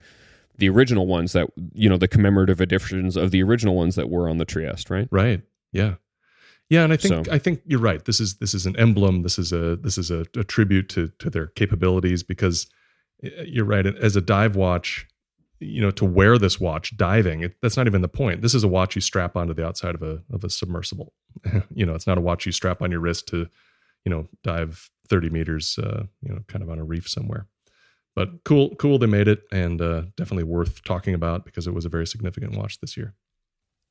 the 0.56 0.68
original 0.68 1.06
ones 1.06 1.32
that 1.32 1.48
you 1.72 1.88
know 1.88 1.96
the 1.96 2.08
commemorative 2.08 2.60
editions 2.60 3.16
of 3.16 3.30
the 3.30 3.42
original 3.42 3.76
ones 3.76 3.94
that 3.94 4.10
were 4.10 4.28
on 4.28 4.38
the 4.38 4.44
Trieste, 4.44 4.90
right? 4.90 5.08
Right. 5.10 5.42
Yeah. 5.72 5.94
Yeah, 6.70 6.84
and 6.84 6.92
I 6.92 6.96
think 6.96 7.26
So- 7.26 7.32
I 7.32 7.38
think 7.38 7.62
you're 7.64 7.80
right. 7.80 8.04
This 8.04 8.20
is 8.20 8.36
this 8.36 8.54
is 8.54 8.66
an 8.66 8.76
emblem. 8.76 9.22
This 9.22 9.38
is 9.38 9.52
a 9.52 9.76
this 9.76 9.96
is 9.98 10.10
a, 10.10 10.26
a 10.36 10.44
tribute 10.44 10.88
to 10.90 11.08
to 11.18 11.30
their 11.30 11.46
capabilities 11.46 12.22
because 12.22 12.66
you're 13.22 13.64
right. 13.64 13.86
As 13.86 14.16
a 14.16 14.20
dive 14.20 14.54
watch, 14.54 15.06
you 15.60 15.80
know, 15.80 15.90
to 15.92 16.04
wear 16.04 16.38
this 16.38 16.60
watch 16.60 16.96
diving, 16.96 17.40
it, 17.40 17.56
that's 17.62 17.76
not 17.76 17.86
even 17.86 18.02
the 18.02 18.08
point. 18.08 18.42
This 18.42 18.54
is 18.54 18.64
a 18.64 18.68
watch 18.68 18.94
you 18.94 19.00
strap 19.00 19.36
onto 19.36 19.54
the 19.54 19.66
outside 19.66 19.94
of 19.94 20.02
a 20.02 20.22
of 20.32 20.44
a 20.44 20.50
submersible. 20.50 21.12
you 21.74 21.86
know, 21.86 21.94
it's 21.94 22.06
not 22.06 22.18
a 22.18 22.20
watch 22.20 22.46
you 22.46 22.52
strap 22.52 22.82
on 22.82 22.90
your 22.90 23.00
wrist 23.00 23.26
to, 23.28 23.48
you 24.04 24.10
know, 24.10 24.28
dive 24.44 24.90
30 25.08 25.30
meters, 25.30 25.78
uh, 25.82 26.04
you 26.20 26.28
know, 26.32 26.40
kind 26.48 26.62
of 26.62 26.70
on 26.70 26.78
a 26.78 26.84
reef 26.84 27.08
somewhere. 27.08 27.46
But 28.14 28.44
cool, 28.44 28.74
cool 28.76 28.98
they 28.98 29.06
made 29.06 29.28
it, 29.28 29.42
and 29.52 29.80
uh, 29.80 30.02
definitely 30.16 30.44
worth 30.44 30.82
talking 30.82 31.14
about 31.14 31.44
because 31.44 31.66
it 31.66 31.74
was 31.74 31.84
a 31.84 31.88
very 31.88 32.06
significant 32.06 32.56
watch 32.56 32.80
this 32.80 32.96
year. 32.96 33.14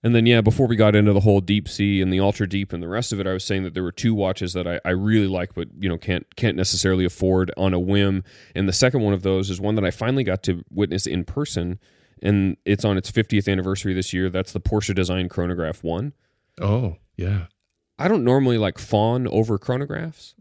And 0.04 0.14
then, 0.14 0.26
yeah, 0.28 0.42
before 0.42 0.68
we 0.68 0.76
got 0.76 0.96
into 0.96 1.12
the 1.12 1.22
whole 1.22 1.42
deep 1.42 1.68
sea 1.68 2.02
and 2.02 2.14
the 2.14 2.20
ultra 2.20 2.48
deep 2.48 2.72
and 2.72 2.84
the 2.84 2.88
rest 2.88 3.12
of 3.12 3.20
it, 3.20 3.26
I 3.26 3.34
was 3.34 3.44
saying 3.44 3.64
that 3.64 3.74
there 3.74 3.84
were 3.84 3.92
two 3.92 4.14
watches 4.14 4.54
that 4.54 4.68
I, 4.68 4.80
I 4.86 4.92
really 4.92 5.28
like, 5.28 5.56
but 5.56 5.70
you 5.80 5.90
know 5.90 5.98
can't 5.98 6.26
can't 6.36 6.56
necessarily 6.56 7.04
afford 7.04 7.52
on 7.58 7.74
a 7.74 7.80
whim. 7.80 8.24
And 8.56 8.70
the 8.70 8.74
second 8.74 9.02
one 9.02 9.14
of 9.14 9.24
those 9.24 9.50
is 9.50 9.60
one 9.60 9.76
that 9.76 9.84
I 9.84 9.92
finally 9.92 10.24
got 10.24 10.44
to 10.44 10.64
witness 10.70 11.08
in 11.08 11.26
person, 11.26 11.80
and 12.22 12.58
it's 12.64 12.86
on 12.86 12.98
its 12.98 13.12
50th 13.12 13.52
anniversary 13.52 13.94
this 13.94 14.14
year. 14.14 14.30
That's 14.30 14.52
the 14.54 14.62
Porsche 14.62 14.94
Design 14.94 15.30
Chronograph 15.30 15.84
One. 15.84 16.14
Oh 16.62 16.98
yeah, 17.16 17.48
I 17.98 18.08
don't 18.08 18.24
normally 18.24 18.60
like 18.60 18.78
fawn 18.78 19.28
over 19.28 19.58
chronographs. 19.58 20.36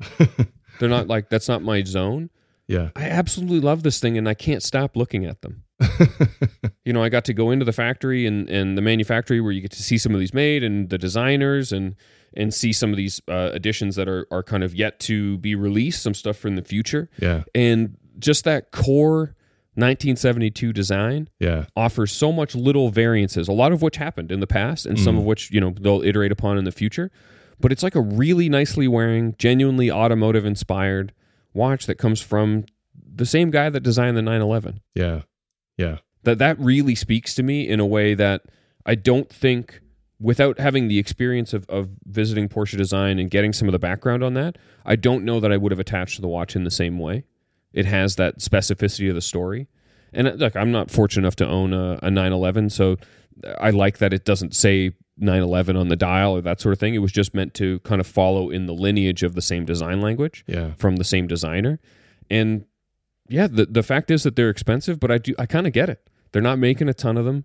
They're 0.79 0.91
not 0.91 1.09
like 1.09 1.31
that's 1.31 1.49
not 1.49 1.63
my 1.63 1.83
zone. 1.83 2.29
Yeah. 2.69 2.91
I 2.97 3.05
absolutely 3.05 3.61
love 3.61 3.83
this 3.83 4.01
thing, 4.01 4.17
and 4.19 4.29
I 4.29 4.35
can't 4.35 4.63
stop 4.63 4.97
looking 4.97 5.25
at 5.25 5.43
them. 5.43 5.63
you 6.85 6.93
know, 6.93 7.03
I 7.03 7.09
got 7.09 7.25
to 7.27 7.35
go 7.35 7.51
into 7.51 7.65
the 7.65 7.73
factory 7.73 8.27
and, 8.27 8.49
and 8.49 8.77
the 8.79 8.83
manufactory 8.83 9.41
where 9.41 9.53
you 9.53 9.61
get 9.61 9.73
to 9.73 9.83
see 9.83 9.99
some 9.99 10.15
of 10.15 10.21
these 10.21 10.33
made 10.35 10.63
and 10.65 10.89
the 10.91 10.99
designers 10.99 11.73
and 11.73 11.95
and 12.35 12.53
see 12.53 12.73
some 12.73 12.91
of 12.91 12.97
these 12.97 13.21
uh, 13.29 13.51
additions 13.53 13.97
that 13.97 14.09
are 14.09 14.27
are 14.31 14.43
kind 14.43 14.63
of 14.65 14.75
yet 14.75 14.99
to 15.01 15.39
be 15.39 15.55
released, 15.55 16.03
some 16.03 16.15
stuff 16.15 16.37
from 16.37 16.57
the 16.57 16.63
future, 16.63 17.09
yeah, 17.21 17.43
and 17.55 17.97
just 18.19 18.45
that 18.45 18.73
core 18.73 19.35
1972 19.75 20.73
design 20.73 21.29
yeah, 21.39 21.67
offers 21.77 22.11
so 22.11 22.33
much 22.33 22.55
little 22.55 22.89
variances, 22.91 23.47
a 23.49 23.53
lot 23.53 23.73
of 23.73 23.83
which 23.83 23.97
happened 23.97 24.33
in 24.33 24.41
the 24.41 24.47
past, 24.47 24.87
and 24.87 24.99
some 24.99 25.17
Mm. 25.17 25.19
of 25.21 25.25
which 25.25 25.51
you 25.51 25.61
know 25.61 25.75
they'll 25.79 26.03
iterate 26.03 26.33
upon 26.33 26.57
in 26.59 26.65
the 26.65 26.73
future. 26.73 27.11
But 27.61 27.73
it's 27.73 27.83
like 27.83 27.95
a 27.95 28.01
really 28.01 28.49
nicely 28.49 28.87
wearing, 28.89 29.35
genuinely 29.39 29.91
automotive 29.91 30.45
inspired 30.45 31.13
watch 31.57 31.87
that 31.87 31.97
comes 31.97 32.21
from 32.21 32.65
the 32.95 33.27
same 33.27 33.51
guy 33.51 33.69
that 33.71 33.81
designed 33.81 34.17
the 34.17 34.23
911 34.23 34.81
yeah, 34.95 35.23
yeah, 35.77 35.99
that 36.23 36.39
that 36.39 36.59
really 36.59 36.95
speaks 36.95 37.35
to 37.35 37.43
me 37.43 37.69
in 37.69 37.81
a 37.81 37.87
way 37.87 38.15
that 38.15 38.43
I 38.85 38.95
don't 38.95 39.29
think 39.29 39.81
without 40.19 40.59
having 40.59 40.89
the 40.89 40.99
experience 40.99 41.53
of, 41.53 41.67
of 41.69 41.91
visiting 42.05 42.49
Porsche 42.49 42.77
design 42.77 43.19
and 43.19 43.31
getting 43.31 43.53
some 43.53 43.69
of 43.69 43.73
the 43.73 43.79
background 43.79 44.23
on 44.23 44.35
that, 44.35 44.57
I 44.85 44.97
don't 44.97 45.25
know 45.25 45.41
that 45.41 45.53
I 45.53 45.57
would 45.57 45.73
have 45.73 45.81
attached 45.81 46.17
to 46.17 46.23
the 46.23 46.29
watch 46.29 46.57
in 46.57 46.65
the 46.65 46.71
same 46.71 46.99
way. 46.99 47.25
It 47.73 47.87
has 47.87 48.17
that 48.17 48.39
specificity 48.39 49.09
of 49.09 49.15
the 49.15 49.21
story. 49.21 49.69
And 50.13 50.29
uh, 50.29 50.33
look, 50.33 50.57
I'm 50.57 50.73
not 50.73 50.91
fortunate 50.91 51.25
enough 51.25 51.37
to 51.37 51.47
own 51.47 51.75
a, 51.75 51.99
a 52.03 52.11
911, 52.11 52.71
so 52.71 52.97
I 53.59 53.71
like 53.71 53.99
that 53.99 54.13
it 54.13 54.25
doesn't 54.25 54.55
say 54.55 54.93
911 55.19 55.77
on 55.77 55.89
the 55.89 55.97
dial 55.97 56.37
or 56.37 56.41
that 56.43 56.61
sort 56.61 56.73
of 56.73 56.79
thing. 56.79 56.95
It 56.95 56.99
was 56.99 57.13
just 57.13 57.35
meant 57.35 57.55
to 57.55 57.81
kind 57.81 58.01
of 58.01 58.07
follow 58.07 58.51
in 58.51 58.67
the 58.67 58.75
lineage 58.75 59.23
of 59.23 59.35
the 59.35 59.43
same 59.43 59.65
design 59.65 60.01
language 60.01 60.45
yeah, 60.47 60.73
from 60.77 60.97
the 60.97 61.05
same 61.05 61.27
designer. 61.27 61.81
And 62.31 62.67
yeah, 63.29 63.47
the 63.47 63.67
the 63.67 63.83
fact 63.83 64.11
is 64.11 64.23
that 64.25 64.37
they're 64.37 64.51
expensive, 64.51 65.01
but 65.01 65.11
I 65.11 65.19
do 65.19 65.35
I 65.39 65.47
kind 65.47 65.67
of 65.67 65.73
get 65.73 65.89
it. 65.89 66.09
They're 66.33 66.43
not 66.43 66.59
making 66.59 66.89
a 66.89 66.95
ton 66.95 67.17
of 67.17 67.25
them. 67.25 67.45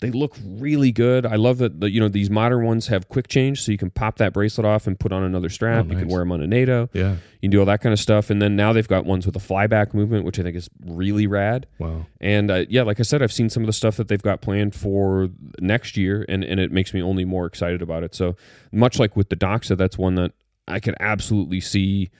They 0.00 0.10
look 0.10 0.34
really 0.44 0.92
good. 0.92 1.26
I 1.26 1.36
love 1.36 1.58
that 1.58 1.80
the, 1.80 1.90
you 1.90 2.00
know 2.00 2.08
these 2.08 2.30
modern 2.30 2.64
ones 2.64 2.86
have 2.86 3.08
quick 3.08 3.28
change, 3.28 3.62
so 3.62 3.70
you 3.70 3.76
can 3.76 3.90
pop 3.90 4.16
that 4.16 4.32
bracelet 4.32 4.64
off 4.64 4.86
and 4.86 4.98
put 4.98 5.12
on 5.12 5.22
another 5.22 5.50
strap. 5.50 5.86
Oh, 5.86 5.92
You 5.92 5.98
can 5.98 6.08
wear 6.08 6.20
them 6.20 6.32
on 6.32 6.40
a 6.40 6.46
NATO. 6.46 6.88
Yeah. 6.94 7.12
You 7.12 7.48
can 7.48 7.50
do 7.50 7.60
all 7.60 7.66
that 7.66 7.82
kind 7.82 7.92
of 7.92 8.00
stuff. 8.00 8.30
And 8.30 8.40
then 8.40 8.56
now 8.56 8.72
they've 8.72 8.88
got 8.88 9.04
ones 9.04 9.26
with 9.26 9.36
a 9.36 9.40
flyback 9.40 9.92
movement, 9.92 10.24
which 10.24 10.38
I 10.38 10.42
think 10.42 10.56
is 10.56 10.70
really 10.86 11.26
rad. 11.26 11.66
Wow. 11.78 12.06
And 12.20 12.50
uh, 12.50 12.64
yeah, 12.68 12.82
like 12.82 12.98
I 12.98 13.02
said, 13.02 13.22
I've 13.22 13.32
seen 13.32 13.50
some 13.50 13.62
of 13.62 13.66
the 13.66 13.72
stuff 13.74 13.96
that 13.98 14.08
they've 14.08 14.22
got 14.22 14.40
planned 14.40 14.74
for 14.74 15.28
next 15.58 15.96
year, 15.98 16.24
and, 16.28 16.44
and 16.44 16.58
it 16.58 16.72
makes 16.72 16.94
me 16.94 17.02
only 17.02 17.24
more 17.26 17.44
excited 17.46 17.82
about 17.82 18.02
it. 18.02 18.14
So 18.14 18.36
much 18.72 18.98
like 18.98 19.16
with 19.16 19.28
the 19.28 19.36
Doxa, 19.36 19.76
that's 19.76 19.98
one 19.98 20.14
that 20.14 20.32
I 20.66 20.80
could 20.80 20.94
absolutely 21.00 21.60
see 21.60 22.10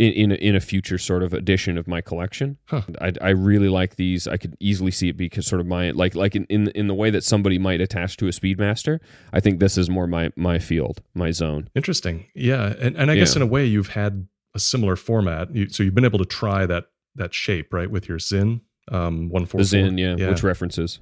in 0.00 0.12
in 0.12 0.32
a, 0.32 0.34
in 0.36 0.56
a 0.56 0.60
future 0.60 0.98
sort 0.98 1.22
of 1.22 1.32
edition 1.34 1.76
of 1.78 1.86
my 1.86 2.00
collection. 2.00 2.56
Huh. 2.64 2.82
I, 3.00 3.12
I 3.20 3.28
really 3.30 3.68
like 3.68 3.96
these. 3.96 4.26
I 4.26 4.36
could 4.38 4.56
easily 4.58 4.90
see 4.90 5.08
it 5.10 5.16
because 5.16 5.46
sort 5.46 5.60
of 5.60 5.66
my 5.66 5.90
like 5.90 6.14
like 6.14 6.34
in, 6.34 6.44
in 6.46 6.68
in 6.68 6.86
the 6.88 6.94
way 6.94 7.10
that 7.10 7.22
somebody 7.24 7.58
might 7.58 7.80
attach 7.80 8.16
to 8.18 8.26
a 8.26 8.30
Speedmaster. 8.30 8.98
I 9.32 9.40
think 9.40 9.60
this 9.60 9.76
is 9.76 9.90
more 9.90 10.06
my 10.06 10.32
my 10.36 10.58
field, 10.58 11.02
my 11.14 11.30
zone. 11.30 11.68
Interesting. 11.74 12.26
Yeah, 12.34 12.74
and 12.80 12.96
and 12.96 13.10
I 13.10 13.16
guess 13.16 13.34
Yeah. 13.34 13.42
in 13.42 13.48
a 13.48 13.50
way 13.50 13.66
you've 13.66 13.88
had 13.90 14.26
a 14.54 14.58
similar 14.58 14.96
format, 14.96 15.54
you, 15.54 15.68
so 15.68 15.82
you've 15.82 15.94
been 15.94 16.04
able 16.04 16.18
to 16.18 16.24
try 16.24 16.66
that 16.66 16.86
that 17.14 17.34
shape 17.34 17.72
right 17.74 17.90
with 17.90 18.08
your 18.08 18.18
Sinn 18.18 18.62
um 18.90 19.28
one 19.28 19.46
four 19.46 19.60
The 19.60 19.64
Sinn, 19.66 19.98
yeah, 19.98 20.14
which 20.28 20.42
references 20.42 20.98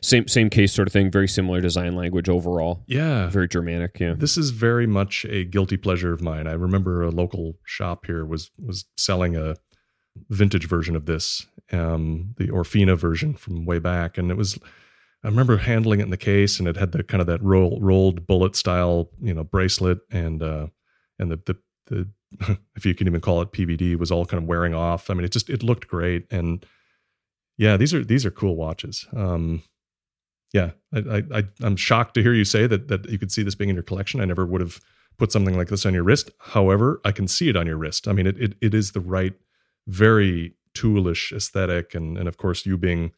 same 0.00 0.28
same 0.28 0.50
case 0.50 0.72
sort 0.72 0.88
of 0.88 0.92
thing. 0.92 1.10
Very 1.10 1.28
similar 1.28 1.60
design 1.60 1.96
language 1.96 2.28
overall. 2.28 2.82
yeah. 2.86 3.28
Very 3.28 3.48
Germanic, 3.48 3.98
yeah. 4.00 4.14
This 4.16 4.36
is 4.36 4.50
very 4.50 4.86
much 4.86 5.24
a 5.28 5.44
guilty 5.44 5.76
pleasure 5.76 6.12
of 6.12 6.20
mine. 6.20 6.46
I 6.46 6.52
remember 6.52 7.02
a 7.02 7.10
local 7.10 7.54
shop 7.64 8.06
here 8.06 8.24
was 8.24 8.50
was 8.58 8.84
selling 8.96 9.36
a 9.36 9.56
vintage 10.30 10.66
version 10.66 10.96
of 10.96 11.06
this, 11.06 11.46
um, 11.72 12.34
the 12.36 12.48
Orfina 12.48 12.96
version 12.96 13.34
from 13.34 13.64
way 13.64 13.78
back, 13.78 14.18
and 14.18 14.30
it 14.30 14.36
was. 14.36 14.58
I 15.24 15.28
remember 15.28 15.56
handling 15.56 15.98
it 15.98 16.04
in 16.04 16.10
the 16.10 16.16
case, 16.16 16.60
and 16.60 16.68
it 16.68 16.76
had 16.76 16.92
the 16.92 17.02
kind 17.02 17.20
of 17.20 17.26
that 17.26 17.42
roll, 17.42 17.80
rolled 17.82 18.24
bullet 18.24 18.54
style, 18.54 19.10
you 19.20 19.34
know, 19.34 19.42
bracelet, 19.42 19.98
and 20.12 20.42
uh, 20.42 20.68
and 21.18 21.30
the 21.32 21.40
the 21.44 21.56
the 21.86 22.58
if 22.76 22.86
you 22.86 22.94
can 22.94 23.06
even 23.06 23.20
call 23.20 23.42
it 23.42 23.52
PVD 23.52 23.98
was 23.98 24.10
all 24.10 24.26
kind 24.26 24.42
of 24.42 24.48
wearing 24.48 24.74
off. 24.74 25.10
I 25.10 25.14
mean, 25.14 25.24
it 25.24 25.32
just 25.32 25.50
it 25.50 25.62
looked 25.62 25.88
great, 25.88 26.26
and 26.30 26.64
yeah, 27.56 27.76
these 27.76 27.92
are 27.92 28.04
these 28.04 28.24
are 28.24 28.30
cool 28.30 28.56
watches. 28.56 29.06
Um, 29.14 29.62
yeah, 30.52 30.70
I, 30.94 31.24
I, 31.32 31.42
I'm 31.60 31.76
shocked 31.76 32.14
to 32.14 32.22
hear 32.22 32.32
you 32.32 32.44
say 32.44 32.66
that 32.66 32.88
that 32.88 33.08
you 33.10 33.18
could 33.18 33.32
see 33.32 33.42
this 33.42 33.54
being 33.54 33.70
in 33.70 33.76
your 33.76 33.82
collection. 33.82 34.20
I 34.20 34.24
never 34.24 34.46
would 34.46 34.60
have 34.60 34.80
put 35.18 35.32
something 35.32 35.56
like 35.56 35.68
this 35.68 35.84
on 35.84 35.94
your 35.94 36.04
wrist. 36.04 36.30
However, 36.38 37.00
I 37.04 37.12
can 37.12 37.28
see 37.28 37.48
it 37.48 37.56
on 37.56 37.66
your 37.66 37.76
wrist. 37.76 38.08
I 38.08 38.12
mean, 38.12 38.26
it 38.26 38.38
it, 38.40 38.54
it 38.60 38.74
is 38.74 38.92
the 38.92 39.00
right, 39.00 39.34
very 39.86 40.54
toolish 40.74 41.32
aesthetic, 41.32 41.94
and 41.94 42.16
and 42.16 42.28
of 42.28 42.36
course 42.36 42.64
you 42.64 42.78
being 42.78 43.12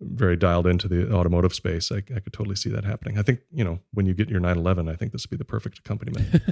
very 0.00 0.36
dialed 0.36 0.66
into 0.66 0.86
the 0.86 1.12
automotive 1.12 1.52
space, 1.52 1.90
I, 1.90 1.96
I 2.14 2.20
could 2.20 2.32
totally 2.32 2.54
see 2.56 2.70
that 2.70 2.84
happening. 2.84 3.18
I 3.18 3.22
think 3.22 3.40
you 3.52 3.64
know 3.64 3.80
when 3.92 4.06
you 4.06 4.14
get 4.14 4.28
your 4.28 4.40
911, 4.40 4.88
I 4.88 4.94
think 4.94 5.12
this 5.12 5.24
would 5.26 5.30
be 5.30 5.36
the 5.36 5.44
perfect 5.44 5.78
accompaniment. 5.78 6.42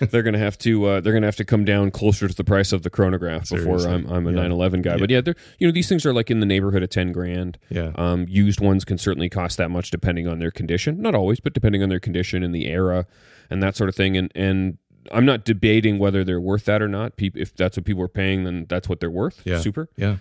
they're 0.10 0.22
gonna 0.22 0.38
have 0.38 0.56
to 0.58 0.84
uh, 0.86 1.00
they're 1.00 1.12
gonna 1.12 1.26
have 1.26 1.36
to 1.36 1.44
come 1.44 1.64
down 1.64 1.90
closer 1.90 2.28
to 2.28 2.34
the 2.34 2.44
price 2.44 2.72
of 2.72 2.82
the 2.82 2.90
chronograph 2.90 3.50
before 3.50 3.80
I'm 3.86 4.06
I'm 4.06 4.26
a 4.26 4.30
Yeah. 4.30 4.36
911 4.48 4.82
guy. 4.82 4.92
Yeah. 4.92 4.96
But 4.98 5.10
yeah, 5.10 5.20
they're 5.20 5.36
you 5.58 5.66
know 5.66 5.72
these 5.72 5.88
things 5.88 6.06
are 6.06 6.12
like 6.12 6.30
in 6.30 6.40
the 6.40 6.46
neighborhood 6.46 6.82
of 6.82 6.90
10 6.90 7.12
grand. 7.12 7.58
yeah, 7.68 7.92
Um, 7.96 8.26
used 8.28 8.60
ones 8.60 8.84
can 8.84 8.98
certainly 8.98 9.28
cost 9.28 9.56
that 9.58 9.70
much 9.70 9.90
depending 9.90 10.26
on 10.26 10.38
their 10.38 10.50
condition. 10.50 11.00
Not 11.00 11.14
always, 11.14 11.40
but 11.40 11.52
depending 11.52 11.82
on 11.82 11.88
their 11.88 12.00
condition 12.00 12.42
and 12.42 12.54
the 12.54 12.66
era 12.66 13.06
and 13.50 13.62
that 13.62 13.76
sort 13.76 13.88
of 13.88 13.94
thing. 13.94 14.16
And 14.16 14.32
and 14.34 14.78
I'm 15.12 15.24
not 15.24 15.44
debating 15.44 15.98
whether 15.98 16.24
they're 16.24 16.40
worth 16.40 16.64
that 16.64 16.82
or 16.82 16.88
not. 16.88 17.12
If 17.18 17.54
that's 17.54 17.76
what 17.76 17.84
people 17.84 18.02
are 18.02 18.08
paying, 18.08 18.44
then 18.44 18.66
that's 18.68 18.88
what 18.88 18.98
they're 19.00 19.10
worth. 19.10 19.42
Yeah. 19.44 19.60
Super. 19.60 19.88
yeah, 19.96 20.16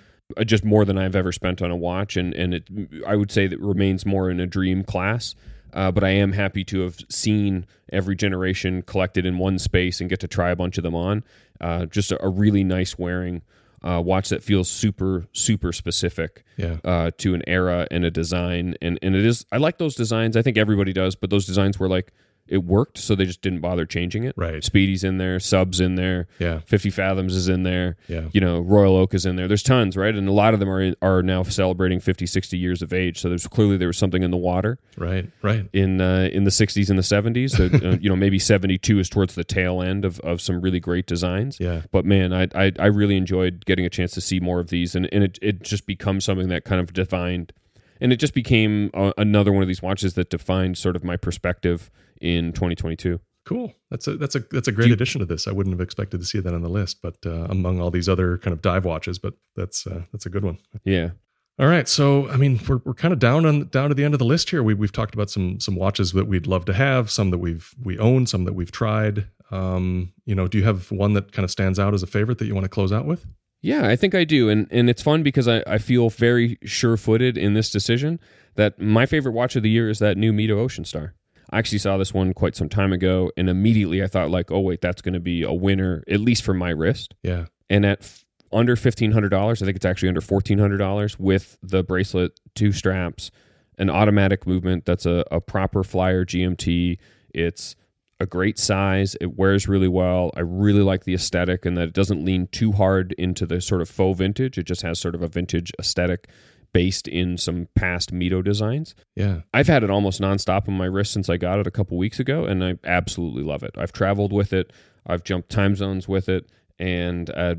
Just 0.45 0.65
more 0.65 0.85
than 0.85 0.97
I've 0.97 1.15
ever 1.15 1.31
spent 1.31 1.61
on 1.61 1.69
a 1.69 1.75
watch, 1.75 2.17
and 2.17 2.33
and 2.33 2.53
it 2.55 2.69
I 3.05 3.15
would 3.15 3.31
say 3.31 3.47
that 3.47 3.59
remains 3.59 4.05
more 4.05 4.29
in 4.29 4.39
a 4.39 4.47
dream 4.47 4.83
class. 4.83 5.35
Uh, 5.71 5.91
but 5.91 6.03
I 6.03 6.09
am 6.09 6.31
happy 6.31 6.63
to 6.65 6.81
have 6.81 6.97
seen 7.09 7.65
every 7.91 8.15
generation 8.15 8.81
collected 8.81 9.25
in 9.25 9.37
one 9.37 9.59
space 9.59 9.99
and 9.99 10.09
get 10.09 10.21
to 10.21 10.27
try 10.27 10.49
a 10.49 10.55
bunch 10.55 10.77
of 10.77 10.83
them 10.83 10.95
on. 10.95 11.23
Uh, 11.59 11.85
just 11.85 12.11
a, 12.13 12.23
a 12.23 12.29
really 12.29 12.63
nice 12.63 12.97
wearing 12.97 13.41
uh, 13.85 14.01
watch 14.03 14.29
that 14.29 14.43
feels 14.43 14.67
super 14.67 15.27
super 15.31 15.71
specific 15.71 16.43
yeah, 16.57 16.77
uh, 16.83 17.11
to 17.19 17.35
an 17.35 17.43
era 17.45 17.87
and 17.91 18.03
a 18.03 18.11
design, 18.11 18.75
and 18.81 18.97
and 19.01 19.15
it 19.15 19.25
is. 19.25 19.45
I 19.51 19.57
like 19.57 19.77
those 19.77 19.95
designs. 19.95 20.35
I 20.35 20.41
think 20.41 20.57
everybody 20.57 20.91
does, 20.91 21.15
but 21.15 21.29
those 21.29 21.45
designs 21.45 21.77
were 21.77 21.87
like 21.87 22.11
it 22.47 22.63
worked, 22.63 22.97
so 22.97 23.15
they 23.15 23.25
just 23.25 23.41
didn't 23.41 23.59
bother 23.59 23.85
changing 23.85 24.23
it. 24.23 24.33
Right. 24.37 24.63
Speedy's 24.63 25.03
in 25.03 25.17
there, 25.17 25.39
Subs 25.39 25.79
in 25.79 25.95
there, 25.95 26.27
yeah, 26.39 26.59
Fifty 26.65 26.89
Fathoms 26.89 27.35
is 27.35 27.47
in 27.49 27.63
there. 27.63 27.97
yeah. 28.07 28.29
You 28.33 28.41
know, 28.41 28.59
Royal 28.59 28.95
Oak 28.95 29.13
is 29.13 29.25
in 29.25 29.35
there. 29.35 29.47
There's 29.47 29.63
tons, 29.63 29.97
right? 29.97 30.13
And 30.13 30.27
a 30.27 30.31
lot 30.31 30.53
of 30.53 30.59
them 30.59 30.69
are 30.69 30.93
are 31.01 31.23
now 31.23 31.43
celebrating 31.43 31.99
50, 31.99 32.25
60 32.25 32.57
years 32.57 32.81
of 32.81 32.93
age. 32.93 33.19
So 33.19 33.29
there's 33.29 33.47
clearly 33.47 33.77
there 33.77 33.87
was 33.87 33.97
something 33.97 34.21
in 34.23 34.31
the 34.31 34.37
water 34.37 34.77
Right, 34.97 35.29
right. 35.41 35.67
in 35.73 35.99
uh, 36.01 36.29
in 36.31 36.43
the 36.43 36.51
60s 36.51 36.89
and 36.89 36.97
the 36.99 37.03
70s. 37.03 37.51
So, 37.51 37.65
uh, 37.87 37.97
you 37.99 38.09
know, 38.09 38.15
maybe 38.15 38.37
72 38.39 38.99
is 38.99 39.09
towards 39.09 39.35
the 39.35 39.43
tail 39.43 39.81
end 39.81 40.05
of, 40.05 40.19
of 40.21 40.41
some 40.41 40.61
really 40.61 40.79
great 40.79 41.05
designs. 41.07 41.57
Yeah, 41.59 41.81
But 41.91 42.05
man, 42.05 42.33
I, 42.33 42.47
I 42.55 42.71
I 42.79 42.85
really 42.87 43.17
enjoyed 43.17 43.65
getting 43.65 43.85
a 43.85 43.89
chance 43.89 44.11
to 44.13 44.21
see 44.21 44.39
more 44.39 44.59
of 44.59 44.69
these, 44.69 44.95
and, 44.95 45.07
and 45.11 45.23
it 45.23 45.39
it 45.41 45.63
just 45.63 45.85
becomes 45.87 46.23
something 46.25 46.49
that 46.49 46.63
kind 46.65 46.79
of 46.81 46.93
defined, 46.93 47.53
and 47.99 48.13
it 48.13 48.17
just 48.17 48.33
became 48.33 48.89
uh, 48.93 49.11
another 49.17 49.51
one 49.51 49.61
of 49.61 49.67
these 49.67 49.81
watches 49.81 50.13
that 50.13 50.29
defined 50.29 50.77
sort 50.77 50.95
of 50.95 51.03
my 51.03 51.17
perspective 51.17 51.89
in 52.21 52.51
2022. 52.53 53.19
Cool. 53.45 53.73
That's 53.91 54.07
a 54.07 54.17
that's 54.17 54.35
a 54.35 54.39
that's 54.51 54.67
a 54.67 54.71
great 54.71 54.87
you- 54.87 54.93
addition 54.93 55.19
to 55.19 55.25
this. 55.25 55.47
I 55.47 55.51
wouldn't 55.51 55.73
have 55.73 55.81
expected 55.81 56.19
to 56.19 56.25
see 56.25 56.39
that 56.39 56.53
on 56.53 56.61
the 56.63 56.69
list, 56.69 57.01
but 57.03 57.17
uh, 57.25 57.45
among 57.49 57.79
all 57.79 57.91
these 57.91 58.09
other 58.09 58.37
kind 58.39 58.53
of 58.53 58.61
dive 58.61 58.85
watches, 58.85 59.19
but 59.19 59.35
that's 59.55 59.85
uh, 59.85 60.01
that's 60.11 60.25
a 60.25 60.29
good 60.29 60.43
one. 60.43 60.57
Yeah, 60.83 61.11
All 61.59 61.67
right, 61.67 61.87
so 61.87 62.27
I 62.29 62.37
mean, 62.37 62.59
we're, 62.67 62.81
we're 62.83 62.95
kind 62.95 63.13
of 63.13 63.19
down 63.19 63.45
on 63.45 63.67
down 63.67 63.89
to 63.89 63.95
the 63.95 64.03
end 64.03 64.15
of 64.15 64.19
the 64.19 64.25
list 64.25 64.49
here. 64.49 64.63
We, 64.63 64.73
we've 64.73 64.91
talked 64.91 65.13
about 65.13 65.29
some 65.29 65.59
some 65.59 65.75
watches 65.75 66.11
that 66.13 66.25
we'd 66.25 66.47
love 66.47 66.65
to 66.65 66.73
have, 66.73 67.11
some 67.11 67.29
that 67.29 67.37
we've 67.37 67.69
we 67.83 67.99
own, 67.99 68.25
some 68.25 68.45
that 68.45 68.53
we've 68.53 68.71
tried. 68.71 69.27
Um, 69.51 70.11
you 70.25 70.33
know, 70.33 70.47
do 70.47 70.57
you 70.57 70.63
have 70.63 70.91
one 70.91 71.13
that 71.13 71.31
kind 71.31 71.43
of 71.43 71.51
stands 71.51 71.77
out 71.77 71.93
as 71.93 72.01
a 72.01 72.07
favorite 72.07 72.39
that 72.39 72.47
you 72.47 72.55
want 72.55 72.65
to 72.65 72.69
close 72.69 72.91
out 72.91 73.05
with? 73.05 73.27
yeah, 73.61 73.87
I 73.87 73.95
think 73.95 74.15
I 74.15 74.23
do, 74.23 74.49
and 74.49 74.67
and 74.71 74.89
it's 74.89 75.03
fun 75.03 75.21
because 75.21 75.47
I 75.47 75.63
I 75.67 75.77
feel 75.77 76.09
very 76.09 76.57
sure 76.63 76.97
footed 76.97 77.37
in 77.37 77.53
this 77.53 77.69
decision 77.69 78.19
that 78.55 78.79
my 78.79 79.05
favorite 79.05 79.33
watch 79.33 79.55
of 79.55 79.61
the 79.61 79.69
year 79.69 79.87
is 79.87 79.99
that 79.99 80.17
new 80.17 80.33
Mido 80.33 80.57
Ocean 80.57 80.83
Star. 80.83 81.13
I 81.55 81.59
actually 81.59 81.77
saw 81.77 81.95
this 81.95 82.13
one 82.13 82.33
quite 82.33 82.53
some 82.57 82.67
time 82.67 82.91
ago, 82.91 83.31
and 83.37 83.49
immediately 83.49 84.03
I 84.03 84.07
thought 84.07 84.29
like, 84.29 84.51
oh 84.51 84.59
wait, 84.59 84.81
that's 84.81 85.01
going 85.01 85.13
to 85.13 85.21
be 85.21 85.41
a 85.43 85.53
winner 85.53 86.03
at 86.09 86.19
least 86.19 86.43
for 86.43 86.53
my 86.53 86.69
wrist. 86.69 87.15
Yeah, 87.23 87.45
and 87.69 87.85
at 87.85 88.01
f- 88.01 88.25
under 88.51 88.75
fifteen 88.75 89.13
hundred 89.13 89.29
dollars, 89.29 89.61
I 89.61 89.65
think 89.65 89.77
it's 89.77 89.85
actually 89.85 90.09
under 90.09 90.19
fourteen 90.19 90.59
hundred 90.59 90.79
dollars 90.79 91.17
with 91.17 91.57
the 91.63 91.81
bracelet, 91.81 92.37
two 92.55 92.73
straps, 92.73 93.31
an 93.77 93.89
automatic 93.89 94.45
movement. 94.45 94.83
That's 94.83 95.05
a, 95.05 95.23
a 95.31 95.39
proper 95.39 95.85
flyer 95.85 96.25
GMT. 96.25 96.97
It's 97.33 97.77
a 98.19 98.25
great 98.25 98.59
size. 98.59 99.15
It 99.21 99.37
wears 99.37 99.65
really 99.65 99.87
well. 99.87 100.31
I 100.35 100.41
really 100.41 100.81
like 100.81 101.05
the 101.05 101.13
aesthetic 101.13 101.65
and 101.65 101.77
that 101.77 101.87
it 101.87 101.93
doesn't 101.93 102.25
lean 102.25 102.47
too 102.47 102.73
hard 102.73 103.13
into 103.17 103.45
the 103.45 103.61
sort 103.61 103.81
of 103.81 103.87
faux 103.89 104.17
vintage. 104.17 104.57
It 104.57 104.63
just 104.63 104.81
has 104.81 104.99
sort 104.99 105.15
of 105.15 105.23
a 105.23 105.29
vintage 105.29 105.71
aesthetic 105.79 106.27
based 106.75 107.07
in 107.07 107.37
some 107.37 107.69
past 107.73 108.13
Mido 108.13 108.43
designs. 108.43 108.95
yeah, 109.15 109.43
I've 109.53 109.67
had 109.67 109.81
it 109.85 109.89
almost 109.89 110.19
nonstop 110.19 110.67
on 110.67 110.73
my 110.73 110.83
wrist 110.83 111.13
since 111.13 111.29
I 111.29 111.37
got 111.37 111.57
it 111.57 111.67
a 111.67 111.71
couple 111.71 111.97
weeks 111.97 112.19
ago, 112.19 112.43
and 112.43 112.61
I 112.61 112.73
absolutely 112.83 113.43
love 113.43 113.63
it. 113.63 113.71
I've 113.77 113.93
traveled 113.93 114.33
with 114.33 114.51
it, 114.51 114.73
I've 115.07 115.23
jumped 115.23 115.49
time 115.49 115.77
zones 115.77 116.09
with 116.09 116.27
it, 116.27 116.49
and 116.77 117.29
uh, 117.29 117.55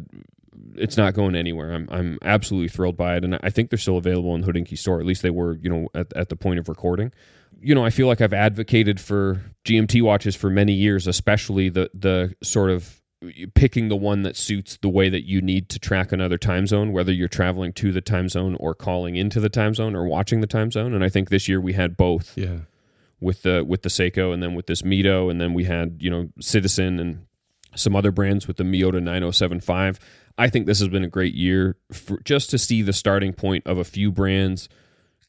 it's 0.75 0.99
not 0.99 1.15
going 1.15 1.35
anywhere. 1.35 1.73
I'm 1.73 1.89
I'm 1.91 2.19
absolutely 2.21 2.69
thrilled 2.69 2.99
by 2.99 3.17
it, 3.17 3.25
and 3.25 3.39
I 3.43 3.49
think 3.49 3.71
they're 3.71 3.79
still 3.79 3.97
available 3.97 4.35
in 4.35 4.45
Hodinkee 4.45 4.77
store. 4.77 5.01
At 5.01 5.07
least 5.07 5.23
they 5.23 5.31
were, 5.31 5.57
you 5.63 5.71
know, 5.71 5.89
at, 5.95 6.13
at 6.15 6.29
the 6.29 6.37
point 6.37 6.59
of 6.59 6.69
recording. 6.69 7.11
You 7.59 7.75
know, 7.75 7.87
I 7.87 7.89
feel 7.89 8.09
like 8.09 8.21
I've 8.21 8.35
advocated 8.35 9.01
for 9.01 9.41
GMT 9.65 10.03
watches 10.03 10.37
for 10.37 10.51
many 10.51 10.75
years, 10.75 11.07
especially 11.07 11.71
the 11.71 11.89
the 11.95 12.35
sort 12.43 12.69
of 12.69 13.01
picking 13.55 13.89
the 13.89 13.97
one 13.97 14.23
that 14.23 14.37
suits 14.37 14.77
the 14.79 14.89
way 14.89 15.09
that 15.09 15.27
you 15.27 15.41
need 15.41 15.69
to 15.71 15.79
track 15.79 16.13
another 16.13 16.39
time 16.39 16.67
zone, 16.67 16.93
whether 16.93 17.13
you're 17.13 17.29
traveling 17.29 17.73
to 17.75 17.93
the 17.93 18.01
time 18.01 18.29
zone 18.29 18.57
or 18.61 18.75
calling 18.75 19.17
into 19.17 19.41
the 19.41 19.49
time 19.49 19.75
zone 19.75 19.97
or 19.97 20.07
watching 20.07 20.41
the 20.41 20.47
time 20.47 20.71
zone. 20.71 20.95
And 20.95 21.03
I 21.03 21.09
think 21.09 21.31
this 21.31 21.49
year 21.49 21.61
we 21.61 21.73
had 21.73 21.97
both 21.97 22.37
yeah, 22.37 22.59
with 23.21 23.43
the 23.43 23.65
with 23.65 23.83
the 23.83 23.89
Seiko 23.89 24.33
and 24.33 24.43
then 24.43 24.55
with 24.55 24.67
this 24.67 24.83
Mido, 24.83 25.31
and 25.31 25.41
then 25.41 25.55
we 25.55 25.65
had 25.65 25.97
you 26.01 26.11
know 26.11 26.29
Citizen 26.41 27.01
and 27.01 27.27
some 27.75 27.97
other 27.97 28.11
brands 28.11 28.47
with 28.47 28.57
the 28.57 28.65
Miyota 28.65 29.03
9075. 29.03 29.99
I 30.39 30.49
think 30.49 30.67
this 30.67 30.81
has 30.81 30.89
been 30.89 31.05
a 31.05 31.09
great 31.09 31.35
year 31.35 31.77
for, 31.93 32.21
just 32.21 32.51
to 32.51 32.59
see 32.59 32.83
the 32.83 32.93
starting 32.93 33.33
point 33.33 33.67
of 33.67 33.79
a 33.79 33.85
few 33.85 34.13
brands 34.13 34.69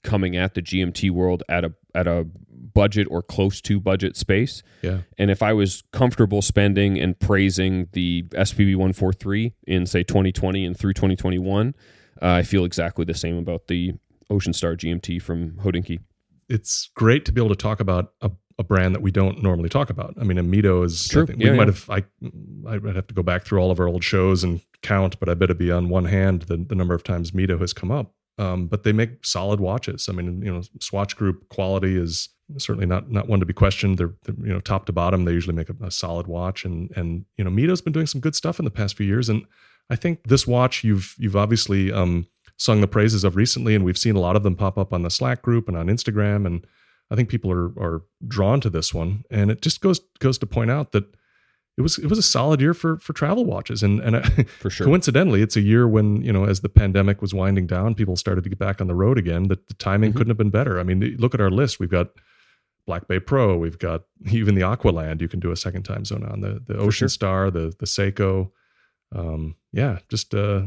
coming 0.04 0.36
at 0.36 0.54
the 0.54 0.62
GMT 0.62 1.12
world 1.12 1.44
at 1.50 1.64
a 1.64 1.74
at 1.98 2.08
a 2.08 2.28
budget 2.74 3.08
or 3.10 3.24
close 3.24 3.60
to 3.60 3.80
budget 3.80 4.16
space. 4.16 4.62
yeah, 4.84 5.00
And 5.18 5.32
if 5.32 5.42
I 5.42 5.52
was 5.52 5.84
comfortable 5.92 6.44
spending 6.44 7.00
and 7.00 7.20
praising 7.20 7.88
the 7.94 8.24
SPB 8.34 8.76
143 8.76 9.54
in 9.66 9.88
say 9.88 10.04
2020 10.04 10.64
and 10.64 10.78
through 10.78 10.94
2021, 10.94 11.74
uh, 12.22 12.26
I 12.28 12.44
feel 12.44 12.66
exactly 12.66 13.04
the 13.04 13.16
same 13.16 13.38
about 13.38 13.68
the 13.68 13.94
Ocean 14.30 14.54
Star 14.54 14.76
GMT 14.76 15.20
from 15.22 15.54
Hodinkee. 15.54 16.00
it's 16.50 16.90
great 16.96 17.26
to 17.26 17.32
be 17.32 17.42
able 17.42 17.50
to 17.50 17.56
talk 17.56 17.80
about 17.80 18.14
a, 18.22 18.30
a 18.60 18.64
brand 18.64 18.94
that 18.94 19.02
we 19.02 19.12
don't 19.12 19.42
normally 19.42 19.70
talk 19.70 19.90
about. 19.90 20.14
I 20.20 20.24
mean, 20.24 20.38
Amito 20.38 20.86
is. 20.86 21.08
True. 21.08 21.26
Think 21.26 21.42
Yeah, 21.42 21.52
we 21.52 21.58
might 21.58 21.68
yeah. 21.68 21.74
have. 21.74 21.90
I 21.90 22.04
I'd 22.70 22.96
have 22.96 23.08
to 23.08 23.14
go 23.14 23.24
back 23.24 23.44
through 23.44 23.60
all 23.60 23.72
of 23.72 23.80
our 23.80 23.88
old 23.88 24.04
shows 24.04 24.44
and 24.44 24.62
count, 24.84 25.20
but 25.20 25.30
I 25.30 25.34
bet 25.34 25.46
it'd 25.46 25.58
be 25.58 25.72
on 25.72 25.90
one 25.90 26.06
hand 26.06 26.44
the, 26.44 26.58
the 26.58 26.76
number 26.76 26.94
of 26.94 27.04
times 27.04 27.32
Mido 27.32 27.60
has 27.60 27.74
come 27.74 27.92
up. 27.92 28.14
Um, 28.38 28.68
but 28.68 28.84
they 28.84 28.92
make 28.94 29.26
solid 29.26 29.60
watches. 29.60 30.08
I 30.10 30.14
mean, 30.14 30.42
you 30.42 30.54
know, 30.54 30.62
Swatch 30.80 31.16
Group 31.16 31.50
quality 31.50 31.98
is 31.98 32.30
certainly 32.58 32.86
not 32.86 33.12
not 33.12 33.28
one 33.28 33.40
to 33.40 33.46
be 33.46 33.54
questioned. 33.54 33.98
They're, 33.98 34.14
they're 34.24 34.36
you 34.46 34.54
know 34.54 34.60
top 34.60 34.86
to 34.86 34.94
bottom. 34.94 35.26
They 35.26 35.34
usually 35.34 35.56
make 35.56 35.70
a, 35.70 35.76
a, 35.82 35.92
solid 35.92 36.28
watch, 36.28 36.64
and 36.64 36.92
and 36.96 37.26
you 37.38 37.44
know 37.44 37.50
Mido's 37.50 37.82
been 37.82 37.94
doing 37.94 38.08
some 38.08 38.22
good 38.22 38.36
stuff 38.36 38.60
in 38.60 38.66
the 38.66 38.72
past 38.72 38.96
few 38.96 39.06
years. 39.06 39.28
And 39.30 39.46
I 39.90 39.96
think 39.96 40.28
this 40.28 40.48
watch 40.48 40.84
you've 40.84 41.16
you've 41.18 41.36
obviously 41.36 41.92
um, 41.92 42.28
sung 42.58 42.82
the 42.82 42.88
praises 42.88 43.24
of 43.24 43.36
recently, 43.36 43.76
and 43.76 43.84
we've 43.84 43.98
seen 43.98 44.16
a 44.16 44.22
lot 44.22 44.36
of 44.36 44.44
them 44.44 44.56
pop 44.56 44.78
up 44.78 44.94
on 44.94 45.02
the 45.02 45.10
Slack 45.10 45.42
group 45.42 45.68
and 45.68 45.76
on 45.76 45.88
Instagram, 45.88 46.46
and 46.46 46.66
I 47.12 47.16
think 47.16 47.30
people 47.30 47.52
are 47.52 47.74
are 47.80 48.04
drawn 48.28 48.62
to 48.62 48.70
this 48.70 48.94
one. 48.94 49.24
And 49.30 49.52
it 49.52 49.62
just 49.62 49.82
goes 49.82 50.00
goes 50.20 50.38
to 50.40 50.46
point 50.46 50.72
out 50.72 50.92
that 50.92 51.06
it 51.78 51.82
was 51.82 51.98
it 52.00 52.08
was 52.08 52.18
a 52.18 52.24
solid 52.24 52.60
year 52.60 52.74
for 52.74 52.98
for 52.98 53.14
travel 53.14 53.46
watches. 53.46 53.84
And 53.84 54.00
and 54.00 54.50
for 54.60 54.70
sure. 54.70 54.86
coincidentally 54.86 55.42
it's 55.42 55.56
a 55.56 55.62
year 55.62 55.88
when 55.88 56.22
you 56.24 56.34
know 56.34 56.46
as 56.46 56.62
the 56.62 56.70
pandemic 56.70 57.22
was 57.22 57.34
winding 57.34 57.68
down 57.68 57.94
people 57.94 58.16
started 58.16 58.44
to 58.44 58.50
get 58.50 58.60
back 58.60 58.82
on 58.82 58.88
the 58.88 58.96
road 58.96 59.18
again 59.18 59.48
that 59.50 59.68
the 59.68 59.76
timing 59.76 60.10
mm-hmm. 60.10 60.18
couldn't 60.18 60.32
have 60.32 60.38
been 60.38 60.50
better. 60.50 60.80
I 60.80 60.84
mean 60.84 61.16
look 61.20 61.34
at 61.34 61.42
our 61.42 61.52
list. 61.52 61.80
We've 61.80 61.90
got 61.90 62.10
black 62.88 63.08
bay 63.08 63.20
pro. 63.20 63.58
We've 63.58 63.78
got 63.78 64.04
even 64.32 64.56
the 64.56 64.62
aqualand. 64.62 65.22
You 65.22 65.28
can 65.28 65.40
do 65.40 65.52
a 65.52 65.56
second 65.56 65.84
time 65.84 66.04
zone 66.04 66.26
on 66.26 66.42
the 66.42 66.62
the 66.66 66.76
ocean 66.76 67.08
sure. 67.08 67.10
star 67.10 67.52
the 67.52 67.74
the 67.78 67.86
seiko. 67.86 68.52
Um, 69.16 69.56
yeah 69.72 70.00
just 70.10 70.34
uh 70.34 70.64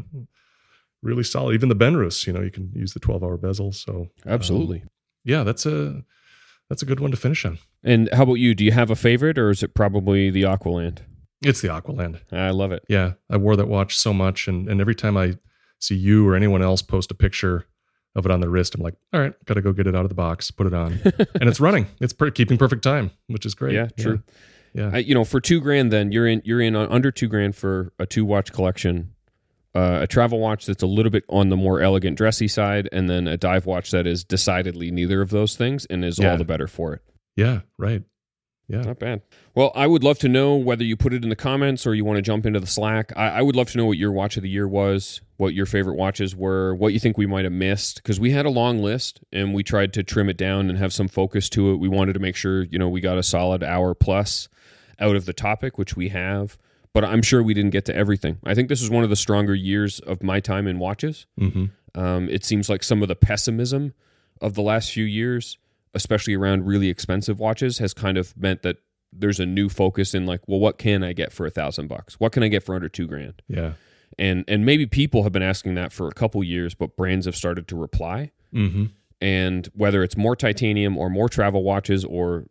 really 1.03 1.25
solid. 1.25 1.55
Even 1.55 1.69
the 1.69 1.77
benrus 1.77 2.27
you 2.27 2.33
know 2.33 2.41
you 2.41 2.51
can 2.53 2.71
use 2.73 2.95
the 2.95 3.01
12 3.01 3.25
hour 3.25 3.37
bezel. 3.37 3.73
So 3.73 4.09
absolutely. 4.27 4.83
um, 4.83 4.91
yeah 5.25 5.43
that's 5.43 5.67
a 5.67 6.05
that's 6.71 6.81
a 6.83 6.87
good 6.87 7.01
one 7.01 7.11
to 7.11 7.17
finish 7.17 7.45
on. 7.45 7.59
And 7.85 8.09
how 8.15 8.23
about 8.23 8.35
you? 8.35 8.55
Do 8.55 8.65
you 8.65 8.73
have 8.73 8.91
a 8.91 8.97
favorite, 8.97 9.37
or 9.37 9.51
is 9.51 9.63
it 9.63 9.75
probably 9.75 10.31
the 10.31 10.45
Aqualand? 10.45 11.01
It's 11.43 11.61
the 11.61 11.69
Aqualand. 11.69 12.21
I 12.33 12.51
love 12.51 12.73
it. 12.73 12.85
Yeah, 12.89 13.15
I 13.29 13.37
wore 13.37 13.57
that 13.57 13.69
watch 13.69 13.99
so 13.99 14.15
much, 14.15 14.49
and 14.49 14.69
and 14.69 14.81
every 14.81 14.95
time 14.95 15.17
I 15.17 15.35
see 15.81 15.97
you 15.97 16.27
or 16.27 16.35
anyone 16.35 16.63
else 16.63 16.81
post 16.81 17.11
a 17.11 17.15
picture 17.15 17.67
of 18.15 18.25
it 18.25 18.31
on 18.33 18.41
their 18.41 18.51
wrist, 18.51 18.75
I'm 18.75 18.83
like, 18.83 18.95
all 19.13 19.21
right, 19.21 19.33
got 19.45 19.55
to 19.55 19.63
go 19.63 19.73
get 19.73 19.87
it 19.87 19.97
out 19.97 20.05
of 20.05 20.09
the 20.11 20.15
box, 20.15 20.51
put 20.51 20.67
it 20.67 20.75
on, 20.75 21.01
and 21.05 21.49
it's 21.49 21.61
running. 21.61 21.87
It's 22.01 22.13
per- 22.13 22.31
keeping 22.31 22.57
perfect 22.57 22.83
time, 22.83 23.11
which 23.27 23.45
is 23.45 23.55
great. 23.55 23.75
Yeah, 23.75 23.89
true. 23.99 24.23
Yeah, 24.75 24.91
yeah. 24.91 24.91
I, 24.95 24.99
you 24.99 25.15
know, 25.15 25.25
for 25.25 25.41
two 25.41 25.61
grand, 25.61 25.93
then 25.93 26.13
you're 26.13 26.27
in 26.29 26.41
you're 26.45 26.61
in 26.61 26.77
uh, 26.77 26.87
under 26.89 27.11
two 27.11 27.27
grand 27.27 27.57
for 27.57 27.93
a 27.99 28.07
two 28.07 28.25
watch 28.25 28.53
collection 28.53 29.13
uh, 29.75 29.99
a 30.03 30.07
travel 30.07 30.41
watch 30.41 30.67
that's 30.67 30.83
a 30.83 30.87
little 30.87 31.11
bit 31.11 31.25
on 31.29 31.49
the 31.49 31.57
more 31.57 31.81
elegant, 31.81 32.19
dressy 32.19 32.49
side, 32.49 32.89
and 32.93 33.09
then 33.09 33.29
a 33.29 33.37
dive 33.37 33.67
watch 33.67 33.91
that 33.91 34.07
is 34.07 34.25
decidedly 34.25 34.91
neither 34.91 35.21
of 35.21 35.31
those 35.31 35.57
things 35.57 35.87
and 35.87 36.05
is 36.05 36.19
yeah. 36.19 36.31
all 36.31 36.39
the 36.39 36.45
better 36.45 36.67
for 36.67 36.95
it. 36.95 37.03
Yeah, 37.37 37.61
right. 37.79 38.03
Yeah. 38.71 38.83
Not 38.83 39.01
bad. 39.01 39.23
Well, 39.53 39.73
I 39.75 39.89
would 39.89 40.05
love 40.05 40.21
to 40.21 40.29
know 40.29 40.55
whether 40.55 40.85
you 40.85 40.97
put 40.97 41.13
it 41.13 41.25
in 41.25 41.29
the 41.29 41.35
comments 41.35 41.89
or 41.89 41.95
you 41.95 42.05
want 42.05 42.19
to 42.19 42.23
jump 42.23 42.47
into 42.47 42.61
the 42.61 42.69
Slack. 42.69 43.13
I, 43.17 43.31
I 43.31 43.43
would 43.43 43.57
love 43.57 43.69
to 43.73 43.79
know 43.79 43.87
what 43.87 43.99
your 43.99 44.13
watch 44.13 44.37
of 44.37 44.45
the 44.45 44.49
year 44.49 44.69
was, 44.69 45.21
what 45.39 45.55
your 45.55 45.67
favorite 45.67 45.97
watches 45.97 46.37
were, 46.37 46.73
what 46.77 46.93
you 46.93 47.01
think 47.01 47.19
we 47.19 47.27
might 47.27 47.45
have 47.45 47.53
missed. 47.53 47.97
Because 47.97 48.21
we 48.21 48.31
had 48.31 48.47
a 48.47 48.51
long 48.51 48.81
list 48.81 49.25
and 49.33 49.55
we 49.55 49.65
tried 49.65 49.93
to 49.95 50.05
trim 50.05 50.29
it 50.29 50.37
down 50.37 50.69
and 50.69 50.79
have 50.79 50.93
some 50.93 51.09
focus 51.09 51.49
to 51.51 51.73
it. 51.73 51.79
We 51.79 51.89
wanted 51.89 52.13
to 52.13 52.21
make 52.21 52.37
sure, 52.37 52.63
you 52.63 52.79
know, 52.79 52.89
we 52.89 53.01
got 53.01 53.19
a 53.19 53.25
solid 53.25 53.65
hour 53.65 53.93
plus 53.93 54.49
out 55.01 55.17
of 55.17 55.25
the 55.25 55.33
topic, 55.33 55.77
which 55.77 55.97
we 55.97 56.11
have 56.11 56.57
but 56.93 57.05
I'm 57.05 57.23
sure 57.23 57.43
we 57.43 57.55
didn't 57.55 57.71
get 57.71 57.85
to 57.87 57.95
everything. 57.95 58.39
I 58.45 58.55
think 58.55 58.69
this 58.69 58.83
is 58.83 58.91
one 58.91 59.05
of 59.05 59.11
the 59.11 59.17
stronger 59.17 59.55
years 59.55 60.01
of 60.01 60.23
my 60.23 60.41
time 60.41 60.67
in 60.67 60.79
watches. 60.79 61.27
Mm-hmm. 61.39 61.67
Um, 61.95 62.29
it 62.29 62.45
seems 62.45 62.69
like 62.69 62.83
some 62.83 63.03
of 63.03 63.09
the 63.09 63.17
pessimism 63.17 63.95
of 64.41 64.55
the 64.55 64.63
last 64.63 64.93
few 64.93 65.05
years, 65.05 65.59
especially 65.95 66.35
around 66.35 66.67
really 66.67 66.89
expensive 66.89 67.39
watches, 67.39 67.79
has 67.79 67.95
kind 67.95 68.17
of 68.17 68.37
meant 68.37 68.63
that 68.63 68.77
there's 69.13 69.41
a 69.41 69.47
new 69.47 69.69
focus 69.69 70.15
in 70.15 70.27
like, 70.27 70.41
well, 70.47 70.61
what 70.61 70.79
can 70.79 71.03
I 71.03 71.13
get 71.13 71.33
for 71.33 71.47
a 71.47 71.51
thousand 71.51 71.89
bucks? 71.89 72.19
What 72.21 72.33
can 72.33 72.43
I 72.43 72.49
get 72.49 72.63
for 72.63 72.75
under 72.75 72.89
two 72.89 73.07
grand? 73.07 73.43
Yeah, 73.49 73.73
and 74.19 74.45
and 74.47 74.65
maybe 74.65 74.87
people 74.87 75.25
have 75.25 75.33
been 75.33 75.43
asking 75.43 75.75
that 75.75 75.93
for 75.93 76.09
a 76.09 76.13
couple 76.13 76.43
years, 76.45 76.75
but 76.75 76.97
brands 76.97 77.27
have 77.27 77.37
started 77.37 77.67
to 77.69 77.77
reply. 77.77 78.31
Mm-hmm. 78.55 78.87
And 79.21 79.69
whether 79.75 80.03
it's 80.03 80.17
more 80.17 80.35
titanium 80.35 80.97
or 80.97 81.11
more 81.11 81.29
travel 81.29 81.63
watches, 81.63 82.05
or 82.05 82.47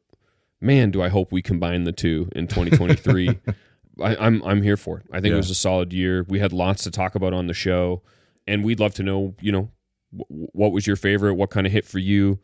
man, 0.61 0.91
do 0.91 1.01
I 1.01 1.09
hope 1.09 1.31
we 1.31 1.41
combine 1.41 1.83
the 1.85 1.91
two 1.91 2.29
in 2.35 2.47
2023. 2.47 3.39
I, 4.01 4.13
am 4.13 4.17
I'm, 4.19 4.43
I'm 4.43 4.61
here 4.61 4.77
for 4.77 4.99
it. 4.99 5.05
I 5.11 5.21
think 5.21 5.31
yeah. 5.31 5.35
it 5.35 5.37
was 5.37 5.49
a 5.49 5.55
solid 5.55 5.93
year. 5.93 6.25
We 6.27 6.39
had 6.39 6.53
lots 6.53 6.83
to 6.83 6.91
talk 6.91 7.15
about 7.15 7.33
on 7.33 7.47
the 7.47 7.53
show, 7.53 8.01
and 8.47 8.63
we'd 8.63 8.79
love 8.79 8.93
to 8.95 9.03
know, 9.03 9.35
you 9.41 9.51
know, 9.51 9.69
w- 10.17 10.47
what 10.53 10.71
was 10.71 10.87
your 10.87 10.95
favorite? 10.95 11.35
What 11.35 11.49
kind 11.49 11.67
of 11.67 11.73
hit 11.73 11.85
for 11.85 11.99
you? 11.99 12.39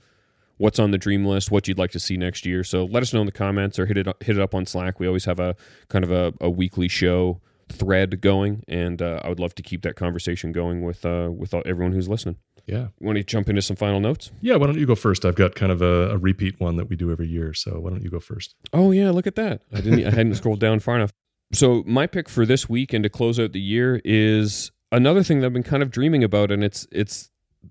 What's 0.58 0.80
on 0.80 0.91
the 0.91 0.97
dream 0.97 1.26
list? 1.26 1.51
What 1.51 1.68
you'd 1.68 1.78
like 1.78 1.91
to 1.91 1.99
see 1.99 2.16
next 2.18 2.45
year? 2.45 2.64
So 2.64 2.86
let 2.86 3.03
us 3.03 3.14
know 3.14 3.20
in 3.20 3.26
the 3.26 3.32
comments 3.32 3.78
or 3.78 3.86
hit 3.86 3.97
it 3.97 4.08
hit 4.22 4.38
it 4.38 4.41
up 4.41 4.56
on 4.56 4.66
Slack. 4.66 4.99
We 4.99 5.08
always 5.08 5.26
have 5.26 5.39
a 5.39 5.56
kind 5.89 6.06
of 6.06 6.12
a, 6.12 6.34
a 6.39 6.49
weekly 6.49 6.88
show 6.88 7.41
thread 7.70 8.22
going, 8.22 8.64
and 8.68 9.01
uh, 9.01 9.20
I 9.24 9.30
would 9.30 9.39
love 9.39 9.56
to 9.56 9.64
keep 9.64 9.82
that 9.82 9.95
conversation 9.95 10.51
going 10.51 10.84
with 10.84 11.06
uh, 11.06 11.30
with 11.36 11.53
everyone 11.53 11.91
who's 11.91 12.08
listening. 12.08 12.38
Yeah. 12.68 12.88
You 12.99 13.06
want 13.06 13.18
to 13.18 13.24
jump 13.24 13.49
into 13.49 13.62
some 13.62 13.76
final 13.76 13.99
notes? 13.99 14.32
Yeah. 14.41 14.56
Why 14.56 14.68
don't 14.68 14.80
you 14.80 14.86
go 14.86 14.95
first? 14.95 15.24
I've 15.24 15.36
got 15.36 15.56
kind 15.56 15.72
of 15.72 15.82
a, 15.82 16.12
a, 16.12 16.18
repeat 16.18 16.60
one 16.60 16.78
that 16.78 16.89
we 16.89 16.95
do 16.95 17.12
every 17.12 17.28
year. 17.28 17.53
So 17.53 17.80
why 17.80 17.91
don't 17.91 18.01
you 18.01 18.10
go 18.10 18.20
first? 18.20 18.56
Oh 18.74 18.91
yeah, 18.91 19.12
look 19.12 19.28
at 19.28 19.36
that. 19.36 19.62
I 19.74 19.82
didn't. 19.82 20.06
I 20.06 20.10
hadn't 20.10 20.36
scrolled 20.36 20.60
down 20.60 20.80
far 20.80 20.95
enough. 20.95 21.14
So 21.53 21.83
my 21.85 22.07
pick 22.07 22.27
for 22.27 22.45
this 22.45 22.67
week 22.67 22.93
and 22.93 23.03
to 23.03 23.09
close 23.09 23.39
out 23.39 23.53
the 23.53 23.61
year 23.61 24.01
is 24.03 24.71
another 24.91 25.23
thing 25.23 25.39
that 25.39 25.47
I've 25.47 25.53
been 25.53 25.63
kind 25.63 25.83
of 25.83 25.91
dreaming 25.91 26.23
about, 26.23 26.51
and 26.51 26.63
it's 26.63 26.87
it's 26.91 27.29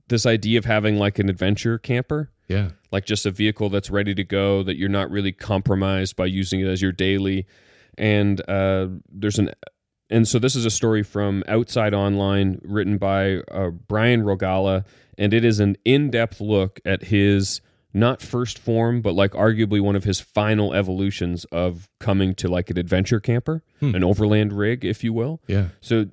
this 0.09 0.27
idea 0.27 0.59
of 0.59 0.65
having 0.65 0.97
like 0.97 1.19
an 1.19 1.29
adventure 1.29 1.79
camper. 1.79 2.31
Yeah. 2.49 2.71
Like 2.93 3.07
just 3.07 3.27
a 3.27 3.31
vehicle 3.31 3.71
that's 3.71 3.91
ready 3.91 4.15
to 4.15 4.25
go 4.25 4.63
that 4.63 4.77
you're 4.77 4.89
not 4.89 5.11
really 5.11 5.33
compromised 5.33 6.17
by 6.17 6.27
using 6.27 6.61
it 6.61 6.67
as 6.67 6.83
your 6.83 6.93
daily. 6.93 7.47
And 7.97 8.41
uh, 8.49 8.89
there's 9.09 9.39
an 9.39 9.51
and 10.11 10.29
so 10.29 10.39
this 10.39 10.55
is 10.55 10.67
a 10.67 10.71
story 10.71 11.03
from 11.03 11.43
Outside 11.49 11.95
Online 11.95 12.61
written 12.63 12.99
by 12.99 13.37
uh, 13.51 13.71
Brian 13.71 14.23
Rogala, 14.23 14.85
and 15.17 15.33
it 15.33 15.45
is 15.45 15.61
an 15.61 15.77
in-depth 15.85 16.41
look 16.41 16.79
at 16.85 17.05
his 17.05 17.63
not 17.95 18.21
first 18.21 18.59
form, 18.59 19.01
but 19.01 19.15
like 19.15 19.31
arguably 19.31 19.81
one 19.81 19.95
of 19.95 20.03
his 20.03 20.21
final 20.21 20.75
evolutions 20.75 21.45
of 21.47 21.89
coming 22.01 22.35
to 22.35 22.49
like 22.49 22.69
an 22.69 22.77
adventure 22.77 23.21
camper, 23.21 23.63
hmm. 23.79 23.95
an 23.95 24.03
overland 24.03 24.53
rig, 24.53 24.85
if 24.85 25.05
you 25.05 25.13
will. 25.13 25.41
Yeah. 25.47 25.69
So 25.81 26.07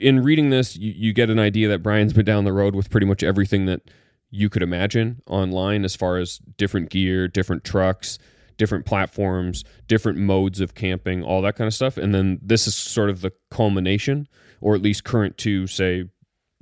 in 0.00 0.24
reading 0.24 0.48
this, 0.48 0.76
you, 0.76 0.92
you 0.96 1.12
get 1.12 1.28
an 1.28 1.38
idea 1.38 1.68
that 1.68 1.82
Brian's 1.82 2.14
been 2.14 2.24
down 2.24 2.44
the 2.44 2.52
road 2.52 2.74
with 2.74 2.88
pretty 2.90 3.06
much 3.06 3.22
everything 3.22 3.66
that 3.66 3.82
you 4.30 4.48
could 4.48 4.62
imagine 4.62 5.20
online 5.26 5.84
as 5.84 5.94
far 5.94 6.16
as 6.16 6.38
different 6.56 6.88
gear, 6.88 7.28
different 7.28 7.64
trucks, 7.64 8.18
different 8.56 8.86
platforms, 8.86 9.64
different 9.88 10.18
modes 10.18 10.60
of 10.60 10.74
camping, 10.74 11.22
all 11.22 11.42
that 11.42 11.56
kind 11.56 11.66
of 11.66 11.74
stuff. 11.74 11.96
And 11.96 12.14
then 12.14 12.38
this 12.42 12.66
is 12.66 12.74
sort 12.74 13.10
of 13.10 13.20
the 13.20 13.32
culmination, 13.50 14.26
or 14.60 14.74
at 14.74 14.82
least 14.82 15.04
current 15.04 15.36
to, 15.38 15.66
say, 15.66 16.04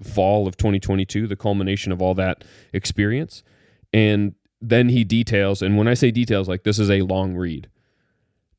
fall 0.02 0.46
of 0.46 0.56
2022, 0.56 1.26
the 1.26 1.36
culmination 1.36 1.92
of 1.92 2.00
all 2.00 2.14
that 2.14 2.44
experience. 2.72 3.42
And 3.92 4.34
then 4.60 4.88
he 4.88 5.04
details, 5.04 5.62
and 5.62 5.76
when 5.76 5.88
I 5.88 5.94
say 5.94 6.10
details, 6.10 6.48
like 6.48 6.64
this 6.64 6.78
is 6.78 6.90
a 6.90 7.02
long 7.02 7.34
read. 7.34 7.68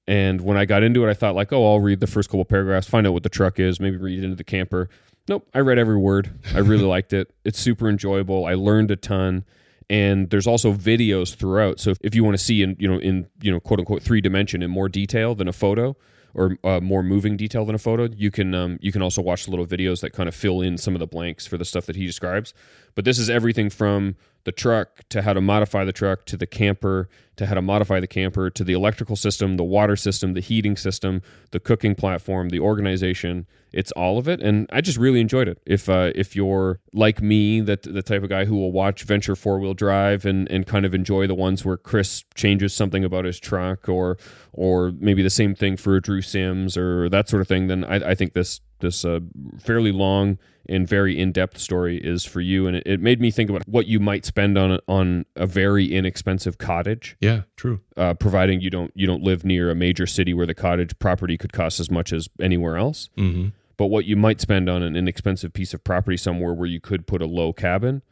And 0.07 0.41
when 0.41 0.57
I 0.57 0.65
got 0.65 0.81
into 0.81 1.05
it, 1.05 1.09
I 1.09 1.13
thought 1.13 1.35
like, 1.35 1.53
oh, 1.53 1.71
I'll 1.71 1.79
read 1.79 1.99
the 1.99 2.07
first 2.07 2.29
couple 2.29 2.43
paragraphs, 2.45 2.87
find 2.87 3.05
out 3.05 3.13
what 3.13 3.23
the 3.23 3.29
truck 3.29 3.59
is, 3.59 3.79
maybe 3.79 3.97
read 3.97 4.23
into 4.23 4.35
the 4.35 4.43
camper. 4.43 4.89
Nope, 5.27 5.47
I 5.53 5.59
read 5.59 5.77
every 5.77 5.97
word. 5.97 6.31
I 6.55 6.59
really 6.59 6.83
liked 6.95 7.13
it. 7.13 7.31
It's 7.45 7.59
super 7.59 7.87
enjoyable. 7.87 8.45
I 8.45 8.55
learned 8.55 8.89
a 8.89 8.95
ton, 8.95 9.45
and 9.89 10.29
there's 10.29 10.47
also 10.47 10.73
videos 10.73 11.35
throughout. 11.35 11.79
So 11.79 11.93
if 12.01 12.15
you 12.15 12.23
want 12.23 12.35
to 12.35 12.43
see 12.43 12.63
in 12.63 12.75
you 12.79 12.87
know 12.87 12.99
in 12.99 13.27
you 13.41 13.51
know 13.51 13.59
quote 13.59 13.79
unquote 13.79 14.01
three 14.01 14.21
dimension 14.21 14.63
in 14.63 14.71
more 14.71 14.89
detail 14.89 15.35
than 15.35 15.47
a 15.47 15.53
photo, 15.53 15.95
or 16.33 16.57
uh, 16.63 16.79
more 16.79 17.03
moving 17.03 17.37
detail 17.37 17.65
than 17.65 17.75
a 17.75 17.79
photo, 17.79 18.07
you 18.15 18.31
can 18.31 18.53
um, 18.53 18.79
you 18.81 18.91
can 18.91 19.01
also 19.01 19.21
watch 19.21 19.45
the 19.45 19.51
little 19.51 19.67
videos 19.67 20.01
that 20.01 20.11
kind 20.11 20.29
of 20.29 20.35
fill 20.35 20.61
in 20.61 20.77
some 20.77 20.95
of 20.95 20.99
the 20.99 21.07
blanks 21.07 21.45
for 21.45 21.57
the 21.57 21.65
stuff 21.65 21.85
that 21.85 21.95
he 21.95 22.05
describes. 22.05 22.53
But 22.95 23.05
this 23.05 23.19
is 23.19 23.29
everything 23.29 23.69
from 23.69 24.15
the 24.43 24.51
truck 24.51 25.07
to 25.09 25.21
how 25.21 25.33
to 25.33 25.41
modify 25.41 25.83
the 25.83 25.91
truck 25.91 26.25
to 26.25 26.37
the 26.37 26.47
camper 26.47 27.09
to 27.39 27.45
how 27.45 27.55
to 27.55 27.61
modify 27.61 28.01
the 28.01 28.07
camper 28.07 28.49
to 28.49 28.65
the 28.65 28.73
electrical 28.73 29.15
system, 29.15 29.55
the 29.55 29.63
water 29.63 29.95
system, 29.95 30.33
the 30.33 30.41
heating 30.41 30.75
system, 30.75 31.21
the 31.51 31.59
cooking 31.59 31.95
platform, 31.95 32.49
the 32.49 32.59
organization. 32.59 33.47
It's 33.71 33.91
all 33.93 34.17
of 34.17 34.27
it, 34.27 34.41
and 34.41 34.67
I 34.71 34.81
just 34.81 34.97
really 34.97 35.21
enjoyed 35.21 35.47
it. 35.47 35.59
If 35.65 35.89
uh, 35.89 36.11
if 36.15 36.35
you're 36.35 36.79
like 36.93 37.21
me, 37.21 37.61
that 37.61 37.83
the 37.83 38.01
type 38.01 38.23
of 38.23 38.29
guy 38.29 38.45
who 38.45 38.55
will 38.55 38.71
watch 38.71 39.03
Venture 39.03 39.35
four 39.35 39.59
wheel 39.59 39.73
drive 39.73 40.25
and 40.25 40.49
and 40.51 40.65
kind 40.65 40.85
of 40.85 40.93
enjoy 40.93 41.27
the 41.27 41.35
ones 41.35 41.63
where 41.63 41.77
Chris 41.77 42.23
changes 42.35 42.73
something 42.73 43.03
about 43.03 43.25
his 43.25 43.39
truck, 43.39 43.87
or 43.87 44.17
or 44.53 44.91
maybe 44.99 45.21
the 45.21 45.29
same 45.29 45.55
thing 45.55 45.77
for 45.77 45.99
Drew 45.99 46.21
Sims 46.21 46.77
or 46.77 47.09
that 47.09 47.29
sort 47.29 47.41
of 47.41 47.47
thing, 47.47 47.67
then 47.67 47.83
I, 47.83 48.11
I 48.11 48.15
think 48.15 48.33
this 48.33 48.61
this 48.79 49.05
uh, 49.05 49.19
fairly 49.59 49.91
long 49.91 50.37
and 50.67 50.87
very 50.87 51.17
in-depth 51.17 51.57
story 51.57 51.97
is 51.97 52.23
for 52.23 52.41
you. 52.41 52.67
And 52.67 52.77
it, 52.77 52.83
it, 52.85 52.99
made 53.01 53.19
me 53.19 53.31
think 53.31 53.49
about 53.49 53.67
what 53.67 53.87
you 53.87 53.99
might 53.99 54.23
spend 54.23 54.57
on 54.57 54.73
a, 54.73 54.79
on 54.87 55.25
a 55.35 55.47
very 55.47 55.91
inexpensive 55.91 56.59
cottage. 56.59 57.17
Yeah 57.19 57.41
true. 57.59 57.81
Uh, 57.97 58.13
providing 58.13 58.61
you 58.61 58.69
don't 58.69 58.91
you 58.95 59.05
don't 59.05 59.21
live 59.21 59.43
near 59.43 59.69
a 59.69 59.75
major 59.75 60.07
city 60.07 60.33
where 60.33 60.45
the 60.45 60.53
cottage 60.53 60.97
property 60.97 61.37
could 61.37 61.53
cost 61.53 61.79
as 61.79 61.91
much 61.91 62.13
as 62.13 62.29
anywhere 62.39 62.77
else. 62.77 63.09
Mm-hmm. 63.17 63.49
But 63.79 63.87
what 63.87 64.05
you 64.05 64.15
might 64.15 64.39
spend 64.39 64.69
on 64.69 64.83
an 64.83 64.95
inexpensive 64.95 65.53
piece 65.53 65.73
of 65.73 65.83
property 65.83 66.17
somewhere 66.17 66.53
where 66.53 66.67
you 66.67 66.79
could 66.79 67.07
put 67.07 67.23
a 67.23 67.25
low 67.25 67.51
cabin 67.51 68.03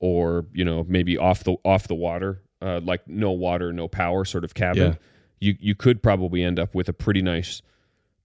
or 0.00 0.44
you 0.52 0.64
know 0.64 0.84
maybe 0.86 1.16
off 1.16 1.44
the 1.44 1.56
off 1.64 1.88
the 1.88 1.94
water 1.94 2.42
uh, 2.60 2.80
like 2.84 3.08
no 3.08 3.30
water 3.30 3.72
no 3.72 3.88
power 3.88 4.24
sort 4.24 4.44
of 4.44 4.52
cabin 4.52 4.92
yeah. 4.92 4.98
you 5.40 5.56
you 5.58 5.74
could 5.74 6.02
probably 6.02 6.42
end 6.42 6.58
up 6.58 6.74
with 6.74 6.88
a 6.88 6.92
pretty 6.92 7.22
nice 7.22 7.62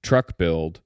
truck 0.02 0.38
build 0.38 0.82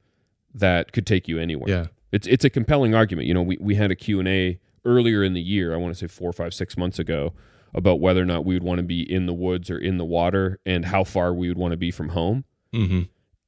that 0.54 0.92
could 0.92 1.06
take 1.06 1.28
you 1.28 1.40
anywhere. 1.40 1.70
Yeah. 1.70 1.86
It's 2.12 2.28
it's 2.28 2.44
a 2.44 2.50
compelling 2.50 2.94
argument. 2.94 3.28
You 3.28 3.34
know, 3.34 3.42
we, 3.42 3.58
we 3.62 3.76
had 3.76 3.92
a 3.92 3.96
Q&A 3.96 4.60
earlier 4.84 5.24
in 5.24 5.34
the 5.34 5.42
year, 5.42 5.74
I 5.74 5.78
want 5.78 5.94
to 5.94 6.00
say 6.00 6.08
four, 6.08 6.34
five, 6.34 6.54
six 6.54 6.76
months 6.76 7.00
ago, 7.00 7.34
about 7.74 8.00
whether 8.00 8.22
or 8.22 8.26
not 8.26 8.46
we 8.46 8.56
would 8.56 8.64
want 8.64 8.80
to 8.80 8.84
be 8.84 9.02
in 9.02 9.28
the 9.28 9.34
woods 9.34 9.70
or 9.70 9.78
in 9.78 9.98
the 9.98 10.06
water 10.06 10.60
and 10.66 10.86
how 10.86 11.04
far 11.04 11.34
we 11.34 11.48
would 11.48 11.58
want 11.58 11.72
to 11.72 11.78
be 11.78 11.92
from 11.92 12.10
home. 12.10 12.44
Mm-hmm. 12.74 13.02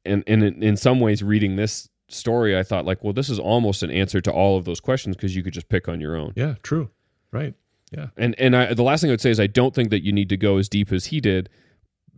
And, 0.05 0.24
and 0.28 0.43
in, 0.43 0.64
in 0.64 0.78
some 0.78 0.99
ways, 0.99 1.24
reading 1.24 1.55
this 1.55 1.89
story, 2.08 2.58
I 2.58 2.64
thought, 2.64 2.86
like, 2.86 3.04
well, 3.04 3.14
this 3.14 3.30
is 3.30 3.39
almost 3.39 3.84
an 3.84 3.91
answer 3.91 4.22
to 4.22 4.32
all 4.32 4.58
of 4.58 4.66
those 4.66 4.80
questions 4.80 5.16
because 5.16 5.36
you 5.36 5.43
could 5.43 5.54
just 5.54 5.70
pick 5.70 5.88
on 5.88 5.99
your 5.99 6.16
own. 6.16 6.34
Yeah, 6.36 6.56
true. 6.64 6.89
Right. 7.32 7.54
Yeah. 7.91 8.08
And 8.18 8.36
and 8.39 8.56
I, 8.56 8.74
the 8.74 8.84
last 8.84 9.01
thing 9.01 9.10
I 9.10 9.14
would 9.14 9.22
say 9.22 9.30
is 9.30 9.39
I 9.39 9.47
don't 9.47 9.74
think 9.74 9.89
that 9.91 10.04
you 10.04 10.12
need 10.12 10.30
to 10.30 10.38
go 10.38 10.58
as 10.58 10.68
deep 10.68 10.91
as 10.91 11.06
he 11.06 11.20
did 11.20 11.49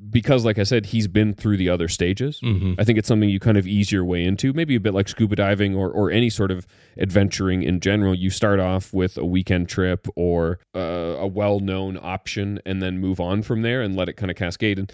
because, 0.10 0.44
like 0.44 0.60
I 0.60 0.64
said, 0.64 0.88
he's 0.88 1.08
been 1.08 1.34
through 1.34 1.58
the 1.58 1.70
other 1.70 1.88
stages. 1.88 2.40
Mm-hmm. 2.42 2.74
I 2.80 2.84
think 2.84 3.00
it's 3.00 3.08
something 3.08 3.30
you 3.30 3.40
kind 3.40 3.58
of 3.58 3.66
ease 3.66 3.92
your 3.92 4.04
way 4.04 4.26
into, 4.26 4.54
maybe 4.54 4.76
a 4.76 4.80
bit 4.80 4.94
like 4.94 5.08
scuba 5.08 5.36
diving 5.36 5.76
or, 5.76 5.90
or 5.90 6.12
any 6.12 6.30
sort 6.30 6.52
of 6.52 6.68
adventuring 6.98 7.64
in 7.64 7.80
general. 7.80 8.14
You 8.14 8.30
start 8.30 8.60
off 8.60 8.94
with 8.94 9.18
a 9.18 9.26
weekend 9.26 9.70
trip 9.70 10.08
or 10.16 10.60
uh, 10.76 10.80
a 11.20 11.28
well 11.28 11.60
known 11.60 11.98
option 12.02 12.60
and 12.66 12.82
then 12.82 13.00
move 13.00 13.20
on 13.20 13.42
from 13.42 13.62
there 13.62 13.82
and 13.82 13.96
let 13.96 14.10
it 14.10 14.14
kind 14.14 14.30
of 14.30 14.38
cascade. 14.38 14.80
And 14.80 14.92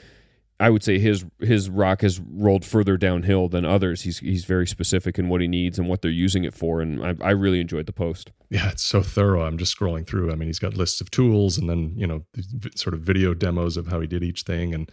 I 0.61 0.69
would 0.69 0.83
say 0.83 0.99
his 0.99 1.25
his 1.39 1.69
rock 1.69 2.01
has 2.01 2.19
rolled 2.19 2.63
further 2.63 2.95
downhill 2.95 3.49
than 3.49 3.65
others. 3.65 4.03
He's 4.03 4.19
he's 4.19 4.45
very 4.45 4.67
specific 4.67 5.17
in 5.17 5.27
what 5.27 5.41
he 5.41 5.47
needs 5.47 5.79
and 5.79 5.89
what 5.89 6.03
they're 6.03 6.11
using 6.11 6.43
it 6.43 6.53
for, 6.53 6.81
and 6.81 7.03
I, 7.03 7.15
I 7.19 7.31
really 7.31 7.59
enjoyed 7.59 7.87
the 7.87 7.93
post. 7.93 8.31
Yeah, 8.51 8.69
it's 8.69 8.83
so 8.83 9.01
thorough. 9.01 9.43
I'm 9.43 9.57
just 9.57 9.75
scrolling 9.77 10.05
through. 10.05 10.31
I 10.31 10.35
mean, 10.35 10.47
he's 10.47 10.59
got 10.59 10.77
lists 10.77 11.01
of 11.01 11.09
tools 11.09 11.57
and 11.57 11.67
then 11.67 11.93
you 11.97 12.05
know 12.05 12.23
sort 12.75 12.93
of 12.93 13.01
video 13.01 13.33
demos 13.33 13.75
of 13.75 13.87
how 13.87 13.99
he 13.99 14.07
did 14.07 14.23
each 14.23 14.43
thing. 14.43 14.73
And 14.73 14.91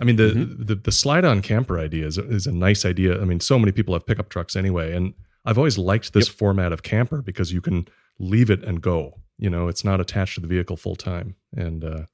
I 0.00 0.04
mean, 0.04 0.16
the 0.16 0.32
mm-hmm. 0.32 0.64
the, 0.64 0.74
the 0.74 0.92
slide 0.92 1.24
on 1.24 1.40
camper 1.40 1.78
idea 1.78 2.06
is, 2.06 2.18
is 2.18 2.46
a 2.46 2.52
nice 2.52 2.84
idea. 2.84 3.18
I 3.20 3.24
mean, 3.24 3.40
so 3.40 3.58
many 3.58 3.72
people 3.72 3.94
have 3.94 4.06
pickup 4.06 4.28
trucks 4.28 4.54
anyway, 4.54 4.94
and 4.94 5.14
I've 5.46 5.56
always 5.56 5.78
liked 5.78 6.12
this 6.12 6.28
yep. 6.28 6.36
format 6.36 6.72
of 6.72 6.82
camper 6.82 7.22
because 7.22 7.52
you 7.52 7.62
can 7.62 7.88
leave 8.18 8.50
it 8.50 8.62
and 8.64 8.82
go. 8.82 9.14
You 9.38 9.48
know, 9.48 9.68
it's 9.68 9.84
not 9.84 10.00
attached 10.00 10.34
to 10.34 10.40
the 10.40 10.46
vehicle 10.46 10.76
full 10.76 10.96
time, 10.96 11.36
and 11.56 11.84
uh, 11.84 12.04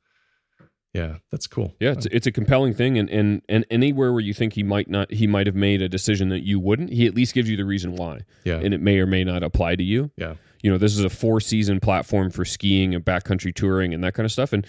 yeah, 0.93 1.16
that's 1.30 1.47
cool. 1.47 1.74
Yeah, 1.80 1.93
it's, 1.93 2.07
it's 2.07 2.26
a 2.26 2.32
compelling 2.32 2.74
thing, 2.74 2.99
and, 2.99 3.09
and 3.09 3.40
and 3.49 3.64
anywhere 3.70 4.12
where 4.12 4.20
you 4.20 4.34
think 4.34 4.53
he 4.53 4.62
might 4.62 4.90
not, 4.90 5.11
he 5.11 5.26
might 5.26 5.47
have 5.47 5.57
made 5.57 5.80
a 5.80 5.88
decision 5.88 6.28
that 6.28 6.45
you 6.45 6.61
wouldn't. 6.61 6.90
He 6.90 7.07
at 7.07 7.14
least 7.14 7.32
gives 7.32 7.49
you 7.49 7.57
the 7.57 7.64
reason 7.64 7.97
why. 7.97 8.20
Yeah, 8.45 8.57
and 8.57 8.74
it 8.74 8.80
may 8.80 8.99
or 8.99 9.07
may 9.07 9.24
not 9.24 9.43
apply 9.43 9.76
to 9.76 9.82
you. 9.82 10.11
Yeah, 10.16 10.34
you 10.62 10.70
know, 10.70 10.76
this 10.76 10.93
is 10.93 11.03
a 11.03 11.09
four 11.09 11.40
season 11.40 11.80
platform 11.80 12.30
for 12.30 12.45
skiing 12.45 12.95
and 12.95 13.03
backcountry 13.03 13.55
touring 13.55 13.95
and 13.95 14.05
that 14.05 14.12
kind 14.12 14.26
of 14.26 14.32
stuff, 14.32 14.53
and 14.53 14.66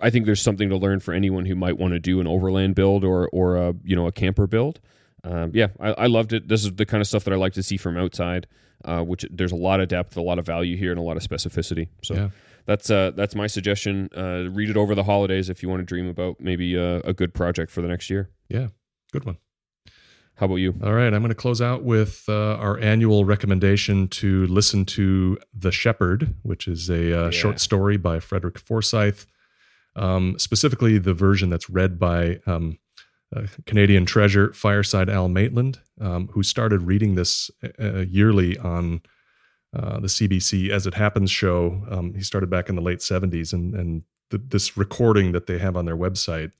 I 0.00 0.10
think 0.10 0.24
there's 0.26 0.40
something 0.40 0.68
to 0.68 0.76
learn 0.76 1.00
for 1.00 1.12
anyone 1.12 1.46
who 1.46 1.56
might 1.56 1.76
want 1.76 1.94
to 1.94 1.98
do 1.98 2.20
an 2.20 2.28
overland 2.28 2.76
build 2.76 3.02
or 3.02 3.28
or 3.32 3.56
a 3.56 3.74
you 3.82 3.96
know 3.96 4.06
a 4.06 4.12
camper 4.12 4.46
build. 4.46 4.78
Um, 5.24 5.50
yeah, 5.52 5.68
I, 5.80 5.92
I, 5.92 6.06
loved 6.06 6.32
it. 6.32 6.46
This 6.46 6.64
is 6.64 6.74
the 6.74 6.86
kind 6.86 7.00
of 7.00 7.08
stuff 7.08 7.24
that 7.24 7.32
I 7.32 7.36
like 7.36 7.54
to 7.54 7.62
see 7.64 7.76
from 7.76 7.96
outside. 7.96 8.46
Uh, 8.84 9.02
which 9.02 9.26
there's 9.30 9.50
a 9.50 9.56
lot 9.56 9.80
of 9.80 9.88
depth, 9.88 10.16
a 10.16 10.20
lot 10.20 10.38
of 10.38 10.46
value 10.46 10.76
here, 10.76 10.92
and 10.92 11.00
a 11.00 11.02
lot 11.02 11.16
of 11.16 11.24
specificity. 11.24 11.88
So. 12.02 12.14
Yeah 12.14 12.28
that's 12.66 12.90
uh, 12.90 13.12
that's 13.14 13.34
my 13.34 13.46
suggestion. 13.46 14.08
Uh, 14.16 14.48
read 14.50 14.70
it 14.70 14.76
over 14.76 14.94
the 14.94 15.04
holidays 15.04 15.48
if 15.48 15.62
you 15.62 15.68
want 15.68 15.80
to 15.80 15.84
dream 15.84 16.08
about 16.08 16.40
maybe 16.40 16.74
a, 16.76 16.98
a 17.00 17.12
good 17.12 17.32
project 17.32 17.70
for 17.70 17.80
the 17.80 17.88
next 17.88 18.10
year. 18.10 18.30
Yeah, 18.48 18.68
good 19.12 19.24
one. 19.24 19.38
How 20.34 20.46
about 20.46 20.56
you? 20.56 20.74
All 20.82 20.92
right, 20.92 21.14
I'm 21.14 21.22
going 21.22 21.30
to 21.30 21.34
close 21.34 21.62
out 21.62 21.82
with 21.82 22.24
uh, 22.28 22.56
our 22.56 22.78
annual 22.78 23.24
recommendation 23.24 24.06
to 24.08 24.46
listen 24.48 24.84
to 24.86 25.38
The 25.54 25.72
Shepherd, 25.72 26.34
which 26.42 26.68
is 26.68 26.90
a 26.90 26.94
uh, 26.94 27.24
yeah. 27.24 27.30
short 27.30 27.58
story 27.58 27.96
by 27.96 28.20
Frederick 28.20 28.58
Forsyth. 28.58 29.26
Um, 29.94 30.38
specifically, 30.38 30.98
the 30.98 31.14
version 31.14 31.48
that's 31.48 31.70
read 31.70 31.98
by 31.98 32.40
um, 32.46 32.78
Canadian 33.64 34.04
treasure 34.04 34.52
Fireside 34.52 35.08
Al 35.08 35.28
Maitland, 35.28 35.80
um, 36.02 36.28
who 36.32 36.42
started 36.42 36.82
reading 36.82 37.14
this 37.14 37.50
uh, 37.80 38.00
yearly 38.00 38.58
on 38.58 39.00
uh, 39.76 40.00
the 40.00 40.06
CBC 40.06 40.70
As 40.70 40.86
It 40.86 40.94
Happens 40.94 41.30
show. 41.30 41.82
Um, 41.90 42.14
he 42.14 42.22
started 42.22 42.48
back 42.48 42.68
in 42.68 42.76
the 42.76 42.82
late 42.82 43.00
70s, 43.00 43.52
and, 43.52 43.74
and 43.74 44.02
the, 44.30 44.38
this 44.38 44.76
recording 44.76 45.32
that 45.32 45.46
they 45.46 45.58
have 45.58 45.76
on 45.76 45.84
their 45.84 45.96
website, 45.96 46.52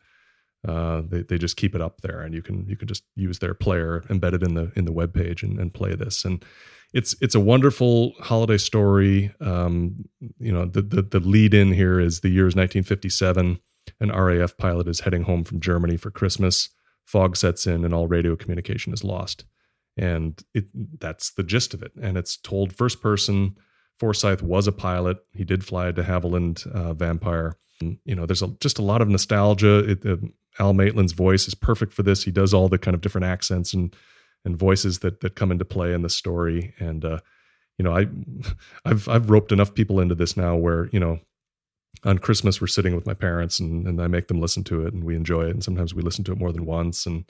uh, 0.69 1.03
they, 1.07 1.23
they 1.23 1.39
just 1.39 1.57
keep 1.57 1.75
it 1.75 1.81
up 1.81 2.03
there, 2.03 2.21
and 2.21 2.35
you 2.35 2.43
can 2.43 2.67
you 2.69 2.77
can 2.77 2.89
just 2.89 3.05
use 3.14 3.39
their 3.39 3.55
player 3.55 4.05
embedded 4.11 4.43
in 4.43 4.55
the 4.55 4.73
in 4.77 4.85
the 4.85 4.93
web 4.93 5.14
page 5.14 5.43
and, 5.43 5.59
and 5.59 5.73
play 5.73 5.95
this. 5.95 6.25
And 6.25 6.45
it's 6.93 7.14
it's 7.21 7.35
a 7.35 7.41
wonderful 7.41 8.12
holiday 8.21 8.59
story. 8.59 9.33
Um, 9.41 10.05
you 10.39 10.53
know, 10.53 10.67
the, 10.67 10.83
the 10.83 11.03
the 11.03 11.21
lead 11.21 11.55
in 11.55 11.73
here 11.73 12.01
is 12.01 12.21
the 12.21 12.29
year 12.29 12.47
is 12.47 12.57
1957. 12.57 13.61
An 14.01 14.11
RAF 14.11 14.57
pilot 14.57 14.89
is 14.89 15.01
heading 15.01 15.23
home 15.23 15.45
from 15.45 15.61
Germany 15.61 15.97
for 15.97 16.11
Christmas. 16.11 16.71
Fog 17.05 17.37
sets 17.37 17.67
in, 17.67 17.85
and 17.85 17.95
all 17.95 18.09
radio 18.09 18.35
communication 18.35 18.93
is 18.93 19.05
lost 19.05 19.45
and 19.97 20.42
it 20.55 20.66
that's 21.01 21.32
the 21.32 21.42
gist 21.42 21.74
of 21.74 21.82
it. 21.82 21.92
And 22.01 22.16
it's 22.16 22.36
told 22.36 22.72
first 22.72 23.01
person. 23.01 23.57
Forsyth 23.99 24.42
was 24.42 24.66
a 24.66 24.72
pilot. 24.72 25.18
He 25.32 25.44
did 25.44 25.64
fly 25.64 25.90
de 25.90 26.03
havilland 26.03 26.66
uh, 26.66 26.92
vampire. 26.92 27.57
And, 27.80 27.99
you 28.05 28.14
know 28.14 28.26
there's 28.26 28.42
a, 28.42 28.49
just 28.61 28.78
a 28.78 28.82
lot 28.82 29.03
of 29.03 29.09
nostalgia. 29.09 29.90
It, 29.90 30.05
uh, 30.05 30.16
al 30.59 30.74
maitland's 30.74 31.12
voice 31.12 31.49
is 31.49 31.55
perfect 31.55 31.92
for 31.92 32.03
this. 32.03 32.24
He 32.24 32.30
does 32.30 32.53
all 32.53 32.68
the 32.68 32.78
kind 32.78 32.94
of 32.94 33.01
different 33.01 33.26
accents 33.26 33.72
and 33.72 33.94
and 34.44 34.57
voices 34.57 35.01
that 35.01 35.20
that 35.20 35.34
come 35.34 35.51
into 35.51 35.64
play 35.64 35.92
in 35.92 36.03
the 36.03 36.11
story. 36.11 36.74
And 36.78 37.05
uh, 37.05 37.20
you 37.78 37.84
know 37.84 37.97
i 37.97 38.07
i've 38.84 39.09
i've 39.09 39.30
roped 39.30 39.53
enough 39.53 39.74
people 39.74 40.01
into 40.01 40.14
this 40.14 40.36
now 40.36 40.57
where 40.57 40.88
you 40.92 41.01
know 41.01 41.18
on 42.05 42.18
christmas 42.18 42.61
we're 42.61 42.66
sitting 42.66 42.94
with 42.94 43.07
my 43.07 43.14
parents 43.14 43.59
and, 43.59 43.86
and 43.86 44.01
i 44.01 44.07
make 44.07 44.28
them 44.28 44.40
listen 44.40 44.64
to 44.64 44.86
it 44.86 44.94
and 44.94 45.05
we 45.05 45.16
enjoy 45.16 45.44
it. 45.44 45.51
And 45.51 45.64
sometimes 45.64 45.94
we 45.94 46.03
listen 46.03 46.24
to 46.24 46.32
it 46.32 46.38
more 46.38 46.53
than 46.53 46.66
once. 46.66 47.07
And 47.07 47.24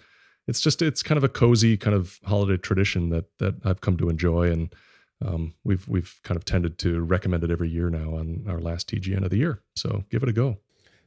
it's 0.47 0.61
just 0.61 0.83
it's 0.83 1.03
kind 1.03 1.19
of 1.19 1.25
a 1.25 1.29
cozy 1.29 1.77
kind 1.77 1.95
of 1.95 2.21
holiday 2.25 2.57
tradition 2.57 3.11
that 3.11 3.27
that 3.39 3.55
I've 3.65 3.81
come 3.81 3.97
to 3.99 4.09
enjoy, 4.09 4.51
and 4.51 4.75
um, 5.25 5.55
we've 5.65 5.87
we've 5.89 6.21
kind 6.23 6.37
of 6.37 6.45
tended 6.45 6.79
to 6.79 7.01
recommend 7.01 7.45
it 7.45 7.51
every 7.51 7.69
year 7.69 7.91
now 7.91 8.17
on 8.17 8.45
our 8.49 8.61
last 8.61 8.91
TGN 8.91 9.25
of 9.25 9.31
the 9.31 9.39
year. 9.39 9.63
So 9.75 10.05
give 10.11 10.23
it 10.23 10.29
a 10.29 10.33
go. 10.33 10.59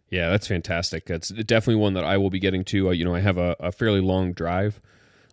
Yeah, 0.10 0.30
that's 0.30 0.48
fantastic. 0.48 1.10
It's 1.10 1.30
definitely 1.30 1.82
one 1.82 1.94
that 1.94 2.04
I 2.04 2.18
will 2.18 2.32
be 2.32 2.40
getting 2.40 2.64
to. 2.66 2.90
Uh, 2.90 2.92
you 2.92 3.06
know, 3.06 3.14
I 3.14 3.20
have 3.20 3.38
a, 3.38 3.56
a 3.60 3.72
fairly 3.72 4.02
long 4.02 4.34
drive 4.34 4.82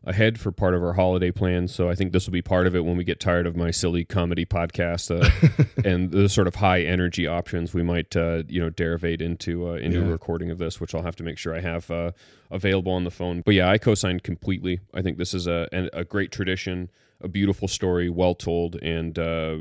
ahead 0.07 0.39
for 0.39 0.53
part 0.53 0.75
of 0.75 0.83
our 0.83 0.93
holiday 0.93 1.33
plans. 1.33 1.75
So 1.75 1.91
I 1.91 1.95
think 1.95 2.13
this 2.13 2.27
will 2.27 2.33
be 2.33 2.43
part 2.43 2.67
of 2.67 2.77
it 2.77 2.85
when 2.85 2.97
we 2.97 3.05
get 3.05 3.19
tired 3.19 3.47
of 3.47 3.57
my 3.57 3.73
silly 3.73 4.05
comedy 4.05 4.47
podcast 4.47 5.11
uh, 5.11 5.29
and 5.85 6.13
the 6.13 6.29
sort 6.29 6.47
of 6.47 6.55
high 6.55 6.83
energy 6.83 7.27
options. 7.27 7.75
We 7.75 7.83
might, 7.83 8.17
uh, 8.17 8.45
you 8.49 8.61
know, 8.61 8.71
derivate 8.71 9.21
into 9.21 9.69
uh, 9.69 9.75
into 9.75 9.99
yeah. 9.99 10.07
a 10.07 10.11
recording 10.11 10.51
of 10.51 10.59
this, 10.59 10.81
which 10.81 10.95
I'll 10.95 11.03
have 11.03 11.17
to 11.17 11.25
make 11.25 11.39
sure 11.39 11.55
I 11.55 11.61
have 11.61 11.91
uh, 11.91 12.13
available 12.51 12.93
on 12.93 13.05
the 13.05 13.11
phone. 13.11 13.43
But 13.45 13.55
yeah, 13.55 13.69
I 13.69 13.79
co-signed 13.79 14.23
completely. 14.23 14.81
I 14.95 15.03
think 15.03 15.19
this 15.19 15.35
is 15.35 15.47
a 15.47 15.69
a 15.93 16.05
great 16.05 16.31
tradition, 16.31 16.89
a 17.21 17.29
beautiful 17.29 17.67
story, 17.67 18.09
well 18.09 18.35
told, 18.35 18.77
and 18.77 19.19
uh, 19.19 19.57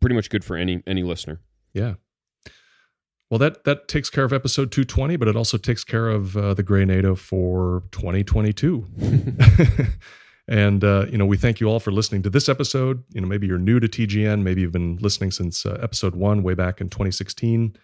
pretty 0.00 0.14
much 0.14 0.30
good 0.30 0.44
for 0.44 0.56
any 0.56 0.82
any 0.86 1.02
listener. 1.02 1.40
Yeah, 1.74 1.94
well, 3.30 3.38
that 3.38 3.62
that 3.62 3.86
takes 3.86 4.10
care 4.10 4.24
of 4.24 4.32
episode 4.32 4.72
220, 4.72 5.16
but 5.16 5.28
it 5.28 5.36
also 5.36 5.56
takes 5.56 5.84
care 5.84 6.08
of 6.08 6.36
uh, 6.36 6.52
the 6.52 6.64
Grey 6.64 6.84
NATO 6.84 7.14
for 7.14 7.84
2022. 7.92 8.84
and 10.48 10.82
uh, 10.82 11.06
you 11.08 11.16
know, 11.16 11.26
we 11.26 11.36
thank 11.36 11.60
you 11.60 11.68
all 11.68 11.78
for 11.78 11.92
listening 11.92 12.22
to 12.22 12.30
this 12.30 12.48
episode. 12.48 13.04
You 13.12 13.20
know, 13.20 13.28
maybe 13.28 13.46
you're 13.46 13.58
new 13.58 13.78
to 13.78 13.86
TGN, 13.86 14.42
maybe 14.42 14.62
you've 14.62 14.72
been 14.72 14.98
listening 15.00 15.30
since 15.30 15.64
uh, 15.64 15.78
episode 15.80 16.16
one, 16.16 16.42
way 16.42 16.54
back 16.54 16.80
in 16.80 16.88
2016. 16.88 17.76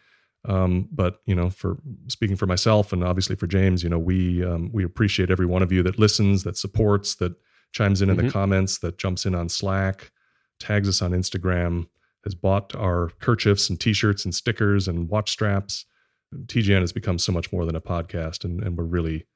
Um, 0.48 0.88
but 0.90 1.20
you 1.26 1.34
know, 1.36 1.50
for 1.50 1.76
speaking 2.08 2.36
for 2.36 2.46
myself 2.46 2.92
and 2.92 3.04
obviously 3.04 3.36
for 3.36 3.46
James, 3.46 3.84
you 3.84 3.88
know, 3.88 4.00
we 4.00 4.44
um, 4.44 4.70
we 4.72 4.82
appreciate 4.82 5.30
every 5.30 5.46
one 5.46 5.62
of 5.62 5.70
you 5.70 5.84
that 5.84 5.96
listens, 5.96 6.42
that 6.42 6.56
supports, 6.56 7.14
that 7.16 7.34
chimes 7.70 8.02
in 8.02 8.08
mm-hmm. 8.08 8.18
in 8.18 8.26
the 8.26 8.32
comments, 8.32 8.78
that 8.78 8.98
jumps 8.98 9.24
in 9.24 9.34
on 9.36 9.48
Slack, 9.48 10.10
tags 10.58 10.88
us 10.88 11.00
on 11.02 11.12
Instagram 11.12 11.86
has 12.26 12.34
bought 12.34 12.74
our 12.74 13.10
kerchiefs 13.20 13.70
and 13.70 13.78
t-shirts 13.78 14.24
and 14.24 14.34
stickers 14.34 14.88
and 14.88 15.08
watch 15.08 15.30
straps. 15.30 15.86
TGN 16.34 16.80
has 16.80 16.92
become 16.92 17.20
so 17.20 17.30
much 17.30 17.52
more 17.52 17.64
than 17.64 17.76
a 17.76 17.80
podcast, 17.80 18.44
and, 18.44 18.60
and 18.60 18.76
we're 18.76 18.82
really 18.82 19.26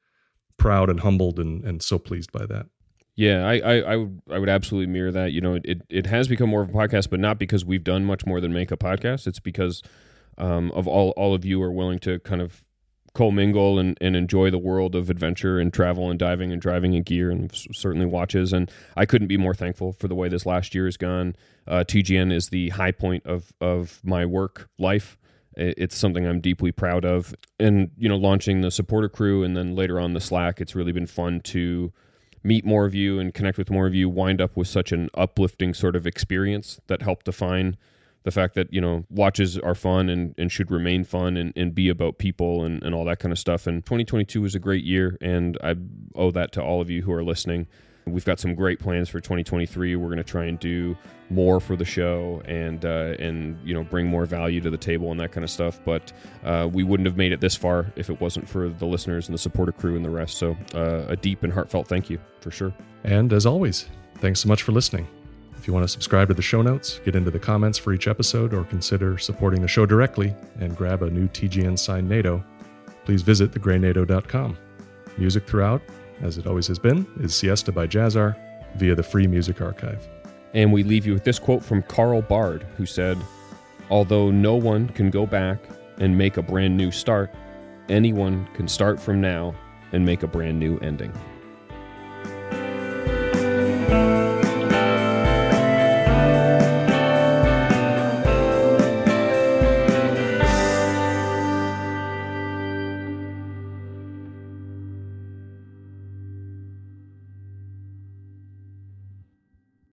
proud 0.57 0.91
and 0.91 1.01
humbled 1.01 1.39
and, 1.39 1.65
and 1.65 1.83
so 1.85 2.01
pleased 2.01 2.33
by 2.33 2.45
that. 2.47 2.67
Yeah, 3.15 3.47
I, 3.47 3.59
I, 3.59 3.75
I, 3.93 3.97
would, 3.97 4.21
I 4.29 4.39
would 4.41 4.49
absolutely 4.49 4.93
mirror 4.93 5.13
that. 5.13 5.31
You 5.31 5.41
know, 5.41 5.61
it, 5.63 5.83
it 5.89 6.07
has 6.07 6.27
become 6.27 6.51
more 6.51 6.63
of 6.63 6.71
a 6.71 6.73
podcast, 6.73 7.11
but 7.11 7.21
not 7.21 7.39
because 7.39 7.65
we've 7.65 7.85
done 7.85 8.05
much 8.05 8.27
more 8.27 8.41
than 8.41 8.53
make 8.53 8.73
a 8.73 8.77
podcast. 8.77 9.29
It's 9.29 9.39
because 9.39 9.83
um, 10.37 10.73
of 10.73 10.89
all, 10.89 11.11
all 11.11 11.33
of 11.33 11.45
you 11.45 11.63
are 11.63 11.71
willing 11.71 12.01
to 12.01 12.19
kind 12.21 12.43
of 12.43 12.65
commingle 13.13 13.79
and, 13.79 13.99
and 14.01 14.15
enjoy 14.15 14.51
the 14.51 14.59
world 14.59 14.95
of 14.95 15.11
adventure 15.11 15.59
and 15.59 15.73
travel 15.73 16.11
and 16.11 16.19
diving 16.19 16.53
and 16.53 16.63
driving 16.63 16.95
and 16.95 17.05
gear 17.05 17.31
and 17.31 17.51
certainly 17.73 18.07
watches. 18.07 18.53
And 18.53 18.71
I 18.97 19.07
couldn't 19.07 19.29
be 19.29 19.37
more 19.37 19.55
thankful 19.55 19.93
for 19.93 20.09
the 20.09 20.15
way 20.15 20.29
this 20.29 20.47
last 20.47 20.75
year 20.75 20.85
has 20.85 20.97
gone. 20.97 21.35
Uh, 21.67 21.85
TGN 21.87 22.33
is 22.33 22.49
the 22.49 22.69
high 22.71 22.93
point 22.93 23.27
of, 23.27 23.53
of 23.61 24.01
my 24.05 24.25
work 24.25 24.69
life. 24.79 25.19
It's 25.57 25.97
something 25.97 26.27
I'm 26.27 26.41
deeply 26.41 26.71
proud 26.71 27.05
of. 27.05 27.35
And, 27.59 27.91
you 27.99 28.09
know, 28.09 28.17
launching 28.17 28.61
the 28.61 28.71
supporter 28.71 29.09
crew 29.09 29.43
and 29.43 29.57
then 29.57 29.75
later 29.75 29.99
on 29.99 30.15
the 30.15 30.21
Slack, 30.21 30.61
it's 30.61 30.77
really 30.77 30.93
been 30.93 31.07
fun 31.07 31.41
to 31.41 31.93
meet 32.43 32.65
more 32.65 32.87
of 32.87 32.95
you 32.95 33.19
and 33.19 33.35
connect 33.35 33.59
with 33.59 33.71
more 33.71 33.87
of 33.87 33.95
you, 33.95 34.09
wind 34.09 34.41
up 34.41 34.57
with 34.57 34.69
such 34.69 34.93
an 34.93 35.11
uplifting 35.15 35.75
sort 35.75 35.97
of 35.97 36.07
experience 36.07 36.81
that 36.87 37.03
helped 37.03 37.27
define 37.27 37.77
the 38.23 38.31
fact 38.31 38.55
that 38.55 38.73
you 38.73 38.81
know 38.81 39.05
watches 39.11 39.59
are 39.59 39.75
fun 39.75 40.09
and, 40.09 40.35
and 40.39 40.53
should 40.53 40.71
remain 40.71 41.05
fun 41.05 41.37
and, 41.37 41.53
and 41.57 41.75
be 41.75 41.89
about 41.89 42.19
people 42.19 42.65
and, 42.65 42.83
and 42.83 42.95
all 42.95 43.05
that 43.05 43.19
kind 43.19 43.33
of 43.33 43.39
stuff 43.39 43.67
and 43.67 43.85
2022 43.85 44.41
was 44.43 44.55
a 44.55 44.59
great 44.59 44.85
year 44.85 45.17
and 45.21 45.59
i 45.63 45.75
owe 46.15 46.31
that 46.31 46.53
to 46.53 46.63
all 46.63 46.81
of 46.81 46.91
you 46.91 47.03
who 47.03 47.13
are 47.13 47.25
listening 47.25 47.67
we've 48.07 48.25
got 48.25 48.39
some 48.39 48.55
great 48.55 48.79
plans 48.79 49.09
for 49.09 49.21
2023. 49.21 49.97
We're 49.97 50.07
going 50.07 50.19
to 50.19 50.25
try 50.25 50.45
and 50.45 50.59
do 50.59 50.97
more 51.29 51.61
for 51.61 51.77
the 51.77 51.85
show 51.85 52.43
and 52.45 52.85
uh, 52.85 53.15
and 53.19 53.59
you 53.65 53.73
know 53.73 53.85
bring 53.85 54.07
more 54.07 54.25
value 54.27 54.61
to 54.61 54.71
the 54.71 54.77
table 54.77 55.11
and 55.11 55.21
that 55.21 55.33
kind 55.33 55.45
of 55.45 55.51
stuff. 55.51 55.81
But 55.85 56.13
uh, 56.45 56.69
we 56.71 56.83
wouldn't 56.83 57.07
have 57.07 57.17
made 57.17 57.33
it 57.33 57.41
this 57.41 57.57
far 57.57 57.93
if 57.97 58.11
it 58.11 58.21
wasn't 58.21 58.49
for 58.49 58.69
the 58.69 58.87
listeners 58.87 59.29
and 59.29 59.35
the 59.35 59.39
supporter 59.39 59.73
crew 59.73 59.97
and 59.97 60.05
the 60.05 60.11
rest. 60.11 60.39
So 60.39 60.57
uh, 60.75 61.05
a 61.09 61.17
deep 61.17 61.43
and 61.43 61.53
heartfelt 61.53 61.89
thank 61.89 62.11
you 62.11 62.19
for 62.41 62.51
sure. 62.51 62.75
And 63.05 63.33
as 63.33 63.47
always, 63.47 63.89
thanks 64.17 64.41
so 64.41 64.49
much 64.49 64.63
for 64.63 64.73
listening. 64.73 65.20
If 65.61 65.67
you 65.67 65.75
want 65.75 65.85
to 65.85 65.89
subscribe 65.89 66.29
to 66.29 66.35
the 66.35 66.41
show 66.41 66.63
notes, 66.63 67.01
get 67.05 67.15
into 67.15 67.31
the 67.31 67.39
comments 67.39 67.77
for 67.77 67.93
each 67.93 68.09
episode, 68.09 68.55
or 68.55 68.65
consider 68.65 69.19
supporting 69.19 69.61
the 69.61 69.69
show 69.69 69.85
directly 69.85 70.35
and 70.59 70.75
grab 70.75 71.03
a 71.03 71.11
new 71.11 71.29
TGN 71.29 71.79
signed 71.79 72.09
NATO, 72.09 72.43
please 73.05 73.21
visit 73.21 73.51
thegreynato.com. 73.51 74.57
Music 75.19 75.47
throughout, 75.47 75.83
as 76.23 76.39
it 76.39 76.47
always 76.47 76.67
has 76.67 76.79
been, 76.79 77.07
is 77.21 77.35
Siesta 77.35 77.73
by 77.73 77.87
Jahzzar 77.87 78.35
via 78.77 78.95
the 78.95 79.03
Free 79.03 79.27
Music 79.27 79.61
Archive. 79.61 80.09
And 80.55 80.73
we 80.73 80.83
leave 80.83 81.05
you 81.05 81.13
with 81.13 81.25
this 81.25 81.39
quote 81.39 81.63
from 81.63 81.83
Carl 81.83 82.23
Bard, 82.23 82.63
who 82.79 82.87
said, 82.87 83.19
Although 83.91 84.31
no 84.31 84.55
one 84.55 84.89
can 84.89 85.11
go 85.11 85.27
back 85.27 85.59
and 85.99 86.17
make 86.17 86.39
a 86.39 86.43
brand 86.43 86.75
new 86.75 86.91
start, 86.91 87.35
anyone 87.91 88.49
can 88.55 88.67
start 88.67 88.99
from 88.99 89.21
now 89.21 89.55
and 89.93 90.07
make 90.07 90.23
a 90.23 90.27
brand 90.27 90.59
new 90.59 90.79
ending. 90.79 91.13